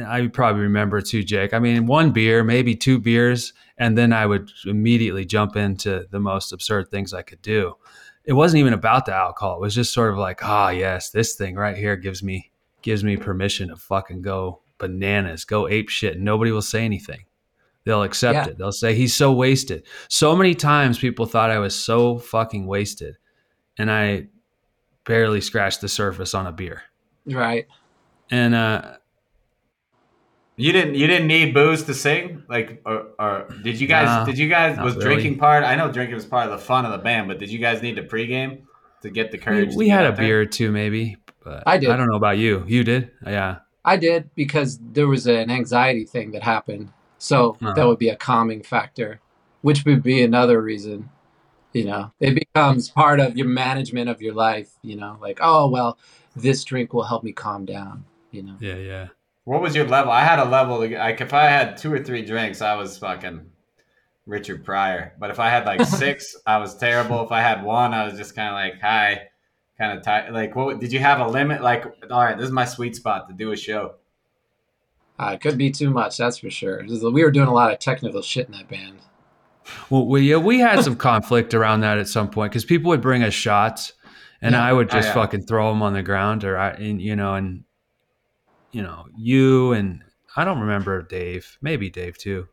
I 0.03 0.27
probably 0.27 0.63
remember 0.63 0.99
too, 0.99 1.23
Jake. 1.23 1.53
I 1.53 1.59
mean, 1.59 1.85
one 1.85 2.11
beer, 2.11 2.43
maybe 2.43 2.75
two 2.75 2.99
beers, 2.99 3.53
and 3.77 3.95
then 3.95 4.11
I 4.11 4.25
would 4.25 4.51
immediately 4.65 5.25
jump 5.25 5.55
into 5.55 6.07
the 6.09 6.19
most 6.19 6.51
absurd 6.51 6.89
things 6.89 7.13
I 7.13 7.21
could 7.21 7.41
do. 7.43 7.75
It 8.27 8.33
wasn't 8.33 8.59
even 8.59 8.73
about 8.73 9.05
the 9.05 9.15
alcohol. 9.15 9.55
It 9.55 9.61
was 9.61 9.73
just 9.73 9.93
sort 9.93 10.11
of 10.11 10.17
like, 10.19 10.43
ah, 10.43 10.69
yes, 10.69 11.09
this 11.09 11.33
thing 11.35 11.55
right 11.55 11.75
here 11.77 11.95
gives 11.95 12.21
me 12.21 12.51
gives 12.83 13.03
me 13.03 13.17
permission 13.17 13.69
to 13.69 13.75
fucking 13.75 14.21
go 14.21 14.59
bananas, 14.77 15.43
go 15.45 15.67
ape 15.67 15.89
shit. 15.89 16.19
Nobody 16.19 16.51
will 16.51 16.61
say 16.61 16.85
anything. 16.85 17.25
They'll 17.85 18.03
accept 18.03 18.35
Yeah. 18.35 18.47
it. 18.51 18.57
They'll 18.57 18.71
say 18.71 18.93
he's 18.93 19.13
so 19.15 19.31
wasted. 19.33 19.83
So 20.09 20.35
many 20.35 20.53
times 20.53 20.99
people 20.99 21.25
thought 21.25 21.49
I 21.49 21.57
was 21.59 21.73
so 21.75 22.19
fucking 22.19 22.67
wasted, 22.67 23.17
and 23.77 23.89
I 23.89 24.27
barely 25.05 25.41
scratched 25.41 25.81
the 25.81 25.87
surface 25.87 26.33
on 26.33 26.45
a 26.47 26.51
beer. 26.51 26.83
right 27.25 27.65
And 28.29 28.53
uh, 28.53 28.97
You 30.59 30.71
didn't 30.71 30.95
you 30.95 31.05
didn't 31.07 31.27
need 31.27 31.53
booze 31.53 31.83
to 31.83 31.93
sing? 31.93 32.43
Like 32.49 32.81
or, 32.85 33.07
or 33.19 33.47
did 33.63 33.79
you 33.79 33.87
guys 33.87 34.07
Nah, 34.07 34.25
did 34.25 34.37
you 34.39 34.49
guys 34.49 34.77
was 34.79 34.95
really. 34.95 35.05
drinking 35.15 35.37
part? 35.37 35.63
I 35.63 35.75
know 35.75 35.91
drinking 35.91 36.15
was 36.15 36.25
part 36.25 36.49
of 36.49 36.59
the 36.59 36.65
fun 36.65 36.83
of 36.85 36.91
the 36.91 36.97
band, 36.97 37.27
but 37.27 37.37
did 37.37 37.49
you 37.51 37.59
guys 37.59 37.81
need 37.81 37.95
to 37.97 38.03
pregame 38.03 38.61
to 39.03 39.09
get 39.11 39.31
the 39.31 39.37
courage? 39.37 39.71
to 39.71 39.77
we 39.77 39.87
had 39.87 40.05
a 40.05 40.09
there? 40.09 40.17
beer 40.25 40.41
or 40.41 40.45
two, 40.47 40.71
maybe. 40.71 41.17
But 41.43 41.63
I 41.67 41.77
did. 41.77 41.89
I 41.91 41.95
don't 41.97 42.07
know 42.09 42.15
about 42.17 42.37
you. 42.39 42.63
You 42.67 42.83
did? 42.83 43.11
Yeah. 43.25 43.59
i 43.85 43.95
did 43.97 44.29
because 44.35 44.79
there 44.93 45.07
was 45.07 45.27
an 45.27 45.49
anxiety 45.51 46.03
thing 46.05 46.31
that 46.31 46.43
happened 46.43 46.91
so 47.19 47.51
Uh-huh. 47.61 47.73
that 47.73 47.87
would 47.87 47.99
be 47.99 48.09
a 48.09 48.15
calming 48.15 48.61
factor 48.63 49.19
which 49.61 49.85
would 49.85 50.03
be 50.03 50.21
another 50.23 50.61
reason 50.61 51.09
you 51.73 51.85
know 51.85 52.11
it 52.19 52.33
becomes 52.35 52.89
part 52.89 53.19
of 53.19 53.37
your 53.37 53.47
management 53.47 54.09
of 54.09 54.21
your 54.21 54.33
life 54.33 54.69
you 54.81 54.95
know 54.97 55.17
like 55.21 55.39
oh 55.41 55.67
well 55.69 55.97
this 56.35 56.63
drink 56.65 56.93
will 56.93 57.03
help 57.11 57.23
me 57.23 57.31
calm 57.31 57.63
down 57.65 58.03
you 58.31 58.41
know 58.43 58.57
Yeah. 58.59 58.75
Yeah. 58.91 59.07
What 59.47 59.61
was 59.61 59.73
your 59.75 59.85
level? 59.87 60.11
I 60.11 60.23
had 60.25 60.39
a 60.39 60.45
level 60.45 60.79
like 60.79 61.21
if 61.21 61.33
I 61.33 61.45
had 61.45 61.77
two 61.77 61.93
or 61.93 61.99
three 62.03 62.21
drinks, 62.25 62.61
I 62.61 62.75
was 62.75 62.97
fucking 62.97 63.45
Richard 64.25 64.65
Pryor. 64.65 65.13
But 65.17 65.29
if 65.29 65.39
I 65.39 65.47
had 65.49 65.65
like 65.65 65.81
six, 66.03 66.35
I 66.45 66.57
was 66.57 66.75
terrible. 66.75 67.23
If 67.23 67.31
I 67.31 67.39
had 67.41 67.63
one, 67.63 67.93
I 67.93 68.03
was 68.03 68.17
just 68.17 68.35
kind 68.35 68.49
of 68.49 68.55
like 68.55 68.81
hi, 68.81 69.29
kind 69.79 69.97
of 69.97 70.03
tight. 70.03 70.33
Like, 70.33 70.53
what 70.53 70.81
did 70.81 70.91
you 70.91 70.99
have 70.99 71.21
a 71.21 71.27
limit? 71.29 71.61
Like, 71.61 71.85
all 72.11 72.21
right, 72.25 72.35
this 72.37 72.45
is 72.47 72.51
my 72.51 72.65
sweet 72.65 72.97
spot 72.97 73.29
to 73.29 73.33
do 73.33 73.51
a 73.53 73.55
show. 73.55 73.95
uh, 75.17 75.31
it 75.33 75.39
could 75.41 75.57
be 75.57 75.71
too 75.71 75.89
much 75.91 76.17
that's 76.17 76.37
for 76.39 76.49
sure 76.49 76.83
we 76.85 77.23
were 77.23 77.31
doing 77.31 77.47
a 77.47 77.53
lot 77.53 77.71
of 77.71 77.79
technical 77.79 78.21
shit 78.21 78.45
in 78.47 78.51
that 78.51 78.67
band 78.67 78.99
Well, 79.89 80.05
we 80.05 80.29
yeah, 80.29 80.37
we 80.37 80.59
had 80.59 80.83
some 80.83 80.95
conflict 80.97 81.53
around 81.53 81.79
that 81.81 81.97
at 81.97 82.07
some 82.09 82.29
point 82.29 82.51
because 82.51 82.65
people 82.65 82.89
would 82.89 83.01
bring 83.01 83.23
us 83.23 83.33
shots, 83.33 83.93
and 84.41 84.53
Yeah. 84.53 84.63
I 84.63 84.73
would 84.73 84.89
Oh, 84.89 84.97
just 84.97 85.07
yeah. 85.07 85.13
fucking 85.13 85.43
throw 85.47 85.69
them 85.71 85.81
on 85.81 85.93
the 85.93 86.03
ground, 86.03 86.43
or 86.43 86.57
I, 86.57 86.71
and, 86.71 87.01
you 87.01 87.15
know, 87.15 87.33
and 87.35 87.63
you 88.71 88.81
know, 88.81 89.05
you 89.17 89.73
and 89.73 90.03
I 90.35 90.43
don't 90.45 90.59
remember 90.59 91.01
Dave, 91.01 91.57
maybe 91.61 91.89
Dave 91.89 92.17
too. 92.17 92.47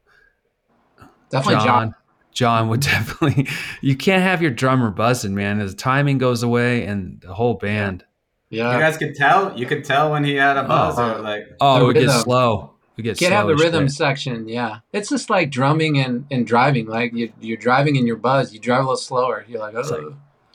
definitely 1.31 1.65
john, 1.65 1.65
John. 1.67 1.95
John 2.33 2.69
would 2.69 2.81
definitely. 2.95 3.49
You 3.81 3.97
can't 3.97 4.23
have 4.23 4.43
your 4.43 4.51
drummer 4.51 4.91
buzzing, 4.91 5.35
man. 5.35 5.61
As 5.61 5.73
the 5.73 5.77
timing 5.77 6.19
goes 6.19 6.43
away, 6.43 6.85
and 6.85 7.21
the 7.21 7.33
whole 7.35 7.55
band. 7.55 8.05
yeah 8.51 8.75
you 8.75 8.81
guys 8.81 8.97
could 8.97 9.15
tell. 9.15 9.57
You 9.59 9.67
could 9.67 9.85
tell 9.85 10.11
when 10.11 10.25
he 10.25 10.35
had 10.35 10.57
a 10.57 10.61
uh-huh. 10.61 10.69
buzz. 10.69 10.99
Oh. 10.99 11.23
like, 11.23 11.47
Oh, 11.61 11.79
The 11.81 11.87
we 11.87 11.95
get 11.95 12.11
slow. 12.23 12.71
We 12.97 13.03
get 13.03 13.19
can't 13.19 13.33
have 13.33 13.49
the 13.49 13.57
rhythm 13.57 13.87
shit. 13.87 13.97
section 13.97 14.49
yeah 14.49 14.79
it's 14.93 15.09
just 15.09 15.29
like 15.29 15.51
drumming 15.51 15.99
and, 15.99 16.27
and 16.31 16.47
driving 16.47 16.87
like 16.87 17.13
you, 17.13 17.33
you're 17.41 17.57
driving 17.57 17.97
in 17.97 18.07
your 18.07 18.15
buzz 18.15 18.55
you 18.55 18.61
drive 18.61 18.79
a 18.79 18.83
little 18.83 18.97
slower 18.97 19.45
you're 19.49 19.59
like 19.59 19.75
oh 19.75 19.81
It's 19.81 19.91
like- 19.91 20.05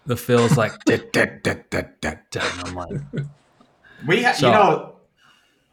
The 0.05 0.16
feels 0.16 0.55
like. 0.55 0.72
And 0.88 2.32
I'm 2.66 2.76
like, 2.76 3.01
we, 4.07 4.24
ha- 4.24 4.32
So- 4.32 4.47
you 4.47 4.53
know, 4.53 4.95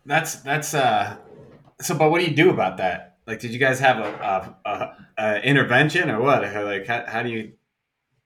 that's 0.07 0.36
that's 0.36 0.72
uh. 0.74 1.16
So, 1.82 1.94
but 1.94 2.11
what 2.11 2.20
do 2.20 2.26
you 2.26 2.34
do 2.34 2.48
about 2.48 2.78
that? 2.78 3.18
Like, 3.26 3.40
did 3.40 3.50
you 3.50 3.59
guys 3.59 3.78
have 3.80 3.98
a, 3.98 4.57
a, 4.64 4.70
a, 4.70 4.96
a 5.18 5.42
intervention 5.42 6.09
or 6.09 6.22
what? 6.22 6.42
Or 6.42 6.64
like, 6.64 6.86
how, 6.86 7.04
how 7.07 7.22
do 7.22 7.28
you? 7.28 7.52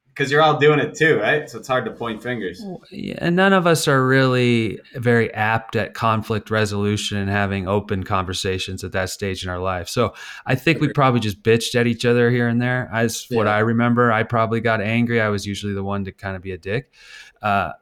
Because 0.07 0.31
you're 0.31 0.43
all 0.43 0.59
doing 0.59 0.79
it 0.79 0.95
too, 0.95 1.19
right? 1.19 1.49
So 1.49 1.59
it's 1.59 1.67
hard 1.67 1.87
to 1.87 1.91
point 1.91 2.23
fingers. 2.23 2.63
Yeah, 2.91 3.15
and 3.19 3.35
none 3.35 3.53
of 3.53 3.67
us 3.67 3.89
are 3.89 4.07
really 4.07 4.79
very 4.95 5.33
apt 5.33 5.75
at 5.77 5.95
conflict 5.95 6.51
resolution 6.51 7.17
and 7.17 7.31
having 7.31 7.67
open 7.67 8.05
conversations 8.05 8.85
at 8.85 8.93
that 8.93 9.09
stage 9.11 9.43
in 9.43 9.51
our 9.51 9.59
life. 9.59 9.89
So 9.89 10.15
I 10.45 10.57
think 10.57 10.81
we 10.81 10.93
probably 10.93 11.21
just 11.21 11.43
bitched 11.43 11.75
at 11.75 11.87
each 11.87 12.05
other 12.05 12.31
here 12.31 12.49
and 12.49 12.61
there. 12.61 12.91
As 12.93 13.27
what 13.31 13.49
I 13.49 13.61
remember, 13.61 14.13
I 14.13 14.25
probably 14.25 14.61
got 14.61 14.81
angry. 14.81 15.21
I 15.21 15.29
was 15.29 15.47
usually 15.47 15.73
the 15.73 15.85
one 15.85 16.05
to 16.05 16.13
kind 16.13 16.37
of 16.37 16.43
be 16.43 16.53
a 16.53 16.59
dick. 16.59 16.93
Uh, 17.41 17.73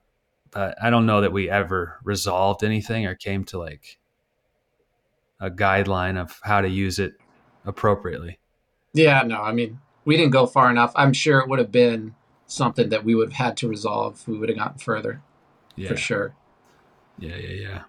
but 0.50 0.76
I 0.82 0.90
don't 0.90 1.06
know 1.06 1.20
that 1.20 1.32
we 1.32 1.50
ever 1.50 1.98
resolved 2.02 2.64
anything 2.64 3.06
or 3.06 3.14
came 3.14 3.44
to 3.46 3.58
like 3.58 3.98
a 5.40 5.50
guideline 5.50 6.16
of 6.16 6.40
how 6.42 6.60
to 6.60 6.68
use 6.68 6.98
it 6.98 7.14
appropriately. 7.64 8.38
Yeah, 8.92 9.22
no, 9.22 9.40
I 9.42 9.52
mean, 9.52 9.80
we 10.04 10.16
didn't 10.16 10.32
go 10.32 10.46
far 10.46 10.70
enough. 10.70 10.92
I'm 10.96 11.12
sure 11.12 11.40
it 11.40 11.48
would 11.48 11.58
have 11.58 11.70
been 11.72 12.14
something 12.46 12.88
that 12.88 13.04
we 13.04 13.14
would 13.14 13.28
have 13.32 13.46
had 13.46 13.56
to 13.58 13.68
resolve. 13.68 14.26
We 14.26 14.38
would 14.38 14.48
have 14.48 14.58
gotten 14.58 14.78
further 14.78 15.20
Yeah, 15.76 15.88
for 15.88 15.96
sure. 15.96 16.34
yeah, 17.18 17.36
yeah, 17.36 17.82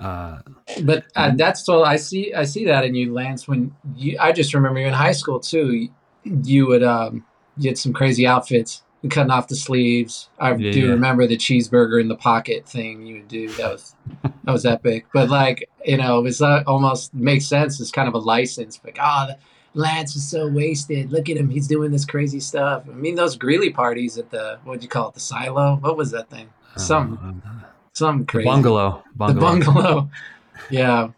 yeah. 0.00 0.04
Uh, 0.06 0.42
But 0.82 1.04
uh, 1.16 1.32
that's 1.34 1.64
so 1.64 1.82
I 1.84 1.96
see. 1.96 2.32
I 2.34 2.44
see 2.44 2.66
that 2.66 2.84
in 2.84 2.94
you, 2.94 3.12
Lance. 3.12 3.48
When 3.48 3.74
you, 3.96 4.16
I 4.20 4.32
just 4.32 4.54
remember 4.54 4.80
you 4.80 4.86
in 4.86 4.92
high 4.92 5.12
school 5.12 5.40
too. 5.40 5.72
You, 5.72 5.88
you 6.24 6.66
would 6.66 6.82
um, 6.82 7.24
you 7.56 7.70
had 7.70 7.78
some 7.78 7.92
crazy 7.92 8.26
outfits. 8.26 8.82
Cutting 9.08 9.30
off 9.30 9.48
the 9.48 9.56
sleeves. 9.56 10.28
I 10.38 10.54
Yeah, 10.54 10.72
do 10.72 10.80
yeah. 10.80 10.90
remember 10.92 11.26
the 11.26 11.36
cheeseburger 11.36 12.00
in 12.00 12.08
the 12.08 12.16
pocket 12.16 12.66
thing 12.68 13.06
you 13.06 13.14
would 13.16 13.28
do. 13.28 13.48
That 13.54 13.72
was 13.72 13.94
that 14.22 14.52
was 14.52 14.64
epic. 14.66 15.06
But 15.12 15.28
like 15.30 15.68
you 15.84 15.96
know, 15.96 16.24
it's 16.26 16.40
uh, 16.42 16.62
almost 16.66 17.14
makes 17.14 17.46
sense. 17.46 17.80
It's 17.80 17.90
kind 17.90 18.08
of 18.08 18.14
a 18.14 18.18
license. 18.18 18.80
Like 18.84 18.98
oh, 19.00 19.26
the, 19.28 19.38
Lance 19.74 20.16
is 20.16 20.28
so 20.28 20.48
wasted. 20.48 21.12
Look 21.12 21.28
at 21.28 21.36
him. 21.36 21.50
He's 21.50 21.66
doing 21.68 21.90
this 21.92 22.04
crazy 22.06 22.40
stuff. 22.40 22.84
I 22.88 22.92
mean, 22.94 23.14
those 23.14 23.36
Greeley 23.36 23.70
parties 23.70 24.16
at 24.18 24.30
the 24.30 24.58
what 24.64 24.72
would 24.74 24.82
you 24.82 24.88
call 24.88 25.08
it? 25.08 25.14
The 25.14 25.20
silo. 25.20 25.76
What 25.76 25.96
was 25.96 26.10
that 26.12 26.30
thing? 26.30 26.48
Some 26.76 27.42
Uh, 27.46 27.66
some 27.92 28.20
the 28.20 28.24
crazy. 28.24 28.44
bungalow. 28.46 29.02
The 29.12 29.34
Bungalow. 29.34 29.40
bungalow. 29.40 30.10
yeah, 30.70 31.08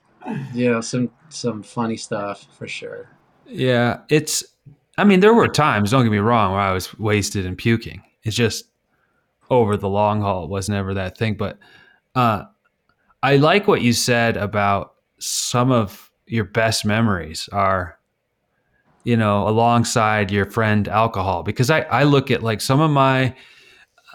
yeah. 0.55 0.81
Some 0.81 1.11
some 1.29 1.63
funny 1.63 1.97
stuff 1.97 2.47
for 2.59 2.67
sure. 2.67 3.09
Yeah, 3.47 4.01
it's. 4.09 4.45
I 4.99 5.05
mean, 5.05 5.21
there 5.21 5.33
were 5.33 5.47
times. 5.47 5.93
Don't 5.93 6.03
get 6.03 6.11
me 6.11 6.19
wrong, 6.19 6.51
where 6.53 6.61
I 6.61 6.73
was 6.73 6.99
wasted 6.99 7.47
and 7.47 7.57
puking. 7.57 8.03
It's 8.25 8.35
just 8.35 8.65
over 9.49 9.77
the 9.77 9.89
long 9.89 10.21
haul, 10.21 10.45
it 10.45 10.51
was 10.51 10.69
never 10.69 10.93
that 10.95 11.17
thing. 11.17 11.37
But 11.37 11.57
uh, 12.17 12.45
I 13.23 13.37
like 13.37 13.69
what 13.69 13.81
you 13.81 13.93
said 13.93 14.37
about 14.37 14.95
some 15.21 15.71
of 15.71 16.11
your 16.27 16.45
best 16.45 16.85
memories 16.85 17.49
are, 17.53 17.97
you 19.05 19.17
know, 19.17 19.47
alongside 19.47 20.33
your 20.33 20.51
friend 20.51 20.89
alcohol. 20.89 21.45
Because 21.45 21.71
I 21.71 21.83
I 21.83 22.03
look 22.03 22.33
at 22.33 22.43
like 22.43 22.61
some 22.61 22.81
of 22.81 22.91
my 22.91 23.37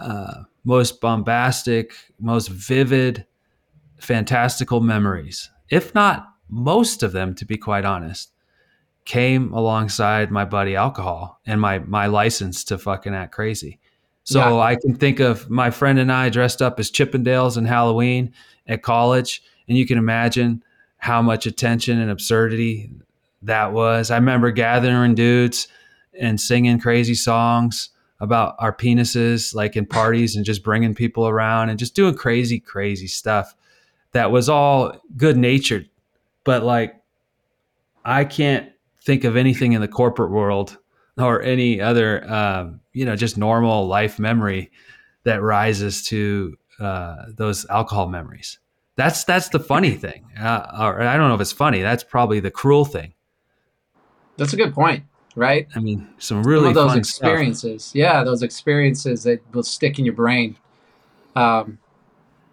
uh, 0.00 0.42
most 0.64 1.00
bombastic, 1.00 1.94
most 2.20 2.48
vivid, 2.48 3.26
fantastical 3.98 4.82
memories, 4.82 5.50
if 5.70 5.94
not 5.94 6.28
most 6.50 7.02
of 7.02 7.12
them, 7.12 7.34
to 7.36 7.46
be 7.46 7.56
quite 7.56 7.86
honest 7.86 8.33
came 9.04 9.52
alongside 9.52 10.30
my 10.30 10.44
buddy 10.44 10.76
alcohol 10.76 11.40
and 11.46 11.60
my 11.60 11.78
my 11.80 12.06
license 12.06 12.64
to 12.64 12.78
fucking 12.78 13.14
act 13.14 13.32
crazy. 13.32 13.78
So 14.24 14.38
Yeah. 14.38 14.62
I 14.62 14.76
can 14.76 14.94
think 14.94 15.20
of 15.20 15.50
my 15.50 15.70
friend 15.70 15.98
and 15.98 16.10
I 16.10 16.30
dressed 16.30 16.62
up 16.62 16.80
as 16.80 16.90
Chippendales 16.90 17.58
in 17.58 17.66
Halloween 17.66 18.32
at 18.66 18.82
college, 18.82 19.42
and 19.68 19.76
you 19.76 19.86
can 19.86 19.98
imagine 19.98 20.62
how 20.96 21.20
much 21.20 21.44
attention 21.46 21.98
and 22.00 22.10
absurdity 22.10 22.90
that 23.42 23.72
was. 23.72 24.10
I 24.10 24.16
remember 24.16 24.50
gathering 24.50 25.14
dudes 25.14 25.68
and 26.18 26.40
singing 26.40 26.80
crazy 26.80 27.14
songs 27.14 27.90
about 28.20 28.54
our 28.58 28.74
penises, 28.74 29.54
like 29.54 29.76
in 29.76 29.84
parties, 29.84 30.34
and 30.36 30.46
just 30.46 30.62
bringing 30.62 30.94
people 30.94 31.28
around 31.28 31.68
and 31.68 31.78
just 31.78 31.94
doing 31.94 32.14
crazy, 32.14 32.58
crazy 32.58 33.06
stuff. 33.06 33.54
That 34.12 34.30
was 34.30 34.48
all 34.48 34.96
good 35.16 35.36
natured, 35.36 35.90
but 36.44 36.62
like 36.62 36.96
I 38.04 38.24
can't 38.24 38.70
think 39.04 39.24
of 39.24 39.36
anything 39.36 39.72
in 39.72 39.80
the 39.80 39.88
corporate 39.88 40.30
world 40.30 40.78
or 41.18 41.42
any 41.42 41.80
other, 41.80 42.28
um, 42.32 42.80
you 42.92 43.04
know, 43.04 43.16
just 43.16 43.36
normal 43.36 43.86
life 43.86 44.18
memory 44.18 44.70
that 45.24 45.42
rises 45.42 46.04
to 46.06 46.56
uh, 46.80 47.26
those 47.36 47.66
alcohol 47.66 48.08
memories. 48.08 48.58
That's 48.96 49.24
that's 49.24 49.48
the 49.48 49.58
funny 49.58 49.90
thing, 49.92 50.24
uh, 50.38 50.66
or 50.78 51.02
I 51.02 51.16
don't 51.16 51.28
know 51.28 51.34
if 51.34 51.40
it's 51.40 51.52
funny. 51.52 51.82
That's 51.82 52.04
probably 52.04 52.38
the 52.38 52.50
cruel 52.50 52.84
thing. 52.84 53.14
That's 54.36 54.52
a 54.52 54.56
good 54.56 54.72
point, 54.72 55.04
right? 55.34 55.66
I 55.74 55.80
mean, 55.80 56.08
some 56.18 56.42
Some 56.42 56.50
really 56.50 56.68
of 56.68 56.74
those 56.74 56.94
experiences. 56.94 57.90
Yeah, 57.94 58.22
those 58.22 58.42
experiences 58.42 59.24
that 59.24 59.40
will 59.52 59.64
stick 59.64 59.98
in 59.98 60.04
your 60.04 60.14
brain. 60.14 60.56
Um, 61.34 61.78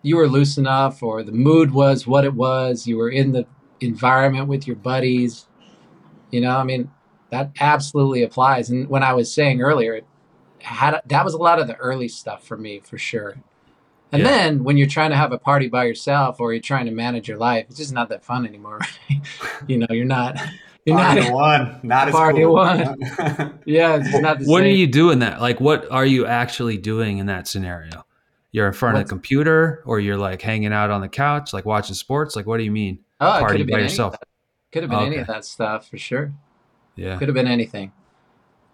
you 0.02 0.18
were 0.18 0.28
loose 0.28 0.58
enough, 0.58 1.04
or 1.04 1.22
the 1.22 1.32
mood 1.32 1.72
was 1.72 2.08
what 2.08 2.26
it 2.26 2.34
was. 2.34 2.88
You 2.88 2.98
were 2.98 3.10
in 3.10 3.34
the 3.34 3.46
environment 3.80 4.48
with 4.48 4.66
your 4.66 4.76
buddies. 4.78 5.46
You 6.32 6.42
know, 6.42 6.58
I 6.58 6.64
mean, 6.64 6.90
that 7.30 7.52
absolutely 7.60 8.24
applies. 8.24 8.70
And 8.70 8.88
when 8.90 9.04
I 9.04 9.14
was 9.14 9.34
saying 9.34 9.62
earlier, 9.62 9.94
it 9.96 10.06
had 10.60 11.00
that 11.08 11.26
was 11.26 11.34
a 11.34 11.38
lot 11.38 11.60
of 11.60 11.68
the 11.68 11.76
early 11.76 12.08
stuff 12.08 12.44
for 12.46 12.58
me, 12.58 12.80
for 12.80 12.98
sure. 12.98 13.36
And 14.14 14.22
Yeah. 14.22 14.28
then 14.28 14.64
when 14.64 14.78
you're 14.78 14.88
trying 14.88 15.12
to 15.12 15.16
have 15.18 15.32
a 15.32 15.38
party 15.38 15.68
by 15.70 15.86
yourself, 15.86 16.40
or 16.42 16.54
you're 16.54 16.62
trying 16.62 16.86
to 16.86 16.92
manage 16.92 17.28
your 17.30 17.38
life, 17.38 17.66
it's 17.70 17.78
just 17.78 17.94
not 17.94 18.10
that 18.10 18.24
fun 18.24 18.46
anymore. 18.46 18.80
Right? 19.10 19.22
you 19.68 19.78
know, 19.78 19.88
you're 19.90 20.06
not. 20.06 20.38
You're 20.86 20.98
Party 20.98 21.22
not. 21.22 21.34
one, 21.34 21.80
not 21.84 22.08
as 22.08 22.14
Party 22.14 22.42
cool. 22.42 22.54
one. 22.54 22.98
Yeah, 23.66 23.98
it's 23.98 24.10
just 24.10 24.22
not 24.24 24.40
the 24.40 24.46
What 24.46 24.60
same. 24.64 24.68
are 24.68 24.76
you 24.76 24.88
doing 24.88 25.20
that? 25.20 25.40
Like, 25.40 25.62
what 25.62 25.90
are 25.92 26.06
you 26.06 26.26
actually 26.26 26.78
doing 26.78 27.20
in 27.20 27.28
that 27.28 27.48
scenario? 27.48 28.04
You're 28.52 28.66
in 28.68 28.74
front 28.74 28.96
of 28.96 29.00
What's- 29.02 29.10
the 29.10 29.16
computer, 29.16 29.84
or 29.86 30.00
you're 30.00 30.18
like 30.18 30.42
hanging 30.42 30.74
out 30.74 30.90
on 30.90 31.02
the 31.02 31.08
couch, 31.10 31.54
like 31.54 31.66
watching 31.66 31.96
sports. 31.96 32.36
Like, 32.36 32.48
what 32.48 32.58
do 32.58 32.64
you 32.64 32.72
mean? 32.72 33.00
Oh, 33.22 33.38
party 33.40 33.60
by 33.60 33.66
been 33.66 33.74
any 33.76 33.84
yourself. 33.84 34.16
That. 34.72 34.80
Could 34.80 34.84
have 34.84 34.90
been 34.90 35.08
any 35.08 35.18
of 35.18 35.28
that 35.28 35.46
stuff 35.46 35.88
for 35.90 35.98
sure. 35.98 36.34
Yeah. 36.96 37.18
Could 37.18 37.28
have 37.28 37.36
been 37.36 37.48
anything. 37.48 37.92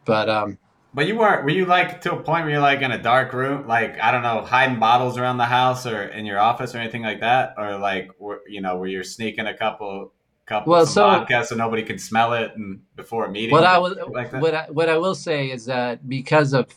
But 0.06 0.30
um, 0.30 0.58
But 0.94 1.08
you 1.08 1.18
weren't. 1.18 1.44
Were 1.44 1.50
you 1.50 1.66
like 1.66 2.02
to 2.02 2.14
a 2.14 2.22
point 2.22 2.44
where 2.46 2.52
you're 2.52 2.62
like 2.62 2.82
in 2.82 2.92
a 2.92 3.02
dark 3.02 3.34
room, 3.34 3.68
like 3.68 4.00
I 4.00 4.12
don't 4.12 4.24
know, 4.24 4.42
hiding 4.42 4.80
bottles 4.80 5.18
around 5.18 5.38
the 5.38 5.46
house 5.46 5.86
or 5.86 6.04
in 6.04 6.26
your 6.26 6.40
office 6.40 6.74
or 6.74 6.80
anything 6.80 7.04
like 7.04 7.20
that, 7.22 7.56
or 7.58 7.78
like 7.78 8.12
were, 8.20 8.42
you 8.48 8.62
know, 8.62 8.78
where 8.78 8.90
you're 8.90 9.04
sneaking 9.04 9.48
a 9.48 9.54
couple, 9.58 10.14
couple 10.46 10.72
Well, 10.72 10.86
some 10.86 10.94
so- 10.94 11.20
vodka 11.20 11.46
so 11.46 11.56
nobody 11.56 11.84
can 11.84 12.00
smell 12.00 12.34
it 12.34 12.52
and 12.56 12.82
before 12.96 13.26
a 13.26 13.32
meeting. 13.32 13.52
what 13.52 13.64
I 13.66 13.78
or 13.78 13.82
was, 13.82 13.98
like 14.12 14.32
that? 14.32 14.42
what 14.42 14.54
I, 14.56 14.66
what 14.72 14.90
I 14.90 14.98
will 14.98 15.16
say 15.16 15.52
is 15.52 15.66
that 15.66 16.08
because 16.08 16.54
of 16.54 16.68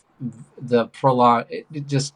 the 0.61 0.87
prolonged, 0.87 1.45
it, 1.49 1.65
it 1.73 1.87
just 1.87 2.13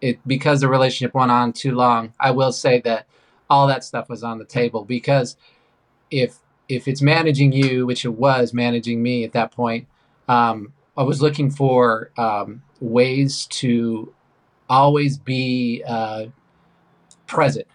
it 0.00 0.18
because 0.26 0.60
the 0.60 0.68
relationship 0.68 1.14
went 1.14 1.30
on 1.30 1.52
too 1.52 1.74
long. 1.74 2.12
I 2.20 2.30
will 2.32 2.52
say 2.52 2.80
that 2.82 3.06
all 3.48 3.66
that 3.68 3.84
stuff 3.84 4.08
was 4.08 4.22
on 4.22 4.38
the 4.38 4.44
table 4.44 4.84
because 4.84 5.36
if 6.12 6.38
if 6.68 6.86
it's 6.86 7.02
managing 7.02 7.52
you, 7.52 7.86
which 7.86 8.04
it 8.04 8.14
was 8.14 8.54
managing 8.54 9.02
me 9.02 9.24
at 9.24 9.32
that 9.32 9.50
point, 9.50 9.88
um, 10.28 10.72
I 10.96 11.02
was 11.02 11.20
looking 11.20 11.50
for 11.50 12.10
um, 12.16 12.62
ways 12.80 13.46
to 13.46 14.14
always 14.68 15.18
be 15.18 15.82
uh, 15.86 16.26
present. 17.26 17.66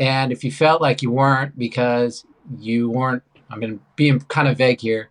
And 0.00 0.32
if 0.32 0.42
you 0.42 0.50
felt 0.50 0.82
like 0.82 1.00
you 1.00 1.10
weren't 1.10 1.56
because 1.56 2.24
you 2.58 2.90
weren't, 2.90 3.22
I'm 3.48 3.60
going 3.60 3.78
to 3.78 3.84
be 3.96 4.18
kind 4.28 4.48
of 4.48 4.58
vague 4.58 4.80
here. 4.80 5.10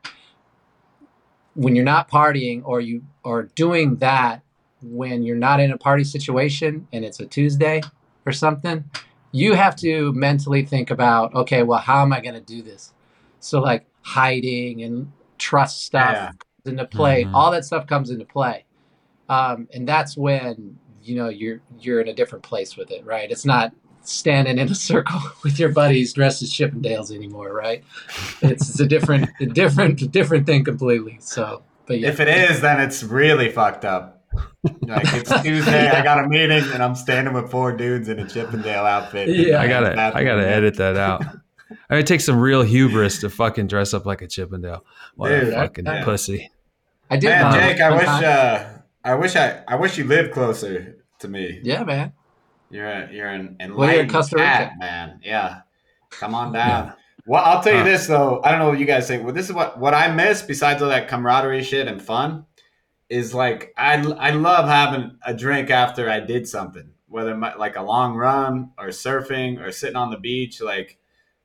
When 1.55 1.75
you're 1.75 1.85
not 1.85 2.09
partying 2.09 2.61
or 2.65 2.81
you 2.81 3.03
are 3.23 3.43
doing 3.43 3.97
that 3.97 4.43
when 4.81 5.23
you're 5.23 5.37
not 5.37 5.59
in 5.59 5.71
a 5.71 5.77
party 5.77 6.03
situation 6.03 6.87
and 6.91 7.05
it's 7.05 7.19
a 7.19 7.25
Tuesday 7.25 7.81
or 8.25 8.31
something, 8.31 8.83
you 9.33 9.53
have 9.55 9.75
to 9.77 10.13
mentally 10.13 10.63
think 10.63 10.91
about, 10.91 11.33
okay, 11.35 11.63
well, 11.63 11.79
how 11.79 12.01
am 12.01 12.13
I 12.13 12.21
going 12.21 12.35
to 12.35 12.41
do 12.41 12.61
this? 12.61 12.93
So, 13.41 13.59
like 13.59 13.85
hiding 14.03 14.83
and 14.83 15.11
trust 15.37 15.83
stuff 15.85 16.11
Yeah. 16.13 16.27
comes 16.27 16.65
into 16.65 16.85
play. 16.85 17.25
Mhm. 17.25 17.31
All 17.33 17.51
that 17.51 17.65
stuff 17.65 17.87
comes 17.87 18.09
into 18.09 18.23
play, 18.25 18.63
um, 19.29 19.67
and 19.73 19.87
that's 19.87 20.15
when 20.15 20.77
you 21.03 21.15
know 21.15 21.27
you're 21.29 21.59
you're 21.79 21.99
in 21.99 22.07
a 22.07 22.13
different 22.13 22.43
place 22.43 22.77
with 22.77 22.91
it, 22.91 23.05
right? 23.05 23.29
It's 23.29 23.45
not 23.45 23.73
standing 24.03 24.57
in 24.57 24.69
a 24.69 24.75
circle 24.75 25.19
with 25.43 25.59
your 25.59 25.69
buddies 25.69 26.13
dressed 26.13 26.41
as 26.41 26.51
Chippendales 26.51 27.13
anymore, 27.13 27.53
right? 27.53 27.83
It's, 28.41 28.69
it's 28.69 28.79
a 28.79 28.85
different, 28.85 29.29
a 29.41 29.45
different, 29.45 30.11
different 30.11 30.45
thing 30.45 30.63
completely. 30.65 31.17
So, 31.21 31.63
but 31.85 31.99
yeah, 31.99 32.09
If 32.09 32.19
it 32.19 32.27
is, 32.29 32.61
then 32.61 32.79
it's 32.81 33.03
really 33.03 33.49
fucked 33.49 33.85
up. 33.85 34.22
Like 34.81 35.13
it's 35.13 35.41
Tuesday, 35.41 35.89
I 35.89 36.03
got 36.03 36.23
a 36.23 36.27
meeting, 36.27 36.63
and 36.73 36.81
I'm 36.83 36.95
standing 36.95 37.33
with 37.33 37.49
four 37.51 37.71
dudes 37.75 38.07
in 38.09 38.19
a 38.19 38.27
Chippendale 38.27 38.85
outfit. 38.85 39.29
Yeah. 39.29 39.59
I 39.61 39.67
gotta, 39.67 39.91
I 40.15 40.23
gotta 40.23 40.47
edit 40.47 40.77
that 40.77 40.97
out. 40.97 41.21
I 41.89 41.93
mean, 41.95 41.99
it 42.01 42.07
takes 42.07 42.25
some 42.25 42.39
real 42.39 42.61
hubris 42.61 43.19
to 43.21 43.29
fucking 43.29 43.67
dress 43.67 43.93
up 43.93 44.05
like 44.05 44.21
a 44.21 44.27
Chippendale. 44.27 44.85
What 45.15 45.31
a 45.31 45.41
Dude, 45.45 45.53
fucking 45.53 45.85
yeah. 45.85 46.03
pussy. 46.03 46.51
I 47.09 47.17
did. 47.17 47.29
Man, 47.29 47.53
Jake, 47.53 47.81
I 47.81 47.91
wish, 47.95 48.07
uh, 48.07 48.69
I 49.03 49.15
wish 49.15 49.35
I, 49.35 49.63
I 49.67 49.75
wish 49.75 49.97
you 49.97 50.03
lived 50.05 50.31
closer 50.33 50.97
to 51.19 51.27
me. 51.27 51.59
yeah, 51.63 51.83
man. 51.83 52.13
You're 52.69 52.87
a, 52.87 53.11
you're 53.11 53.27
an 53.27 53.57
Well, 53.59 53.91
you're 53.91 53.99
in 53.99 54.09
enlightened 54.09 54.11
Costa 54.11 54.35
Rica. 54.37 54.45
cat, 54.47 54.71
man. 54.79 55.19
Yeah, 55.23 55.61
come 56.09 56.33
on 56.35 56.53
down. 56.53 56.93
Well, 57.25 57.43
I'll 57.43 57.61
tell 57.63 57.73
you 57.73 57.79
Huh. 57.79 57.85
this 57.85 58.07
though. 58.07 58.41
I 58.43 58.49
don't 58.51 58.59
know 58.59 58.69
what 58.69 58.79
you 58.79 58.85
guys 58.85 59.07
think. 59.07 59.23
Well, 59.23 59.33
this 59.33 59.47
is 59.47 59.53
what 59.53 59.79
what 59.79 59.93
I 59.93 60.11
miss 60.13 60.41
besides 60.41 60.81
all 60.81 60.89
that 60.89 61.07
camaraderie 61.07 61.63
shit 61.63 61.87
and 61.87 62.01
fun 62.01 62.45
is 63.13 63.33
like 63.33 63.73
I 63.77 63.93
I 63.95 64.31
love 64.31 64.67
having 64.67 65.17
a 65.25 65.33
drink 65.33 65.69
after 65.69 66.09
I 66.09 66.19
did 66.19 66.47
something, 66.47 66.89
whether 67.07 67.35
my, 67.37 67.53
like 67.55 67.75
a 67.75 67.83
long 67.83 68.15
run 68.15 68.71
or 68.77 68.87
surfing 68.87 69.61
or 69.63 69.71
sitting 69.71 69.95
on 69.95 70.09
the 70.09 70.17
beach. 70.17 70.61
Like 70.61 70.97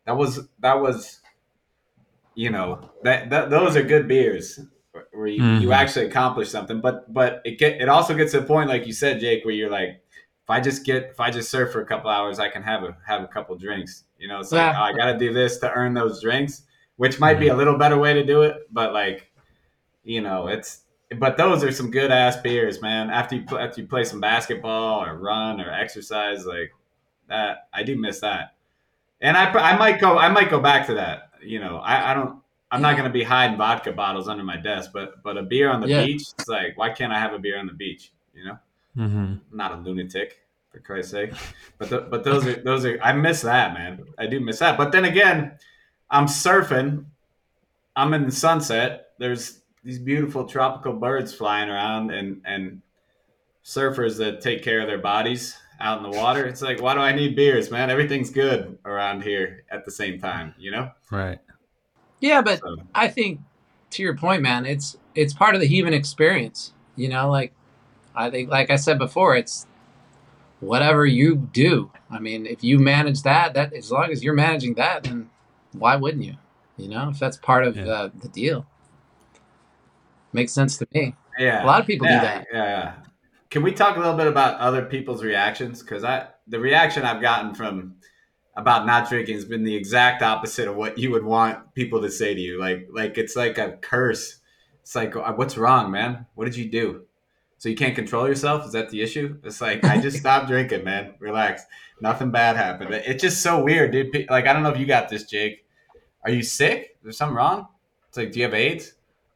that 0.07 0.16
was 0.16 0.49
that 0.61 0.81
was, 0.81 1.20
you 2.35 2.51
know, 2.51 2.90
that, 3.03 3.31
that 3.31 3.51
those 3.51 3.77
are 3.77 3.82
good 3.82 4.09
beers 4.09 4.59
where 5.12 5.27
you, 5.27 5.43
you 5.61 5.69
Mhm. 5.69 5.74
actually 5.74 6.07
accomplish 6.07 6.49
something. 6.49 6.81
But 6.81 7.12
but 7.12 7.43
it 7.45 7.59
get 7.59 7.81
it 7.81 7.89
also 7.89 8.15
gets 8.15 8.32
to 8.32 8.40
the 8.40 8.47
point, 8.47 8.69
like 8.69 8.86
you 8.86 8.93
said, 8.93 9.20
Jake, 9.20 9.45
where 9.45 9.55
you're 9.55 9.70
like, 9.70 10.03
if 10.45 10.51
I 10.51 10.61
just 10.61 10.85
get 10.85 11.05
if 11.11 11.20
I 11.20 11.31
just 11.31 11.51
surf 11.51 11.73
for 11.73 11.81
a 11.82 11.86
couple 11.86 12.11
hours, 12.11 12.39
I 12.39 12.49
can 12.49 12.62
have 12.62 12.82
a 12.82 12.97
have 13.07 13.23
a 13.23 13.27
couple 13.28 13.57
drinks. 13.57 14.05
You 14.19 14.28
know, 14.28 14.40
it's 14.40 14.53
like 14.53 14.74
oh, 14.74 14.81
I 14.81 14.93
got 14.95 15.12
to 15.12 15.19
do 15.19 15.32
this 15.32 15.59
to 15.59 15.70
earn 15.70 15.95
those 15.95 16.23
drinks, 16.23 16.62
which 16.97 17.20
might 17.20 17.39
be 17.39 17.49
a 17.49 17.55
little 17.55 17.77
better 17.77 17.99
way 17.99 18.15
to 18.15 18.24
do 18.24 18.43
it, 18.43 18.57
but 18.73 18.93
like, 18.93 19.31
you 20.03 20.20
know, 20.23 20.49
it's. 20.49 20.85
But 21.16 21.36
those 21.39 21.64
are 21.64 21.72
some 21.72 21.90
good 21.90 22.10
ass 22.10 22.36
beers, 22.36 22.82
man. 22.82 23.09
After 23.10 23.36
you 23.36 23.44
after 23.59 23.80
you 23.80 23.86
play 23.86 24.05
some 24.05 24.20
basketball 24.20 25.02
or 25.05 25.16
run 25.16 25.60
or 25.60 25.72
exercise, 25.72 26.44
like 26.44 26.72
that, 27.28 27.68
I 27.72 27.82
do 27.82 27.97
miss 27.97 28.20
that. 28.20 28.55
And 29.20 29.36
I, 29.36 29.51
I 29.52 29.76
might 29.78 30.01
go 30.01 30.18
I 30.18 30.28
might 30.28 30.51
go 30.51 30.60
back 30.60 30.86
to 30.89 30.94
that. 30.94 31.30
You 31.43 31.60
know, 31.60 31.78
I, 31.78 32.10
I 32.10 32.14
don't 32.14 32.40
I'm 32.70 32.82
not 32.82 32.97
gonna 32.98 33.09
be 33.10 33.22
hiding 33.22 33.56
vodka 33.56 33.93
bottles 33.93 34.28
under 34.28 34.44
my 34.44 34.59
desk, 34.59 34.90
but 34.93 35.22
but 35.22 35.39
a 35.39 35.43
beer 35.43 35.70
on 35.70 35.80
the 35.80 35.89
Yeah. 35.89 36.05
beach, 36.05 36.22
it's 36.39 36.48
like, 36.48 36.76
why 36.76 36.90
can't 36.90 37.12
I 37.12 37.18
have 37.18 37.32
a 37.32 37.39
beer 37.39 37.59
on 37.59 37.66
the 37.66 37.72
beach? 37.72 38.12
You 38.35 38.44
know, 38.44 38.59
Mm-hmm. 38.97 39.16
I'm 39.16 39.56
not 39.56 39.72
a 39.72 39.76
lunatic 39.76 40.40
for 40.70 40.80
Christ's 40.80 41.12
sake. 41.12 41.32
But 41.78 41.89
th- 41.89 42.02
but 42.10 42.22
those 42.22 42.47
are 42.47 42.56
those 42.62 42.85
are 42.85 42.98
I 43.02 43.12
miss 43.14 43.40
that 43.43 43.72
man. 43.72 44.05
I 44.18 44.26
do 44.26 44.40
miss 44.40 44.59
that. 44.59 44.76
But 44.76 44.93
then 44.93 45.06
again, 45.06 45.52
I'm 46.10 46.26
surfing. 46.26 47.06
I'm 47.97 48.12
in 48.12 48.26
the 48.26 48.32
sunset. 48.32 49.12
There's 49.18 49.57
these 49.84 49.98
beautiful 49.98 50.44
tropical 50.44 50.92
birds 50.92 51.34
flying 51.34 51.68
around 51.70 52.10
and 52.10 52.42
and 52.44 52.82
surfers 53.64 54.16
that 54.18 54.40
take 54.40 54.62
care 54.62 54.80
of 54.80 54.86
their 54.86 54.98
bodies 54.98 55.56
out 55.80 55.98
in 56.02 56.10
the 56.10 56.18
water. 56.18 56.46
It's 56.46 56.62
like, 56.62 56.80
why 56.80 56.94
do 56.94 57.00
I 57.00 57.12
need 57.12 57.36
beers, 57.36 57.70
man? 57.70 57.90
Everything's 57.90 58.30
good 58.30 58.78
around 58.84 59.22
here 59.22 59.64
at 59.70 59.84
the 59.84 59.90
same 59.90 60.18
time, 60.18 60.55
you 60.59 60.70
know? 60.70 60.90
Right. 61.10 61.38
Yeah, 62.20 62.42
but 62.42 62.59
So, 62.60 62.76
I 62.94 63.09
think 63.09 63.40
to 63.90 64.02
your 64.02 64.16
point, 64.16 64.42
man, 64.42 64.66
it's 64.66 64.96
it's 65.14 65.32
part 65.34 65.55
of 65.55 65.60
the 65.60 65.66
human 65.68 65.94
experience. 65.94 66.72
You 66.96 67.09
know, 67.09 67.30
like 67.30 67.52
I 68.14 68.30
think, 68.30 68.50
like 68.50 68.70
I 68.70 68.76
said 68.76 68.98
before, 68.98 69.36
it's 69.36 69.66
whatever 70.60 71.06
you 71.06 71.36
do. 71.36 71.90
I 72.10 72.18
mean, 72.18 72.46
if 72.46 72.64
you 72.64 72.78
manage 72.78 73.22
that, 73.22 73.55
that 73.55 73.72
as 73.72 73.92
long 73.92 74.10
as 74.10 74.24
you're 74.24 74.34
managing 74.34 74.74
that, 74.74 75.05
then 75.05 75.30
why 75.72 75.94
wouldn't 75.96 76.24
you? 76.24 76.34
You 76.76 76.88
know, 76.88 77.10
if 77.10 77.18
that's 77.18 77.36
part 77.36 77.64
of 77.64 77.76
Yeah. 77.76 77.86
uh, 77.86 78.10
the 78.20 78.28
deal, 78.28 78.66
makes 80.32 80.52
sense 80.52 80.76
to 80.78 80.88
me. 80.92 81.14
yeah. 81.38 81.64
A 81.64 81.66
lot 81.66 81.80
of 81.80 81.86
people 81.86 82.06
yeah, 82.06 82.20
do 82.20 82.26
that. 82.26 82.46
Yeah. 82.52 82.92
Can 83.50 83.62
we 83.62 83.72
talk 83.72 83.96
a 83.96 84.00
little 84.00 84.16
bit 84.16 84.26
about 84.26 84.59
other 84.60 84.84
people's 84.84 85.22
reactions? 85.22 85.82
Because 85.82 86.05
I, 86.05 86.28
the 86.46 86.60
reaction 86.60 87.05
I've 87.05 87.22
gotten 87.22 87.55
from 87.55 87.96
about 88.56 88.86
not 88.86 89.09
drinking 89.09 89.36
has 89.36 89.44
been 89.44 89.64
the 89.64 89.74
exact 89.74 90.20
opposite 90.22 90.68
of 90.68 90.76
what 90.76 90.98
you 90.98 91.10
would 91.12 91.24
want 91.24 91.74
people 91.74 92.02
to 92.02 92.10
say 92.10 92.34
to 92.34 92.40
you. 92.40 92.59
Like, 92.59 92.88
like 92.92 93.16
it's 93.16 93.36
like 93.36 93.56
a 93.56 93.78
curse. 93.80 94.40
It's 94.82 94.94
like, 94.94 95.14
"Uh, 95.16 95.32
what's 95.34 95.56
wrong, 95.56 95.90
man? 95.90 96.26
What 96.34 96.46
did 96.46 96.56
you 96.56 96.70
do? 96.70 97.02
So 97.59 97.68
you 97.68 97.76
can't 97.76 97.94
control 97.94 98.28
yourself? 98.28 98.66
Is 98.66 98.72
that 98.72 98.90
the 98.90 99.00
issue? 99.00 99.38
It's 99.44 99.60
like 99.60 99.84
I 99.84 100.00
just 100.00 100.18
stopped 100.20 100.48
drinking, 100.48 100.84
man. 100.84 101.14
Relax. 101.18 101.62
Nothing 102.00 102.30
bad 102.30 102.56
happened. 102.56 102.94
It's 102.94 103.22
just 103.22 103.42
so 103.42 103.62
weird, 103.62 103.92
dude. 103.92 104.26
Like 104.28 104.46
I 104.46 104.52
don't 104.52 104.62
know 104.62 104.70
if 104.70 104.78
you 104.78 104.86
got 104.86 105.09
this, 105.09 105.24
Jake. 105.24 105.64
Are 106.24 106.30
you 106.30 106.42
sick? 106.42 106.96
Is 106.98 107.05
there 107.05 107.12
something 107.12 107.36
wrong? 107.36 107.68
It's 108.09 108.16
like, 108.16 108.32
do 108.32 108.40
you 108.40 108.44
have 108.44 108.55
AIDS? 108.55 108.94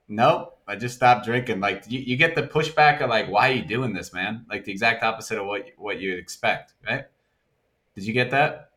Nope. 0.09 0.52
I 0.73 0.77
just 0.77 0.95
stopped 0.95 1.27
drinking. 1.27 1.61
Like 1.61 1.85
you, 1.87 2.01
you 2.01 2.17
get 2.17 2.35
the 2.35 2.45
pushback 2.45 3.03
of 3.03 3.11
like, 3.11 3.29
why 3.29 3.51
are 3.51 3.53
you 3.53 3.63
doing 3.63 3.93
this, 3.93 4.15
man? 4.15 4.47
Like 4.49 4.65
the 4.65 4.73
exact 4.73 5.03
opposite 5.03 5.39
of 5.39 5.47
what 5.47 5.67
what 5.77 6.01
you'd 6.01 6.19
expect, 6.19 6.73
right? 6.89 7.05
Did 7.95 8.05
you 8.05 8.15
get 8.15 8.31
that? 8.31 8.71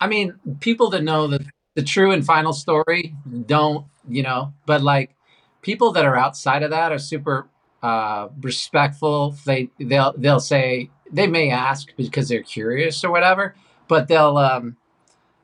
I 0.00 0.06
mean, 0.06 0.40
people 0.60 0.88
that 0.90 1.04
know 1.04 1.26
the 1.26 1.44
the 1.74 1.82
true 1.82 2.10
and 2.10 2.24
final 2.24 2.54
story 2.54 3.14
don't, 3.44 3.86
you 4.08 4.22
know, 4.22 4.54
but 4.64 4.80
like 4.80 5.14
people 5.60 5.92
that 5.92 6.06
are 6.06 6.16
outside 6.16 6.62
of 6.62 6.70
that 6.70 6.90
are 6.90 6.98
super 6.98 7.46
uh 7.82 8.28
respectful. 8.40 9.36
They 9.44 9.68
they'll 9.78 10.14
they'll 10.16 10.40
say 10.40 10.88
they 11.12 11.26
may 11.26 11.50
ask 11.50 11.94
because 11.98 12.30
they're 12.30 12.42
curious 12.42 13.04
or 13.04 13.10
whatever, 13.10 13.56
but 13.88 14.08
they'll 14.08 14.38
um 14.38 14.78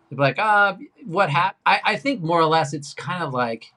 they'll 0.09 0.17
be 0.17 0.23
like, 0.23 0.39
uh, 0.39 0.77
what 1.05 1.29
happened? 1.29 1.61
I, 1.67 1.81
I 1.85 1.97
think 1.97 2.23
more 2.23 2.41
or 2.41 2.47
less 2.47 2.73
it's 2.73 2.95
kind 2.95 3.23
of 3.23 3.35
like 3.35 3.75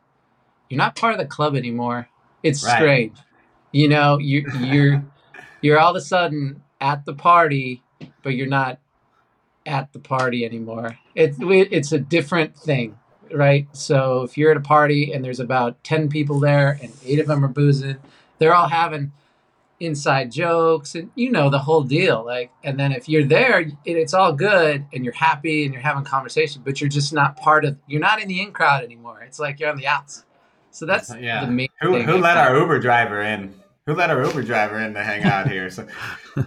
you're 0.69 0.77
not 0.77 0.95
part 0.95 1.13
of 1.13 1.19
the 1.19 1.25
club 1.25 1.55
anymore. 1.55 2.09
It's 2.43 2.63
Right. 2.63 2.75
strange. 2.75 3.17
You 3.71 3.87
know, 3.89 4.17
you 4.17 4.45
you're 4.59 5.03
you're 5.61 5.79
all 5.79 5.91
of 5.91 5.95
a 5.95 6.01
sudden 6.01 6.61
at 6.79 7.05
the 7.05 7.13
party, 7.13 7.83
but 8.23 8.35
you're 8.35 8.47
not 8.47 8.79
at 9.65 9.91
the 9.93 9.99
party 9.99 10.45
anymore. 10.45 10.97
It's 11.15 11.37
it's 11.41 11.91
a 11.91 11.99
different 11.99 12.55
thing, 12.57 12.97
right? 13.31 13.67
So 13.73 14.21
if 14.23 14.37
you're 14.37 14.51
at 14.51 14.57
a 14.57 14.61
party 14.61 15.11
and 15.11 15.23
there's 15.23 15.39
about 15.39 15.83
ten 15.83 16.09
people 16.09 16.39
there 16.39 16.79
and 16.81 16.93
eight 17.05 17.19
of 17.19 17.27
them 17.27 17.43
are 17.43 17.49
boozing, 17.49 17.97
they're 18.39 18.53
all 18.55 18.69
having 18.69 19.11
inside 19.79 20.31
jokes 20.31 20.95
and 20.95 21.11
you 21.13 21.29
know 21.29 21.49
the 21.49 21.59
whole 21.59 21.83
deal. 21.83 22.25
Like, 22.25 22.51
and 22.63 22.79
then 22.79 22.91
if 22.91 23.07
you're 23.09 23.25
there, 23.25 23.59
it, 23.59 23.73
it's 23.85 24.13
all 24.13 24.33
good 24.33 24.85
and 24.93 25.03
you're 25.03 25.13
happy 25.13 25.65
and 25.65 25.73
you're 25.73 25.83
having 25.83 26.03
conversation, 26.03 26.61
but 26.65 26.79
you're 26.81 26.89
just 26.89 27.13
not 27.13 27.37
part 27.37 27.65
of. 27.65 27.77
You're 27.87 28.01
not 28.01 28.21
in 28.21 28.27
the 28.27 28.41
in 28.41 28.51
crowd 28.53 28.83
anymore. 28.83 29.21
It's 29.21 29.39
like 29.39 29.59
you're 29.59 29.69
on 29.69 29.77
the 29.77 29.87
outs. 29.87 30.23
So 30.77 30.85
that's 30.85 31.13
Yeah. 31.15 31.45
the 31.45 31.51
main 31.51 31.69
Who 31.81 31.93
thing. 31.93 32.03
who 32.05 32.17
let 32.17 32.37
our 32.37 32.55
Uber 32.57 32.79
driver 32.79 33.21
in? 33.21 33.53
Who 33.85 33.93
let 33.95 34.09
our 34.09 34.23
Uber 34.23 34.43
driver 34.43 34.79
in 34.79 34.93
to 34.93 35.03
hang 35.03 35.23
out 35.23 35.49
here? 35.49 35.69
So 35.69 35.87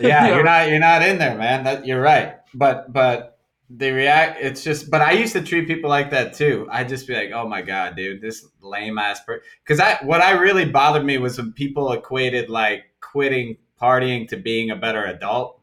yeah, 0.00 0.28
you're 0.28 0.44
not 0.44 0.68
you're 0.68 0.78
not 0.80 1.02
in 1.02 1.18
there, 1.18 1.36
man. 1.36 1.64
That 1.64 1.86
you're 1.86 2.00
right. 2.00 2.36
But 2.54 2.92
but 2.92 3.38
they 3.70 3.92
react. 3.92 4.40
It's 4.40 4.62
just. 4.62 4.90
But 4.90 5.00
I 5.00 5.12
used 5.12 5.32
to 5.32 5.42
treat 5.42 5.66
people 5.66 5.88
like 5.90 6.10
that 6.10 6.34
too. 6.34 6.68
I'd 6.70 6.88
just 6.88 7.06
be 7.06 7.14
like, 7.14 7.30
oh 7.32 7.48
my 7.48 7.62
god, 7.62 7.96
dude, 7.96 8.20
this 8.20 8.46
lame 8.60 8.98
ass. 8.98 9.20
Because 9.64 9.80
I 9.80 9.98
what 10.02 10.20
I 10.20 10.32
really 10.32 10.64
bothered 10.66 11.04
me 11.04 11.18
was 11.18 11.38
when 11.38 11.52
people 11.52 11.90
equated 11.92 12.48
like 12.50 12.84
quitting 13.00 13.56
partying 13.80 14.28
to 14.28 14.36
being 14.36 14.70
a 14.70 14.76
better 14.76 15.04
adult. 15.04 15.60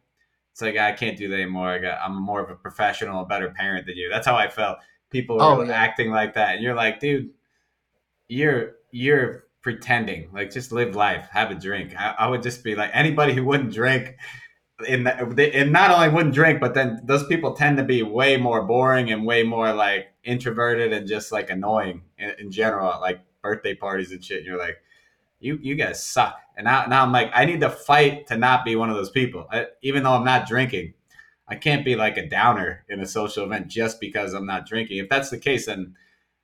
It's 0.52 0.62
like 0.62 0.78
I 0.78 0.92
can't 0.92 1.18
do 1.18 1.30
that 1.30 1.36
anymore. 1.36 1.70
I 1.70 1.78
got 1.80 2.00
I'm 2.04 2.22
more 2.22 2.42
of 2.44 2.50
a 2.50 2.56
professional, 2.56 3.22
a 3.22 3.26
better 3.26 3.50
parent 3.52 3.86
than 3.86 3.96
you. 3.96 4.10
That's 4.12 4.28
how 4.28 4.36
I 4.36 4.50
felt. 4.50 4.80
People 5.12 5.38
were 5.38 5.44
Oh, 5.44 5.62
yeah. 5.64 5.74
acting 5.74 6.10
like 6.12 6.34
that, 6.36 6.56
and 6.56 6.64
you're 6.64 6.76
like, 6.76 7.00
dude, 7.02 7.30
you're 8.32 8.76
you're 8.92 9.44
pretending. 9.62 10.30
Like 10.34 10.52
just 10.52 10.72
live 10.72 10.96
life, 10.96 11.28
have 11.32 11.52
a 11.52 11.56
drink. 11.56 11.94
I, 11.98 12.16
I 12.20 12.28
would 12.28 12.42
just 12.42 12.64
be 12.64 12.76
like 12.76 12.90
anybody 12.94 13.34
who 13.34 13.44
wouldn't 13.44 13.74
drink. 13.74 14.16
In 14.88 15.04
the, 15.04 15.52
and 15.54 15.72
not 15.72 15.92
only 15.92 16.10
wouldn't 16.10 16.34
drink, 16.34 16.60
but 16.60 16.74
then 16.74 17.02
those 17.04 17.28
people 17.28 17.54
tend 17.54 17.78
to 17.78 17.84
be 17.84 18.02
way 18.02 18.38
more 18.38 18.64
boring 18.64 19.12
and 19.12 19.28
way 19.28 19.44
more 19.44 19.72
like 19.74 20.08
introverted 20.24 20.92
and 20.92 21.08
just 21.08 21.32
like 21.32 21.52
annoying 21.52 22.02
in, 22.18 22.32
in 22.40 22.52
general, 22.52 23.00
like 23.00 23.20
birthday 23.44 23.76
parties 23.76 24.12
and 24.12 24.26
shit. 24.26 24.38
And 24.38 24.48
you're 24.48 24.58
like, 24.58 24.78
you 25.40 25.60
you 25.62 25.76
guys 25.76 26.04
suck. 26.04 26.40
And 26.58 26.66
now 26.66 26.86
now 26.86 27.04
I'm 27.04 27.12
like, 27.12 27.32
I 27.36 27.46
need 27.46 27.62
to 27.62 27.70
fight 27.70 28.28
to 28.28 28.38
not 28.38 28.66
be 28.66 28.76
one 28.76 28.90
of 28.90 28.96
those 28.96 29.12
people, 29.12 29.46
I, 29.52 29.68
even 29.84 30.04
though 30.04 30.14
I'm 30.14 30.26
not 30.26 30.48
drinking. 30.48 30.94
I 31.48 31.56
can't 31.56 31.84
be 31.84 31.98
like 31.98 32.16
a 32.16 32.30
downer 32.30 32.86
in 32.88 33.02
a 33.02 33.06
social 33.06 33.44
event 33.44 33.68
just 33.68 34.00
because 34.00 34.34
I'm 34.34 34.46
not 34.46 34.66
drinking. 34.66 35.00
If 35.00 35.10
that's 35.10 35.30
the 35.30 35.38
case, 35.38 35.66
then 35.66 35.96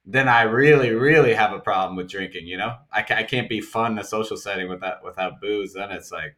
then 0.10 0.30
I 0.30 0.44
really, 0.44 0.92
really 0.92 1.34
have 1.34 1.52
a 1.52 1.60
problem 1.60 1.98
with 1.98 2.10
drinking. 2.10 2.48
You 2.48 2.58
know, 2.58 2.76
I, 2.92 3.06
I 3.10 3.24
can't 3.24 3.50
be 3.50 3.60
fun 3.60 3.92
in 3.92 4.00
a 4.00 4.04
social 4.06 4.38
setting 4.38 4.70
without 4.70 5.04
without 5.04 5.42
booze. 5.42 5.74
Then 5.74 5.92
it's 5.92 6.12
like, 6.12 6.36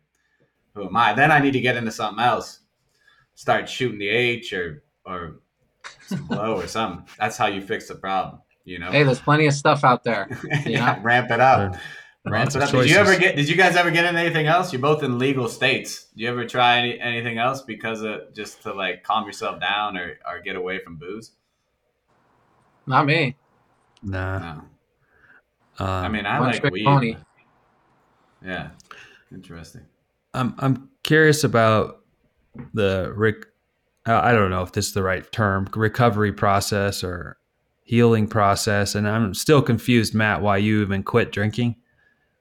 who 0.73 0.87
am 0.87 0.97
I? 0.97 1.13
Then 1.13 1.31
I 1.31 1.39
need 1.39 1.53
to 1.53 1.61
get 1.61 1.77
into 1.77 1.91
something 1.91 2.23
else, 2.23 2.61
start 3.35 3.69
shooting 3.69 3.99
the 3.99 4.09
H 4.09 4.51
or 4.53 4.83
or 5.05 5.39
some 6.07 6.25
blow 6.27 6.55
or 6.55 6.67
something. 6.67 7.05
That's 7.19 7.37
how 7.37 7.45
you 7.45 7.61
fix 7.61 7.87
the 7.87 7.95
problem. 7.95 8.41
You 8.65 8.79
know, 8.79 8.91
Hey, 8.91 9.03
there's 9.03 9.19
plenty 9.21 9.45
of 9.45 9.53
stuff 9.53 9.83
out 9.83 10.03
there. 10.03 10.27
yeah, 10.65 10.99
ramp 11.01 11.29
it 11.31 11.39
up. 11.39 11.71
There- 11.73 11.81
Ramp 12.25 12.49
it 12.49 12.55
of 12.57 12.61
up. 12.63 12.71
Did 12.71 12.89
you 12.89 12.97
ever 12.97 13.17
get? 13.17 13.37
Did 13.37 13.47
you 13.47 13.55
guys 13.55 13.77
ever 13.77 13.89
get 13.91 14.03
into 14.03 14.19
anything 14.19 14.45
else? 14.45 14.73
You're 14.73 14.81
both 14.81 15.03
in 15.03 15.17
legal 15.17 15.47
states. 15.47 16.07
Do 16.15 16.21
you 16.23 16.29
ever 16.29 16.45
try 16.45 16.77
any, 16.79 16.99
anything 16.99 17.37
else 17.37 17.61
because 17.61 18.01
of 18.01 18.33
just 18.35 18.61
to 18.63 18.73
like 18.73 19.03
calm 19.03 19.25
yourself 19.25 19.61
down 19.61 19.97
or 19.97 20.19
or 20.27 20.41
get 20.41 20.57
away 20.57 20.79
from 20.79 20.97
booze? 20.97 21.31
Not 22.85 23.05
me. 23.05 23.37
Nah. 24.01 24.39
No. 24.39 24.61
Um, 25.79 25.87
I 25.87 26.07
mean, 26.09 26.25
I 26.25 26.39
like 26.39 26.59
trick 26.59 26.73
weed. 26.73 26.85
pony. 26.85 27.15
Yeah, 28.45 28.69
interesting. 29.33 29.81
I'm 30.33 30.55
I'm 30.59 30.89
curious 31.03 31.43
about 31.43 32.01
the 32.73 33.13
Rick. 33.15 33.45
I 34.05 34.31
don't 34.31 34.49
know 34.49 34.63
if 34.63 34.71
this 34.71 34.87
is 34.87 34.93
the 34.93 35.03
right 35.03 35.29
term, 35.31 35.67
recovery 35.75 36.31
process 36.33 37.03
or 37.03 37.37
healing 37.83 38.27
process, 38.27 38.95
and 38.95 39.07
I'm 39.07 39.33
still 39.33 39.61
confused, 39.61 40.15
Matt, 40.15 40.41
why 40.41 40.57
you 40.57 40.81
even 40.81 41.03
quit 41.03 41.31
drinking. 41.31 41.75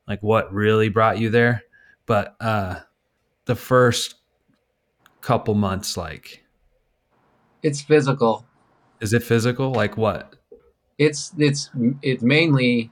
Like, 0.07 0.23
what 0.23 0.53
really 0.53 0.89
brought 0.89 1.19
you 1.19 1.29
there? 1.31 1.63
But 2.07 2.37
uh, 2.41 2.77
the 3.45 3.55
first 3.57 4.15
couple 5.21 5.55
months, 5.55 5.97
like, 5.97 6.45
It's 7.63 7.83
physical. 7.83 8.47
is 9.01 9.13
it 9.13 9.23
physical? 9.23 9.73
Like, 9.73 9.97
what? 9.99 10.37
It's 10.99 11.33
it's 11.39 11.71
it's 12.03 12.23
mainly 12.23 12.91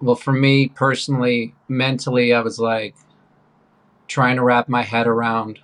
well 0.00 0.14
for 0.14 0.32
me 0.32 0.68
personally 0.68 1.54
mentally 1.68 2.32
i 2.32 2.40
was 2.40 2.58
like 2.58 2.94
trying 4.06 4.36
to 4.36 4.42
wrap 4.42 4.68
my 4.68 4.82
head 4.82 5.06
around 5.06 5.58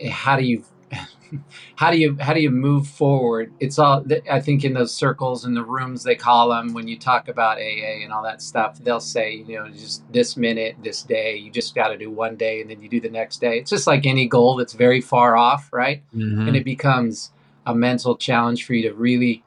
eh, 0.00 0.08
how 0.08 0.36
do 0.36 0.44
you 0.44 0.64
how 1.76 1.90
do 1.90 1.98
you 1.98 2.16
how 2.20 2.32
do 2.32 2.40
you 2.40 2.50
move 2.50 2.86
forward? 2.86 3.52
It's 3.58 3.78
all 3.78 4.04
i 4.30 4.40
think 4.40 4.64
in 4.64 4.72
those 4.72 4.94
circles 4.94 5.44
in 5.44 5.54
the 5.54 5.64
rooms 5.64 6.04
they 6.04 6.14
call 6.14 6.48
them 6.50 6.72
when 6.72 6.86
you 6.86 6.96
talk 6.98 7.28
about 7.28 7.58
aa 7.58 8.02
and 8.04 8.12
all 8.12 8.22
that 8.22 8.40
stuff 8.40 8.78
they'll 8.82 9.00
say 9.00 9.34
you 9.34 9.56
know 9.56 9.68
just 9.68 10.10
this 10.12 10.36
minute 10.36 10.76
this 10.82 11.02
day 11.02 11.36
you 11.36 11.50
just 11.50 11.74
got 11.74 11.88
to 11.88 11.98
do 11.98 12.10
one 12.10 12.36
day 12.36 12.60
and 12.60 12.70
then 12.70 12.80
you 12.80 12.88
do 12.88 13.00
the 13.00 13.10
next 13.10 13.40
day. 13.40 13.58
It's 13.58 13.70
just 13.70 13.86
like 13.88 14.06
any 14.06 14.28
goal 14.28 14.56
that's 14.56 14.72
very 14.72 15.00
far 15.00 15.36
off 15.36 15.68
right? 15.72 16.02
Mhm. 16.16 16.46
and 16.46 16.56
it 16.56 16.64
becomes 16.64 17.32
a 17.66 17.74
mental 17.74 18.16
challenge 18.16 18.64
for 18.64 18.74
you 18.74 18.88
to 18.88 18.94
really 18.94 19.42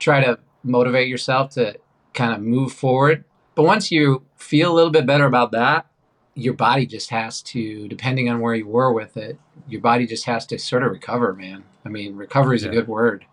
try 0.00 0.24
to 0.24 0.38
motivate 0.64 1.08
yourself 1.08 1.50
to 1.50 1.76
kind 2.12 2.32
of 2.34 2.40
move 2.40 2.72
forward. 2.72 3.24
But 3.54 3.62
once 3.62 3.92
you 3.92 4.24
feel 4.36 4.72
a 4.72 4.74
little 4.74 4.90
bit 4.90 5.06
better 5.06 5.26
about 5.26 5.52
that, 5.52 5.86
your 6.34 6.54
body 6.54 6.86
just 6.86 7.10
has 7.10 7.42
to, 7.42 7.86
depending 7.88 8.28
on 8.28 8.40
where 8.40 8.54
you 8.54 8.66
were 8.66 8.92
with 8.92 9.16
it, 9.16 9.38
your 9.68 9.80
body 9.80 10.06
just 10.06 10.24
has 10.24 10.46
to 10.46 10.58
sort 10.58 10.82
of 10.82 10.90
recover, 10.90 11.34
man. 11.34 11.64
I 11.84 11.88
mean, 11.88 12.16
recovery 12.16 12.56
is 12.56 12.64
Yeah. 12.64 12.70
a 12.70 12.72
good 12.72 12.88
word. 12.88 13.26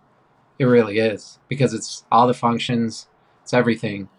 It 0.60 0.66
really 0.66 1.00
is 1.00 1.40
because 1.48 1.74
it's 1.74 2.06
all 2.12 2.28
the 2.28 2.34
functions, 2.34 3.08
it's 3.44 3.54
everything. 3.54 4.10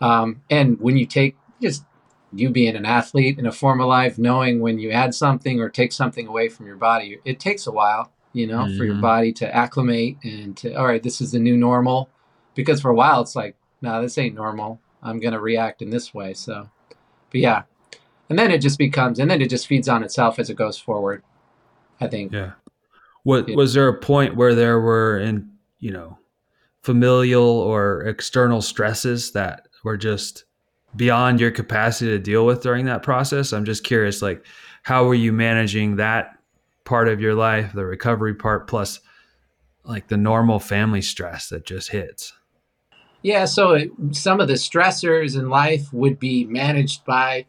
Um, 0.00 0.42
and 0.50 0.80
when 0.80 0.96
you 0.96 1.06
take 1.06 1.36
just 1.60 1.84
you 2.32 2.50
being 2.50 2.76
an 2.76 2.86
athlete 2.86 3.38
in 3.38 3.46
a 3.46 3.52
form 3.52 3.80
of 3.80 3.88
life, 3.88 4.18
knowing 4.18 4.60
when 4.60 4.78
you 4.78 4.90
add 4.90 5.14
something 5.14 5.60
or 5.60 5.68
take 5.68 5.92
something 5.92 6.26
away 6.26 6.48
from 6.48 6.66
your 6.66 6.76
body, 6.76 7.18
it 7.24 7.40
takes 7.40 7.66
a 7.66 7.72
while, 7.72 8.12
you 8.32 8.46
know, 8.46 8.66
for 8.76 8.84
your 8.84 8.94
Mhm. 8.94 9.00
body 9.00 9.32
to 9.34 9.56
acclimate 9.56 10.18
and 10.22 10.56
to, 10.58 10.74
all 10.74 10.86
right, 10.86 11.02
this 11.02 11.20
is 11.20 11.32
the 11.32 11.38
new 11.38 11.56
normal. 11.56 12.08
Because 12.54 12.80
for 12.80 12.90
a 12.90 12.94
while, 12.94 13.20
it's 13.22 13.34
like, 13.36 13.56
no, 13.82 14.00
this 14.02 14.18
ain't 14.18 14.34
normal. 14.34 14.80
I'm 15.02 15.18
going 15.20 15.32
to 15.32 15.40
react 15.40 15.82
in 15.82 15.90
this 15.90 16.12
way. 16.12 16.34
So, 16.34 16.68
but 17.30 17.40
yeah. 17.40 17.62
And 18.28 18.38
then 18.38 18.50
it 18.50 18.58
just 18.58 18.78
becomes, 18.78 19.18
and 19.18 19.30
then 19.30 19.40
it 19.40 19.50
just 19.50 19.66
feeds 19.66 19.88
on 19.88 20.04
itself 20.04 20.38
as 20.38 20.50
it 20.50 20.54
goes 20.54 20.78
forward, 20.78 21.22
I 22.00 22.06
think. 22.06 22.32
Yeah. 22.32 22.52
What 23.22 23.48
Yeah. 23.48 23.56
was 23.56 23.74
there 23.74 23.88
a 23.88 23.98
point 23.98 24.36
where 24.36 24.54
there 24.54 24.80
were 24.80 25.18
in 25.18 25.50
you 25.78 25.90
know 25.90 26.18
familial 26.82 27.42
or 27.44 28.02
external 28.02 28.62
stresses 28.62 29.32
that 29.32 29.68
were 29.84 29.96
just 29.96 30.44
beyond 30.96 31.40
your 31.40 31.50
capacity 31.50 32.10
to 32.10 32.18
deal 32.18 32.46
with 32.46 32.62
during 32.62 32.86
that 32.86 33.02
process? 33.02 33.52
I'm 33.52 33.64
just 33.64 33.84
curious, 33.84 34.22
like 34.22 34.44
how 34.82 35.04
were 35.04 35.14
you 35.14 35.32
managing 35.32 35.96
that 35.96 36.36
part 36.90 37.06
of 37.06 37.20
your 37.20 37.36
life, 37.36 37.72
the 37.72 37.86
recovery 37.86 38.34
part, 38.34 38.66
plus 38.66 38.98
like 39.84 40.08
the 40.08 40.16
normal 40.16 40.58
family 40.58 41.00
stress 41.00 41.48
that 41.48 41.64
just 41.64 41.90
hits? 41.90 42.32
Yeah, 43.22 43.44
so 43.44 43.74
it, 43.74 43.90
some 44.10 44.40
of 44.40 44.48
the 44.48 44.54
stressors 44.54 45.38
in 45.38 45.48
life 45.48 45.92
would 45.92 46.18
be 46.18 46.44
managed 46.46 47.04
by, 47.04 47.46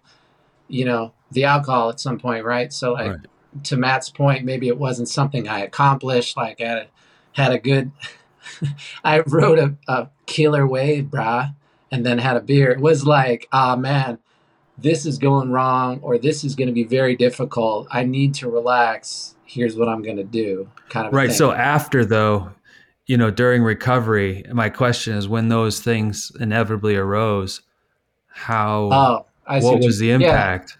you 0.67 0.85
know, 0.85 1.13
the 1.31 1.45
alcohol 1.45 1.89
at 1.89 1.99
some 1.99 2.19
point, 2.19 2.45
right? 2.45 2.71
So, 2.71 2.93
like 2.93 3.09
Right. 3.09 3.63
to 3.63 3.77
Matt's 3.77 4.11
point, 4.11 4.45
maybe 4.45 4.67
it 4.67 4.77
wasn't 4.77 5.09
something 5.09 5.47
I 5.47 5.61
accomplished. 5.61 6.37
Like, 6.37 6.61
I 6.61 6.65
had 6.65 6.77
a, 6.77 6.87
had 7.31 7.51
a 7.51 7.57
good, 7.57 7.91
I 9.03 9.21
rode 9.25 9.57
a, 9.57 9.75
a 9.87 10.09
killer 10.27 10.67
wave, 10.67 11.05
brah, 11.05 11.55
and 11.91 12.05
then 12.05 12.19
had 12.19 12.37
a 12.37 12.41
beer. 12.41 12.69
It 12.69 12.79
was 12.79 13.07
like, 13.07 13.47
ah, 13.51 13.75
man, 13.75 14.19
this 14.81 15.05
is 15.05 15.17
going 15.17 15.51
wrong, 15.51 15.99
or 16.01 16.17
this 16.17 16.43
is 16.43 16.55
going 16.55 16.67
to 16.67 16.73
be 16.73 16.83
very 16.83 17.15
difficult. 17.15 17.87
I 17.91 18.03
need 18.03 18.33
to 18.35 18.49
relax. 18.49 19.35
Here's 19.45 19.75
what 19.75 19.87
I'm 19.89 20.01
going 20.01 20.17
to 20.17 20.23
do, 20.23 20.69
kind 20.89 21.07
of 21.07 21.13
Right. 21.13 21.27
thing. 21.27 21.37
So 21.37 21.51
after 21.51 22.05
though, 22.05 22.51
you 23.05 23.17
know, 23.17 23.31
during 23.31 23.63
recovery, 23.63 24.45
my 24.51 24.69
question 24.69 25.15
is 25.17 25.27
when 25.27 25.49
those 25.49 25.81
things 25.81 26.31
inevitably 26.39 26.95
arose, 26.95 27.61
how 28.27 28.89
oh, 28.91 29.25
what 29.59 29.81
was 29.81 29.99
the 29.99 30.07
yeah. 30.07 30.15
impact? 30.15 30.77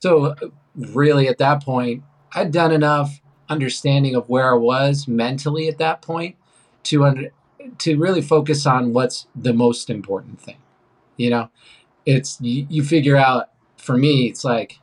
So, 0.00 0.26
uh, 0.26 0.34
really, 0.74 1.28
at 1.28 1.38
that 1.38 1.62
point, 1.62 2.02
I'd 2.34 2.52
done 2.52 2.72
enough 2.72 3.20
understanding 3.48 4.14
of 4.14 4.28
where 4.28 4.54
I 4.54 4.56
was 4.56 5.06
mentally 5.06 5.68
at 5.68 5.78
that 5.78 6.02
point 6.02 6.36
to 6.84 7.04
under, 7.04 7.30
to 7.78 7.98
really 7.98 8.22
focus 8.22 8.66
on 8.66 8.92
what's 8.92 9.26
the 9.34 9.52
most 9.52 9.90
important 9.90 10.40
thing. 10.40 10.58
You 11.16 11.30
know, 11.30 11.50
it's 12.06 12.40
you, 12.40 12.66
you 12.70 12.82
figure 12.82 13.16
out. 13.16 13.50
For 13.76 13.96
me, 13.96 14.26
it's 14.26 14.44
like 14.44 14.78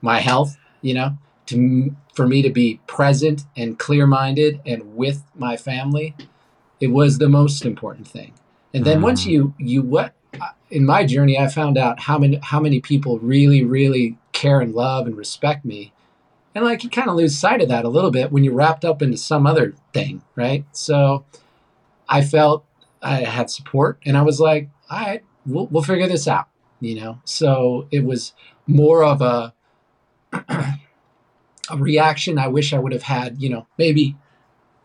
my 0.00 0.18
health. 0.18 0.56
You 0.80 0.94
know, 0.94 1.18
to 1.46 1.94
for 2.14 2.26
me 2.26 2.42
to 2.42 2.50
be 2.50 2.80
present 2.86 3.42
and 3.56 3.78
clear 3.78 4.06
minded 4.06 4.60
and 4.66 4.96
with 4.96 5.22
my 5.34 5.56
family, 5.56 6.14
it 6.80 6.88
was 6.88 7.18
the 7.18 7.28
most 7.28 7.64
important 7.64 8.06
thing. 8.08 8.32
And 8.72 8.84
then 8.84 9.00
once 9.02 9.24
Mhm. 9.24 9.30
you 9.30 9.54
you 9.58 9.82
what 9.82 10.14
in 10.70 10.84
my 10.84 11.06
journey, 11.06 11.38
I 11.38 11.46
found 11.48 11.78
out 11.78 12.00
how 12.00 12.18
many 12.18 12.38
how 12.42 12.60
many 12.60 12.80
people 12.80 13.18
really 13.20 13.64
really 13.64 14.16
care 14.32 14.60
and 14.60 14.74
love 14.74 15.06
and 15.06 15.16
respect 15.16 15.64
me, 15.64 15.92
and 16.54 16.64
like 16.64 16.82
you 16.82 16.90
kind 16.90 17.08
of 17.08 17.16
lose 17.16 17.38
sight 17.38 17.62
of 17.62 17.68
that 17.68 17.84
a 17.84 17.88
little 17.88 18.10
bit 18.10 18.32
when 18.32 18.42
you're 18.44 18.54
wrapped 18.54 18.84
up 18.84 19.00
into 19.00 19.16
some 19.16 19.46
other 19.46 19.74
thing, 19.92 20.22
right? 20.34 20.64
So 20.72 21.24
I 22.08 22.20
felt 22.22 22.64
I 23.00 23.16
had 23.22 23.50
support, 23.50 23.98
and 24.04 24.16
I 24.16 24.22
was 24.22 24.40
like, 24.40 24.68
all 24.90 24.98
right, 24.98 25.22
we'll 25.46 25.66
we'll 25.66 25.82
figure 25.82 26.06
this 26.08 26.26
out, 26.28 26.48
you 26.80 26.94
know. 26.94 27.20
So 27.24 27.86
it 27.90 28.04
was 28.04 28.32
more 28.66 29.04
of 29.04 29.20
a 29.22 29.54
a 31.70 31.76
reaction 31.76 32.38
I 32.38 32.48
wish 32.48 32.72
I 32.72 32.78
would 32.78 32.92
have 32.92 33.04
had, 33.04 33.40
you 33.40 33.48
know, 33.48 33.66
maybe 33.78 34.16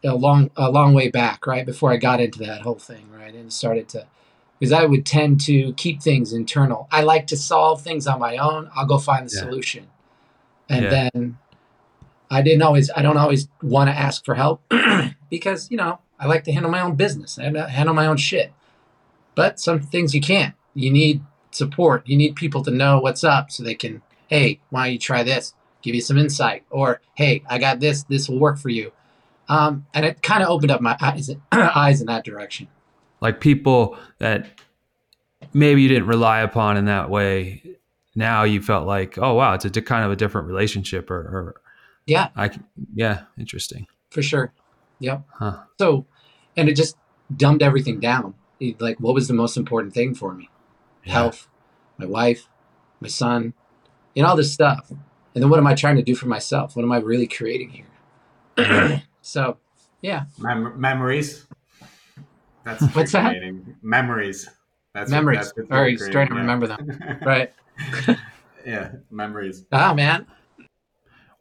a 0.03 0.15
long 0.15 0.49
a 0.55 0.71
long 0.71 0.93
way 0.93 1.09
back, 1.09 1.45
right 1.45 1.65
before 1.65 1.91
I 1.91 1.97
got 1.97 2.21
into 2.21 2.39
that 2.39 2.61
whole 2.61 2.75
thing, 2.79 3.09
right, 3.11 3.33
and 3.33 3.51
started 3.51 3.89
to 3.89 4.07
because 4.59 4.71
I 4.71 4.85
would 4.85 5.05
tend 5.05 5.41
to 5.41 5.73
keep 5.73 6.01
things 6.01 6.33
internal. 6.33 6.87
I 6.91 7.01
like 7.01 7.27
to 7.27 7.37
solve 7.37 7.81
things 7.81 8.07
on 8.07 8.19
my 8.19 8.37
own. 8.37 8.69
I'll 8.75 8.85
go 8.85 8.97
find 8.97 9.25
the 9.25 9.33
Yeah. 9.33 9.39
solution, 9.41 9.87
and 10.69 10.85
Yeah. 10.85 11.09
then 11.13 11.37
I 12.31 12.41
didn't 12.41 12.61
always. 12.61 12.89
I 12.95 13.01
don't 13.01 13.17
always 13.17 13.47
want 13.61 13.89
to 13.89 13.97
ask 13.97 14.23
for 14.23 14.35
help 14.35 14.61
because 15.29 15.69
you 15.71 15.77
know 15.77 15.99
I 16.19 16.27
like 16.27 16.43
to 16.45 16.51
handle 16.51 16.71
my 16.71 16.81
own 16.81 16.95
business. 16.95 17.37
I 17.39 17.43
handle 17.69 17.93
my 17.95 18.05
own 18.05 18.17
shit. 18.17 18.53
But 19.39 19.57
some 19.59 19.79
things 19.79 20.13
you 20.13 20.19
can't. 20.19 20.53
You 20.75 20.91
need 20.91 21.21
support. 21.51 22.05
You 22.05 22.17
need 22.17 22.35
people 22.35 22.61
to 22.63 22.71
know 22.71 22.99
what's 22.99 23.23
up 23.23 23.51
so 23.51 23.63
they 23.63 23.73
can. 23.75 24.01
Hey, 24.27 24.59
why 24.69 24.85
don't 24.85 24.93
you 24.93 24.99
try 24.99 25.23
this? 25.23 25.53
Give 25.81 25.95
you 25.95 26.01
some 26.01 26.17
insight, 26.17 26.63
or 26.69 26.99
hey, 27.15 27.41
I 27.49 27.57
got 27.57 27.79
this. 27.79 28.03
This 28.03 28.27
will 28.27 28.37
work 28.37 28.57
for 28.59 28.67
you. 28.67 28.91
Um, 29.47 29.85
and 29.93 30.05
it 30.05 30.21
kind 30.21 30.43
of 30.43 30.49
opened 30.49 30.71
up 30.71 30.81
my 30.81 30.97
eyes, 31.01 31.29
eyes 31.53 32.01
in 32.01 32.07
that 32.07 32.25
direction. 32.25 32.67
like 33.21 33.39
people 33.39 33.97
that 34.17 34.47
maybe 35.53 35.81
you 35.83 35.87
didn't 35.87 36.07
rely 36.07 36.41
upon 36.41 36.75
in 36.77 36.85
that 36.85 37.09
way 37.09 37.63
now 38.15 38.43
you 38.43 38.61
felt 38.61 38.85
like 38.87 39.17
oh 39.17 39.33
wow 39.35 39.53
it's 39.53 39.63
a 39.65 39.69
di- 39.69 39.81
kind 39.81 40.03
of 40.05 40.11
a 40.11 40.15
different 40.15 40.47
relationship 40.47 41.09
or, 41.09 41.15
or 41.17 41.61
Yeah. 42.05 42.27
i 42.35 42.49
yeah 42.93 43.21
interesting 43.37 43.87
for 44.11 44.21
sure. 44.21 44.51
Yep. 44.99 45.23
Huh. 45.39 45.57
So, 45.79 46.05
and 46.57 46.67
it 46.67 46.75
just 46.75 46.97
dumbed 47.35 47.61
everything 47.63 47.99
down. 48.01 48.33
It- 48.59 48.79
like, 48.81 48.99
what 48.99 49.13
was 49.13 49.27
the 49.27 49.33
most 49.33 49.57
important 49.57 49.93
thing 49.93 50.13
for 50.15 50.33
me? 50.33 50.49
Yeah. 51.05 51.13
Health, 51.13 51.47
my 51.97 52.05
wife, 52.05 52.47
my 52.99 53.07
son, 53.07 53.53
and 54.15 54.25
all 54.25 54.35
this 54.35 54.51
stuff. 54.53 54.89
And 54.89 55.43
then 55.43 55.49
what 55.49 55.59
am 55.59 55.67
I 55.67 55.75
trying 55.75 55.95
to 55.95 56.01
do 56.03 56.15
for 56.15 56.27
myself? 56.27 56.75
What 56.75 56.83
am 56.83 56.91
I 56.91 56.97
really 56.97 57.27
creating 57.27 57.85
here? 58.57 59.03
so, 59.21 59.57
yeah, 60.01 60.25
Mem- 60.37 60.79
memories. 60.79 61.45
That's 62.65 62.83
What's 62.93 63.13
that? 63.13 63.35
Memories. 63.81 64.49
That's 64.93 65.09
memories. 65.09 65.37
What, 65.37 65.55
that's 65.55 65.71
All 65.71 65.81
right, 65.81 65.91
he's 65.91 66.09
trying 66.09 66.27
to 66.27 66.35
remember 66.35 66.67
them. 66.67 66.85
them. 66.87 67.19
Right. 67.25 67.53
yeah, 68.65 68.91
memories. 69.09 69.65
Ah, 69.71 69.93
man. 69.93 70.25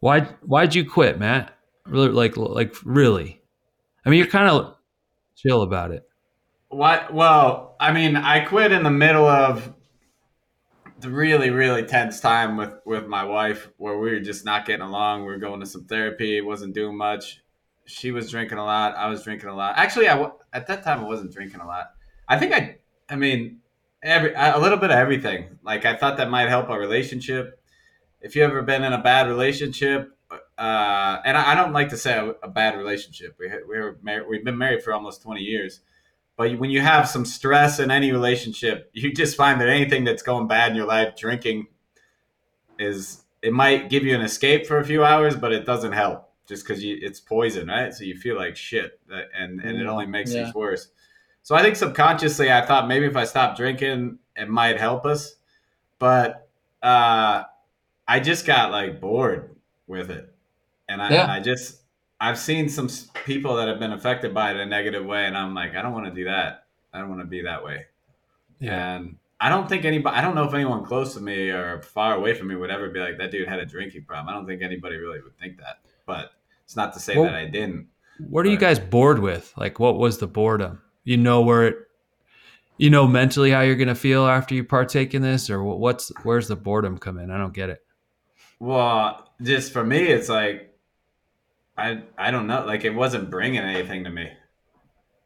why 0.01 0.21
why'd 0.43 0.75
you 0.75 0.89
quit 0.89 1.19
matt 1.19 1.53
really 1.87 2.09
like 2.11 2.37
like 2.37 2.73
really 2.85 3.41
i 4.05 4.11
mean 4.11 4.19
you're 4.19 4.29
kind 4.29 4.49
of 4.49 4.77
chill 5.35 5.63
about 5.63 5.91
it 5.91 6.08
What? 6.69 7.13
Well, 7.15 7.77
I 7.81 7.93
mean, 7.93 8.17
I 8.17 8.41
quit 8.41 8.73
in 8.73 8.83
the 8.83 8.91
middle 8.91 9.27
of 9.27 9.73
the 11.01 11.11
really, 11.11 11.51
really 11.51 11.85
tense 11.85 12.21
time 12.21 12.57
with 12.57 12.75
with 12.85 13.07
my 13.07 13.25
wife, 13.25 13.71
where 13.77 13.99
we 13.99 14.11
were 14.11 14.21
just 14.21 14.45
not 14.45 14.67
getting 14.67 14.85
along. 14.85 15.23
We 15.23 15.29
were 15.29 15.39
going 15.39 15.61
to 15.61 15.67
some 15.67 15.85
therapy, 15.85 16.41
wasn't 16.41 16.75
doing 16.75 16.97
much. 16.97 17.41
She 17.87 18.11
was 18.11 18.31
drinking 18.31 18.59
a 18.59 18.65
lot. 18.65 18.97
I 18.97 19.09
was 19.09 19.23
drinking 19.23 19.49
a 19.49 19.57
lot. 19.57 19.79
Actually, 19.79 20.09
I 20.09 20.31
at 20.53 20.67
that 20.67 20.85
time 20.85 21.01
I 21.01 21.05
wasn't 21.05 21.33
drinking 21.33 21.61
a 21.61 21.67
lot. 21.67 21.93
I 22.29 22.39
think 22.39 22.53
I, 22.53 22.77
I 23.09 23.17
mean, 23.17 23.61
every 24.03 24.35
a 24.35 24.59
little 24.59 24.79
bit 24.79 24.91
of 24.91 24.97
everything. 24.97 25.59
Like 25.63 25.85
I 25.85 25.97
thought 25.97 26.17
that 26.19 26.31
might 26.31 26.49
help 26.49 26.69
our 26.69 26.79
relationship. 26.79 27.63
If 28.21 28.35
you 28.35 28.43
ever 28.43 28.63
been 28.63 28.83
in 28.85 28.93
a 28.93 29.01
bad 29.01 29.29
relationship, 29.29 30.17
uh, 30.31 31.21
and 31.25 31.39
I, 31.39 31.53
I 31.53 31.55
don't 31.55 31.73
like 31.73 31.89
to 31.91 31.97
say 31.97 32.19
a, 32.19 32.31
a 32.43 32.49
bad 32.49 32.77
relationship. 32.77 33.37
We 33.39 33.49
we 33.69 33.79
were 33.79 33.99
we've 34.29 34.45
been 34.45 34.59
married 34.59 34.83
for 34.83 34.93
almost 34.93 35.23
twenty 35.23 35.43
years. 35.43 35.81
But 36.39 36.57
when 36.59 36.71
you 36.71 36.81
have 36.81 37.09
some 37.09 37.27
stress 37.27 37.81
in 37.81 37.91
any 37.91 38.13
relationship, 38.13 38.91
you 38.95 39.13
just 39.13 39.37
find 39.37 39.61
that 39.61 39.69
anything 39.69 40.05
that's 40.05 40.23
going 40.23 40.47
bad 40.47 40.71
in 40.71 40.77
your 40.77 40.87
life, 40.87 41.15
drinking 41.17 41.67
is 42.79 43.25
it 43.43 43.53
might 43.53 43.91
give 43.91 44.05
you 44.05 44.15
an 44.15 44.21
escape 44.23 44.67
for 44.67 44.79
a 44.79 44.85
few 44.85 45.05
hours, 45.05 45.37
but 45.37 45.53
it 45.53 45.67
doesn't 45.67 45.93
help 45.93 46.31
just 46.49 46.67
because 46.67 46.83
it's 46.83 47.21
poison, 47.21 47.69
right? 47.69 47.93
So 47.93 48.05
you 48.05 48.17
feel 48.17 48.37
like 48.37 48.57
shit, 48.57 48.99
uh, 49.13 49.23
and 49.37 49.61
and 49.61 49.81
it 49.81 49.87
only 49.87 50.07
makes 50.07 50.33
Yeah. 50.33 50.45
things 50.45 50.55
worse. 50.55 50.89
So 51.43 51.55
I 51.57 51.63
think 51.63 51.77
subconsciously, 51.77 52.53
I 52.53 52.65
thought 52.65 52.89
maybe 52.89 53.07
if 53.07 53.17
I 53.17 53.25
stopped 53.25 53.57
drinking, 53.57 54.19
it 54.37 54.49
might 54.49 54.79
help 54.79 55.07
us, 55.07 55.35
but 55.99 56.49
uh, 56.83 57.43
I 58.07 58.21
just 58.21 58.47
got 58.47 58.71
like 58.71 59.01
bored 59.01 59.57
with 59.89 60.11
it, 60.11 60.33
and 60.89 61.03
I, 61.03 61.11
Yeah. 61.11 61.23
and 61.25 61.33
I 61.33 61.41
just 61.41 61.83
I've 62.21 62.39
seen 62.39 62.69
some 62.69 62.89
people 63.25 63.57
that 63.57 63.69
have 63.69 63.79
been 63.79 63.93
affected 63.93 64.35
by 64.35 64.51
it 64.51 64.55
in 64.55 64.61
a 64.61 64.67
negative 64.67 65.05
way, 65.07 65.25
and 65.27 65.37
I'm 65.37 65.55
like, 65.55 65.77
I 65.77 65.83
don't 65.83 65.93
want 65.93 66.07
to 66.07 66.13
do 66.13 66.25
that. 66.25 66.65
I 66.93 66.99
don't 66.99 67.09
want 67.09 67.21
to 67.21 67.27
be 67.27 67.43
that 67.43 67.63
way. 67.65 67.87
Yeah. 68.59 68.97
And 68.97 69.17
I 69.41 69.49
don't 69.51 69.69
think 69.69 69.85
anybody, 69.85 70.17
I 70.17 70.21
don't 70.21 70.35
know 70.35 70.45
if 70.45 70.53
anyone 70.55 70.85
close 70.85 71.15
to 71.15 71.21
me 71.21 71.51
or 71.51 71.81
far 71.83 72.15
away 72.15 72.35
from 72.35 72.49
me 72.49 72.57
would 72.57 72.71
ever 72.71 72.89
be 72.91 72.99
like, 72.99 73.19
that 73.19 73.31
dude 73.31 73.47
had 73.49 73.61
a 73.61 73.67
drinking 73.67 74.03
problem. 74.05 74.29
I 74.29 74.37
don't 74.37 74.47
think 74.47 74.63
anybody 74.63 74.97
really 74.97 75.21
would 75.21 75.39
think 75.39 75.59
that. 75.59 75.79
But 76.07 76.33
it's 76.65 76.75
not 76.75 76.93
to 76.95 77.01
say 77.01 77.15
Well- 77.15 77.25
that 77.27 77.35
I 77.35 77.47
didn't. 77.47 77.87
what 78.31 78.45
are 78.45 78.49
you 78.51 78.57
guys 78.59 78.81
bored 78.81 79.21
with 79.21 79.53
like 79.57 79.79
what 79.79 79.97
was 79.97 80.19
the 80.19 80.27
boredom 80.27 80.83
you 81.05 81.17
know 81.17 81.41
where 81.41 81.69
it 81.69 81.77
you 82.77 82.91
know 82.91 83.07
mentally 83.07 83.53
how 83.53 83.61
you're 83.61 83.77
gonna 83.77 83.95
feel 83.95 84.27
after 84.27 84.57
you 84.57 84.65
partake 84.65 85.15
in 85.15 85.23
this 85.23 85.49
or 85.49 85.63
what's 85.63 86.11
where's 86.25 86.49
the 86.49 86.57
boredom 86.57 86.99
come 86.99 87.17
in 87.17 87.31
i 87.31 87.39
don't 87.39 87.55
get 87.55 87.71
it 87.71 87.81
Well, 88.59 89.31
just 89.41 89.73
for 89.73 89.85
me, 89.85 90.09
it's 90.09 90.29
like, 90.29 90.68
I, 91.79 92.03
I 92.19 92.31
don't 92.31 92.47
know. 92.47 92.65
Like, 92.67 92.85
it 92.85 92.95
wasn't 92.95 93.31
bringing 93.31 93.61
anything 93.61 94.05
to 94.05 94.11
me. 94.11 94.31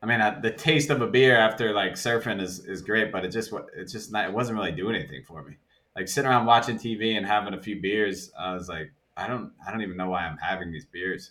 I 0.02 0.06
mean, 0.06 0.20
I, 0.20 0.38
the 0.38 0.50
taste 0.50 0.90
of 0.90 1.00
a 1.00 1.06
beer 1.06 1.36
after 1.36 1.72
like 1.72 1.92
surfing 1.92 2.42
is, 2.42 2.58
is 2.66 2.82
great, 2.82 3.12
but 3.12 3.24
it 3.24 3.28
just 3.30 3.52
it's 3.76 3.92
just 3.92 4.10
not 4.10 4.24
it 4.24 4.32
wasn't 4.32 4.58
really 4.58 4.72
doing 4.72 4.96
anything 4.96 5.22
for 5.24 5.42
me. 5.44 5.54
Like 5.94 6.08
sitting 6.08 6.28
around 6.28 6.46
watching 6.46 6.76
TV 6.76 7.16
and 7.16 7.24
having 7.24 7.54
a 7.54 7.62
few 7.62 7.80
beers, 7.80 8.32
I 8.36 8.52
was 8.52 8.68
like, 8.68 8.92
I 9.16 9.28
don't 9.28 9.52
I 9.64 9.70
don't 9.70 9.82
even 9.82 9.96
know 9.96 10.10
why 10.10 10.22
I'm 10.26 10.38
having 10.38 10.72
these 10.72 10.86
beers. 10.86 11.30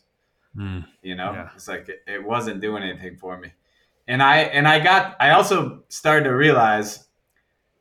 Mm. 0.55 0.85
You 1.01 1.15
know, 1.15 1.33
Yeah. 1.33 1.49
it's 1.53 1.67
like 1.67 1.89
it, 1.89 2.01
it 2.07 2.23
wasn't 2.23 2.61
doing 2.61 2.81
anything 2.81 3.17
for 3.17 3.37
me. 3.37 3.51
And 4.07 4.23
I 4.23 4.37
and 4.37 4.65
I 4.65 4.79
got 4.79 5.17
I 5.19 5.31
also 5.31 5.83
started 5.89 6.23
to 6.29 6.35
realize, 6.35 7.07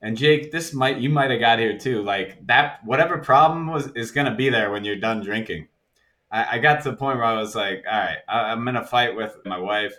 and 0.02 0.16
Jake, 0.16 0.50
this 0.50 0.74
might 0.74 0.98
you 0.98 1.08
might 1.08 1.30
have 1.30 1.38
got 1.40 1.60
here 1.60 1.78
too. 1.78 2.02
Like 2.02 2.44
that, 2.48 2.84
whatever 2.84 3.18
problem 3.18 3.68
was 3.68 3.92
is 3.94 4.10
gonna 4.10 4.34
be 4.34 4.48
there 4.48 4.72
when 4.72 4.84
you're 4.84 4.96
done 4.96 5.22
drinking. 5.22 5.68
I, 6.30 6.56
I 6.56 6.58
got 6.58 6.82
to 6.82 6.90
the 6.90 6.96
point 6.96 7.16
where 7.18 7.26
I 7.26 7.38
was 7.40 7.54
like, 7.54 7.84
all 7.90 7.98
right, 7.98 8.18
I, 8.28 8.52
I'm 8.52 8.66
in 8.68 8.76
a 8.76 8.84
fight 8.84 9.16
with 9.16 9.36
my 9.44 9.58
wife, 9.58 9.94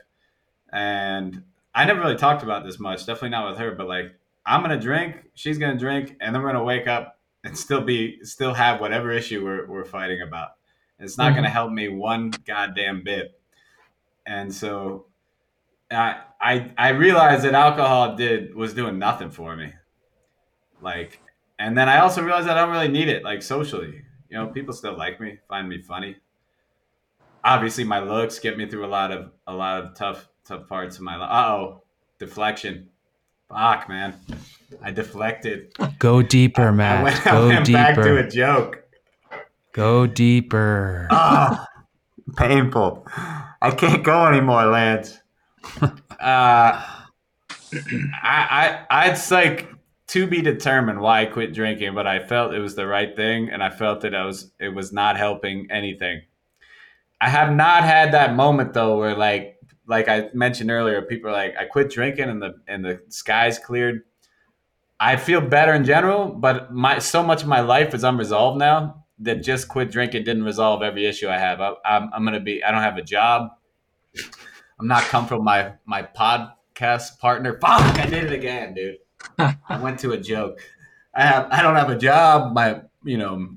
and 0.72 1.44
I 1.74 1.86
never 1.86 2.02
really 2.02 2.16
talked 2.18 2.44
about 2.44 2.66
this 2.66 2.80
much. 2.80 3.06
Definitely 3.06 3.30
not 3.30 3.50
with 3.50 3.60
her, 3.60 3.72
but 3.76 3.88
like 3.88 4.14
I'm 4.46 4.62
gonna 4.62 4.80
drink, 4.80 5.18
she's 5.36 5.58
gonna 5.58 5.78
drink, 5.78 6.16
and 6.22 6.34
then 6.34 6.42
we're 6.42 6.52
gonna 6.52 6.64
wake 6.64 6.88
up 6.88 7.20
and 7.44 7.58
still 7.58 7.82
be 7.82 8.24
still 8.24 8.54
have 8.54 8.80
whatever 8.82 9.12
issue 9.12 9.44
we're 9.44 9.66
we're 9.68 9.86
fighting 9.86 10.22
about. 10.22 10.52
It's 11.00 11.18
not 11.18 11.32
Mhm. 11.32 11.36
gonna 11.38 11.50
help 11.50 11.72
me 11.72 11.88
one 11.90 12.32
goddamn 12.46 13.04
bit. 13.04 13.40
And 14.26 14.54
so 14.54 15.08
I 15.92 16.22
I 16.42 16.72
I 16.78 16.90
realized 16.90 17.44
that 17.46 17.54
alcohol 17.54 18.16
did 18.16 18.56
was 18.56 18.74
doing 18.74 19.00
nothing 19.00 19.32
for 19.32 19.56
me. 19.56 19.74
Like 20.82 21.20
and 21.60 21.78
then 21.78 21.88
I 21.90 22.00
also 22.00 22.24
realized 22.24 22.48
that 22.48 22.58
I 22.58 22.62
don't 22.62 22.72
really 22.72 22.88
need 22.88 23.08
it 23.08 23.24
like 23.24 23.42
socially. 23.44 24.02
You 24.32 24.38
know, 24.38 24.48
people 24.48 24.74
still 24.74 24.98
like 24.98 25.20
me, 25.20 25.40
find 25.50 25.68
me 25.68 25.82
funny. 25.82 26.16
Obviously 27.44 27.84
my 27.84 28.00
looks 28.00 28.40
get 28.40 28.58
me 28.58 28.66
through 28.70 28.86
a 28.86 28.88
lot 28.88 29.12
of 29.12 29.32
a 29.46 29.54
lot 29.54 29.84
of 29.84 29.94
tough 29.96 30.30
tough 30.46 30.70
parts 30.70 30.96
of 30.96 31.02
my 31.02 31.18
life. 31.18 31.30
Uh-oh. 31.30 31.84
Deflection. 32.18 32.88
Fuck, 33.50 33.90
man. 33.90 34.16
I 34.82 34.92
deflected. 34.92 35.74
Go 36.00 36.22
deeper, 36.22 36.70
I 36.70 36.72
Matt. 36.72 37.04
went, 37.04 37.28
I 37.28 37.32
Go 37.32 37.48
went 37.50 37.72
back 37.74 37.96
to 37.96 38.18
a 38.18 38.28
joke. 38.30 38.84
Go 39.74 40.08
deeper. 40.08 41.08
Ah, 41.12 41.68
painful. 42.38 43.06
I 43.62 43.72
can't 43.72 44.02
go 44.04 44.26
anymore, 44.28 44.66
Lance. 44.68 45.20
Uh, 46.22 46.80
I, 46.80 46.86
I, 48.24 48.86
I, 48.92 49.10
it's 49.10 49.32
like 49.32 49.68
to 50.12 50.28
be 50.28 50.42
determined 50.42 51.00
why 51.00 51.22
I 51.22 51.26
quit 51.26 51.54
drinking, 51.54 51.96
but 51.96 52.06
I 52.06 52.20
felt 52.20 52.54
it 52.54 52.60
was 52.60 52.76
the 52.76 52.86
right 52.86 53.16
thing, 53.16 53.50
and 53.50 53.64
I 53.64 53.70
felt 53.70 54.02
that 54.02 54.14
I 54.14 54.26
was, 54.26 54.52
it 54.60 54.70
was 54.70 54.92
not 54.92 55.16
helping 55.16 55.68
anything. 55.72 56.24
I 57.22 57.30
have 57.30 57.54
not 57.54 57.84
had 57.84 58.14
that 58.14 58.36
moment 58.36 58.74
though, 58.74 58.98
where 58.98 59.16
like, 59.16 59.58
like 59.88 60.10
I 60.10 60.30
mentioned 60.34 60.70
earlier, 60.70 61.02
people 61.02 61.30
are 61.30 61.34
like, 61.34 61.56
I 61.58 61.64
quit 61.64 61.90
drinking 61.90 62.30
and 62.30 62.42
the 62.42 62.56
and 62.68 62.84
the 62.84 63.02
skies 63.08 63.58
cleared. 63.58 64.02
I 65.00 65.16
feel 65.16 65.40
better 65.40 65.74
in 65.74 65.86
general, 65.86 66.28
but 66.28 66.74
my 66.74 67.00
so 67.00 67.24
much 67.24 67.42
of 67.44 67.48
my 67.48 67.62
life 67.62 67.94
is 67.94 68.04
unresolved 68.04 68.60
now 68.60 69.06
that 69.20 69.44
just 69.44 69.70
quit 69.70 69.92
drinking 69.92 70.26
didn't 70.26 70.44
resolve 70.44 70.82
every 70.82 71.06
issue 71.06 71.30
I 71.30 71.38
have. 71.38 71.62
I, 71.62 71.74
I'm, 71.86 72.10
I'm 72.14 72.26
gonna 72.26 72.40
be. 72.40 72.62
I 72.64 72.72
don't 72.72 72.82
have 72.82 72.98
a 72.98 73.04
job. 73.04 73.52
I'm 74.80 74.88
not 74.88 75.04
comfortable. 75.04 75.44
My 75.44 75.74
my 75.86 76.04
podcast 76.04 77.20
partner. 77.20 77.58
Fuck! 77.60 78.00
I 78.00 78.08
did 78.08 78.26
it 78.26 78.34
again, 78.34 78.74
dude. 78.74 78.98
I 79.38 79.80
went 79.82 80.00
to 80.02 80.12
a 80.12 80.18
joke. 80.18 80.60
I 81.16 81.24
have. 81.26 81.48
I 81.52 81.62
don't 81.62 81.76
have 81.76 81.90
a 81.90 81.98
job. 81.98 82.54
My 82.54 82.82
you 83.04 83.18
know, 83.18 83.50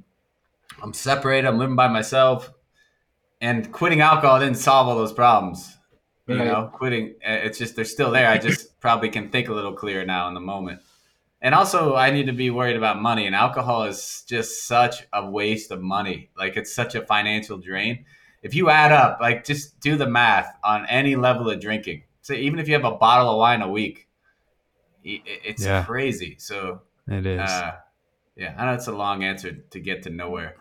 I'm 0.82 0.92
separated. 0.92 1.46
I'm 1.48 1.58
living 1.58 1.76
by 1.76 1.88
myself. 1.88 2.52
And 3.40 3.70
quitting 3.72 4.00
alcohol 4.00 4.40
didn't 4.40 4.56
solve 4.56 4.88
all 4.88 4.96
those 4.96 5.12
problems. 5.12 5.76
You 6.26 6.38
Right. 6.38 6.46
know, 6.46 6.70
quitting. 6.72 7.16
uh, 7.26 7.32
It's 7.44 7.58
just 7.58 7.76
they're 7.76 7.84
still 7.84 8.10
there. 8.10 8.28
I 8.28 8.38
just 8.38 8.80
probably 8.80 9.10
can 9.10 9.28
think 9.28 9.48
a 9.48 9.52
little 9.52 9.74
clearer 9.74 10.06
now 10.06 10.28
in 10.28 10.34
the 10.34 10.40
moment. 10.40 10.80
And 11.42 11.54
also, 11.54 11.94
I 11.94 12.10
need 12.10 12.26
to 12.26 12.32
be 12.32 12.48
worried 12.50 12.76
about 12.76 13.02
money. 13.02 13.26
And 13.26 13.34
alcohol 13.36 13.84
is 13.84 14.24
just 14.26 14.66
such 14.66 15.06
a 15.12 15.28
waste 15.28 15.70
of 15.70 15.82
money. 15.82 16.30
Like 16.38 16.56
it's 16.56 16.74
such 16.74 16.94
a 16.94 17.04
financial 17.04 17.58
drain. 17.58 18.06
If 18.42 18.54
you 18.54 18.70
add 18.70 18.92
up, 18.92 19.18
like 19.20 19.44
just 19.44 19.78
do 19.80 19.96
the 19.96 20.08
math 20.08 20.56
on 20.64 20.86
any 20.86 21.16
level 21.16 21.50
of 21.50 21.60
drinking. 21.60 22.04
So 22.22 22.32
even 22.32 22.58
if 22.58 22.66
you 22.68 22.74
have 22.74 22.84
a 22.86 22.92
bottle 22.96 23.28
of 23.30 23.36
wine 23.38 23.60
a 23.60 23.68
week, 23.68 24.08
it's 25.04 25.64
Yeah. 25.64 25.84
crazy. 25.84 26.36
So 26.38 26.80
It 27.08 27.26
is. 27.26 27.38
uh, 27.40 27.72
yeah, 28.36 28.54
I 28.58 28.64
know 28.66 28.72
it's 28.74 28.86
a 28.88 28.92
long 28.92 29.22
answer 29.22 29.52
to 29.52 29.80
get 29.80 30.02
to 30.04 30.10
nowhere. 30.10 30.56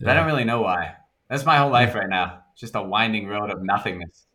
But 0.00 0.10
I 0.10 0.14
don't 0.14 0.26
really 0.26 0.44
know 0.44 0.62
why. 0.62 0.94
That's 1.28 1.44
my 1.44 1.56
whole 1.56 1.70
life 1.70 1.94
right 1.94 2.08
now. 2.08 2.44
Just 2.56 2.74
a 2.76 2.82
winding 2.82 3.26
road 3.26 3.50
of 3.50 3.62
nothingness. 3.62 4.26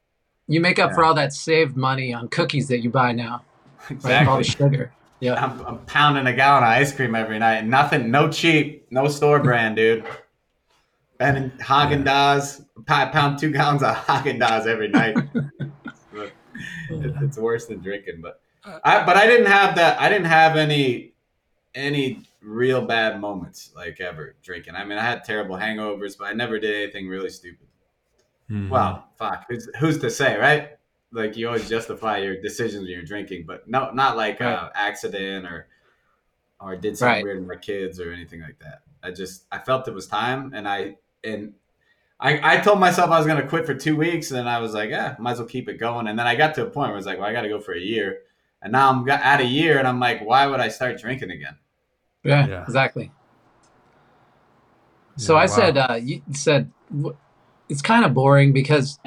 You 0.47 0.59
make 0.59 0.77
up 0.79 0.89
Yeah. 0.91 0.95
for 0.95 1.05
all 1.05 1.13
that 1.13 1.31
saved 1.31 1.77
money 1.77 2.13
on 2.13 2.27
cookies 2.27 2.67
that 2.67 2.79
you 2.79 2.89
buy 2.89 3.11
now. 3.13 3.43
Right? 4.03 4.27
All 4.27 4.37
the 4.37 4.43
sugar. 4.43 4.91
Yeah. 5.19 5.33
I'm, 5.43 5.59
I'm 5.65 5.77
pounding 5.85 6.25
a 6.27 6.33
gallon 6.33 6.63
of 6.63 6.69
ice 6.69 6.93
cream 6.93 7.15
every 7.15 7.39
night. 7.39 7.65
Nothing, 7.65 8.11
no 8.11 8.29
cheap, 8.29 8.85
no 8.91 9.07
store 9.07 9.39
brand, 9.47 9.75
dude. 9.77 10.03
And 11.19 11.51
Haagen 11.59 12.03
Dazs, 12.03 12.65
I 12.89 13.05
pound 13.05 13.39
two 13.39 13.51
gallons 13.51 13.83
of 13.83 13.95
Haagen 13.95 14.39
Dazs 14.41 14.67
every 14.67 14.89
night. 14.89 15.15
It- 16.89 17.15
it's 17.21 17.37
worse 17.37 17.65
than 17.65 17.79
drinking, 17.79 18.19
but 18.21 18.39
I, 18.65 19.05
but 19.05 19.17
I 19.17 19.27
didn't 19.27 19.47
have 19.47 19.75
that. 19.75 19.99
I 19.99 20.09
didn't 20.09 20.25
have 20.27 20.55
any 20.55 21.13
any 21.75 22.21
real 22.41 22.85
bad 22.85 23.19
moments 23.19 23.71
like 23.75 23.99
ever 23.99 24.35
drinking. 24.43 24.75
I 24.75 24.85
mean, 24.85 24.97
I 24.97 25.01
had 25.03 25.23
terrible 25.23 25.55
hangovers, 25.55 26.17
but 26.17 26.25
I 26.25 26.33
never 26.33 26.59
did 26.59 26.75
anything 26.75 27.07
really 27.07 27.29
stupid. 27.29 27.67
Mhm. 28.49 28.69
Well, 28.69 29.07
fuck, 29.17 29.45
who's, 29.49 29.67
who's 29.79 29.97
to 29.99 30.09
say, 30.09 30.37
right? 30.37 30.77
Like 31.11 31.35
you 31.37 31.47
always 31.47 31.67
justify 31.69 32.17
your 32.19 32.41
decisions 32.41 32.83
when 32.83 32.91
you're 32.91 33.01
drinking, 33.03 33.45
but 33.47 33.67
no, 33.67 33.91
not 33.91 34.17
like 34.17 34.39
Right. 34.39 34.53
uh, 34.53 34.69
accident 34.75 35.45
or 35.45 35.67
or 36.59 36.75
did 36.77 36.97
something 36.97 37.15
Right. 37.15 37.23
weird 37.23 37.41
to 37.41 37.47
my 37.47 37.55
kids 37.57 37.99
or 37.99 38.11
anything 38.13 38.41
like 38.41 38.59
that. 38.59 38.83
I 39.01 39.11
just 39.11 39.45
I 39.51 39.59
felt 39.59 39.87
it 39.87 39.93
was 39.93 40.07
time, 40.07 40.53
and 40.53 40.67
I 40.67 40.97
and 41.23 41.53
I 42.19 42.55
I 42.55 42.57
told 42.61 42.79
myself 42.79 43.09
I 43.11 43.17
was 43.17 43.27
gonna 43.27 43.47
quit 43.47 43.65
for 43.65 43.73
two 43.75 43.95
weeks, 43.95 44.31
and 44.31 44.47
I 44.49 44.59
was 44.59 44.73
like, 44.73 44.89
yeah, 44.89 45.15
might 45.19 45.31
as 45.33 45.39
well 45.39 45.47
keep 45.47 45.67
it 45.69 45.75
going. 45.79 46.07
And 46.07 46.17
then 46.17 46.27
I 46.27 46.35
got 46.35 46.53
to 46.55 46.63
a 46.63 46.69
point 46.69 46.89
where 46.89 46.93
I 46.93 46.97
was 46.97 47.05
like, 47.05 47.19
well, 47.19 47.27
I 47.27 47.33
got 47.33 47.41
to 47.41 47.49
go 47.49 47.59
for 47.59 47.73
a 47.73 47.79
year, 47.79 48.19
and 48.63 48.71
now 48.71 48.89
I'm 48.89 49.05
got, 49.05 49.21
at 49.21 49.41
a 49.41 49.45
year, 49.45 49.79
and 49.79 49.87
I'm 49.87 49.99
like, 49.99 50.21
why 50.25 50.47
would 50.47 50.59
I 50.61 50.69
start 50.69 50.99
drinking 50.99 51.31
again? 51.31 51.57
Yeah, 52.23 52.47
Yeah. 52.47 52.63
exactly. 52.63 53.11
So 55.17 55.35
Yeah, 55.35 55.37
I 55.37 55.45
wow. 55.45 55.55
said, 55.55 55.77
uh, 55.77 55.99
you 56.01 56.21
said 56.31 56.71
it's 57.69 57.81
kind 57.81 58.05
of 58.05 58.13
boring 58.13 58.53
because, 58.53 58.99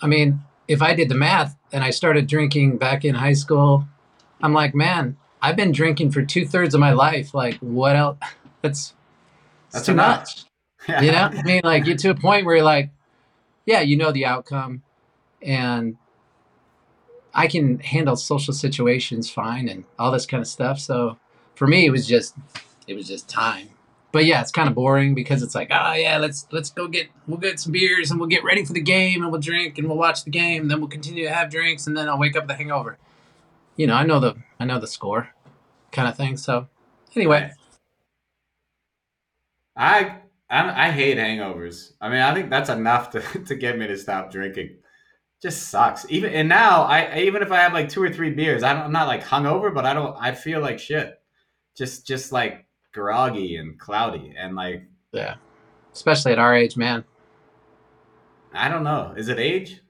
I 0.00 0.06
mean, 0.06 0.40
if 0.68 0.82
I 0.82 0.94
did 0.94 1.08
the 1.08 1.14
math 1.14 1.56
and 1.72 1.84
I 1.84 1.90
started 1.90 2.26
drinking 2.26 2.78
back 2.78 3.04
in 3.04 3.14
high 3.14 3.32
school, 3.34 3.86
I'm 4.42 4.52
like, 4.52 4.74
man, 4.74 5.16
I've 5.40 5.56
been 5.56 5.72
drinking 5.72 6.12
for 6.12 6.22
two 6.22 6.46
thirds 6.46 6.74
of 6.74 6.80
my 6.80 6.92
life. 6.92 7.34
Like, 7.34 7.58
what 7.60 7.96
else? 7.96 8.18
That's 8.62 8.94
that's 9.72 9.80
That's 9.80 9.88
too 9.88 9.94
enough. 9.94 10.28
much. 10.28 10.44
You 10.98 11.12
know, 11.12 11.30
I 11.36 11.42
mean, 11.44 11.60
like, 11.64 11.84
get 11.84 11.98
to 12.00 12.10
a 12.10 12.14
point 12.14 12.46
where 12.46 12.56
you're 12.56 12.64
like, 12.64 12.90
yeah, 13.66 13.80
you 13.80 13.96
know 13.96 14.12
the 14.12 14.26
outcome, 14.26 14.82
and 15.42 15.96
I 17.34 17.46
can 17.46 17.78
handle 17.80 18.16
social 18.16 18.54
situations 18.54 19.30
fine 19.30 19.68
and 19.68 19.84
all 19.98 20.10
this 20.10 20.26
kind 20.26 20.40
of 20.40 20.46
stuff. 20.46 20.78
So 20.78 21.18
for 21.54 21.66
me, 21.66 21.86
it 21.86 21.90
was 21.90 22.06
just 22.06 22.34
it 22.86 22.94
was 22.94 23.08
just 23.08 23.28
time. 23.28 23.70
But 24.12 24.26
yeah, 24.26 24.42
it's 24.42 24.50
kind 24.50 24.68
of 24.68 24.74
boring 24.74 25.14
because 25.14 25.42
it's 25.42 25.54
like, 25.54 25.68
oh 25.70 25.92
yeah, 25.94 26.18
let's 26.18 26.46
let's 26.52 26.70
go 26.70 26.86
get 26.86 27.08
we'll 27.26 27.38
get 27.38 27.58
some 27.58 27.72
beers 27.72 28.10
and 28.10 28.20
we'll 28.20 28.28
get 28.28 28.44
ready 28.44 28.64
for 28.64 28.74
the 28.74 28.80
game 28.80 29.22
and 29.22 29.32
we'll 29.32 29.40
drink 29.40 29.78
and 29.78 29.88
we'll 29.88 29.96
watch 29.96 30.24
the 30.24 30.30
game. 30.30 30.62
And 30.62 30.70
then 30.70 30.80
we'll 30.80 30.90
continue 30.90 31.24
to 31.24 31.32
have 31.32 31.50
drinks 31.50 31.86
and 31.86 31.96
then 31.96 32.08
I'll 32.08 32.18
wake 32.18 32.36
up 32.36 32.44
with 32.44 32.50
a 32.50 32.54
hangover. 32.54 32.98
You 33.76 33.86
know, 33.86 33.94
I 33.94 34.04
know 34.04 34.20
the 34.20 34.36
I 34.60 34.66
know 34.66 34.78
the 34.78 34.86
score, 34.86 35.30
kind 35.92 36.08
of 36.08 36.16
thing. 36.16 36.36
So 36.36 36.68
anyway, 37.16 37.52
I 39.74 40.18
I, 40.50 40.88
I 40.88 40.90
hate 40.90 41.16
hangovers. 41.16 41.92
I 41.98 42.10
mean, 42.10 42.20
I 42.20 42.34
think 42.34 42.50
that's 42.50 42.68
enough 42.68 43.10
to, 43.10 43.20
to 43.46 43.54
get 43.54 43.78
me 43.78 43.86
to 43.86 43.96
stop 43.96 44.30
drinking. 44.30 44.76
Just 45.42 45.70
sucks. 45.70 46.06
Even 46.08 46.32
and 46.32 46.48
now, 46.48 46.82
I 46.82 47.18
even 47.18 47.42
if 47.42 47.50
I 47.50 47.56
have 47.56 47.72
like 47.72 47.88
two 47.88 48.00
or 48.02 48.08
three 48.10 48.30
beers, 48.30 48.62
I 48.62 48.72
don't. 48.72 48.84
I'm 48.84 48.92
not 48.92 49.08
like 49.08 49.24
hungover, 49.24 49.74
but 49.74 49.84
I 49.84 49.92
don't. 49.92 50.16
I 50.20 50.32
feel 50.32 50.60
like 50.60 50.78
shit. 50.78 51.20
Just 51.76 52.06
just 52.06 52.30
like 52.30 52.64
groggy 52.94 53.56
and 53.56 53.76
cloudy 53.78 54.34
and 54.38 54.54
like 54.54 54.84
yeah, 55.10 55.34
especially 55.92 56.30
at 56.32 56.38
our 56.38 56.54
age, 56.54 56.76
man. 56.76 57.04
I 58.52 58.68
don't 58.68 58.84
know. 58.84 59.14
Is 59.16 59.28
it 59.28 59.40
age? 59.40 59.80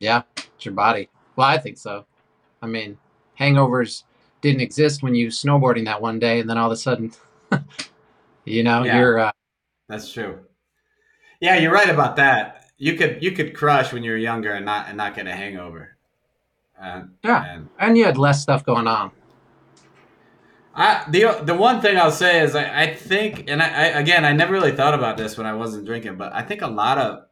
Yeah, 0.00 0.22
it's 0.36 0.64
your 0.66 0.74
body. 0.74 1.08
Well, 1.36 1.48
I 1.48 1.56
think 1.56 1.78
so. 1.78 2.04
I 2.60 2.66
mean, 2.66 2.98
hangovers 3.38 4.02
didn't 4.42 4.60
exist 4.60 5.02
when 5.02 5.14
you 5.14 5.28
snowboarding 5.28 5.86
that 5.86 6.02
one 6.02 6.18
day, 6.18 6.40
and 6.40 6.50
then 6.50 6.58
all 6.58 6.66
of 6.66 6.72
a 6.72 6.76
sudden, 6.76 7.12
you 8.44 8.62
know, 8.62 8.82
Yeah. 8.82 8.98
you're 8.98 9.18
uh, 9.18 9.32
That's 9.88 10.12
true. 10.12 10.40
Yeah, 11.40 11.56
you're 11.56 11.72
right 11.72 11.88
about 11.88 12.16
that. 12.16 12.69
You 12.80 12.94
could 12.94 13.22
you 13.22 13.32
could 13.32 13.54
crush 13.54 13.92
when 13.92 14.02
you 14.02 14.10
were 14.10 14.16
younger 14.16 14.52
and 14.52 14.64
not 14.64 14.88
and 14.88 14.96
not 14.96 15.14
get 15.14 15.26
a 15.26 15.32
hangover. 15.32 15.98
Uh, 16.80 17.02
Yeah. 17.22 17.44
And 17.44 17.68
and 17.78 17.98
you 17.98 18.06
had 18.06 18.16
less 18.16 18.40
stuff 18.40 18.64
going 18.64 18.86
on. 18.86 19.12
I 20.74 21.04
the 21.10 21.42
the 21.44 21.54
one 21.54 21.82
thing 21.82 21.98
I'll 21.98 22.10
say 22.10 22.40
is 22.40 22.54
I, 22.54 22.84
I 22.84 22.94
think 22.94 23.50
and 23.50 23.62
I, 23.62 23.66
I 23.66 23.84
again 24.00 24.24
I 24.24 24.32
never 24.32 24.54
really 24.54 24.72
thought 24.72 24.94
about 24.94 25.18
this 25.18 25.36
when 25.36 25.46
I 25.46 25.52
wasn't 25.52 25.84
drinking, 25.84 26.16
but 26.16 26.32
I 26.32 26.40
think 26.40 26.62
a 26.62 26.68
lot 26.68 26.96
of 26.96 27.26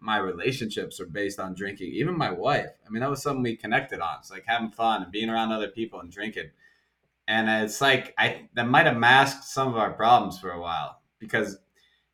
my 0.00 0.18
relationships 0.18 1.00
are 1.00 1.06
based 1.06 1.40
on 1.40 1.54
drinking. 1.54 1.90
Even 1.92 2.16
my 2.16 2.30
wife. 2.30 2.70
I 2.86 2.90
mean, 2.90 3.00
that 3.00 3.10
was 3.10 3.20
something 3.20 3.42
we 3.42 3.56
connected 3.56 3.98
on. 4.00 4.18
It's 4.20 4.30
like 4.30 4.44
having 4.46 4.70
fun 4.70 5.02
and 5.02 5.10
being 5.10 5.28
around 5.28 5.50
other 5.50 5.68
people 5.68 5.98
and 5.98 6.12
drinking. 6.12 6.50
And 7.26 7.64
it's 7.64 7.80
like 7.80 8.14
I 8.16 8.48
that 8.54 8.68
might 8.68 8.86
have 8.86 8.96
masked 8.96 9.42
some 9.42 9.66
of 9.66 9.76
our 9.76 9.92
problems 9.92 10.38
for 10.38 10.52
a 10.52 10.60
while 10.60 11.00
because 11.18 11.58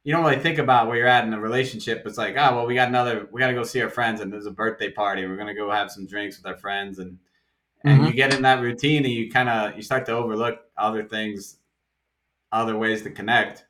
you 0.02 0.12
don't 0.14 0.24
really 0.24 0.38
think 0.40 0.58
about 0.58 0.86
where 0.88 0.96
you're 0.96 1.06
at 1.06 1.24
in 1.24 1.34
a 1.34 1.40
relationship. 1.40 2.02
It's 2.06 2.18
like, 2.18 2.36
oh 2.36 2.56
well, 2.56 2.66
we 2.66 2.74
got 2.74 2.88
another. 2.88 3.28
We 3.30 3.40
got 3.40 3.48
to 3.48 3.54
go 3.54 3.64
see 3.64 3.82
our 3.82 3.90
friends, 3.90 4.20
and 4.20 4.32
there's 4.32 4.46
a 4.46 4.50
birthday 4.50 4.90
party. 4.90 5.26
We're 5.26 5.36
gonna 5.36 5.54
go 5.54 5.70
have 5.70 5.90
some 5.90 6.06
drinks 6.06 6.36
with 6.38 6.46
our 6.46 6.58
friends, 6.58 6.98
and 6.98 7.18
and 7.84 8.02
Mhm. 8.02 8.06
you 8.08 8.12
get 8.14 8.34
in 8.34 8.42
that 8.42 8.60
routine, 8.62 9.04
and 9.04 9.12
you 9.12 9.30
kind 9.30 9.48
of 9.48 9.76
you 9.76 9.82
start 9.82 10.06
to 10.06 10.12
overlook 10.12 10.60
other 10.76 11.04
things, 11.04 11.58
other 12.52 12.76
ways 12.76 13.02
to 13.02 13.10
connect, 13.10 13.66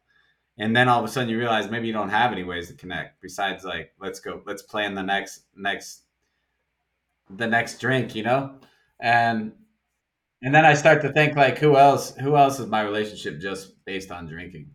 and 0.59 0.75
then 0.77 0.89
all 0.89 1.01
of 1.01 1.05
a 1.05 1.09
sudden 1.13 1.29
you 1.29 1.39
realize 1.39 1.71
maybe 1.71 1.87
you 1.87 1.93
don't 1.93 2.11
have 2.11 2.33
any 2.33 2.45
ways 2.45 2.69
to 2.69 2.75
connect 2.75 3.21
besides 3.23 3.65
like 3.65 3.93
let's 4.01 4.21
go, 4.21 4.43
let's 4.47 4.63
plan 4.63 4.95
the 4.95 5.03
next 5.03 5.45
next 5.57 6.03
the 7.31 7.47
next 7.47 7.81
drink, 7.81 8.15
you 8.15 8.23
know, 8.23 8.59
and 9.01 9.53
and 10.43 10.55
then 10.55 10.65
I 10.65 10.75
start 10.75 11.03
to 11.03 11.13
think 11.13 11.37
like 11.37 11.59
who 11.59 11.77
else 11.77 12.15
who 12.17 12.37
else 12.37 12.59
is 12.61 12.67
my 12.67 12.83
relationship 12.83 13.41
just 13.41 13.85
based 13.85 14.11
on 14.11 14.27
drinking, 14.27 14.71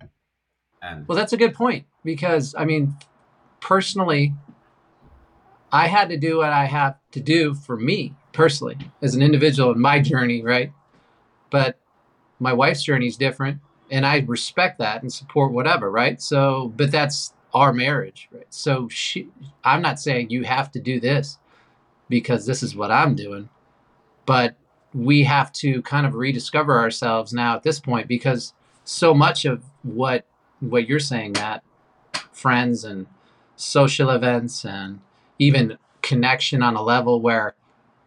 and 0.86 1.08
Well, 1.08 1.18
that's 1.18 1.34
a 1.34 1.38
good 1.38 1.54
point 1.54 1.86
because 2.04 2.56
I 2.58 2.66
mean, 2.66 2.96
personally, 3.60 4.34
I 5.72 5.88
had 5.88 6.10
to 6.10 6.18
do 6.18 6.38
what 6.38 6.54
I 6.54 6.66
have 6.66 6.98
to 7.12 7.20
do 7.20 7.54
for 7.54 7.76
me 7.76 8.14
personally 8.32 8.78
as 9.02 9.16
an 9.16 9.22
individual 9.22 9.72
in 9.72 9.80
my 9.80 10.00
journey, 10.00 10.42
right? 10.42 10.72
But 11.50 11.80
my 12.40 12.54
wife's 12.54 12.84
journey 12.84 13.08
is 13.08 13.18
different, 13.18 13.60
and 13.90 14.06
I 14.06 14.20
respect 14.20 14.80
that 14.80 15.02
and 15.02 15.12
support 15.12 15.52
whatever, 15.52 15.90
right? 15.90 16.22
So, 16.22 16.72
but 16.76 16.92
that's 16.92 17.34
our 17.54 17.74
marriage, 17.74 18.28
right? 18.32 18.48
So, 18.50 18.90
she, 18.90 19.30
I'm 19.64 19.82
not 19.82 20.00
saying 20.00 20.30
you 20.30 20.44
have 20.44 20.72
to 20.74 20.80
do 20.80 21.00
this 21.00 21.38
because 22.10 22.46
this 22.46 22.62
is 22.62 22.76
what 22.76 22.92
I'm 22.92 23.16
doing, 23.16 23.50
but 24.26 24.56
we 24.94 25.24
have 25.24 25.52
to 25.54 25.82
kind 25.82 26.06
of 26.06 26.16
rediscover 26.16 26.80
ourselves 26.80 27.34
now 27.34 27.56
at 27.56 27.64
this 27.64 27.80
point 27.80 28.08
because 28.08 28.54
so 28.86 29.14
much 29.14 29.46
of 29.46 29.64
what 29.84 30.26
what 30.70 30.88
you're 30.88 31.00
saying, 31.00 31.34
Matt, 31.34 31.64
friends 32.32 32.84
and 32.84 33.08
social 33.56 34.10
events 34.10 34.66
and 34.66 35.00
even 35.40 35.78
connection 36.02 36.62
on 36.62 36.76
a 36.76 36.82
level 36.82 37.20
where 37.22 37.56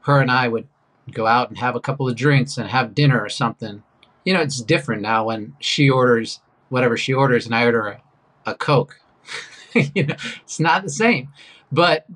her 0.03 0.21
and 0.21 0.31
I 0.31 0.49
would 0.49 0.69
go 1.13 1.27
out 1.27 1.49
and 1.49 1.59
have 1.59 1.75
a 1.75 1.81
couple 1.81 2.09
of 2.09 2.17
drinks 2.17 2.59
and 2.59 2.69
have 2.69 2.95
dinner 2.95 3.21
or 3.21 3.29
something. 3.29 3.83
You 4.25 4.35
know, 4.35 4.41
it's 4.41 4.61
different 4.61 5.03
now 5.03 5.27
when 5.27 5.55
she 5.59 5.89
orders 5.89 6.41
whatever 6.69 6.97
she 6.97 7.15
orders 7.15 7.47
and 7.47 7.55
I 7.55 7.65
order 7.65 7.87
a, 7.87 8.03
a 8.47 8.55
Coke. 8.55 9.01
you 9.75 10.07
know, 10.07 10.17
it's 10.43 10.61
not 10.61 10.83
the 10.83 10.91
same. 10.91 11.29
But 11.73 12.07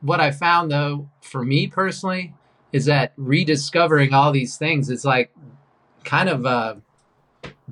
what 0.00 0.20
I 0.20 0.30
found 0.30 0.70
though, 0.70 1.08
for 1.20 1.44
me 1.44 1.66
personally, 1.66 2.34
is 2.72 2.86
that 2.86 3.12
rediscovering 3.16 4.12
all 4.12 4.32
these 4.32 4.56
things, 4.56 4.90
it's 4.90 5.04
like 5.04 5.30
kind 6.04 6.28
of 6.28 6.46
uh, 6.46 6.74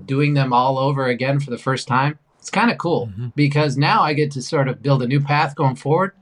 doing 0.06 0.34
them 0.34 0.52
all 0.52 0.78
over 0.78 1.06
again 1.06 1.40
for 1.40 1.50
the 1.50 1.58
first 1.58 1.86
time. 1.88 2.18
It's 2.38 2.50
kind 2.50 2.70
of 2.70 2.78
cool 2.78 3.08
Mhm. 3.18 3.32
because 3.34 3.76
now 3.76 4.02
I 4.02 4.14
get 4.14 4.30
to 4.32 4.42
sort 4.42 4.68
of 4.68 4.82
build 4.82 5.02
a 5.02 5.06
new 5.06 5.20
path 5.20 5.54
going 5.54 5.76
forward. 5.76 6.12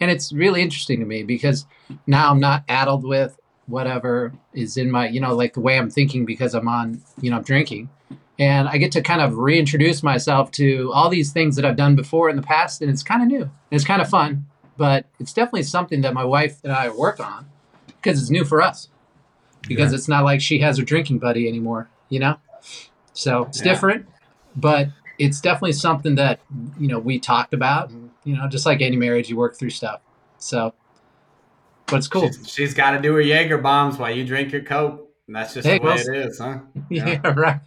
And 0.00 0.10
it's 0.10 0.32
really 0.32 0.60
interesting 0.62 1.00
to 1.00 1.06
me 1.06 1.22
because 1.22 1.66
now 2.06 2.30
I'm 2.30 2.40
not 2.40 2.64
addled 2.68 3.04
with 3.04 3.38
whatever 3.66 4.32
is 4.52 4.76
in 4.76 4.90
my, 4.90 5.08
you 5.08 5.20
know, 5.20 5.34
like 5.34 5.54
the 5.54 5.60
way 5.60 5.78
I'm 5.78 5.88
thinking 5.88 6.24
because 6.26 6.54
I'm 6.54 6.68
on, 6.68 7.00
you 7.20 7.30
know, 7.30 7.40
drinking. 7.40 7.88
And 8.38 8.68
I 8.68 8.76
get 8.78 8.92
to 8.92 9.02
kind 9.02 9.20
of 9.22 9.36
reintroduce 9.38 10.02
myself 10.02 10.50
to 10.52 10.90
all 10.92 11.08
these 11.08 11.32
things 11.32 11.54
that 11.56 11.64
I've 11.64 11.76
done 11.76 11.94
before 11.94 12.28
in 12.28 12.36
the 12.36 12.42
past. 12.42 12.82
And 12.82 12.90
it's 12.90 13.02
kind 13.02 13.22
of 13.22 13.28
new. 13.28 13.42
And 13.42 13.50
it's 13.70 13.84
kind 13.84 14.02
of 14.02 14.08
fun. 14.08 14.46
But 14.76 15.06
it's 15.20 15.32
definitely 15.32 15.62
something 15.62 16.00
that 16.00 16.12
my 16.14 16.24
wife 16.24 16.58
and 16.64 16.72
I 16.72 16.88
work 16.90 17.20
on 17.20 17.46
because 17.86 18.20
it's 18.20 18.30
new 18.30 18.44
for 18.44 18.60
us. 18.60 18.88
Because 19.68 19.92
Yeah. 19.92 19.96
it's 19.98 20.08
not 20.08 20.24
like 20.24 20.40
she 20.40 20.58
has 20.58 20.78
her 20.78 20.84
drinking 20.84 21.18
buddy 21.20 21.46
anymore, 21.46 21.88
you 22.08 22.18
know? 22.18 22.36
So 23.12 23.44
it's 23.44 23.58
Yeah. 23.58 23.64
different, 23.64 24.06
but 24.56 24.88
it's 25.18 25.40
definitely 25.40 25.72
something 25.72 26.14
that, 26.16 26.40
you 26.78 26.88
know, 26.88 26.98
we 26.98 27.18
talked 27.18 27.54
about. 27.54 27.90
And, 27.90 28.10
you 28.24 28.36
know, 28.36 28.48
just 28.48 28.66
like 28.66 28.80
any 28.80 28.96
marriage, 28.96 29.28
you 29.28 29.36
work 29.36 29.56
through 29.56 29.70
stuff. 29.70 30.00
So, 30.38 30.74
but 31.86 31.96
it's 31.96 32.08
cool. 32.08 32.32
she's, 32.32 32.48
she's 32.48 32.74
got 32.74 32.92
to 32.92 33.00
do 33.00 33.14
her 33.14 33.20
Jaeger 33.20 33.58
bombs 33.58 33.98
while 33.98 34.10
you 34.14 34.24
drink 34.24 34.52
your 34.52 34.62
Coke. 34.62 35.08
And 35.26 35.36
that's 35.36 35.54
just 35.54 35.68
Hey, 35.68 35.78
the 35.78 35.84
way 35.84 35.94
well, 35.94 35.98
it 35.98 36.16
is, 36.26 36.38
huh? 36.38 36.58
Yeah, 36.88 37.20
right. 37.34 37.60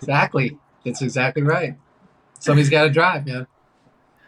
Exactly. 0.00 0.58
That's 0.84 1.02
exactly 1.02 1.42
right. 1.42 1.76
Somebody's 2.38 2.70
got 2.70 2.84
to 2.84 2.90
drive, 2.90 3.26
man. 3.26 3.46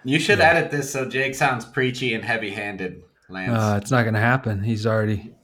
You 0.05 0.19
should 0.19 0.39
Yeah. 0.39 0.51
edit 0.51 0.71
this 0.71 0.91
so 0.93 1.09
Jake 1.09 1.35
sounds 1.35 1.65
preachy 1.65 2.15
and 2.15 2.25
heavy-handed, 2.25 3.03
Lance. 3.29 3.59
Uh, 3.63 3.79
it's 3.81 3.91
not 3.91 4.03
going 4.03 4.15
to 4.15 4.21
happen. 4.21 4.63
He's 4.63 4.87
already 4.87 5.35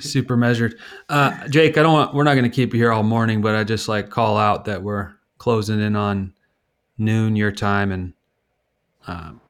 super 0.00 0.36
measured. 0.36 0.78
Uh, 1.08 1.48
Jake, 1.48 1.76
I 1.78 1.82
don't 1.82 1.92
want. 1.92 2.14
We're 2.14 2.24
not 2.24 2.34
going 2.34 2.50
to 2.50 2.54
keep 2.54 2.72
you 2.74 2.80
here 2.80 2.92
all 2.92 3.02
morning, 3.02 3.40
but 3.42 3.54
I 3.54 3.64
just 3.64 3.88
like 3.88 4.10
call 4.10 4.36
out 4.36 4.64
that 4.66 4.82
we're 4.82 5.12
closing 5.38 5.80
in 5.80 5.96
on 5.96 6.34
noon 6.98 7.36
your 7.36 7.52
time, 7.52 7.92
and 7.92 8.12
um, 9.06 9.40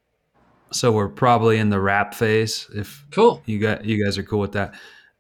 so 0.71 0.93
we're 0.93 1.09
probably 1.09 1.59
in 1.59 1.71
the 1.71 1.81
wrap 1.81 2.15
phase. 2.15 2.69
If 2.75 3.05
Cool. 3.11 3.43
you 3.47 3.59
got 3.59 3.85
you 3.85 4.03
guys 4.05 4.17
are 4.19 4.23
cool 4.23 4.41
with 4.41 4.53
that. 4.53 4.75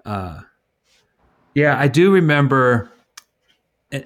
Uh, 0.05 0.41
yeah, 1.55 1.77
I 1.79 1.89
do 1.89 2.13
remember, 2.13 2.91
and- 3.91 4.05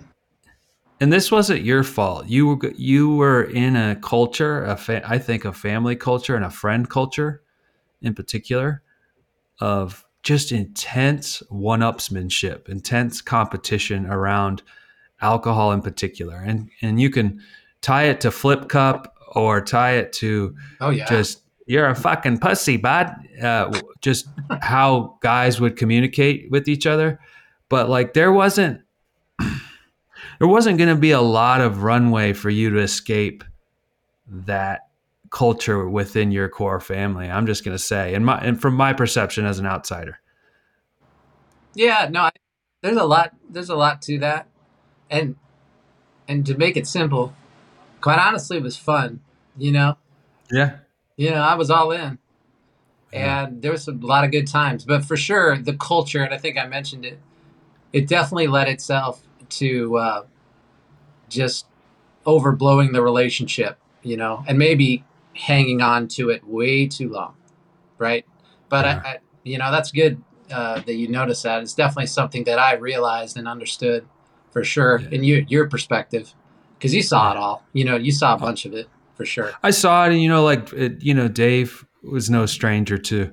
and 1.00 1.12
this 1.12 1.30
wasn't 1.30 1.60
your 1.62 1.82
fault. 1.84 2.26
You 2.26 2.46
were 2.46 2.70
you 2.76 3.14
were 3.16 3.42
in 3.42 3.76
a 3.76 3.96
culture, 3.96 4.64
a 4.64 4.76
fa- 4.76 5.02
I 5.04 5.18
think 5.18 5.44
a 5.44 5.52
family 5.52 5.96
culture 5.96 6.34
and 6.36 6.44
a 6.44 6.50
friend 6.50 6.88
culture, 6.88 7.42
in 8.00 8.14
particular, 8.14 8.80
of 9.60 10.04
just 10.24 10.50
intense 10.52 11.42
one-upsmanship, 11.50 12.68
intense 12.68 13.20
competition 13.20 14.06
around 14.06 14.62
alcohol 15.20 15.70
in 15.72 15.80
particular, 15.82 16.36
and 16.36 16.70
and 16.82 17.00
you 17.00 17.10
can 17.10 17.40
tie 17.82 18.04
it 18.04 18.20
to 18.22 18.30
flip 18.30 18.68
cup 18.68 19.14
or 19.34 19.60
tie 19.60 19.92
it 19.92 20.12
to 20.14 20.56
Oh, 20.80 20.90
yeah. 20.90 21.06
just 21.06 21.42
you're 21.66 21.86
a 21.88 21.94
fucking 21.94 22.38
pussy, 22.38 22.76
bud. 22.76 23.14
Uh, 23.42 23.80
just 24.00 24.28
how 24.60 25.18
guys 25.20 25.60
would 25.60 25.76
communicate 25.76 26.50
with 26.50 26.68
each 26.68 26.86
other, 26.86 27.18
but 27.68 27.88
like 27.88 28.14
there 28.14 28.32
wasn't 28.32 28.80
there 29.38 30.48
wasn't 30.48 30.78
going 30.78 30.90
to 30.90 31.00
be 31.00 31.10
a 31.12 31.20
lot 31.20 31.60
of 31.60 31.82
runway 31.82 32.32
for 32.32 32.50
you 32.50 32.70
to 32.70 32.78
escape 32.80 33.44
that 34.26 34.88
culture 35.34 35.88
within 35.88 36.30
your 36.30 36.48
core 36.48 36.80
family. 36.80 37.28
I'm 37.28 37.46
just 37.46 37.64
going 37.64 37.76
to 37.76 37.82
say, 37.82 38.14
and 38.14 38.24
my 38.24 38.38
and 38.38 38.60
from 38.60 38.74
my 38.74 38.92
perception 38.92 39.44
as 39.44 39.58
an 39.58 39.66
outsider, 39.66 40.20
Yeah, 41.74 42.08
no, 42.10 42.22
I, 42.22 42.30
there's 42.82 42.96
a 42.96 43.04
lot. 43.04 43.32
There's 43.50 43.68
a 43.68 43.74
lot 43.76 44.00
to 44.02 44.18
that, 44.20 44.46
and 45.10 45.36
and 46.28 46.46
to 46.46 46.56
make 46.56 46.76
it 46.76 46.86
simple, 46.86 47.34
quite 48.00 48.18
honestly, 48.18 48.58
it 48.58 48.62
was 48.62 48.76
fun. 48.76 49.20
You 49.58 49.72
know, 49.72 49.98
yeah, 50.52 50.78
you 51.16 51.30
know, 51.30 51.42
I 51.42 51.54
was 51.56 51.70
all 51.70 51.90
in, 51.90 52.18
Yeah. 53.12 53.46
and 53.46 53.62
there 53.62 53.72
was 53.72 53.88
a 53.88 53.92
lot 53.92 54.24
of 54.24 54.30
good 54.30 54.46
times. 54.46 54.84
But 54.84 55.04
for 55.04 55.16
sure, 55.16 55.58
the 55.58 55.74
culture, 55.74 56.22
and 56.22 56.32
I 56.32 56.38
think 56.38 56.56
I 56.56 56.66
mentioned 56.66 57.04
it, 57.04 57.18
it 57.92 58.06
definitely 58.06 58.46
led 58.46 58.68
itself 58.68 59.22
to 59.50 59.96
uh, 59.98 60.24
just 61.28 61.66
overblowing 62.24 62.92
the 62.92 63.02
relationship. 63.02 63.78
You 64.02 64.16
know, 64.18 64.44
and 64.46 64.58
maybe 64.58 65.02
hanging 65.34 65.82
on 65.82 66.08
to 66.08 66.30
it 66.30 66.46
way 66.46 66.86
too 66.86 67.08
long, 67.10 67.34
right? 67.98 68.24
But 68.68 68.84
Yeah. 68.84 69.00
I, 69.04 69.08
I, 69.08 69.18
you 69.42 69.58
know, 69.58 69.70
that's 69.70 69.90
good 69.90 70.22
uh, 70.50 70.80
that 70.80 70.94
you 70.94 71.08
notice 71.08 71.42
that. 71.42 71.62
It's 71.62 71.74
definitely 71.74 72.06
something 72.06 72.44
that 72.44 72.58
I 72.58 72.74
realized 72.74 73.36
and 73.36 73.46
understood 73.48 74.06
for 74.50 74.62
sure 74.64 75.00
Yeah. 75.00 75.08
in 75.10 75.24
your 75.24 75.40
your 75.40 75.68
perspective, 75.68 76.34
because 76.78 76.94
you 76.94 77.02
saw 77.02 77.32
it 77.32 77.36
all. 77.36 77.64
You 77.72 77.84
know, 77.84 77.96
you 77.96 78.12
saw 78.12 78.34
a 78.34 78.38
bunch 78.38 78.64
of 78.64 78.72
it 78.74 78.88
for 79.16 79.24
sure. 79.24 79.52
I 79.62 79.70
saw 79.70 80.04
it, 80.06 80.12
and 80.12 80.22
you 80.22 80.28
know, 80.28 80.44
like 80.44 80.72
it, 80.72 81.02
you 81.02 81.14
know, 81.14 81.28
Dave 81.28 81.84
was 82.02 82.30
no 82.30 82.46
stranger 82.46 82.98
to, 82.98 83.32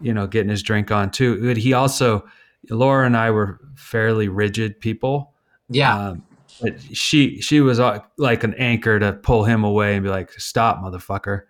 you 0.00 0.14
know, 0.14 0.26
getting 0.26 0.50
his 0.50 0.62
drink 0.62 0.90
on 0.90 1.10
too. 1.10 1.44
But 1.44 1.56
he 1.56 1.72
also, 1.72 2.26
Laura 2.70 3.06
and 3.06 3.16
I 3.16 3.30
were 3.30 3.60
fairly 3.74 4.28
rigid 4.28 4.80
people. 4.80 5.32
Yeah, 5.68 6.10
Um, 6.10 6.22
but 6.60 6.80
she 6.80 7.40
she 7.40 7.60
was 7.60 7.80
uh, 7.80 8.00
like 8.16 8.44
an 8.44 8.54
anchor 8.54 8.98
to 8.98 9.12
pull 9.12 9.44
him 9.44 9.64
away 9.64 9.94
and 9.94 10.02
be 10.02 10.08
like, 10.08 10.32
"Stop, 10.32 10.82
motherfucker, 10.82 11.42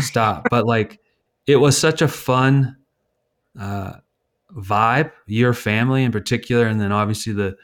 stop!" 0.00 0.46
but 0.50 0.66
like, 0.66 1.00
it 1.46 1.56
was 1.56 1.76
such 1.76 2.02
a 2.02 2.08
fun 2.08 2.76
uh, 3.58 3.94
vibe. 4.54 5.12
Your 5.26 5.54
family 5.54 6.04
in 6.04 6.12
particular, 6.12 6.66
and 6.66 6.80
then 6.80 6.92
obviously 6.92 7.32
the, 7.32 7.56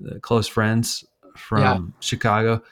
the 0.00 0.20
close 0.20 0.46
friends 0.46 1.04
from 1.36 1.62
Yeah. 1.62 1.78
Chicago. 2.00 2.62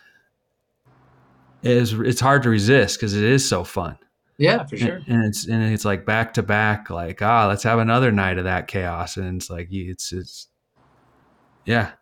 Is 1.63 1.95
it's 1.95 2.21
hard 2.21 2.45
to 2.45 2.51
resist 2.51 3.01
because 3.01 3.15
it 3.15 3.25
is 3.25 3.49
so 3.49 3.65
fun, 3.65 3.99
yeah, 4.39 4.65
for 4.67 4.77
sure. 4.77 4.97
and, 4.97 5.09
and 5.09 5.25
it's 5.25 5.49
and 5.49 5.63
it's 5.65 5.85
like 5.85 6.07
back 6.07 6.35
to 6.35 6.43
back. 6.43 6.91
Like 6.91 7.21
ah, 7.23 7.49
let's 7.49 7.65
have 7.65 7.81
another 7.81 8.13
night 8.13 8.39
of 8.39 8.45
that 8.45 8.69
chaos, 8.69 9.17
and 9.17 9.41
it's 9.41 9.51
like 9.51 9.67
it's 9.73 10.13
it's 10.13 10.47
yeah, 11.65 11.93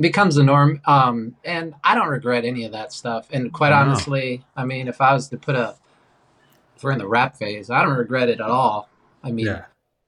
becomes 0.00 0.36
the 0.36 0.42
norm. 0.44 0.80
Um, 0.86 1.34
and 1.44 1.74
I 1.84 1.94
don't 1.94 2.08
regret 2.08 2.44
any 2.44 2.64
of 2.64 2.72
that 2.72 2.92
stuff. 2.92 3.28
And 3.32 3.52
quite 3.52 3.70
No. 3.70 3.76
honestly, 3.76 4.44
I 4.56 4.64
mean, 4.64 4.88
if 4.88 5.00
I 5.00 5.12
was 5.12 5.28
to 5.28 5.36
put 5.36 5.56
a 5.56 5.76
if 6.76 6.84
we're 6.84 6.92
in 6.92 6.98
the 6.98 7.08
wrap 7.08 7.36
phase, 7.36 7.70
I 7.70 7.82
don't 7.82 7.98
regret 7.98 8.28
it 8.28 8.40
at 8.40 8.50
all. 8.50 8.88
I 9.24 9.32
mean, 9.32 9.46
Yeah. 9.46 9.64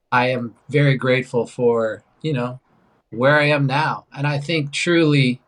I 0.09 0.29
am 0.29 0.55
very 0.69 0.95
grateful 0.95 1.45
for, 1.45 2.01
you 2.21 2.31
know, 2.31 2.61
where 3.09 3.37
I 3.37 3.43
am 3.49 3.65
now. 3.65 4.05
And 4.15 4.25
I 4.25 4.37
think 4.39 4.71
truly 4.71 5.41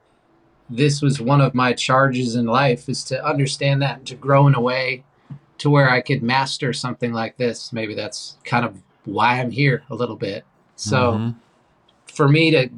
this 0.69 1.01
was 1.01 1.21
one 1.21 1.39
of 1.39 1.53
my 1.53 1.71
charges 1.71 2.35
in 2.35 2.45
life 2.45 2.89
is 2.89 3.05
to 3.05 3.25
understand 3.25 3.81
that 3.81 3.99
and 3.99 4.07
to 4.07 4.15
grow 4.15 4.47
in 4.47 4.55
a 4.55 4.59
way 4.59 5.05
to 5.59 5.69
where 5.69 5.89
I 5.89 6.01
could 6.01 6.21
master 6.21 6.73
something 6.73 7.13
like 7.13 7.37
this. 7.37 7.71
Maybe 7.71 7.93
that's 7.95 8.35
kind 8.43 8.65
of 8.65 8.81
why 9.05 9.39
I'm 9.39 9.51
here 9.51 9.83
a 9.89 9.95
little 9.95 10.17
bit. 10.17 10.43
So 10.75 11.13
Mhm. 11.13 11.35
for 12.07 12.27
me 12.27 12.51
to, 12.51 12.69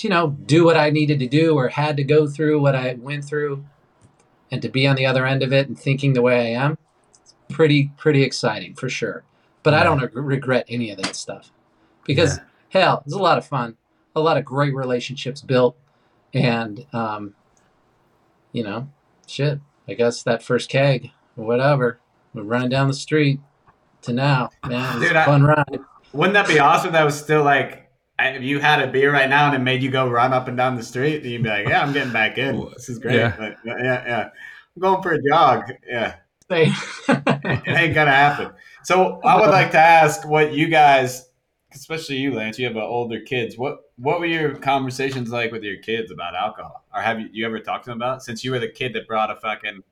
you 0.00 0.10
know, 0.10 0.28
do 0.44 0.64
what 0.64 0.76
I 0.76 0.90
needed 0.90 1.18
to 1.20 1.26
do 1.26 1.54
or 1.54 1.68
had 1.68 1.96
to 1.96 2.04
go 2.04 2.26
through 2.26 2.60
what 2.60 2.74
I 2.74 2.94
went 2.94 3.24
through 3.24 3.64
and 4.50 4.60
to 4.62 4.68
be 4.68 4.86
on 4.86 4.96
the 4.96 5.06
other 5.06 5.26
end 5.26 5.42
of 5.42 5.52
it 5.52 5.68
and 5.68 5.78
thinking 5.78 6.12
the 6.12 6.22
way 6.22 6.54
I 6.56 6.60
am, 6.64 6.78
it's 7.22 7.34
pretty, 7.48 7.90
pretty 7.96 8.22
exciting 8.22 8.74
for 8.74 8.88
sure. 8.88 9.24
But 9.62 9.74
I 9.74 9.82
don't 9.82 10.12
regret 10.14 10.66
any 10.68 10.90
of 10.90 10.98
that 10.98 11.16
stuff 11.16 11.50
because 12.04 12.36
Yeah. 12.38 12.44
hell, 12.80 13.02
it's 13.04 13.14
a 13.14 13.18
lot 13.18 13.38
of 13.38 13.46
fun, 13.46 13.76
a 14.14 14.20
lot 14.20 14.36
of 14.36 14.44
great 14.44 14.74
relationships 14.74 15.40
built. 15.40 15.76
And, 16.34 16.86
um, 16.92 17.34
you 18.52 18.62
know, 18.62 18.88
shit, 19.26 19.60
I 19.88 19.94
guess 19.94 20.22
that 20.22 20.42
first 20.42 20.68
keg 20.68 21.10
or 21.36 21.44
whatever, 21.46 21.98
we're 22.34 22.42
running 22.42 22.68
down 22.68 22.86
the 22.88 22.94
street 22.94 23.40
to 24.02 24.12
now, 24.12 24.50
man, 24.68 24.98
it's 24.98 25.08
Dude, 25.08 25.16
a 25.16 25.20
I- 25.22 25.24
fun 25.24 25.42
ride. 25.42 25.80
Wouldn't 26.12 26.34
that 26.34 26.46
be 26.48 26.58
awesome? 26.60 26.92
That 26.92 27.04
was 27.04 27.18
still 27.18 27.42
like, 27.42 27.85
if 28.18 28.42
you 28.42 28.60
had 28.60 28.80
a 28.80 28.86
beer 28.86 29.12
right 29.12 29.28
now 29.28 29.46
and 29.46 29.56
it 29.56 29.58
made 29.58 29.82
you 29.82 29.90
go 29.90 30.08
run 30.08 30.32
up 30.32 30.48
and 30.48 30.56
down 30.56 30.76
the 30.76 30.82
street, 30.82 31.22
you'd 31.24 31.42
be 31.42 31.48
like, 31.48 31.68
"Yeah, 31.68 31.82
I'm 31.82 31.92
getting 31.92 32.12
back 32.12 32.38
in. 32.38 32.68
This 32.74 32.88
is 32.88 32.98
great. 32.98 33.16
Yeah. 33.16 33.36
Like, 33.38 33.58
yeah, 33.64 33.76
yeah, 33.78 34.04
yeah. 34.06 34.28
I'm 34.74 34.80
going 34.80 35.02
for 35.02 35.12
a 35.12 35.22
jog. 35.22 35.70
Yeah, 35.86 36.16
it 36.50 37.66
ain't 37.66 37.94
gonna 37.94 38.10
happen." 38.10 38.52
So 38.84 39.20
I 39.24 39.40
would 39.40 39.50
like 39.50 39.72
to 39.72 39.78
ask 39.78 40.26
what 40.26 40.52
you 40.52 40.68
guys, 40.68 41.28
especially 41.74 42.16
you, 42.16 42.32
Lance, 42.32 42.58
you 42.58 42.66
have 42.66 42.76
uh, 42.76 42.86
older 42.86 43.20
kids. 43.20 43.58
What 43.58 43.80
what 43.96 44.20
were 44.20 44.26
your 44.26 44.54
conversations 44.54 45.30
like 45.30 45.52
with 45.52 45.62
your 45.62 45.78
kids 45.78 46.10
about 46.10 46.34
alcohol, 46.34 46.84
or 46.94 47.02
have 47.02 47.20
you, 47.20 47.28
you 47.32 47.46
ever 47.46 47.58
talked 47.60 47.84
to 47.84 47.90
them 47.90 47.98
about 47.98 48.18
it? 48.18 48.22
Since 48.22 48.44
you 48.44 48.52
were 48.52 48.58
the 48.58 48.68
kid 48.68 48.92
that 48.94 49.06
brought 49.06 49.30
a 49.30 49.36
fucking 49.36 49.82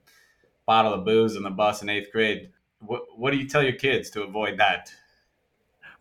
bottle 0.66 0.94
of 0.94 1.04
booze 1.04 1.36
in 1.36 1.42
the 1.42 1.50
bus 1.50 1.82
in 1.82 1.88
eighth 1.90 2.10
grade, 2.10 2.50
what 2.80 3.02
what 3.16 3.32
do 3.32 3.36
you 3.36 3.48
tell 3.48 3.62
your 3.62 3.74
kids 3.74 4.08
to 4.10 4.22
avoid 4.22 4.58
that? 4.58 4.90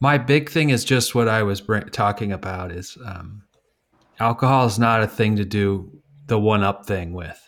My 0.03 0.17
big 0.17 0.49
thing 0.49 0.69
is 0.69 0.83
just 0.83 1.15
what 1.15 1.27
I 1.29 1.43
was 1.43 1.61
br- 1.61 1.79
talking 2.01 2.31
about 2.33 2.71
is 2.71 2.97
um, 3.05 3.43
alcohol 4.19 4.65
is 4.65 4.77
not 4.77 5.01
a 5.01 5.07
thing 5.07 5.37
to 5.37 5.45
do 5.45 5.89
the 6.27 6.37
one 6.37 6.61
up 6.63 6.85
thing 6.85 7.13
with. 7.13 7.39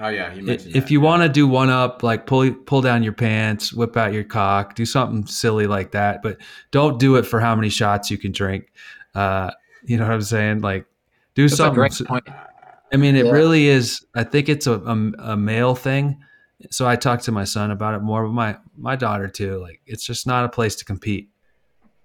Oh 0.00 0.08
yeah, 0.08 0.32
you 0.34 0.40
I- 0.42 0.44
mentioned 0.44 0.74
If 0.74 0.84
that. 0.84 0.90
you 0.90 1.00
want 1.00 1.22
to 1.22 1.28
do 1.28 1.46
one 1.46 1.70
up, 1.70 2.02
like 2.02 2.26
pull 2.26 2.50
pull 2.52 2.80
down 2.82 3.02
your 3.04 3.12
pants, 3.12 3.72
whip 3.72 3.96
out 3.96 4.12
your 4.12 4.24
cock, 4.24 4.74
do 4.74 4.84
something 4.84 5.26
silly 5.26 5.66
like 5.68 5.92
that, 5.92 6.22
but 6.22 6.38
don't 6.72 6.98
do 6.98 7.16
it 7.16 7.22
for 7.24 7.38
how 7.40 7.54
many 7.54 7.68
shots 7.68 8.10
you 8.10 8.18
can 8.18 8.32
drink. 8.32 8.72
Uh, 9.14 9.50
you 9.84 9.96
know 9.96 10.04
what 10.04 10.14
I'm 10.14 10.22
saying? 10.22 10.60
Like 10.60 10.86
do 11.36 11.42
That's 11.44 11.52
a 11.54 11.56
something. 11.56 11.74
great 11.74 11.92
point. 12.08 12.24
I 12.92 12.96
mean, 12.96 13.14
it 13.16 13.26
Yeah. 13.26 13.32
really 13.32 13.68
is. 13.68 14.04
I 14.14 14.24
think 14.24 14.48
it's 14.48 14.66
a, 14.66 14.74
a, 14.80 15.12
a 15.32 15.36
male 15.36 15.74
thing. 15.74 16.18
So 16.70 16.86
I 16.86 16.96
talked 16.96 17.24
to 17.24 17.32
my 17.32 17.44
son 17.44 17.70
about 17.70 17.94
it 17.94 18.00
more, 18.02 18.24
but 18.26 18.32
my 18.32 18.56
my 18.76 18.96
daughter 18.96 19.28
too. 19.28 19.58
Like 19.60 19.80
it's 19.86 20.04
just 20.04 20.26
not 20.26 20.44
a 20.44 20.48
place 20.48 20.74
to 20.76 20.84
compete. 20.84 21.28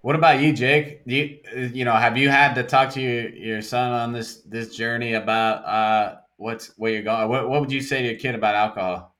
What 0.00 0.14
about 0.14 0.40
you, 0.40 0.52
Jake? 0.52 1.04
Do 1.06 1.14
you 1.14 1.38
you 1.72 1.84
know 1.84 1.92
have 1.92 2.16
you 2.16 2.28
had 2.28 2.54
to 2.54 2.62
talk 2.62 2.90
to 2.90 3.00
your, 3.00 3.28
your 3.30 3.62
son 3.62 3.92
on 3.92 4.12
this 4.12 4.42
this 4.42 4.74
journey 4.74 5.14
about 5.14 5.64
uh 5.64 6.16
what's 6.36 6.72
where 6.76 6.92
you're 6.92 7.02
going? 7.02 7.28
What 7.28 7.48
what 7.48 7.60
would 7.60 7.72
you 7.72 7.80
say 7.80 8.02
to 8.02 8.08
your 8.08 8.18
kid 8.18 8.34
about 8.34 8.54
alcohol? 8.54 9.14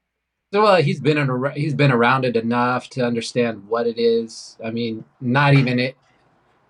So 0.53 0.63
well, 0.63 0.81
he's 0.81 0.99
been 0.99 1.17
ar- 1.17 1.51
he's 1.51 1.75
been 1.75 1.91
around 1.91 2.25
it 2.25 2.35
enough 2.35 2.89
to 2.91 3.05
understand 3.05 3.67
what 3.67 3.87
it 3.87 3.99
is. 3.99 4.57
I 4.63 4.71
mean, 4.71 5.03
not 5.21 5.53
even 5.53 5.79
it, 5.79 5.95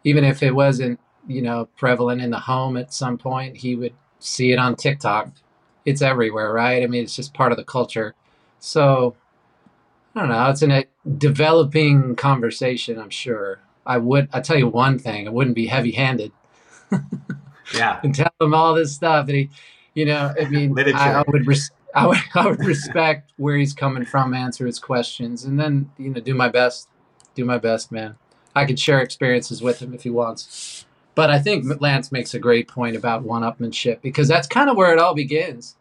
even 0.03 0.23
if 0.23 0.44
it 0.44 0.52
wasn't 0.56 0.99
you 1.27 1.41
know 1.41 1.69
prevalent 1.77 2.22
in 2.22 2.31
the 2.31 2.40
home 2.40 2.77
at 2.77 2.94
some 2.94 3.18
point, 3.18 3.57
he 3.57 3.76
would 3.76 3.94
see 4.19 4.52
it 4.52 4.60
on 4.60 4.76
TikTok. 4.76 5.30
It's 5.86 6.02
everywhere, 6.02 6.52
right? 6.52 6.84
I 6.84 6.88
mean, 6.88 7.03
it's 7.03 7.15
just 7.15 7.34
part 7.34 7.52
of 7.52 7.57
the 7.57 7.64
culture. 7.64 8.15
So 8.60 9.15
I 10.15 10.22
don't 10.22 10.30
know. 10.30 10.49
It's 10.49 10.61
in 10.61 10.72
a 10.72 10.86
developing 11.18 12.15
conversation. 12.15 12.99
I'm 12.99 13.11
sure. 13.11 13.60
I 13.90 13.98
would. 13.98 14.30
I 14.32 14.40
tell 14.40 14.57
you 14.57 14.68
one 14.68 14.99
thing. 14.99 15.28
I 15.28 15.32
wouldn't 15.32 15.56
be 15.56 15.66
heavy-handed 15.66 16.32
Yeah, 17.74 17.99
and 18.03 18.14
tell 18.14 18.32
him 18.40 18.53
all 18.53 18.76
this 18.76 18.94
stuff. 18.94 19.28
And 19.28 19.36
he, 19.36 19.49
you 19.95 20.06
know, 20.06 20.32
I 20.40 20.45
mean, 20.45 20.78
I, 20.94 21.14
I 21.14 21.24
would, 21.28 21.48
res- 21.48 21.72
I 21.95 22.06
would, 22.06 22.20
I 22.36 22.45
would 22.45 22.60
respect 22.60 23.34
where 23.38 23.57
he's 23.57 23.74
coming 23.74 24.06
from, 24.06 24.36
answer 24.36 24.68
his 24.68 24.78
questions, 24.78 25.44
and 25.44 25.60
then 25.60 25.91
you 25.98 26.11
know, 26.11 26.22
do 26.22 26.36
my 26.36 26.49
best, 26.49 26.88
do 27.34 27.44
my 27.44 27.57
best, 27.57 27.91
man. 27.91 28.16
I 28.56 28.66
could 28.66 28.80
share 28.80 29.02
experiences 29.02 29.61
with 29.61 29.80
him 29.82 29.95
if 29.95 30.03
he 30.03 30.11
wants. 30.11 30.86
But 31.16 31.32
I 31.32 31.40
think 31.40 31.66
Lance 31.82 32.11
makes 32.11 32.36
a 32.36 32.40
great 32.40 32.68
point 32.68 32.95
about 32.95 33.24
one-upmanship 33.24 34.02
because 34.02 34.28
that's 34.28 34.48
kind 34.48 34.70
of 34.70 34.78
where 34.78 34.94
it 34.94 34.99
all 34.99 35.16
begins. 35.16 35.76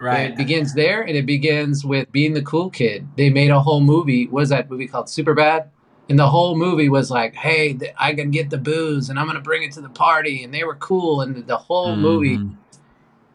right. 0.00 0.30
It 0.30 0.36
begins 0.36 0.74
there, 0.74 1.02
and 1.02 1.16
it 1.16 1.24
begins 1.24 1.84
with 1.84 2.10
being 2.10 2.34
the 2.34 2.42
cool 2.42 2.68
kid. 2.68 3.06
They 3.16 3.30
made 3.30 3.50
a 3.50 3.60
whole 3.60 3.80
movie. 3.80 4.26
What 4.26 4.40
was 4.40 4.48
that 4.48 4.68
movie 4.68 4.88
called? 4.88 5.06
Superbad. 5.06 5.68
And 6.10 6.18
the 6.18 6.28
whole 6.28 6.54
movie 6.56 6.88
was 6.90 7.10
like, 7.10 7.34
"Hey, 7.34 7.72
th- 7.72 7.94
I 7.98 8.12
can 8.14 8.30
get 8.30 8.50
the 8.50 8.58
booze, 8.58 9.08
and 9.08 9.18
I'm 9.18 9.26
gonna 9.26 9.40
bring 9.40 9.62
it 9.62 9.72
to 9.72 9.80
the 9.80 9.88
party." 9.88 10.44
And 10.44 10.52
they 10.52 10.62
were 10.64 10.74
cool, 10.76 11.22
and 11.22 11.34
the, 11.36 11.40
the 11.42 11.56
whole 11.56 11.96
movie 11.96 12.36
Mhm. 12.36 12.56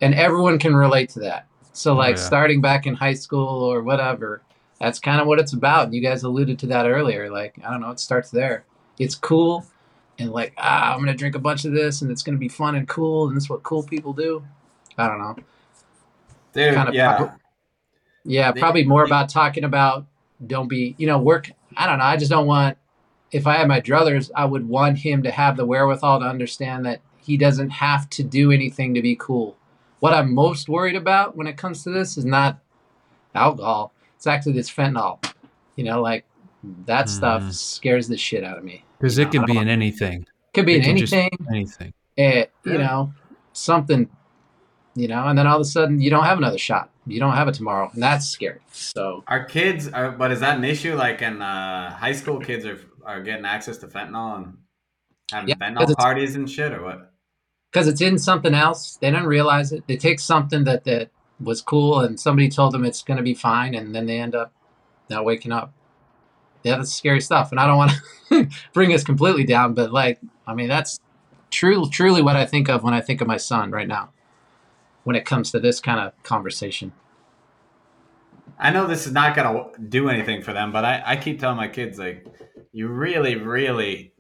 and 0.01 0.13
everyone 0.13 0.59
can 0.59 0.75
relate 0.75 1.09
to 1.11 1.19
that. 1.21 1.47
So 1.73 1.95
like 1.95 2.15
yeah. 2.17 2.21
starting 2.21 2.61
back 2.61 2.85
in 2.85 2.93
high 2.95 3.13
school 3.15 3.47
or 3.63 3.81
whatever, 3.81 4.41
that's 4.79 4.99
kind 4.99 5.19
of 5.19 5.25
what 5.27 5.39
it's 5.39 5.53
about. 5.53 5.93
You 5.93 6.01
guys 6.01 6.21
alluded 6.23 6.59
to 6.59 6.67
that 6.67 6.87
earlier. 6.87 7.31
Like 7.31 7.59
I 7.65 7.71
don't 7.71 7.81
know, 7.81 7.89
it 7.91 7.99
starts 7.99 8.29
there. 8.29 8.65
It's 8.99 9.15
cool, 9.15 9.65
and 10.19 10.29
like 10.31 10.53
ah, 10.59 10.93
I'm 10.93 10.99
gonna 10.99 11.15
drink 11.15 11.33
a 11.35 11.39
bunch 11.39 11.65
of 11.65 11.71
this, 11.71 12.03
and 12.03 12.11
it's 12.11 12.21
gonna 12.21 12.37
be 12.37 12.49
fun 12.49 12.75
and 12.75 12.87
cool, 12.87 13.27
and 13.27 13.35
this 13.35 13.45
is 13.45 13.49
what 13.49 13.63
cool 13.63 13.81
people 13.81 14.13
do. 14.13 14.43
I 14.97 15.07
don't 15.07 15.17
know. 15.19 15.35
Dude, 16.53 16.75
kind 16.75 16.89
of 16.89 16.93
yeah. 16.95 17.15
prob- 17.17 17.31
Yeah, 18.25 18.51
The- 18.51 18.59
probably 18.59 18.83
more 18.83 19.01
the- 19.01 19.07
about 19.07 19.29
talking 19.29 19.63
about 19.63 20.05
don't 20.45 20.67
be 20.67 20.93
you 20.99 21.07
know 21.07 21.17
work. 21.17 21.49
I 21.80 21.88
don't 21.88 21.97
know. 21.97 22.03
I 22.06 22.18
just 22.18 22.30
don't 22.30 22.45
want. 22.45 22.77
If 23.31 23.47
I 23.47 23.56
had 23.56 23.68
my 23.68 23.80
druthers, 23.80 24.30
I 24.35 24.43
would 24.45 24.68
want 24.68 24.97
him 24.97 25.23
to 25.23 25.31
have 25.31 25.56
the 25.56 25.65
wherewithal 25.65 26.19
to 26.19 26.26
understand 26.26 26.85
that 26.85 26.99
he 27.22 27.38
doesn't 27.38 27.69
have 27.69 28.10
to 28.11 28.23
do 28.23 28.51
anything 28.51 28.93
to 28.95 29.01
be 29.01 29.15
cool. 29.15 29.56
What 29.99 30.14
I'm 30.14 30.34
most 30.34 30.68
worried 30.68 30.95
about 30.95 31.35
when 31.38 31.47
it 31.47 31.56
comes 31.57 31.84
to 31.84 31.89
this 31.91 32.18
is 32.18 32.26
not 32.26 32.60
alcohol. 33.35 33.93
It's 34.15 34.27
actually 34.27 34.53
this 34.53 34.69
fentanyl. 34.69 35.23
You 35.76 35.85
know, 35.85 36.01
like 36.01 36.26
that 36.85 37.07
stuff 37.07 37.43
Mhm. 37.43 37.53
scares 37.53 38.07
the 38.07 38.18
shit 38.18 38.43
out 38.43 38.57
of 38.57 38.64
me. 38.64 38.84
Because 38.97 39.18
it 39.18 39.26
know, 39.26 39.31
could 39.31 39.45
be 39.45 39.57
in 39.57 39.69
anything. 39.69 40.26
Could 40.53 40.65
be 40.65 40.73
It 40.73 40.77
in 40.80 40.84
can 40.84 40.97
just- 40.97 41.14
anything. 41.14 41.47
Anything. 41.49 41.93
It, 42.18 42.51
you 42.65 42.73
Yeah. 42.73 42.77
know, 42.80 43.14
something, 43.53 44.10
you 44.99 45.07
know, 45.07 45.27
and 45.27 45.38
then 45.38 45.47
all 45.47 45.55
of 45.55 45.61
a 45.61 45.65
sudden 45.65 46.01
you 46.01 46.09
don't 46.09 46.26
have 46.26 46.38
another 46.38 46.57
shot. 46.57 46.89
You 47.07 47.19
don't 47.19 47.34
have 47.34 47.47
it 47.47 47.55
tomorrow, 47.55 47.89
and 47.93 48.01
that's 48.03 48.27
scary. 48.27 48.59
So 48.71 49.23
Our 49.27 49.45
kids 49.45 49.88
are, 49.88 50.11
but 50.11 50.31
is 50.31 50.39
that 50.41 50.57
an 50.57 50.63
issue? 50.63 50.95
Like 50.95 51.21
in 51.21 51.41
uh, 51.41 51.95
high 51.95 52.11
school, 52.13 52.39
kids 52.39 52.65
are 52.65 52.80
are 53.05 53.23
getting 53.23 53.45
access 53.45 53.77
to 53.77 53.88
fentanyl 53.88 54.38
and 54.38 54.57
having 55.31 55.49
Yeah, 55.49 55.55
fentanyl 55.55 55.95
parties 55.97 56.35
and 56.35 56.49
shit, 56.49 56.73
or 56.73 56.84
what? 56.84 57.11
because 57.71 57.88
it's 57.88 58.01
in 58.01 58.17
something 58.17 58.53
else, 58.53 58.97
they 59.01 59.11
don't 59.11 59.26
realize 59.26 59.71
it. 59.71 59.85
They 59.88 59.97
take 59.97 60.19
something 60.19 60.63
that 60.65 60.84
that 60.85 61.09
was 61.39 61.61
cool, 61.61 61.99
and 62.01 62.19
somebody 62.19 62.49
told 62.49 62.73
them 62.73 62.85
it's 62.85 63.03
going 63.03 63.17
to 63.17 63.23
be 63.23 63.34
fine, 63.34 63.73
and 63.76 63.95
then 63.95 64.05
they 64.05 64.19
end 64.19 64.35
up 64.35 64.51
not 65.09 65.26
waking 65.26 65.51
up. 65.51 65.73
Yeah, 66.63 66.77
that's 66.77 66.93
scary 66.93 67.21
stuff, 67.21 67.51
and 67.51 67.59
I 67.59 67.67
don't 67.67 67.77
want 67.77 67.91
to 68.30 68.49
bring 68.73 68.93
us 68.93 69.03
completely 69.03 69.45
down, 69.45 69.73
but 69.73 69.91
like, 69.91 70.19
I 70.45 70.53
mean, 70.53 70.67
that's 70.67 70.99
true, 71.51 71.89
truly 71.89 72.21
what 72.21 72.35
I 72.35 72.45
think 72.45 72.69
of 72.69 72.84
when 72.84 72.93
I 72.93 73.01
think 73.01 73.21
of 73.21 73.27
my 73.27 73.38
son 73.38 73.71
right 73.71 73.88
now. 73.88 74.11
When 75.03 75.15
it 75.15 75.26
comes 75.26 75.51
to 75.51 75.59
this 75.59 75.80
kind 75.80 75.99
of 75.99 76.21
conversation, 76.23 76.91
I 78.59 78.71
know 78.71 78.85
this 78.88 79.07
is 79.07 79.13
not 79.13 79.35
gonna 79.35 79.69
do 79.88 80.09
anything 80.09 80.41
for 80.41 80.53
them, 80.53 80.71
but 80.71 80.84
I, 80.85 81.01
I 81.05 81.15
keep 81.15 81.39
telling 81.39 81.57
my 81.57 81.67
kids 81.69 81.97
like, 81.97 82.26
you 82.71 82.88
really, 82.89 83.35
really 83.35 84.13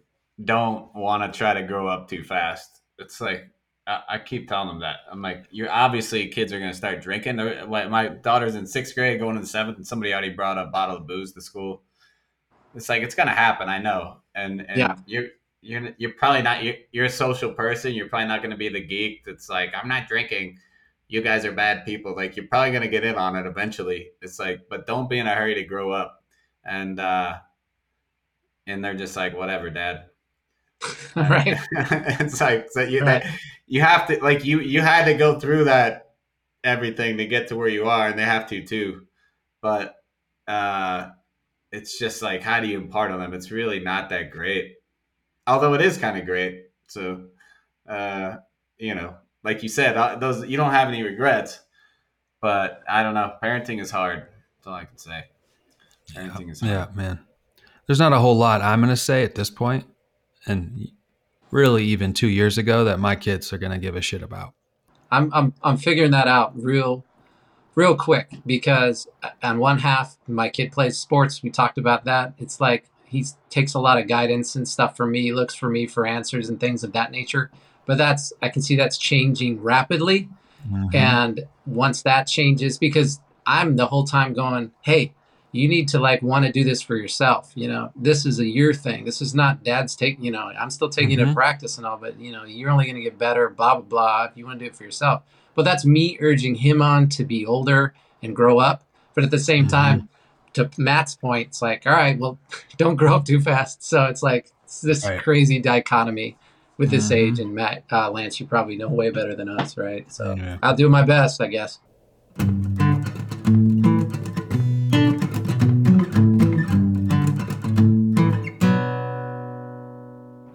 don't 0.43 0.93
want 0.95 1.21
to 1.31 1.37
try 1.37 1.53
to 1.53 1.63
grow 1.63 1.87
up 1.87 2.07
too 2.07 2.23
fast. 2.23 2.81
It's 2.97 3.19
like 3.19 3.49
I, 3.85 4.01
I 4.09 4.17
keep 4.19 4.47
telling 4.47 4.69
them 4.69 4.79
that. 4.79 4.97
I'm 5.11 5.21
like, 5.21 5.45
you're 5.51 5.69
obviously 5.71 6.27
kids 6.29 6.53
are 6.53 6.59
gonna 6.59 6.73
start 6.73 7.01
drinking. 7.01 7.37
Like, 7.37 7.89
My 7.89 8.07
daughter's 8.07 8.55
in 8.55 8.65
sixth 8.65 8.95
grade, 8.95 9.19
going 9.19 9.35
to 9.35 9.41
the 9.41 9.47
seventh, 9.47 9.77
and 9.77 9.85
somebody 9.85 10.13
already 10.13 10.29
brought 10.29 10.57
a 10.57 10.67
bottle 10.67 10.97
of 10.97 11.07
booze 11.07 11.33
to 11.33 11.41
school. 11.41 11.83
It's 12.73 12.87
like 12.87 13.03
it's 13.03 13.15
gonna 13.15 13.31
happen. 13.31 13.67
I 13.67 13.79
know, 13.79 14.17
and 14.35 14.61
and 14.61 14.79
Yeah. 14.79 14.95
you're. 15.05 15.25
You're, 15.61 15.89
you're 15.97 16.13
probably 16.13 16.41
not 16.41 16.63
you're, 16.63 16.75
you're 16.93 17.07
a 17.07 17.09
social 17.09 17.51
person 17.51 17.91
you're 17.93 18.07
probably 18.07 18.29
not 18.29 18.39
going 18.39 18.51
to 18.51 18.55
be 18.55 18.69
the 18.69 18.79
geek 18.79 19.25
that's 19.25 19.49
like 19.49 19.73
i'm 19.75 19.89
not 19.89 20.07
drinking 20.07 20.57
you 21.09 21.21
guys 21.21 21.45
are 21.45 21.53
bad 21.53 21.85
people. 21.85 22.15
Like 22.15 22.37
you're 22.37 22.47
probably 22.47 22.71
gonna 22.73 22.89
get 22.89 23.05
in 23.05 23.15
on 23.17 23.37
it 23.37 23.47
eventually. 23.47 24.11
It's 24.21 24.39
like, 24.39 24.61
but 24.69 24.87
don't 24.87 25.09
be 25.09 25.19
in 25.19 25.27
a 25.27 25.35
hurry 25.35 25.55
to 25.55 25.65
grow 25.65 25.91
up. 25.91 26.23
And 26.65 26.99
uh 26.99 27.39
and 28.67 28.83
they're 28.83 28.95
just 28.95 29.15
like, 29.15 29.35
whatever, 29.35 29.69
dad. 29.69 30.05
right? 31.15 31.57
it's 31.71 32.41
like 32.41 32.67
so 32.71 32.81
you 32.81 33.01
Right. 33.01 33.23
that 33.23 33.25
you 33.67 33.81
have 33.81 34.07
to 34.07 34.19
like 34.23 34.45
you 34.45 34.59
you 34.61 34.81
had 34.81 35.05
to 35.05 35.13
go 35.15 35.39
through 35.39 35.65
that 35.65 36.11
everything 36.63 37.17
to 37.17 37.25
get 37.27 37.47
to 37.49 37.57
where 37.57 37.67
you 37.69 37.87
are, 37.89 38.09
and 38.09 38.19
they 38.19 38.23
have 38.25 38.47
to 38.49 38.63
too. 38.65 39.07
But 39.61 39.95
uh 40.47 41.09
it's 41.71 41.99
just 41.99 42.21
like 42.21 42.41
how 42.43 42.59
do 42.61 42.67
you 42.67 42.77
impart 42.79 43.11
on 43.11 43.19
them? 43.19 43.33
It's 43.33 43.51
really 43.51 43.79
not 43.79 44.09
that 44.09 44.31
great. 44.31 44.75
Although 45.47 45.73
it 45.75 45.81
is 45.81 45.97
kind 45.97 46.17
of 46.17 46.25
great. 46.25 46.65
So 46.87 47.25
uh, 47.87 48.37
you 48.77 48.95
know, 48.95 49.15
like 49.43 49.63
you 49.63 49.69
said, 49.69 49.97
uh, 49.97 50.15
those 50.15 50.45
you 50.47 50.57
don't 50.57 50.71
have 50.71 50.87
any 50.87 51.03
regrets. 51.03 51.59
But 52.41 52.83
I 52.87 53.03
don't 53.03 53.13
know. 53.13 53.33
Parenting 53.43 53.81
is 53.81 53.91
hard. 53.91 54.27
That's 54.57 54.67
all 54.67 54.73
I 54.73 54.85
can 54.85 54.97
say. 54.97 55.25
Parenting 56.13 56.49
is 56.49 56.61
hard. 56.61 56.71
Yeah, 56.71 56.87
man. 56.93 57.19
There's 57.85 57.99
not 57.99 58.13
a 58.13 58.19
whole 58.19 58.37
lot 58.37 58.61
I'm 58.61 58.79
going 58.79 58.91
to 58.91 58.97
say 58.97 59.23
at 59.23 59.35
this 59.35 59.49
point, 59.49 59.85
and 60.45 60.89
really 61.51 61.83
even 61.85 62.13
two 62.13 62.27
years 62.27 62.57
ago 62.57 62.83
that 62.83 62.99
my 62.99 63.15
kids 63.15 63.51
are 63.51 63.57
going 63.57 63.71
to 63.71 63.77
give 63.77 63.95
a 63.95 64.01
shit 64.01 64.21
about. 64.21 64.53
I'm 65.11 65.33
I'm 65.33 65.53
I'm 65.63 65.77
figuring 65.77 66.11
that 66.11 66.27
out 66.27 66.53
real 66.55 67.03
real 67.75 67.95
quick 67.95 68.29
because 68.45 69.07
uh, 69.23 69.29
on 69.41 69.59
one 69.59 69.79
half 69.79 70.17
my 70.27 70.49
kid 70.49 70.71
plays 70.71 70.97
sports. 70.97 71.41
We 71.41 71.49
talked 71.49 71.77
about 71.77 72.05
that. 72.05 72.33
It's 72.37 72.61
like 72.61 72.89
he 73.05 73.25
takes 73.49 73.73
a 73.73 73.79
lot 73.79 73.97
of 73.97 74.07
guidance 74.07 74.55
and 74.55 74.67
stuff 74.67 74.95
from 74.95 75.11
me. 75.11 75.23
He 75.23 75.33
looks 75.33 75.55
for 75.55 75.69
me 75.69 75.87
for 75.87 76.05
answers 76.05 76.47
and 76.47 76.59
things 76.59 76.83
of 76.83 76.93
that 76.93 77.11
nature. 77.11 77.49
But 77.89 77.97
that's 77.97 78.31
I 78.43 78.49
can 78.49 78.61
see 78.61 78.75
that's 78.75 78.99
changing 78.99 79.63
rapidly. 79.63 80.29
Mhm. 80.71 80.93
And 80.93 81.47
once 81.65 82.03
that 82.03 82.27
changes, 82.27 82.77
because 82.77 83.19
I'm 83.47 83.77
the 83.77 83.87
whole 83.87 84.03
time 84.03 84.33
going, 84.33 84.69
hey, 84.81 85.13
you 85.53 85.67
need 85.67 85.87
to 85.87 85.97
like 85.99 86.21
want 86.21 86.45
to 86.45 86.51
do 86.51 86.63
this 86.63 86.83
for 86.83 86.95
yourself. 86.95 87.51
You 87.55 87.67
know, 87.67 87.89
this 87.95 88.27
is 88.27 88.37
a 88.37 88.45
year 88.45 88.75
thing. 88.75 89.05
This 89.05 89.23
is 89.23 89.33
not 89.33 89.63
dad's 89.63 89.95
taking, 89.95 90.23
you 90.23 90.29
know, 90.29 90.51
I'm 90.59 90.69
still 90.69 90.89
taking 90.89 91.13
it 91.13 91.23
to 91.23 91.31
Mhm. 91.31 91.33
practice 91.33 91.77
and 91.79 91.87
all, 91.87 91.97
but 91.97 92.19
you 92.19 92.31
know, 92.31 92.43
you're 92.43 92.69
only 92.69 92.85
going 92.85 92.97
to 92.97 93.01
get 93.01 93.17
better, 93.17 93.49
blah, 93.49 93.73
blah, 93.73 93.81
blah, 93.81 94.25
if 94.25 94.37
you 94.37 94.45
want 94.45 94.59
to 94.59 94.65
do 94.65 94.69
it 94.69 94.75
for 94.75 94.83
yourself. 94.83 95.23
But 95.55 95.63
that's 95.63 95.83
me 95.83 96.15
urging 96.21 96.53
him 96.53 96.83
on 96.83 97.09
to 97.09 97.23
be 97.25 97.43
older 97.43 97.95
and 98.21 98.35
grow 98.35 98.59
up. 98.59 98.83
But 99.15 99.23
at 99.23 99.31
the 99.31 99.39
same 99.39 99.65
Mhm. 99.65 99.69
time, 99.71 100.09
to 100.53 100.69
Matt's 100.77 101.15
point, 101.15 101.47
it's 101.47 101.61
like, 101.63 101.87
all 101.87 101.93
right, 101.93 102.19
well, 102.19 102.37
don't 102.77 102.97
grow 102.97 103.15
up 103.15 103.25
too 103.25 103.41
fast. 103.41 103.83
So 103.83 104.05
it's 104.05 104.21
like 104.21 104.51
it's 104.63 104.81
this 104.81 105.05
Right. 105.09 105.19
crazy 105.19 105.57
dichotomy 105.59 106.35
with 106.79 106.89
this 106.89 107.09
Mhm. 107.09 107.15
age. 107.15 107.39
And 107.39 107.53
Matt, 107.53 107.83
uh, 107.91 108.09
Lance, 108.09 108.39
you 108.39 108.47
probably 108.47 108.75
know 108.77 108.87
way 108.87 109.11
better 109.11 109.35
than 109.35 109.49
us, 109.49 109.77
right? 109.77 110.11
So 110.11 110.33
Yeah. 110.35 110.57
I'll 110.63 110.75
do 110.75 110.89
my 110.89 111.03
best, 111.03 111.39
I 111.41 111.47
guess. 111.47 111.79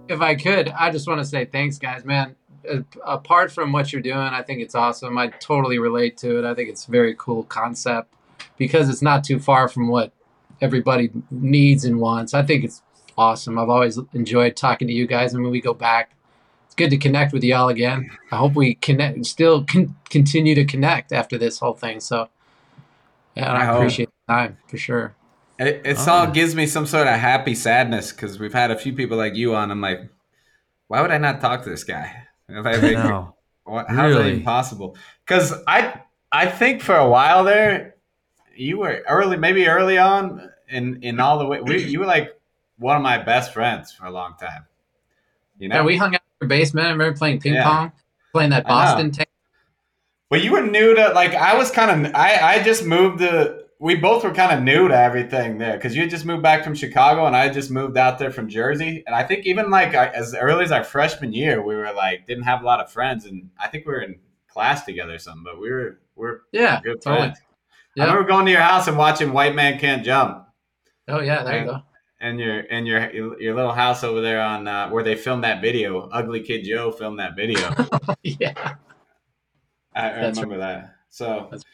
If 0.07 0.21
I 0.21 0.35
could, 0.35 0.69
I 0.69 0.91
just 0.91 1.09
want 1.09 1.21
to 1.21 1.25
say 1.25 1.45
thanks, 1.47 1.79
guys, 1.79 2.05
man. 2.05 2.37
Apart 3.05 3.51
from 3.53 3.73
what 3.73 3.93
you're 3.93 4.03
doing, 4.03 4.17
I 4.19 4.43
think 4.43 4.61
it's 4.61 4.75
awesome. 4.75 5.17
I 5.19 5.29
totally 5.29 5.79
relate 5.79 6.17
to 6.19 6.39
it. 6.39 6.45
I 6.45 6.55
think 6.55 6.69
it's 6.69 6.87
a 6.87 6.91
very 6.91 7.15
cool 7.19 7.43
concept 7.45 8.13
because 8.59 8.89
it's 8.89 9.03
not 9.03 9.25
too 9.25 9.39
far 9.39 9.67
from 9.67 9.89
what 9.89 10.13
everybody 10.61 11.11
needs 11.31 11.85
and 11.85 11.99
wants. 12.01 12.33
I 12.35 12.43
think 12.43 12.65
it's 12.65 12.83
awesome. 13.17 13.59
I've 13.59 13.69
always 13.69 13.99
enjoyed 14.13 14.57
talking 14.57 14.89
to 14.89 14.95
you 14.95 15.07
guys, 15.07 15.35
and 15.35 15.43
when 15.43 15.53
we 15.53 15.61
go 15.61 15.75
back, 15.75 16.15
it's 16.67 16.75
good 16.75 16.91
to 16.91 16.97
connect 16.97 17.33
with 17.33 17.43
y'all 17.45 17.69
again. 17.69 18.11
I 18.33 18.37
hope 18.37 18.55
we 18.55 18.75
connect, 18.75 19.25
still 19.27 19.65
con- 19.65 19.95
continue 20.11 20.55
to 20.55 20.65
connect 20.65 21.13
after 21.13 21.39
this 21.39 21.59
whole 21.59 21.75
thing. 21.75 22.01
So, 22.01 22.29
yeah, 23.37 23.53
I 23.53 23.65
I, 23.67 23.75
appreciate 23.77 24.09
the 24.27 24.33
time 24.33 24.59
for 24.69 24.77
sure. 24.77 25.15
It, 25.59 25.83
it's 25.85 26.07
Oh. 26.09 26.13
all 26.13 26.27
gives 26.31 26.55
me 26.55 26.67
some 26.67 26.87
sort 26.87 27.07
of 27.07 27.15
happy 27.15 27.55
sadness 27.55 28.11
because 28.13 28.39
we've 28.39 28.53
had 28.55 28.71
a 28.71 28.77
few 28.77 28.93
people 28.93 29.17
like 29.17 29.35
you 29.37 29.55
on. 29.55 29.71
I'm 29.71 29.81
like, 29.81 30.01
why 30.89 31.01
would 31.01 31.11
I 31.11 31.19
not 31.19 31.41
talk 31.41 31.63
to 31.65 31.71
this 31.71 31.85
guy? 31.85 32.23
If 32.49 32.67
I 32.67 32.79
think, 32.79 32.99
No. 32.99 33.35
what, 33.65 33.89
how's 33.89 34.15
that 34.15 34.27
even 34.27 34.43
possible? 34.43 34.97
Because 35.27 35.55
I 35.67 36.01
I 36.31 36.47
think 36.47 36.83
for 36.83 36.95
a 36.95 37.09
while 37.09 37.43
there, 37.45 37.95
you 38.55 38.79
were 38.79 39.03
early, 39.09 39.39
maybe 39.39 39.67
early 39.67 39.97
on 39.97 40.51
in 40.69 41.03
in 41.03 41.21
all 41.21 41.39
the 41.39 41.47
way. 41.47 41.63
We, 41.63 41.83
you 41.85 42.01
were 42.01 42.07
like 42.07 42.39
one 42.79 42.97
of 42.97 43.03
my 43.03 43.19
best 43.19 43.53
friends 43.53 43.93
for 43.93 44.07
a 44.07 44.11
long 44.11 44.35
time. 44.41 44.67
You 45.59 45.69
know, 45.69 45.77
Yeah, 45.77 45.83
we 45.83 45.97
hung 45.97 46.15
out 46.15 46.21
in 46.41 46.47
your 46.47 46.49
basement. 46.49 46.87
I 46.87 46.91
remember 46.91 47.17
playing 47.17 47.41
ping 47.41 47.55
Yeah. 47.55 47.65
pong, 47.65 47.93
playing 48.33 48.51
that 48.51 48.67
Boston. 48.67 49.11
Tank. 49.13 49.29
But 50.31 50.43
you 50.43 50.53
were 50.53 50.63
new 50.63 50.95
to 50.95 51.09
like 51.11 51.35
I 51.35 51.57
was 51.57 51.71
kind 51.71 52.07
of 52.07 52.15
I 52.15 52.57
I 52.57 52.63
just 52.63 52.85
moved 52.85 53.21
to 53.21 53.61
we 53.79 53.95
both 53.97 54.25
were 54.25 54.33
kind 54.33 54.57
of 54.57 54.63
new 54.65 54.89
to 54.89 54.97
everything 54.97 55.59
there 55.59 55.75
because 55.75 55.95
you 55.95 56.03
had 56.03 56.11
just 56.11 56.25
moved 56.25 56.43
back 56.43 56.65
from 56.65 56.75
Chicago 56.75 57.27
and 57.27 57.37
I 57.37 57.45
had 57.45 57.53
just 57.53 57.71
moved 57.71 57.97
out 57.97 58.19
there 58.19 58.31
from 58.33 58.49
Jersey 58.49 59.05
and 59.07 59.15
I 59.15 59.23
think 59.23 59.47
even 59.47 59.71
like 59.71 59.95
I- 59.95 60.09
as 60.09 60.35
early 60.35 60.65
as 60.65 60.73
our 60.73 60.83
freshman 60.83 61.33
year 61.33 61.63
we 61.65 61.77
were 61.77 61.93
like 61.93 62.27
didn't 62.27 62.45
have 62.45 62.63
a 62.63 62.67
lot 62.67 62.81
of 62.81 62.91
friends 62.91 63.27
and 63.27 63.51
I 63.61 63.69
think 63.69 63.87
we 63.87 63.93
were 63.93 64.01
in 64.01 64.19
class 64.49 64.85
together 64.85 65.15
or 65.15 65.19
something 65.19 65.45
but 65.45 65.61
we 65.61 65.71
were 65.71 65.99
we 66.17 66.27
are 66.27 66.41
Yeah, 66.53 66.81
good 66.83 67.01
totally. 67.03 67.27
friends. 67.29 67.39
I 67.99 68.03
remember 68.05 68.25
going 68.25 68.47
to 68.47 68.51
your 68.53 68.63
house 68.63 68.89
and 68.89 68.97
watching 68.99 69.33
White 69.33 69.55
Man 69.55 69.79
Can't 69.79 70.05
Jump 70.05 70.47
Oh 71.07 71.21
yeah, 71.21 71.45
there 71.45 71.61
you 71.61 71.67
go. 71.67 71.83
And 72.25 72.41
your 72.41 72.61
and 72.71 72.87
your 72.87 73.13
your 73.41 73.55
little 73.55 73.73
house 73.73 74.03
over 74.03 74.21
there 74.21 74.41
on 74.41 74.67
uh, 74.67 74.89
where 74.91 75.05
they 75.05 75.15
filmed 75.15 75.45
that 75.45 75.61
video. 75.61 76.09
Ugly 76.09 76.41
Kid 76.43 76.63
Joe 76.65 76.91
filmed 76.91 77.19
that 77.19 77.37
video. 77.37 77.61
yeah, 78.23 78.75
I, 79.95 80.11
I 80.11 80.13
That's 80.23 80.39
remember 80.41 80.59
that. 80.59 80.95
So 81.11 81.49
That's 81.51 81.65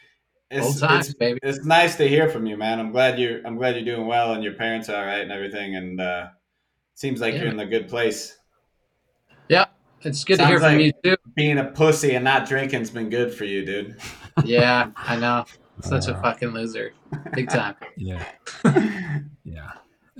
it's, 0.51 0.65
old 0.65 0.79
times, 0.79 1.05
it's 1.09 1.17
baby. 1.17 1.39
it's 1.41 1.65
nice 1.65 1.95
to 1.95 2.07
hear 2.07 2.27
from 2.29 2.45
you, 2.45 2.57
man. 2.57 2.79
I'm 2.79 2.91
glad 2.91 3.17
you 3.17 3.41
I'm 3.45 3.55
glad 3.57 3.75
you're 3.75 3.85
doing 3.95 4.07
well 4.07 4.33
and 4.33 4.43
your 4.43 4.53
parents 4.53 4.89
are 4.89 4.97
all 4.97 5.05
right 5.05 5.21
and 5.21 5.31
everything. 5.31 5.75
And 5.77 6.01
uh, 6.01 6.27
seems 6.95 7.21
like 7.21 7.33
Yeah. 7.33 7.43
you're 7.43 7.51
in 7.51 7.59
a 7.59 7.65
good 7.65 7.87
place. 7.87 8.37
Yeah, 9.49 9.65
it's 10.01 10.23
good 10.23 10.37
to 10.37 10.45
hear 10.47 10.59
Sounds 10.59 10.71
from 10.71 10.81
like- 10.81 10.95
you 11.03 11.11
too. 11.15 11.17
Being 11.35 11.57
a 11.59 11.65
pussy 11.65 12.15
and 12.15 12.23
not 12.25 12.47
drinking's 12.47 12.89
been 12.89 13.09
good 13.09 13.33
for 13.33 13.45
you, 13.45 13.65
dude. 13.65 13.95
Yeah, 14.45 14.91
I 14.95 15.17
know. 15.17 15.45
Such 15.81 16.07
a 16.07 16.15
Uh, 16.15 16.21
fucking 16.21 16.49
loser, 16.49 16.93
big 17.33 17.49
time. 17.49 17.75
Yeah. 17.97 18.23
Yeah. 19.43 19.71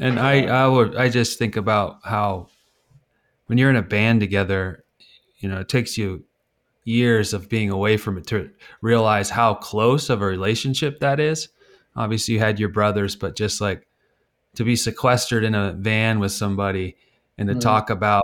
And 0.01 0.19
I, 0.19 0.45
I 0.47 0.67
would, 0.67 0.95
I 0.95 1.09
just 1.09 1.37
think 1.37 1.55
about 1.55 1.99
how 2.03 2.47
when 3.45 3.57
you're 3.57 3.69
in 3.69 3.75
a 3.75 3.83
band 3.83 4.19
together, 4.19 4.83
you 5.37 5.47
know, 5.47 5.59
it 5.59 5.69
takes 5.69 5.97
you 5.97 6.25
years 6.85 7.33
of 7.33 7.47
being 7.47 7.69
away 7.69 7.97
from 7.97 8.17
it 8.17 8.25
to 8.27 8.49
realize 8.81 9.29
how 9.29 9.53
close 9.53 10.09
of 10.09 10.21
a 10.21 10.25
relationship 10.25 10.99
that 10.99 11.19
is. 11.19 11.49
Obviously, 11.95 12.33
you 12.33 12.39
had 12.39 12.59
your 12.59 12.69
brothers, 12.69 13.15
but 13.15 13.35
just 13.35 13.61
like 13.61 13.87
to 14.55 14.63
be 14.63 14.75
sequestered 14.75 15.43
in 15.43 15.53
a 15.53 15.73
van 15.73 16.19
with 16.19 16.31
somebody 16.31 16.95
and 17.37 17.47
to 17.47 17.55
Mhm. 17.55 17.61
talk 17.61 17.89
about, 17.89 18.23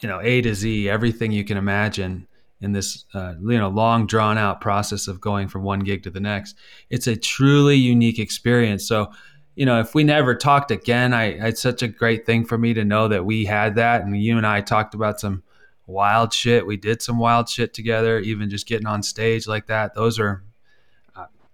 you 0.00 0.08
know, 0.08 0.20
A 0.20 0.42
to 0.42 0.54
Z, 0.54 0.88
everything 0.88 1.32
you 1.32 1.44
can 1.44 1.56
imagine 1.56 2.26
in 2.60 2.72
this, 2.72 3.04
uh, 3.14 3.34
you 3.40 3.58
know, 3.58 3.68
long 3.68 4.06
drawn 4.06 4.36
out 4.38 4.60
process 4.60 5.08
of 5.08 5.20
going 5.20 5.48
from 5.48 5.62
one 5.62 5.80
gig 5.80 6.02
to 6.02 6.10
the 6.10 6.20
next. 6.20 6.56
It's 6.90 7.06
a 7.06 7.16
truly 7.16 7.76
unique 7.76 8.18
experience. 8.18 8.86
So, 8.86 9.10
you 9.56 9.66
know, 9.66 9.80
if 9.80 9.94
we 9.94 10.04
never 10.04 10.34
talked 10.34 10.70
again, 10.70 11.12
I 11.12 11.24
it's 11.48 11.60
such 11.62 11.82
a 11.82 11.88
great 11.88 12.24
thing 12.26 12.44
for 12.44 12.56
me 12.56 12.74
to 12.74 12.84
know 12.84 13.08
that 13.08 13.24
we 13.24 13.44
had 13.46 13.74
that, 13.76 14.02
and 14.02 14.16
you 14.16 14.36
and 14.36 14.46
I 14.46 14.60
talked 14.60 14.94
about 14.94 15.18
some 15.18 15.42
wild 15.86 16.32
shit. 16.32 16.66
We 16.66 16.76
did 16.76 17.02
some 17.02 17.18
wild 17.18 17.48
shit 17.48 17.72
together, 17.74 18.18
even 18.20 18.50
just 18.50 18.66
getting 18.68 18.86
on 18.86 19.02
stage 19.02 19.46
like 19.48 19.66
that. 19.66 19.94
Those 19.94 20.18
are, 20.20 20.44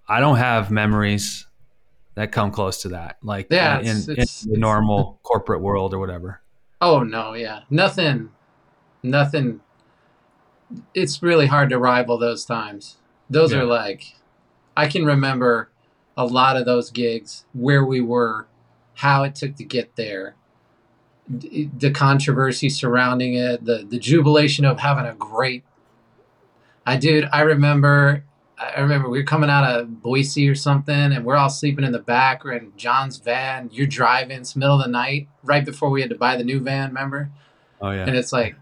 I 0.08 0.20
don't 0.20 0.36
have 0.36 0.70
memories 0.70 1.46
that 2.14 2.32
come 2.32 2.50
close 2.50 2.82
to 2.82 2.88
that, 2.90 3.16
like 3.22 3.46
Yeah, 3.50 3.78
in, 3.78 3.86
it's- 3.86 4.06
in 4.08 4.12
it's- 4.14 4.40
the 4.42 4.58
normal 4.58 5.18
corporate 5.22 5.60
world 5.62 5.94
or 5.94 5.98
whatever. 5.98 6.40
Oh 6.80 7.02
no, 7.04 7.32
yeah, 7.34 7.60
nothing, 7.70 8.30
nothing. 9.02 9.60
It's 10.94 11.22
really 11.22 11.46
hard 11.46 11.70
to 11.70 11.78
rival 11.78 12.18
those 12.18 12.44
times. 12.44 12.96
Those 13.30 13.52
Yeah. 13.52 13.60
are 13.60 13.64
like, 13.64 14.16
I 14.76 14.88
can 14.88 15.04
remember 15.04 15.70
a 16.16 16.26
lot 16.26 16.56
of 16.56 16.64
those 16.64 16.90
gigs 16.90 17.44
where 17.52 17.84
we 17.84 18.00
were, 18.00 18.46
how 18.94 19.22
it 19.24 19.34
took 19.34 19.56
to 19.56 19.64
get 19.64 19.96
there, 19.96 20.34
d- 21.38 21.70
the 21.78 21.90
controversy 21.90 22.68
surrounding 22.68 23.34
it, 23.34 23.64
the 23.64 23.86
the 23.88 23.98
jubilation 23.98 24.64
of 24.64 24.78
having 24.80 25.06
a 25.06 25.14
great. 25.14 25.64
I 26.86 26.96
dude, 26.96 27.28
I 27.32 27.42
remember. 27.42 28.24
I 28.58 28.80
remember 28.80 29.08
we 29.08 29.18
were 29.18 29.24
coming 29.24 29.50
out 29.50 29.64
of 29.64 30.02
Boise 30.02 30.48
or 30.48 30.54
something, 30.54 30.94
and 30.94 31.24
we're 31.24 31.34
all 31.36 31.50
sleeping 31.50 31.84
in 31.84 31.90
the 31.90 31.98
back. 31.98 32.44
We're 32.44 32.52
in 32.52 32.72
John's 32.76 33.16
van. 33.16 33.70
You're 33.72 33.88
driving. 33.88 34.38
It's 34.38 34.54
middle 34.54 34.76
of 34.76 34.84
the 34.84 34.90
night, 34.90 35.28
right 35.42 35.64
before 35.64 35.90
we 35.90 36.00
had 36.00 36.10
to 36.10 36.16
buy 36.16 36.36
the 36.36 36.44
new 36.44 36.60
van. 36.60 36.88
Remember? 36.90 37.30
Oh 37.80 37.90
yeah, 37.90 38.04
And 38.06 38.14
it's 38.14 38.32
like, 38.32 38.54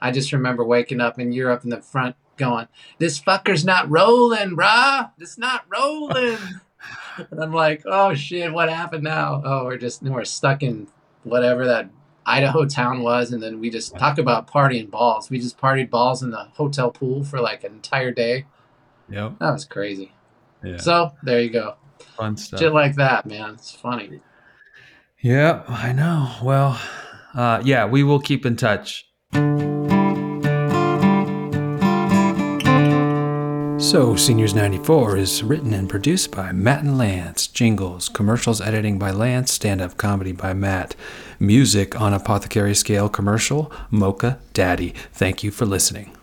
I 0.00 0.10
just 0.10 0.32
remember 0.32 0.64
waking 0.64 1.00
up 1.00 1.18
and 1.18 1.32
you're 1.32 1.52
up 1.52 1.62
in 1.62 1.70
the 1.70 1.80
front 1.80 2.16
going, 2.36 2.66
"This 2.98 3.20
fucker's 3.20 3.64
not 3.64 3.88
rolling, 3.88 4.56
brah. 4.56 5.12
It's 5.20 5.38
not 5.38 5.66
rolling." 5.68 6.38
And 7.30 7.40
I'm 7.42 7.52
like, 7.52 7.82
"Oh 7.86 8.14
shit, 8.14 8.52
what 8.52 8.68
happened 8.68 9.04
now? 9.04 9.42
Oh, 9.44 9.64
we're 9.64 9.76
just 9.78 10.02
we're 10.02 10.24
stuck 10.24 10.62
in 10.62 10.88
whatever 11.22 11.66
that 11.66 11.90
Idaho 12.26 12.64
town 12.66 13.02
was, 13.02 13.32
and 13.32 13.42
then 13.42 13.60
we 13.60 13.70
just 13.70 13.96
talk 13.98 14.18
about 14.18 14.46
partying 14.50 14.90
balls. 14.90 15.28
We 15.30 15.38
just 15.38 15.58
partied 15.58 15.90
balls 15.90 16.22
in 16.22 16.30
the 16.30 16.44
hotel 16.54 16.90
pool 16.90 17.22
for 17.24 17.40
like 17.40 17.64
an 17.64 17.72
entire 17.72 18.10
day. 18.12 18.46
yep, 19.08 19.38
That 19.40 19.52
was 19.52 19.64
crazy. 19.64 20.12
yeah, 20.62 20.76
So 20.78 21.12
there 21.22 21.40
you 21.40 21.50
go, 21.50 21.76
fun 22.16 22.36
stuff. 22.36 22.60
shit 22.60 22.72
like 22.72 22.94
that, 22.96 23.26
man. 23.26 23.54
It's 23.54 23.72
funny. 23.74 24.20
Yeah, 25.20 25.62
I 25.68 25.92
know. 25.92 26.30
Well, 26.42 26.80
uh, 27.34 27.62
yeah, 27.64 27.86
we 27.86 28.02
will 28.02 28.20
keep 28.20 28.44
in 28.46 28.56
touch. 28.56 29.06
So, 33.94 34.16
Seniors 34.16 34.56
94 34.56 35.18
is 35.18 35.44
written 35.44 35.72
and 35.72 35.88
produced 35.88 36.32
by 36.32 36.50
Matt 36.50 36.82
and 36.82 36.98
Lance. 36.98 37.46
Jingles, 37.46 38.08
commercials 38.08 38.60
editing 38.60 38.98
by 38.98 39.12
Lance, 39.12 39.52
stand 39.52 39.80
up 39.80 39.96
comedy 39.96 40.32
by 40.32 40.52
Matt. 40.52 40.96
Music 41.38 42.00
on 42.00 42.12
Apothecary 42.12 42.74
Scale 42.74 43.08
commercial, 43.08 43.70
Mocha 43.92 44.40
Daddy. 44.52 44.94
Thank 45.12 45.44
you 45.44 45.52
for 45.52 45.64
listening. 45.64 46.13